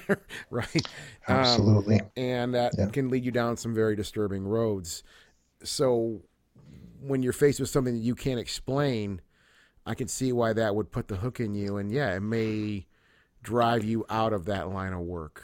right? 0.50 0.66
Um, 1.28 1.28
Absolutely. 1.28 2.00
and 2.16 2.54
that 2.54 2.74
Yeah. 2.76 2.86
can 2.86 3.08
lead 3.08 3.24
you 3.24 3.30
down 3.30 3.56
some 3.56 3.72
very 3.72 3.94
disturbing 3.94 4.44
roads. 4.44 5.04
So, 5.62 6.22
when 7.00 7.22
you're 7.22 7.32
faced 7.32 7.60
with 7.60 7.68
something 7.68 7.94
that 7.94 8.00
you 8.00 8.16
can't 8.16 8.40
explain, 8.40 9.20
I 9.86 9.94
can 9.94 10.08
see 10.08 10.32
why 10.32 10.54
that 10.54 10.74
would 10.74 10.90
put 10.90 11.06
the 11.06 11.16
hook 11.16 11.38
in 11.38 11.54
you, 11.54 11.76
and 11.76 11.92
yeah, 11.92 12.16
it 12.16 12.20
may 12.20 12.86
drive 13.46 13.84
you 13.84 14.04
out 14.10 14.32
of 14.32 14.44
that 14.46 14.68
line 14.68 14.92
of 14.92 15.00
work. 15.00 15.42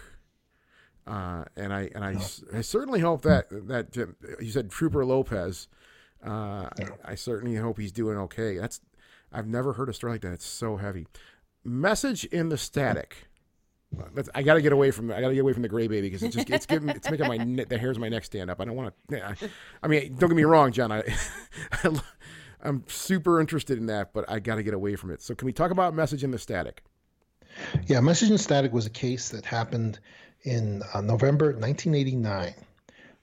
Uh, 1.06 1.44
and 1.56 1.72
I 1.72 1.90
and 1.94 2.04
I, 2.04 2.16
I 2.52 2.60
certainly 2.60 3.00
hope 3.00 3.22
that 3.22 3.48
that 3.68 3.96
uh, 3.96 4.42
you 4.42 4.50
said 4.50 4.70
Trooper 4.70 5.04
Lopez. 5.04 5.68
Uh, 6.24 6.68
I 7.04 7.16
certainly 7.16 7.56
hope 7.56 7.78
he's 7.78 7.90
doing 7.90 8.16
okay. 8.18 8.56
That's 8.58 8.80
I've 9.32 9.48
never 9.48 9.72
heard 9.72 9.88
a 9.88 9.92
story 9.92 10.14
like 10.14 10.20
that. 10.22 10.32
It's 10.32 10.46
so 10.46 10.76
heavy. 10.76 11.06
Message 11.64 12.24
in 12.26 12.50
the 12.50 12.58
static. 12.58 13.28
That's, 14.14 14.30
I 14.34 14.42
got 14.42 14.54
to 14.54 14.62
get 14.62 14.72
away 14.72 14.90
from 14.90 15.10
I 15.10 15.20
got 15.20 15.28
to 15.28 15.34
get 15.34 15.40
away 15.40 15.52
from 15.52 15.62
the 15.62 15.68
gray 15.68 15.86
baby 15.86 16.08
because 16.08 16.22
it's 16.22 16.36
just 16.36 16.50
it's 16.50 16.66
giving 16.66 16.88
it's 16.88 17.10
making 17.10 17.26
my 17.26 17.64
the 17.64 17.78
hairs 17.78 17.98
my 17.98 18.08
neck 18.08 18.24
stand 18.24 18.50
up. 18.50 18.60
I 18.60 18.64
don't 18.64 18.76
want 18.76 18.94
to. 19.10 19.36
I 19.82 19.88
mean, 19.88 20.16
don't 20.16 20.30
get 20.30 20.36
me 20.36 20.44
wrong, 20.44 20.72
John. 20.72 20.92
I, 20.92 21.02
I'm 22.62 22.84
super 22.86 23.40
interested 23.40 23.76
in 23.76 23.86
that, 23.86 24.12
but 24.12 24.24
I 24.30 24.38
got 24.38 24.54
to 24.54 24.62
get 24.62 24.72
away 24.72 24.94
from 24.94 25.10
it. 25.10 25.20
So 25.20 25.34
can 25.34 25.46
we 25.46 25.52
talk 25.52 25.72
about 25.72 25.94
message 25.94 26.22
in 26.22 26.30
the 26.30 26.38
static? 26.38 26.84
Yeah, 27.86 28.00
Message 28.00 28.30
in 28.30 28.38
Static 28.38 28.72
was 28.72 28.86
a 28.86 28.90
case 28.90 29.30
that 29.30 29.44
happened 29.44 29.98
in 30.42 30.82
uh, 30.94 31.00
November 31.00 31.46
1989. 31.46 32.54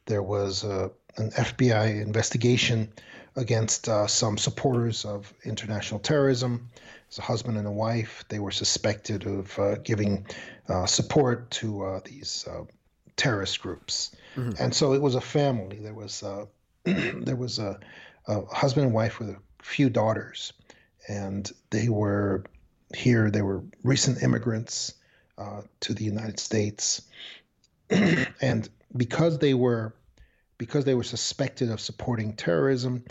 There 0.05 0.23
was 0.23 0.63
uh, 0.63 0.89
an 1.17 1.31
FBI 1.31 2.01
investigation 2.01 2.91
against 3.35 3.87
uh, 3.87 4.07
some 4.07 4.37
supporters 4.37 5.05
of 5.05 5.33
international 5.43 5.99
terrorism. 5.99 6.69
It's 7.07 7.17
a 7.17 7.21
husband 7.21 7.57
and 7.57 7.67
a 7.67 7.71
wife. 7.71 8.25
They 8.29 8.39
were 8.39 8.51
suspected 8.51 9.25
of 9.25 9.57
uh, 9.57 9.75
giving 9.77 10.25
uh, 10.67 10.85
support 10.85 11.49
to 11.51 11.83
uh, 11.83 11.99
these 12.05 12.47
uh, 12.49 12.65
terrorist 13.15 13.61
groups, 13.61 14.11
and 14.59 14.73
so 14.73 14.93
it 14.93 15.01
was 15.01 15.15
a 15.15 15.21
family. 15.21 15.77
There 15.77 15.93
was 15.93 16.23
uh, 16.23 16.45
there 16.83 17.35
was 17.35 17.59
a, 17.59 17.79
a 18.27 18.45
husband 18.45 18.85
and 18.85 18.93
wife 18.93 19.19
with 19.19 19.29
a 19.29 19.37
few 19.61 19.89
daughters, 19.89 20.53
and 21.07 21.49
they 21.71 21.89
were 21.89 22.43
here. 22.95 23.29
They 23.29 23.41
were 23.41 23.63
recent 23.83 24.23
immigrants 24.23 24.93
uh, 25.37 25.61
to 25.81 25.93
the 25.93 26.03
United 26.03 26.39
States, 26.39 27.01
and 28.41 28.69
because 28.95 29.39
they 29.39 29.53
were 29.53 29.95
because 30.57 30.83
they 30.83 30.95
were 30.95 31.03
suspected 31.03 31.71
of 31.71 31.79
supporting 31.79 32.35
terrorism, 32.35 33.05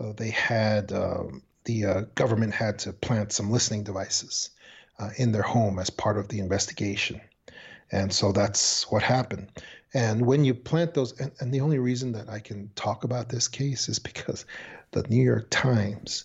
uh, 0.00 0.12
they 0.16 0.30
had 0.30 0.92
um, 0.92 1.42
the 1.64 1.84
uh, 1.84 2.00
government 2.14 2.54
had 2.54 2.78
to 2.78 2.92
plant 2.92 3.32
some 3.32 3.50
listening 3.50 3.84
devices 3.84 4.50
uh, 4.98 5.10
in 5.18 5.32
their 5.32 5.42
home 5.42 5.78
as 5.78 5.90
part 5.90 6.18
of 6.18 6.28
the 6.28 6.38
investigation, 6.38 7.20
and 7.92 8.12
so 8.12 8.32
that's 8.32 8.90
what 8.90 9.02
happened. 9.02 9.50
And 9.92 10.26
when 10.26 10.44
you 10.44 10.54
plant 10.54 10.94
those, 10.94 11.18
and, 11.20 11.30
and 11.38 11.54
the 11.54 11.60
only 11.60 11.78
reason 11.78 12.12
that 12.12 12.28
I 12.28 12.40
can 12.40 12.68
talk 12.74 13.04
about 13.04 13.28
this 13.28 13.46
case 13.46 13.88
is 13.88 14.00
because 14.00 14.44
the 14.90 15.04
New 15.08 15.22
York 15.22 15.48
Times 15.50 16.24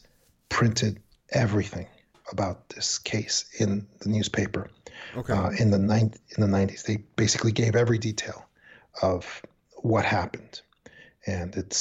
printed 0.50 1.00
everything 1.32 1.88
about 2.32 2.70
this 2.70 2.98
case 2.98 3.46
in 3.60 3.88
the 4.00 4.10
newspaper 4.10 4.70
Okay. 5.16 5.34
uh, 5.34 5.50
in 5.52 5.72
the 5.72 5.78
nine, 5.80 6.14
in 6.36 6.42
the 6.42 6.48
nineties. 6.48 6.84
They 6.84 6.98
basically 7.16 7.52
gave 7.52 7.76
every 7.76 7.98
detail 7.98 8.46
of 9.02 9.42
what 9.78 10.06
happened, 10.06 10.62
and 11.26 11.56
it's 11.56 11.78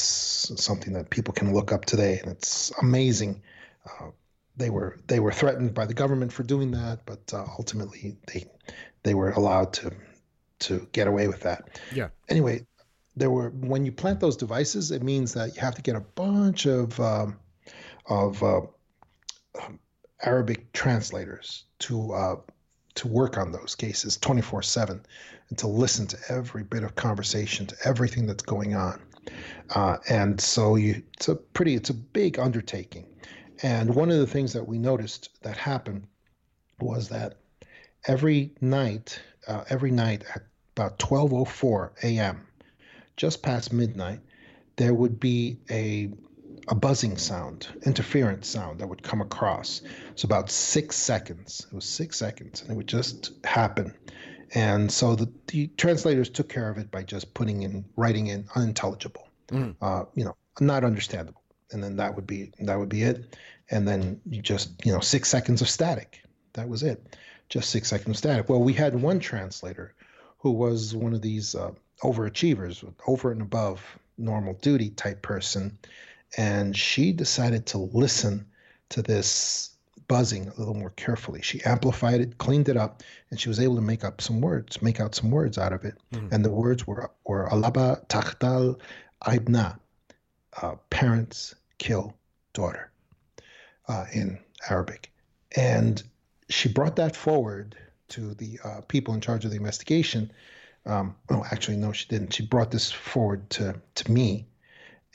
something 0.63 0.93
that 0.95 1.11
people 1.11 1.35
can 1.35 1.53
look 1.53 1.73
up 1.73 1.85
today, 1.85 2.19
and 2.21 2.31
it's 2.31 2.73
amazing. 2.81 3.43
Uh, 3.85 4.11
they 4.57 4.71
were 4.71 4.99
they 5.07 5.21
were 5.21 5.33
threatened 5.33 5.75
by 5.75 5.85
the 5.87 5.95
government 5.95 6.33
for 6.33 6.43
doing 6.45 6.71
that, 6.73 7.01
but 7.07 7.33
uh, 7.35 7.45
ultimately 7.59 8.17
they 8.33 8.47
they 9.03 9.15
were 9.15 9.33
allowed 9.33 9.73
to 9.75 9.93
to 10.61 10.89
get 10.93 11.07
away 11.07 11.29
with 11.29 11.41
that. 11.41 11.81
yeah. 11.93 12.09
Anyway, 12.29 12.67
there 13.17 13.31
were 13.31 13.51
when 13.51 13.85
you 13.85 13.93
plant 13.93 14.21
those 14.21 14.37
devices, 14.37 14.91
it 14.91 15.03
means 15.03 15.35
that 15.35 15.55
you 15.55 15.61
have 15.61 15.75
to 15.75 15.83
get 15.83 15.97
a 15.97 16.01
bunch 16.01 16.67
of 16.67 16.99
um, 17.01 17.37
of 18.07 18.43
uh, 18.43 18.61
um, 19.63 19.79
Arabic 20.25 20.73
translators 20.73 21.65
to 21.81 22.13
uh, 22.13 22.37
to 22.95 23.09
work 23.09 23.39
on 23.39 23.53
those 23.53 23.75
cases 23.77 24.17
24 24.17 24.63
7 24.63 25.01
and 25.49 25.59
to 25.59 25.69
listen 25.69 26.07
to 26.09 26.19
every 26.29 26.65
bit 26.65 26.83
of 26.83 26.97
conversation 26.97 27.67
to 27.67 27.77
everything 27.85 28.27
that's 28.27 28.43
going 28.43 28.75
on 28.75 29.01
uh, 29.75 29.97
and 30.09 30.41
so 30.41 30.75
you 30.75 31.03
it's 31.15 31.29
a 31.29 31.37
pretty 31.37 31.75
it's 31.75 31.91
a 31.91 31.95
big 31.95 32.39
undertaking 32.39 33.07
and 33.63 33.95
one 33.95 34.11
of 34.11 34.19
the 34.19 34.27
things 34.27 34.53
that 34.53 34.67
we 34.67 34.79
noticed 34.79 35.41
that 35.43 35.57
happened 35.57 36.07
was 36.81 37.09
that 37.09 37.37
every 38.07 38.51
night 38.61 39.21
uh, 39.47 39.63
every 39.71 39.93
night 39.93 40.25
at 40.35 40.43
about 40.77 40.99
12:04 40.99 41.91
a.m. 42.03 42.47
just 43.17 43.43
past 43.43 43.73
midnight 43.73 44.21
there 44.77 44.95
would 44.95 45.21
be 45.21 45.59
a 45.71 46.11
a 46.69 46.75
buzzing 46.75 47.17
sound, 47.17 47.69
interference 47.87 48.47
sound 48.49 48.79
that 48.81 48.87
would 48.89 49.03
come 49.03 49.21
across. 49.21 49.83
It's 50.11 50.25
about 50.25 50.51
six 50.51 50.97
seconds. 50.97 51.67
It 51.71 51.75
was 51.75 51.85
six 51.85 52.17
seconds, 52.19 52.63
and 52.63 52.71
it 52.71 52.77
would 52.77 52.87
just 52.87 53.33
happen. 53.45 53.95
And 54.55 54.91
so 54.91 55.15
the, 55.15 55.31
the 55.49 55.69
translators 55.77 56.31
took 56.31 56.49
care 56.49 56.71
of 56.71 56.79
it 56.79 56.91
by 56.91 57.03
just 57.03 57.35
putting 57.35 57.63
in, 57.63 57.85
writing 57.97 58.29
in 58.29 58.47
unintelligible, 58.55 59.25
Mm. 59.49 59.75
uh, 59.81 60.05
you 60.15 60.25
know, 60.25 60.37
not 60.61 60.85
understandable, 60.85 61.43
and 61.73 61.83
then 61.83 61.97
that 61.97 62.15
would 62.15 62.27
be 62.27 62.53
that 62.61 62.79
would 62.79 62.91
be 62.91 63.03
it. 63.03 63.35
And 63.71 63.89
then 63.89 64.21
you 64.29 64.43
just, 64.43 64.85
you 64.85 64.93
know, 64.93 65.01
six 65.01 65.31
seconds 65.31 65.63
of 65.63 65.71
static. 65.71 66.21
That 66.53 66.69
was 66.69 66.83
it. 66.83 67.17
Just 67.49 67.71
six 67.71 67.89
seconds 67.89 68.11
of 68.11 68.17
static. 68.19 68.49
Well, 68.51 68.61
we 68.63 68.75
had 68.75 69.01
one 69.01 69.21
translator 69.21 69.95
who 70.39 70.51
was 70.51 70.95
one 70.95 71.15
of 71.15 71.23
these 71.23 71.55
uh, 71.55 71.71
overachievers, 72.03 72.85
over 73.07 73.33
and 73.33 73.41
above 73.41 73.81
normal 74.19 74.53
duty 74.55 74.91
type 74.91 75.23
person 75.23 75.79
and 76.37 76.77
she 76.77 77.13
decided 77.13 77.67
to 77.67 77.79
listen 77.79 78.47
to 78.91 79.03
this 79.03 79.71
buzzing 80.09 80.49
a 80.49 80.55
little 80.59 80.75
more 80.75 80.91
carefully. 80.91 81.41
She 81.43 81.63
amplified 81.65 82.21
it, 82.21 82.39
cleaned 82.39 82.69
it 82.69 82.77
up, 82.77 83.03
and 83.31 83.39
she 83.39 83.49
was 83.49 83.61
able 83.61 83.77
to 83.77 83.83
make 83.83 84.05
up 84.05 84.21
some 84.21 84.41
words, 84.41 84.81
make 84.83 85.01
out 85.01 85.15
some 85.15 85.31
words 85.31 85.59
out 85.59 85.73
of 85.73 85.85
it. 85.85 85.95
And 86.33 86.45
the 86.45 86.51
words 86.51 86.87
were 86.87 87.11
were 87.25 87.49
alaba 87.51 88.07
takhtal 88.09 88.81
ibna, 89.25 89.79
uh, 90.63 90.77
parents 90.91 91.55
kill 91.79 92.15
daughter, 92.55 92.91
uh, 93.89 94.07
in 94.13 94.39
Arabic, 94.71 95.13
and 95.57 96.03
she 96.49 96.69
brought 96.69 96.97
that 96.97 97.15
forward 97.15 97.77
to 98.09 98.35
the 98.35 98.59
uh, 98.65 98.81
people 98.89 99.15
in 99.15 99.21
charge 99.21 99.45
of 99.45 99.51
the 99.51 99.57
investigation. 99.59 100.33
Um, 100.87 101.15
oh, 101.29 101.45
actually, 101.53 101.77
no, 101.77 101.93
she 101.93 102.09
didn't. 102.09 102.33
She 102.33 102.47
brought 102.47 102.71
this 102.71 102.91
forward 102.91 103.49
to 103.51 103.81
to 103.97 104.11
me, 104.11 104.47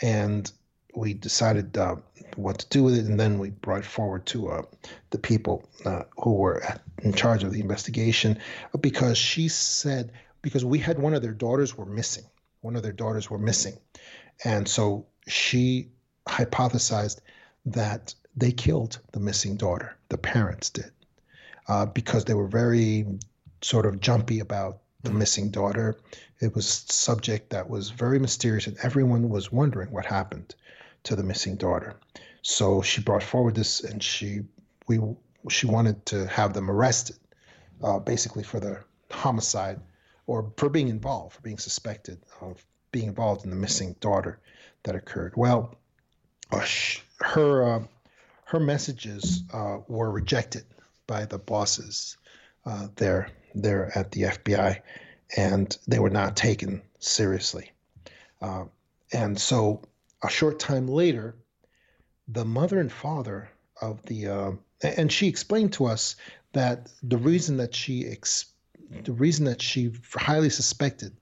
and 0.02 0.52
we 0.96 1.14
decided 1.14 1.78
uh, 1.78 1.96
what 2.36 2.60
to 2.60 2.70
do 2.70 2.84
with 2.84 2.98
it, 2.98 3.06
and 3.06 3.20
then 3.20 3.40
we 3.40 3.50
brought 3.50 3.86
forward 3.86 4.26
to 4.28 4.50
uh, 4.50 4.62
the 5.10 5.18
people 5.18 5.68
uh, 5.86 6.04
who 6.18 6.34
were 6.34 6.64
in 7.02 7.14
charge 7.14 7.44
of 7.44 7.52
the 7.52 7.62
investigation 7.62 8.40
because 8.80 9.18
she 9.18 9.48
said 9.48 10.12
because 10.42 10.66
we 10.66 10.80
had 10.80 11.00
one 11.00 11.14
of 11.14 11.22
their 11.22 11.34
daughters 11.34 11.78
were 11.78 11.86
missing. 11.86 12.26
One 12.62 12.76
of 12.76 12.84
their 12.84 12.94
daughters 12.94 13.30
were 13.30 13.38
missing, 13.38 13.78
and 14.44 14.68
so 14.68 15.06
she 15.28 15.90
hypothesized 16.28 17.20
that 17.66 18.14
they 18.36 18.52
killed 18.52 19.00
the 19.12 19.20
missing 19.20 19.56
daughter. 19.56 19.96
The 20.10 20.18
parents 20.18 20.70
did 20.70 20.92
uh, 21.68 21.86
because 21.88 22.26
they 22.26 22.34
were 22.34 22.48
very 22.48 23.06
sort 23.62 23.86
of 23.86 24.00
jumpy 24.00 24.40
about 24.40 24.80
the 25.04 25.12
missing 25.12 25.50
daughter. 25.50 25.98
It 26.40 26.56
was 26.56 26.68
subject 26.68 27.50
that 27.50 27.70
was 27.70 27.90
very 27.90 28.20
mysterious, 28.20 28.68
and 28.68 28.78
everyone 28.84 29.30
was 29.30 29.52
wondering 29.52 29.92
what 29.92 30.06
happened 30.06 30.56
to 31.04 31.16
the 31.16 31.24
missing 31.24 31.56
daughter. 31.56 31.96
So 32.42 32.82
she 32.82 33.02
brought 33.02 33.24
forward 33.24 33.56
this, 33.56 33.84
and 33.84 34.02
she 34.02 34.42
we 34.88 35.00
she 35.50 35.66
wanted 35.66 36.06
to 36.08 36.28
have 36.28 36.54
them 36.54 36.70
arrested, 36.70 37.18
uh, 37.82 38.00
basically 38.00 38.44
for 38.44 38.60
the 38.60 38.84
homicide 39.12 39.80
or 40.28 40.52
for 40.58 40.70
being 40.70 40.88
involved, 40.88 41.36
for 41.36 41.42
being 41.42 41.58
suspected 41.58 42.20
of 42.42 42.66
being 42.92 43.08
involved 43.08 43.44
in 43.44 43.50
the 43.50 43.56
missing 43.56 43.96
daughter 44.00 44.40
that 44.84 44.96
occurred. 44.96 45.34
Well, 45.36 45.76
uh, 46.52 46.66
her 47.20 47.64
uh, 47.64 47.84
her 48.46 48.60
messages 48.60 49.44
uh, 49.52 49.80
were 49.88 50.12
rejected 50.12 50.66
by 51.08 51.26
the 51.26 51.40
bosses 51.40 52.18
uh, 52.66 52.88
there 52.96 53.30
there 53.56 53.92
at 53.98 54.12
the 54.12 54.24
FBI, 54.24 54.80
and 55.36 55.78
they 55.88 56.00
were 56.00 56.10
not 56.10 56.36
taken 56.36 56.82
seriously. 57.00 57.72
Uh, 58.42 58.66
and 59.12 59.40
so, 59.40 59.82
a 60.24 60.30
short 60.30 60.60
time 60.60 60.88
later, 60.88 61.36
the 62.28 62.46
mother 62.46 62.80
and 62.80 62.92
father 62.92 63.50
of 63.82 64.04
the 64.06 64.28
uh, 64.28 64.52
and 64.82 65.12
she 65.12 65.28
explained 65.28 65.74
to 65.74 65.86
us 65.86 66.16
that 66.54 66.90
the 67.02 67.18
reason 67.18 67.58
that 67.58 67.76
she 67.76 68.08
ex- 68.08 68.46
the 69.04 69.12
reason 69.12 69.46
that 69.46 69.62
she 69.62 69.92
highly 70.16 70.50
suspected 70.50 71.14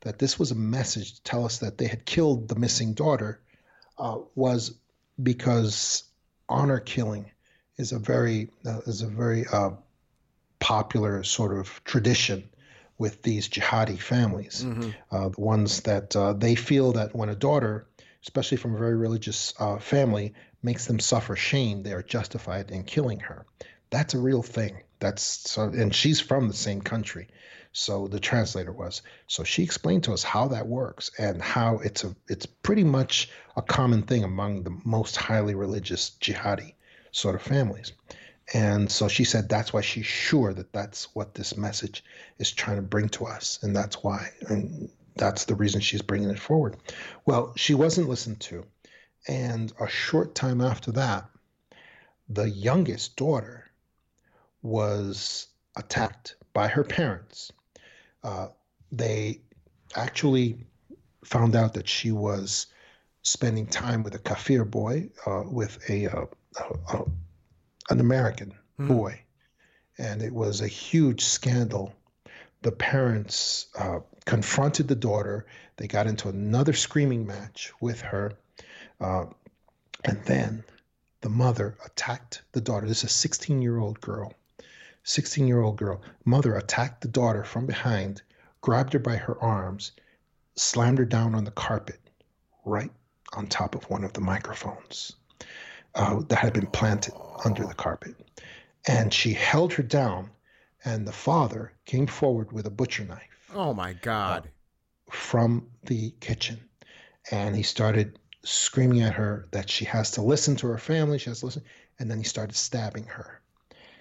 that 0.00 0.18
this 0.18 0.38
was 0.38 0.50
a 0.50 0.54
message 0.54 1.14
to 1.14 1.22
tell 1.22 1.44
us 1.44 1.58
that 1.58 1.78
they 1.78 1.86
had 1.86 2.04
killed 2.04 2.48
the 2.48 2.54
missing 2.54 2.94
daughter 2.94 3.40
uh, 3.98 4.18
was 4.34 4.74
because 5.22 6.04
honor 6.48 6.80
killing 6.80 7.30
is 7.76 7.92
a 7.92 7.98
very 7.98 8.48
uh, 8.66 8.80
is 8.86 9.02
a 9.02 9.06
very 9.06 9.46
uh, 9.52 9.70
popular 10.58 11.22
sort 11.22 11.56
of 11.56 11.82
tradition 11.84 12.48
with 12.98 13.22
these 13.22 13.48
jihadi 13.48 13.98
families, 13.98 14.64
uh, 15.12 15.28
the 15.28 15.40
ones 15.40 15.82
that 15.82 16.16
uh, 16.16 16.32
they 16.32 16.56
feel 16.56 16.92
that 16.92 17.14
when 17.14 17.28
a 17.28 17.34
daughter, 17.34 17.86
especially 18.22 18.56
from 18.56 18.74
a 18.74 18.78
very 18.78 18.96
religious 18.96 19.54
uh, 19.58 19.78
family, 19.78 20.34
makes 20.62 20.86
them 20.86 21.00
suffer 21.00 21.36
shame, 21.36 21.82
they 21.82 21.92
are 21.92 22.02
justified 22.02 22.70
in 22.70 22.84
killing 22.84 23.20
her. 23.20 23.46
That's 23.90 24.14
a 24.14 24.18
real 24.18 24.42
thing. 24.42 24.82
That's 24.98 25.22
so, 25.22 25.62
and 25.62 25.94
she's 25.94 26.20
from 26.20 26.48
the 26.48 26.54
same 26.54 26.80
country. 26.80 27.28
So 27.72 28.08
the 28.08 28.20
translator 28.20 28.72
was. 28.72 29.02
So 29.28 29.44
she 29.44 29.62
explained 29.62 30.04
to 30.04 30.12
us 30.12 30.22
how 30.22 30.48
that 30.48 30.66
works 30.66 31.10
and 31.18 31.40
how 31.40 31.78
it's 31.78 32.02
a 32.04 32.14
it's 32.28 32.46
pretty 32.46 32.84
much 32.84 33.30
a 33.56 33.62
common 33.62 34.02
thing 34.02 34.24
among 34.24 34.64
the 34.64 34.76
most 34.84 35.16
highly 35.16 35.54
religious 35.54 36.10
jihadi 36.20 36.74
sort 37.12 37.34
of 37.34 37.42
families. 37.42 37.92
And 38.54 38.90
so 38.90 39.08
she 39.08 39.24
said 39.24 39.48
that's 39.48 39.72
why 39.72 39.82
she's 39.82 40.06
sure 40.06 40.52
that 40.54 40.72
that's 40.72 41.14
what 41.14 41.34
this 41.34 41.56
message 41.56 42.02
is 42.38 42.50
trying 42.50 42.76
to 42.76 42.82
bring 42.82 43.10
to 43.10 43.26
us. 43.26 43.58
And 43.62 43.76
that's 43.76 44.02
why, 44.02 44.30
and 44.48 44.90
that's 45.18 45.44
the 45.44 45.54
reason 45.54 45.80
she's 45.80 46.02
bringing 46.02 46.30
it 46.30 46.38
forward. 46.38 46.76
Well, 47.26 47.52
she 47.56 47.74
wasn't 47.74 48.08
listened 48.08 48.40
to. 48.40 48.64
And 49.26 49.72
a 49.80 49.88
short 49.88 50.34
time 50.34 50.60
after 50.60 50.92
that, 50.92 51.28
the 52.28 52.48
youngest 52.48 53.16
daughter 53.16 53.64
was 54.62 55.48
attacked 55.76 56.36
by 56.52 56.68
her 56.68 56.84
parents. 56.84 57.52
Uh, 58.22 58.48
they 58.90 59.40
actually 59.94 60.58
found 61.24 61.54
out 61.54 61.74
that 61.74 61.88
she 61.88 62.10
was 62.10 62.66
spending 63.22 63.66
time 63.66 64.02
with 64.02 64.14
a 64.14 64.18
kafir 64.18 64.64
boy, 64.64 65.08
uh, 65.26 65.42
with 65.46 65.78
a, 65.90 66.06
uh, 66.06 66.26
an 67.90 68.00
American 68.00 68.54
boy, 68.78 69.20
and 69.98 70.22
it 70.22 70.32
was 70.32 70.60
a 70.60 70.68
huge 70.68 71.24
scandal. 71.24 71.92
The 72.62 72.72
parents 72.72 73.66
uh, 73.78 74.00
confronted 74.24 74.88
the 74.88 74.96
daughter. 74.96 75.46
They 75.76 75.86
got 75.86 76.06
into 76.06 76.28
another 76.28 76.72
screaming 76.72 77.26
match 77.26 77.72
with 77.80 78.00
her, 78.00 78.32
uh, 79.00 79.26
and 80.04 80.22
then 80.24 80.64
the 81.20 81.28
mother 81.28 81.76
attacked 81.84 82.42
the 82.52 82.60
daughter. 82.60 82.86
This 82.86 82.98
is 82.98 83.10
a 83.10 83.14
16 83.14 83.62
year 83.62 83.78
old 83.78 84.00
girl. 84.00 84.32
16 85.04 85.46
year 85.46 85.60
old 85.60 85.76
girl. 85.76 86.02
Mother 86.24 86.56
attacked 86.56 87.00
the 87.00 87.08
daughter 87.08 87.44
from 87.44 87.66
behind, 87.66 88.22
grabbed 88.60 88.92
her 88.92 88.98
by 88.98 89.16
her 89.16 89.42
arms, 89.42 89.92
slammed 90.54 90.98
her 90.98 91.04
down 91.04 91.34
on 91.34 91.44
the 91.44 91.50
carpet, 91.50 92.00
right 92.64 92.90
on 93.32 93.46
top 93.46 93.74
of 93.74 93.88
one 93.88 94.04
of 94.04 94.12
the 94.12 94.20
microphones 94.20 95.12
uh, 95.94 96.20
that 96.28 96.38
had 96.38 96.52
been 96.52 96.66
planted 96.66 97.14
under 97.44 97.66
the 97.66 97.74
carpet. 97.74 98.14
And 98.86 99.12
she 99.12 99.32
held 99.32 99.72
her 99.74 99.82
down, 99.82 100.30
and 100.88 101.06
the 101.06 101.12
father 101.12 101.72
came 101.84 102.06
forward 102.06 102.50
with 102.52 102.66
a 102.66 102.70
butcher 102.70 103.04
knife 103.04 103.38
Oh 103.54 103.72
my 103.72 103.94
God. 103.94 104.46
Uh, 104.46 104.48
from 105.10 105.68
the 105.84 106.10
kitchen. 106.20 106.60
And 107.30 107.56
he 107.56 107.62
started 107.62 108.18
screaming 108.44 109.02
at 109.02 109.14
her 109.14 109.48
that 109.52 109.70
she 109.70 109.84
has 109.86 110.12
to 110.12 110.22
listen 110.22 110.56
to 110.56 110.66
her 110.68 110.78
family, 110.78 111.18
she 111.18 111.30
has 111.30 111.40
to 111.40 111.46
listen. 111.46 111.64
And 111.98 112.10
then 112.10 112.18
he 112.18 112.24
started 112.24 112.54
stabbing 112.54 113.04
her, 113.04 113.40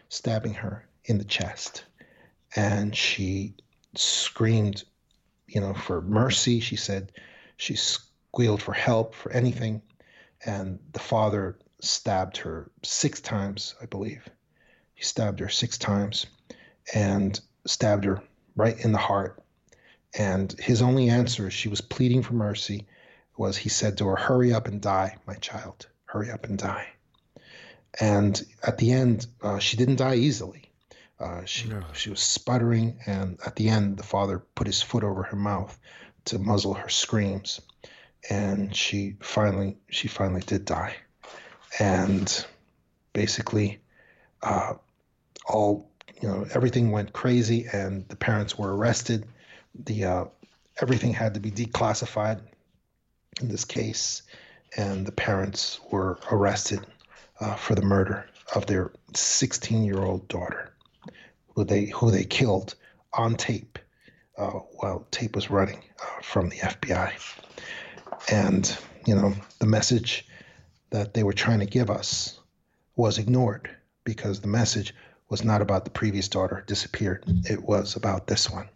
stabbing 0.09 0.53
her 0.53 0.88
in 1.05 1.18
the 1.18 1.23
chest. 1.23 1.85
And 2.55 2.95
she 2.95 3.55
screamed, 3.95 4.84
you 5.47 5.61
know, 5.61 5.73
for 5.73 6.01
mercy. 6.01 6.59
She 6.59 6.76
said 6.76 7.11
she 7.57 7.76
squealed 7.76 8.61
for 8.61 8.73
help, 8.73 9.15
for 9.15 9.31
anything. 9.31 9.81
And 10.45 10.80
the 10.91 10.99
father 10.99 11.57
stabbed 11.81 12.38
her 12.38 12.69
six 12.84 13.22
times, 13.22 13.76
I 13.81 13.85
believe. 13.85 14.27
He 14.93 15.03
stabbed 15.03 15.39
her 15.39 15.49
six 15.49 15.77
times 15.77 16.26
and 16.93 17.39
stabbed 17.65 18.05
her 18.05 18.22
right 18.55 18.77
in 18.80 18.91
the 18.91 18.97
heart. 18.97 19.41
And 20.18 20.51
his 20.53 20.81
only 20.81 21.09
answer, 21.09 21.47
as 21.47 21.53
she 21.53 21.69
was 21.69 21.81
pleading 21.81 22.23
for 22.23 22.34
mercy, 22.34 22.88
was 23.38 23.57
he 23.57 23.69
said 23.69 23.97
to 23.97 24.07
her, 24.07 24.15
Hurry 24.15 24.53
up 24.53 24.68
and 24.68 24.81
die, 24.81 25.18
my 25.27 25.35
child. 25.35 25.88
Hurry 26.05 26.31
up 26.31 26.45
and 26.45 26.57
die. 26.57 26.88
And 27.99 28.41
at 28.64 28.77
the 28.77 28.91
end, 28.91 29.27
uh, 29.41 29.59
she 29.59 29.77
didn't 29.77 29.97
die 29.97 30.15
easily. 30.15 30.72
Uh, 31.19 31.43
she, 31.45 31.69
she 31.93 32.09
was 32.09 32.19
sputtering, 32.19 32.99
and 33.05 33.39
at 33.45 33.55
the 33.55 33.69
end, 33.69 33.97
the 33.97 34.03
father 34.03 34.39
put 34.55 34.68
his 34.68 34.81
foot 34.81 35.03
over 35.03 35.23
her 35.23 35.35
mouth 35.35 35.77
to 36.26 36.39
muzzle 36.39 36.76
her 36.76 36.89
screams. 36.89 37.59
And 38.30 38.76
she 38.76 39.15
finally, 39.22 39.77
she 39.89 40.07
finally 40.07 40.41
did 40.41 40.65
die. 40.65 40.95
And 41.80 42.45
basically, 43.14 43.80
uh, 44.41 44.76
all 45.47 45.89
you 46.22 46.27
know, 46.27 46.45
everything 46.53 46.91
went 46.91 47.14
crazy, 47.14 47.68
and 47.72 48.07
the 48.10 48.15
parents 48.15 48.57
were 48.57 48.76
arrested. 48.76 49.26
The 49.85 50.06
uh, 50.06 50.26
everything 50.81 51.14
had 51.14 51.34
to 51.35 51.39
be 51.39 51.52
declassified 51.52 52.41
in 53.41 53.49
this 53.49 53.65
case, 53.65 54.23
and 54.76 55.06
the 55.06 55.11
parents 55.11 55.80
were 55.91 56.19
arrested 56.31 56.85
uh, 57.39 57.56
for 57.56 57.76
the 57.76 57.84
murder 57.84 58.26
of 58.56 58.65
their 58.65 58.91
16-year-old 59.14 60.27
daughter, 60.27 60.73
who 61.56 61.64
they 61.64 61.85
who 61.85 62.10
they 62.10 62.23
killed 62.23 62.76
on 63.14 63.35
tape 63.35 63.77
uh, 64.38 64.52
while 64.80 65.06
tape 65.11 65.35
was 65.35 65.49
running 65.49 65.84
uh, 66.02 66.22
from 66.22 66.49
the 66.49 66.57
FBI. 66.57 67.14
And 68.31 68.77
you 69.06 69.15
know, 69.15 69.34
the 69.60 69.65
message 69.65 70.26
that 70.89 71.14
they 71.14 71.23
were 71.23 71.34
trying 71.34 71.60
to 71.60 71.65
give 71.65 71.89
us 71.89 72.39
was 72.95 73.18
ignored 73.18 73.69
because 74.03 74.39
the 74.41 74.48
message 74.48 74.94
was 75.30 75.44
not 75.44 75.62
about 75.62 75.84
the 75.86 75.91
previous 75.91 76.28
daughter 76.28 76.64
disappeared. 76.68 77.26
It 77.49 77.62
was 77.64 77.95
about 77.95 78.28
this 78.28 78.49
one. 78.49 78.70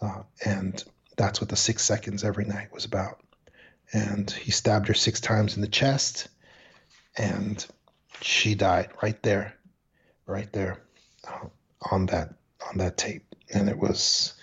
Uh, 0.00 0.22
and 0.44 0.82
that's 1.16 1.40
what 1.40 1.50
the 1.50 1.56
six 1.56 1.82
seconds 1.84 2.24
every 2.24 2.44
night 2.44 2.72
was 2.72 2.84
about. 2.84 3.20
And 3.92 4.30
he 4.30 4.50
stabbed 4.50 4.88
her 4.88 4.94
six 4.94 5.20
times 5.20 5.56
in 5.56 5.62
the 5.62 5.68
chest, 5.68 6.28
and 7.18 7.64
she 8.20 8.54
died 8.54 8.90
right 9.02 9.20
there, 9.22 9.54
right 10.26 10.50
there, 10.52 10.80
uh, 11.26 11.46
on 11.90 12.06
that 12.06 12.34
on 12.68 12.78
that 12.78 12.96
tape. 12.96 13.34
And 13.52 13.68
it 13.68 13.76
was 13.78 14.34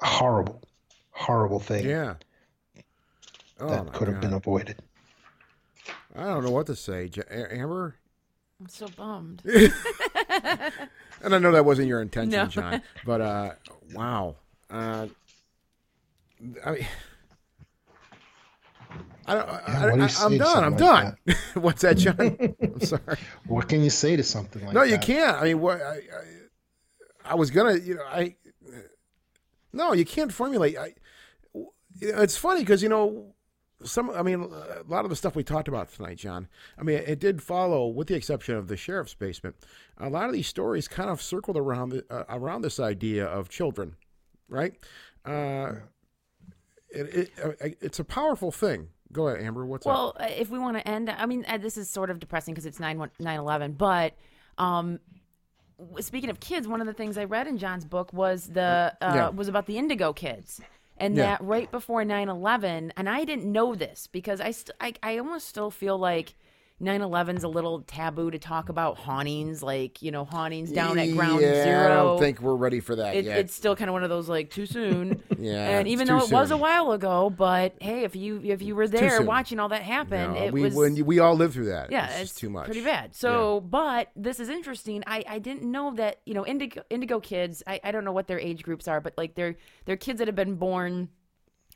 a 0.00 0.06
horrible, 0.06 0.62
horrible 1.10 1.58
thing 1.58 1.84
Yeah. 1.86 2.14
Oh 3.60 3.68
that 3.68 3.86
my 3.86 3.92
could 3.92 4.08
have 4.08 4.16
God. 4.16 4.20
been 4.20 4.34
avoided. 4.34 4.82
I 6.14 6.24
don't 6.24 6.44
know 6.44 6.50
what 6.50 6.66
to 6.66 6.76
say, 6.76 7.10
Amber. 7.30 7.96
I'm 8.60 8.68
so 8.68 8.86
bummed. 8.96 9.42
And 11.24 11.34
I 11.34 11.38
know 11.38 11.52
that 11.52 11.64
wasn't 11.64 11.88
your 11.88 12.02
intention, 12.02 12.30
No. 12.30 12.46
John. 12.46 12.82
But 13.06 13.20
uh, 13.20 13.50
wow. 13.94 14.34
Uh, 14.70 15.06
I 16.64 16.70
mean, 16.72 16.86
I 19.26 19.34
don't, 19.34 19.48
I, 19.48 19.62
Yeah, 19.68 19.84
what 19.84 19.92
do 19.92 19.98
you 19.98 20.04
I, 20.04 20.06
say 20.08 20.24
I'm 20.24 20.32
to 20.32 20.38
done. 20.38 20.64
I'm 20.64 20.72
like 20.72 20.78
done. 20.78 21.16
What's 21.62 21.82
that, 21.82 21.96
John? 21.96 22.16
I'm 22.62 22.80
sorry. 22.80 23.18
What 23.46 23.68
can 23.68 23.84
you 23.84 23.90
say 23.90 24.16
to 24.16 24.22
something 24.22 24.64
like 24.64 24.74
no, 24.74 24.80
that? 24.80 24.86
No, 24.86 24.92
you 24.92 24.98
can't. 24.98 25.36
I 25.36 25.44
mean, 25.44 25.60
what 25.60 25.80
I, 25.80 25.94
I, 25.94 26.02
I 27.24 27.34
was 27.34 27.50
gonna, 27.50 27.76
you 27.76 27.94
know, 27.94 28.04
I. 28.04 28.34
No, 29.72 29.92
you 29.92 30.04
can't 30.04 30.32
formulate. 30.32 30.76
I, 30.76 30.94
it's 32.00 32.36
funny 32.36 32.60
because 32.60 32.82
you 32.82 32.88
know, 32.88 33.31
some. 33.84 34.10
I 34.10 34.22
mean, 34.22 34.42
a 34.42 34.82
lot 34.88 35.04
of 35.04 35.10
the 35.10 35.16
stuff 35.16 35.34
we 35.36 35.44
talked 35.44 35.68
about 35.68 35.92
tonight, 35.92 36.18
John. 36.18 36.48
I 36.78 36.82
mean, 36.82 36.96
it 37.06 37.18
did 37.18 37.42
follow, 37.42 37.86
with 37.88 38.08
the 38.08 38.14
exception 38.14 38.56
of 38.56 38.68
the 38.68 38.76
sheriff's 38.76 39.14
basement. 39.14 39.56
A 39.98 40.08
lot 40.08 40.26
of 40.26 40.32
these 40.32 40.46
stories 40.46 40.88
kind 40.88 41.10
of 41.10 41.20
circled 41.22 41.56
around 41.56 41.90
the, 41.90 42.04
uh, 42.10 42.24
around 42.28 42.62
this 42.62 42.80
idea 42.80 43.24
of 43.26 43.48
children, 43.48 43.96
right? 44.48 44.74
Uh, 45.24 45.74
it, 46.90 47.14
it, 47.14 47.30
uh, 47.42 47.50
it's 47.80 47.98
a 47.98 48.04
powerful 48.04 48.50
thing. 48.52 48.88
Go 49.12 49.28
ahead, 49.28 49.44
Amber. 49.44 49.66
What's 49.66 49.86
up? 49.86 49.92
Well, 49.92 50.16
uh, 50.18 50.26
if 50.36 50.50
we 50.50 50.58
want 50.58 50.76
to 50.78 50.88
end, 50.88 51.10
I 51.10 51.26
mean, 51.26 51.44
uh, 51.46 51.58
this 51.58 51.76
is 51.76 51.88
sort 51.88 52.10
of 52.10 52.18
depressing 52.18 52.54
because 52.54 52.66
it's 52.66 52.80
9 52.80 53.10
9 53.18 53.38
11, 53.38 53.72
but 53.72 54.14
um, 54.58 54.98
speaking 56.00 56.30
of 56.30 56.40
kids, 56.40 56.66
one 56.66 56.80
of 56.80 56.86
the 56.86 56.92
things 56.92 57.18
I 57.18 57.24
read 57.24 57.46
in 57.46 57.58
John's 57.58 57.84
book 57.84 58.12
was 58.12 58.46
the 58.46 58.94
uh, 59.00 59.12
Yeah. 59.14 59.28
was 59.28 59.48
about 59.48 59.66
the 59.66 59.78
Indigo 59.78 60.12
kids. 60.12 60.60
And 61.02 61.16
Yeah. 61.16 61.22
that 61.38 61.42
right 61.42 61.70
before 61.70 62.04
9 62.04 62.28
11, 62.28 62.92
and 62.96 63.08
I 63.08 63.24
didn't 63.24 63.50
know 63.50 63.74
this 63.74 64.06
because 64.06 64.40
I, 64.40 64.52
st- 64.52 64.76
I, 64.80 64.94
I 65.02 65.18
almost 65.18 65.48
still 65.48 65.70
feel 65.70 65.98
like 65.98 66.34
9 66.82 67.00
11's 67.00 67.44
a 67.44 67.48
little 67.48 67.82
taboo 67.82 68.30
to 68.32 68.38
talk 68.40 68.68
about 68.68 68.98
hauntings, 68.98 69.62
like, 69.62 70.02
you 70.02 70.10
know, 70.10 70.24
hauntings 70.24 70.72
down 70.72 70.98
at 70.98 71.12
ground 71.12 71.40
yeah, 71.40 71.62
zero. 71.62 71.84
I 71.84 71.94
don't 71.94 72.18
think 72.18 72.40
we're 72.40 72.56
ready 72.56 72.80
for 72.80 72.96
that 72.96 73.14
it, 73.14 73.24
yet. 73.24 73.38
it's 73.38 73.54
still 73.54 73.76
kind 73.76 73.88
of 73.88 73.92
one 73.92 74.02
of 74.02 74.10
those 74.10 74.28
like 74.28 74.50
too 74.50 74.66
soon. 74.66 75.22
Yeah, 75.42 75.78
and 75.80 75.88
even 75.88 76.06
though 76.06 76.20
it 76.20 76.30
was 76.30 76.52
a 76.52 76.56
while 76.56 76.92
ago, 76.92 77.28
but 77.28 77.74
hey, 77.80 78.04
if 78.04 78.14
you 78.14 78.40
if 78.44 78.62
you 78.62 78.76
were 78.76 78.86
there 78.86 79.22
watching 79.22 79.58
all 79.58 79.70
that 79.70 79.82
happen, 79.82 80.34
No, 80.34 80.38
it 80.40 80.52
we 80.52 80.62
was 80.62 80.74
when 80.74 81.04
we 81.04 81.18
all 81.18 81.34
lived 81.34 81.54
through 81.54 81.66
that. 81.66 81.90
yeah, 81.90 82.10
it's, 82.10 82.30
it's 82.30 82.34
too 82.34 82.48
much. 82.48 82.66
pretty 82.66 82.84
bad. 82.84 83.12
So, 83.12 83.60
but 83.60 84.10
this 84.14 84.38
is 84.38 84.48
interesting. 84.48 85.02
I 85.04 85.24
I 85.28 85.38
didn't 85.40 85.64
know 85.68 85.94
that 85.94 86.20
you 86.26 86.34
know 86.34 86.46
indigo 86.46 86.82
indigo 86.90 87.18
kids. 87.18 87.64
I 87.66 87.80
I 87.82 87.90
don't 87.90 88.04
know 88.04 88.12
what 88.12 88.28
their 88.28 88.38
age 88.38 88.62
groups 88.62 88.86
are, 88.86 89.00
but 89.00 89.14
like 89.16 89.34
they're 89.34 89.56
they're 89.84 89.96
kids 89.96 90.18
that 90.20 90.28
have 90.28 90.36
been 90.36 90.54
born. 90.54 91.08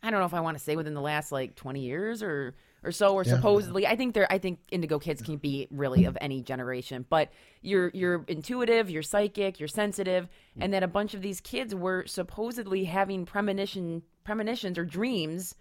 I 0.00 0.10
don't 0.12 0.20
know 0.20 0.26
if 0.26 0.34
I 0.34 0.40
want 0.40 0.56
to 0.56 0.62
say 0.62 0.76
within 0.76 0.94
the 0.94 1.00
last 1.00 1.32
like 1.32 1.56
twenty 1.56 1.80
years 1.80 2.22
or 2.22 2.54
or 2.86 2.92
so, 2.92 3.14
or 3.14 3.24
supposedly. 3.24 3.86
I 3.86 3.96
think 3.96 4.14
they're. 4.14 4.30
I 4.30 4.38
think 4.38 4.60
indigo 4.70 4.98
kids 4.98 5.20
can 5.20 5.36
be 5.36 5.66
really 5.70 6.04
of 6.04 6.16
any 6.20 6.42
generation, 6.42 7.04
but 7.08 7.30
you're 7.62 7.90
you're 7.92 8.24
intuitive, 8.28 8.88
you're 8.88 9.02
psychic, 9.02 9.58
you're 9.58 9.68
sensitive, 9.68 10.28
and 10.58 10.72
that 10.72 10.82
a 10.82 10.88
bunch 10.88 11.14
of 11.14 11.22
these 11.22 11.40
kids 11.40 11.74
were 11.74 12.06
supposedly 12.06 12.84
having 12.84 13.26
premonition 13.26 14.02
premonitions 14.24 14.78
or 14.78 14.84
dreams 14.84 15.54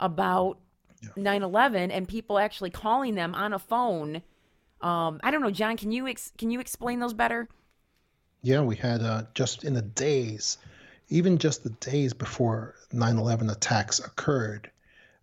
about 0.00 0.58
9/11 1.16 1.90
and 1.90 2.08
people 2.08 2.38
actually 2.38 2.70
calling 2.70 3.14
them 3.14 3.34
on 3.34 3.52
a 3.52 3.58
phone. 3.58 4.22
Um, 4.80 5.20
I 5.22 5.30
don't 5.30 5.42
know, 5.42 5.50
John. 5.50 5.76
Can 5.76 5.92
you 5.92 6.08
ex- 6.08 6.32
can 6.38 6.50
you 6.50 6.60
explain 6.60 7.00
those 7.00 7.12
better? 7.14 7.48
Yeah, 8.42 8.62
we 8.62 8.76
had 8.76 9.02
uh, 9.02 9.24
just 9.34 9.62
in 9.62 9.74
the 9.74 9.82
days, 9.82 10.58
even 11.08 11.38
just 11.38 11.62
the 11.62 11.70
days 11.70 12.12
before 12.12 12.74
9 12.92 13.16
11 13.16 13.50
attacks 13.50 14.00
occurred 14.00 14.70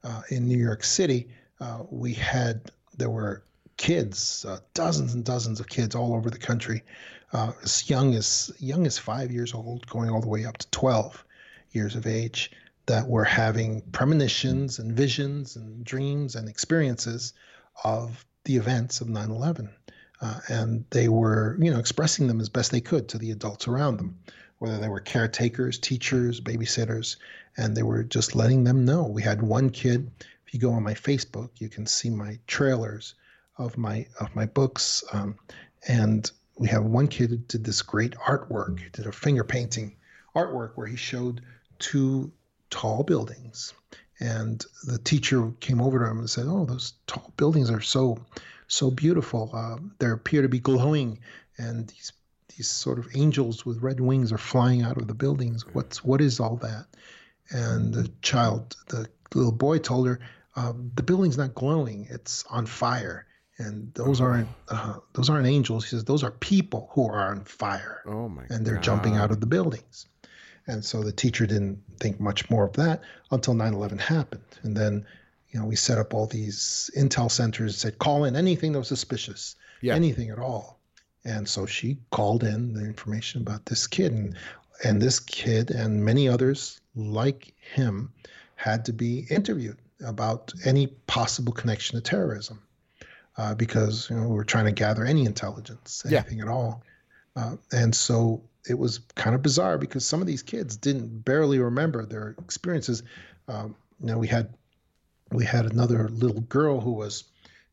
uh, 0.03 0.21
in 0.29 0.47
New 0.47 0.57
York 0.57 0.83
City, 0.83 1.27
uh, 1.59 1.83
we 1.89 2.13
had, 2.13 2.71
there 2.97 3.09
were 3.09 3.43
kids, 3.77 4.45
uh, 4.45 4.59
dozens 4.73 5.13
and 5.13 5.23
dozens 5.23 5.59
of 5.59 5.67
kids 5.67 5.95
all 5.95 6.13
over 6.13 6.29
the 6.29 6.37
country, 6.37 6.83
uh, 7.33 7.51
as 7.63 7.89
young 7.89 8.15
as 8.15 8.51
young 8.59 8.85
as 8.85 8.97
five 8.97 9.31
years 9.31 9.53
old, 9.53 9.85
going 9.87 10.09
all 10.09 10.21
the 10.21 10.27
way 10.27 10.45
up 10.45 10.57
to 10.57 10.69
12 10.71 11.23
years 11.71 11.95
of 11.95 12.07
age, 12.07 12.51
that 12.87 13.07
were 13.07 13.23
having 13.23 13.81
premonitions 13.91 14.79
and 14.79 14.93
visions 14.93 15.55
and 15.55 15.83
dreams 15.83 16.35
and 16.35 16.49
experiences 16.49 17.33
of 17.83 18.25
the 18.45 18.55
events 18.55 18.99
of 18.99 19.09
9 19.09 19.29
11 19.29 19.69
uh, 20.21 20.39
and 20.47 20.83
they 20.89 21.07
were 21.07 21.55
you 21.59 21.71
know 21.71 21.77
expressing 21.77 22.27
them 22.27 22.41
as 22.41 22.49
best 22.49 22.71
they 22.71 22.81
could 22.81 23.07
to 23.07 23.19
the 23.19 23.29
adults 23.29 23.67
around 23.67 23.97
them 23.97 24.17
whether 24.57 24.79
they 24.79 24.89
were 24.89 24.99
caretakers 24.99 25.77
teachers 25.77 26.41
babysitters 26.41 27.17
and 27.59 27.75
they 27.75 27.83
were 27.83 28.03
just 28.03 28.35
letting 28.35 28.63
them 28.63 28.85
know. 28.85 29.03
We 29.03 29.21
had 29.21 29.41
one 29.41 29.69
kid 29.69 30.09
if 30.49 30.53
you 30.53 30.59
go 30.59 30.73
on 30.73 30.83
my 30.83 30.93
facebook 30.93 31.49
you 31.59 31.69
can 31.69 31.85
see 31.85 32.09
my 32.09 32.37
trailers 32.47 33.15
of 33.57 33.77
my 33.77 34.05
of 34.19 34.35
my 34.35 34.45
books 34.45 35.03
um, 35.13 35.35
and 35.87 36.31
we 36.57 36.67
have 36.67 36.83
one 36.83 37.07
kid 37.07 37.29
who 37.29 37.37
did 37.37 37.63
this 37.63 37.81
great 37.81 38.13
artwork 38.15 38.77
he 38.79 38.89
did 38.89 39.05
a 39.05 39.11
finger 39.11 39.43
painting 39.43 39.95
artwork 40.35 40.71
where 40.75 40.87
he 40.87 40.97
showed 40.97 41.41
two 41.79 42.31
tall 42.69 43.03
buildings 43.03 43.73
and 44.19 44.65
the 44.83 44.97
teacher 44.97 45.51
came 45.61 45.79
over 45.79 45.99
to 45.99 46.09
him 46.09 46.19
and 46.19 46.29
said 46.29 46.45
oh 46.47 46.65
those 46.65 46.93
tall 47.07 47.31
buildings 47.37 47.71
are 47.71 47.81
so 47.81 48.17
so 48.69 48.91
beautiful. 48.91 49.49
Um, 49.53 49.91
they 49.99 50.09
appear 50.09 50.41
to 50.41 50.47
be 50.47 50.59
glowing, 50.59 51.19
and 51.57 51.87
these 51.89 52.13
these 52.55 52.69
sort 52.69 52.99
of 52.99 53.07
angels 53.15 53.65
with 53.65 53.81
red 53.81 53.99
wings 53.99 54.31
are 54.31 54.37
flying 54.37 54.83
out 54.83 54.97
of 54.97 55.07
the 55.07 55.13
buildings. 55.13 55.65
What's 55.73 56.03
what 56.03 56.21
is 56.21 56.39
all 56.39 56.55
that? 56.57 56.85
And 57.49 57.93
the 57.93 58.09
child, 58.21 58.75
the 58.87 59.07
little 59.33 59.51
boy, 59.51 59.79
told 59.79 60.07
her, 60.07 60.19
um, 60.59 60.91
"The 60.95 61.03
building's 61.03 61.37
not 61.37 61.55
glowing; 61.55 62.07
it's 62.09 62.43
on 62.49 62.65
fire." 62.65 63.25
And 63.57 63.93
those 63.93 64.21
aren't 64.21 64.47
uh, 64.69 64.99
those 65.13 65.29
aren't 65.29 65.47
angels. 65.47 65.83
He 65.85 65.89
says 65.89 66.05
those 66.05 66.23
are 66.23 66.31
people 66.31 66.89
who 66.93 67.07
are 67.07 67.31
on 67.31 67.43
fire, 67.43 68.01
Oh 68.05 68.29
my! 68.29 68.43
and 68.49 68.65
they're 68.65 68.79
jumping 68.79 69.15
out 69.17 69.31
of 69.31 69.39
the 69.41 69.47
buildings. 69.47 70.07
And 70.67 70.85
so 70.85 71.03
the 71.03 71.11
teacher 71.11 71.45
didn't 71.47 71.79
think 71.99 72.19
much 72.19 72.49
more 72.49 72.65
of 72.65 72.73
that 72.73 73.01
until 73.31 73.53
9/11 73.55 73.99
happened, 73.99 74.43
and 74.63 74.75
then 74.77 75.05
you 75.51 75.59
know, 75.59 75.65
we 75.65 75.75
set 75.75 75.97
up 75.97 76.13
all 76.13 76.27
these 76.27 76.91
intel 76.95 77.29
centers, 77.29 77.75
said 77.75 77.97
call 77.97 78.23
in 78.23 78.35
anything 78.35 78.71
that 78.71 78.79
was 78.79 78.87
suspicious, 78.87 79.55
Yeah. 79.81 79.95
anything 79.95 80.29
at 80.29 80.37
all. 80.37 80.79
And 81.25 81.49
so 81.49 81.65
she 81.65 81.97
called 82.11 82.43
in 82.43 82.73
the 82.73 82.85
information 82.85 83.41
about 83.41 83.65
this 83.65 83.87
kid, 83.87 84.11
and 84.13 84.35
and 84.83 85.01
this 85.01 85.19
kid 85.19 85.71
and 85.71 86.05
many 86.05 86.29
others 86.29 86.79
like 86.95 87.53
him 87.59 88.13
had 88.55 88.85
to 88.85 88.93
be 88.93 89.25
interviewed 89.29 89.77
about 90.05 90.53
any 90.65 90.87
possible 90.87 91.53
connection 91.53 91.97
to 91.97 92.01
terrorism, 92.01 92.61
uh, 93.37 93.53
because 93.55 94.09
you 94.09 94.15
know 94.15 94.27
we 94.27 94.35
were 94.35 94.43
trying 94.43 94.65
to 94.65 94.71
gather 94.71 95.05
any 95.05 95.25
intelligence, 95.25 96.03
Yeah. 96.07 96.19
anything 96.19 96.41
at 96.41 96.47
all. 96.47 96.83
Uh, 97.35 97.55
and 97.71 97.93
so 97.95 98.41
it 98.67 98.77
was 98.77 98.99
kind 99.15 99.35
of 99.35 99.41
bizarre 99.41 99.77
because 99.77 100.05
some 100.05 100.21
of 100.21 100.27
these 100.27 100.43
kids 100.43 100.75
didn't 100.75 101.23
barely 101.23 101.59
remember 101.59 102.05
their 102.05 102.35
experiences. 102.41 103.03
Um, 103.47 103.75
you 104.01 104.07
know, 104.07 104.17
we 104.17 104.27
had 104.27 104.53
we 105.31 105.45
had 105.45 105.65
another 105.65 106.09
little 106.09 106.41
girl 106.41 106.81
who 106.81 106.91
was 106.93 107.25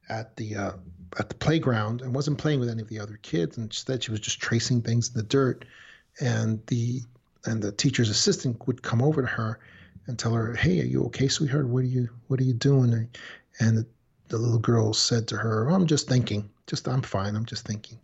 at 0.08 0.36
the 0.36 0.56
uh, 0.56 0.72
at 1.18 1.28
the 1.28 1.34
playground 1.34 2.02
and 2.02 2.14
wasn't 2.14 2.38
playing 2.38 2.60
with 2.60 2.68
any 2.68 2.82
of 2.82 2.88
the 2.88 3.00
other 3.00 3.18
kids, 3.22 3.56
and 3.56 3.66
instead 3.66 4.02
she 4.04 4.10
was 4.10 4.20
just 4.20 4.40
tracing 4.40 4.82
things 4.82 5.08
in 5.08 5.14
the 5.14 5.22
dirt. 5.22 5.64
And 6.20 6.64
the 6.66 7.02
and 7.44 7.62
the 7.62 7.72
teacher's 7.72 8.10
assistant 8.10 8.66
would 8.66 8.82
come 8.82 9.02
over 9.02 9.22
to 9.22 9.28
her 9.28 9.58
and 10.06 10.18
tell 10.18 10.32
her, 10.32 10.54
"Hey, 10.54 10.80
are 10.80 10.84
you 10.84 11.04
okay, 11.04 11.28
sweetheart? 11.28 11.68
What 11.68 11.84
are 11.84 11.88
you 11.88 12.08
What 12.28 12.40
are 12.40 12.44
you 12.44 12.54
doing?" 12.54 13.08
And 13.60 13.78
the, 13.78 13.86
the 14.28 14.38
little 14.38 14.58
girl 14.58 14.92
said 14.92 15.28
to 15.28 15.36
her, 15.36 15.68
"I'm 15.68 15.86
just 15.86 16.08
thinking. 16.08 16.50
Just 16.66 16.88
I'm 16.88 17.02
fine. 17.02 17.36
I'm 17.36 17.46
just 17.46 17.66
thinking." 17.66 17.98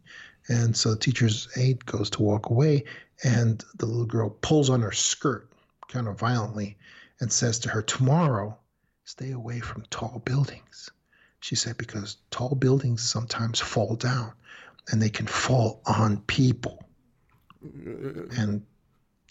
And 0.49 0.77
so 0.77 0.91
the 0.91 0.97
teacher's 0.97 1.49
aide 1.57 1.85
goes 1.87 2.11
to 2.11 2.23
walk 2.23 2.51
away, 2.51 2.85
and 3.24 3.65
the 3.77 3.87
little 3.87 4.07
girl 4.07 4.31
pulls 4.31 4.70
on 4.70 4.83
her 4.83 4.93
skirt 4.93 5.49
kind 5.89 6.09
of 6.09 6.19
violently 6.19 6.77
and 7.20 7.31
says 7.31 7.59
to 7.61 7.69
her, 7.69 7.83
Tomorrow, 7.83 8.59
stay 9.05 9.31
away 9.31 9.61
from 9.61 9.85
tall 9.91 10.20
buildings. 10.24 10.91
She 11.41 11.55
said, 11.55 11.77
Because 11.77 12.16
tall 12.31 12.55
buildings 12.55 13.03
sometimes 13.03 13.61
fall 13.61 13.95
down 13.95 14.33
and 14.91 15.01
they 15.01 15.11
can 15.11 15.27
fall 15.27 15.81
on 15.87 16.23
people. 16.23 16.83
And 17.62 18.65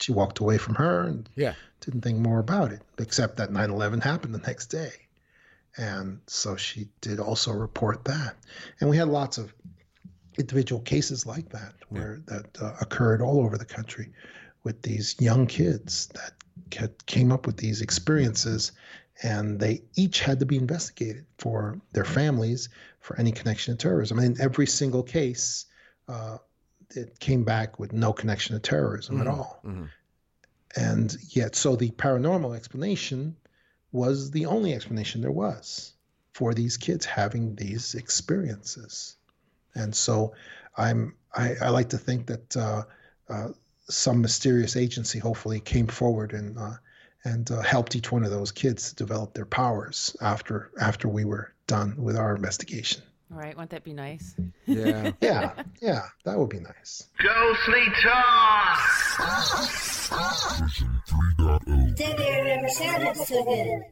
she 0.01 0.11
walked 0.11 0.39
away 0.39 0.57
from 0.57 0.75
her 0.75 1.03
and 1.03 1.29
Yeah. 1.35 1.55
didn't 1.79 2.01
think 2.01 2.19
more 2.19 2.39
about 2.39 2.71
it, 2.71 2.81
except 2.97 3.37
that 3.37 3.51
9 3.51 3.69
11 3.69 4.01
happened 4.01 4.33
the 4.33 4.39
next 4.39 4.67
day. 4.67 4.91
And 5.77 6.19
so 6.27 6.55
she 6.55 6.89
did 7.01 7.19
also 7.19 7.51
report 7.51 8.05
that. 8.05 8.35
And 8.79 8.89
we 8.89 8.97
had 8.97 9.07
lots 9.07 9.37
of 9.37 9.53
individual 10.37 10.81
cases 10.81 11.25
like 11.25 11.49
that 11.49 11.73
where 11.89 12.21
that 12.25 12.61
uh, 12.61 12.75
occurred 12.81 13.21
all 13.21 13.41
over 13.41 13.57
the 13.57 13.65
country 13.65 14.11
with 14.63 14.81
these 14.81 15.15
young 15.19 15.47
kids 15.47 16.07
that 16.07 17.05
came 17.05 17.31
up 17.31 17.45
with 17.45 17.57
these 17.57 17.81
experiences 17.81 18.71
and 19.23 19.59
they 19.59 19.83
each 19.95 20.21
had 20.21 20.39
to 20.39 20.45
be 20.45 20.57
investigated 20.57 21.25
for 21.37 21.79
their 21.93 22.05
families 22.05 22.69
for 22.99 23.19
any 23.19 23.31
connection 23.31 23.75
to 23.75 23.81
terrorism. 23.81 24.19
And 24.19 24.37
in 24.37 24.41
every 24.41 24.65
single 24.67 25.03
case, 25.03 25.65
uh, 26.07 26.37
it 26.95 27.19
came 27.19 27.43
back 27.43 27.79
with 27.79 27.93
no 27.93 28.13
connection 28.13 28.55
to 28.55 28.59
terrorism 28.59 29.19
at 29.21 29.27
all. 29.27 29.61
And 30.75 31.15
yet, 31.29 31.55
so 31.55 31.75
the 31.75 31.91
paranormal 31.91 32.55
explanation 32.55 33.35
was 33.91 34.31
the 34.31 34.45
only 34.45 34.73
explanation 34.73 35.21
there 35.21 35.31
was 35.31 35.93
for 36.33 36.53
these 36.53 36.77
kids 36.77 37.05
having 37.05 37.55
these 37.55 37.95
experiences. 37.95 39.17
And 39.75 39.93
so 39.93 40.33
I'm 40.77 41.15
I, 41.33 41.55
I 41.61 41.69
like 41.69 41.89
to 41.89 41.97
think 41.97 42.27
that 42.27 42.57
uh, 42.57 42.83
uh, 43.29 43.49
some 43.89 44.21
mysterious 44.21 44.75
agency 44.75 45.19
hopefully 45.19 45.59
came 45.59 45.87
forward 45.87 46.33
and 46.33 46.57
uh, 46.57 46.73
and 47.23 47.49
uh, 47.51 47.61
helped 47.61 47.95
each 47.95 48.11
one 48.11 48.23
of 48.23 48.31
those 48.31 48.51
kids 48.51 48.93
develop 48.93 49.33
their 49.33 49.45
powers 49.45 50.15
after 50.21 50.71
after 50.79 51.07
we 51.07 51.25
were 51.25 51.53
done 51.67 51.95
with 51.97 52.15
our 52.15 52.35
investigation. 52.35 53.03
All 53.31 53.39
right, 53.39 53.55
won't 53.55 53.69
that 53.69 53.83
be 53.83 53.93
nice? 53.93 54.35
Yeah. 54.65 55.11
Yeah, 55.21 55.63
yeah, 55.81 56.01
that 56.25 56.37
would 56.37 56.49
be 56.49 56.59
nice. 56.59 57.07
Ghostly 57.17 57.85
Talk! 58.03 58.77
That 61.97 62.15
never 62.45 62.69
sounded 62.69 63.15
so 63.17 63.43
good. 63.43 63.83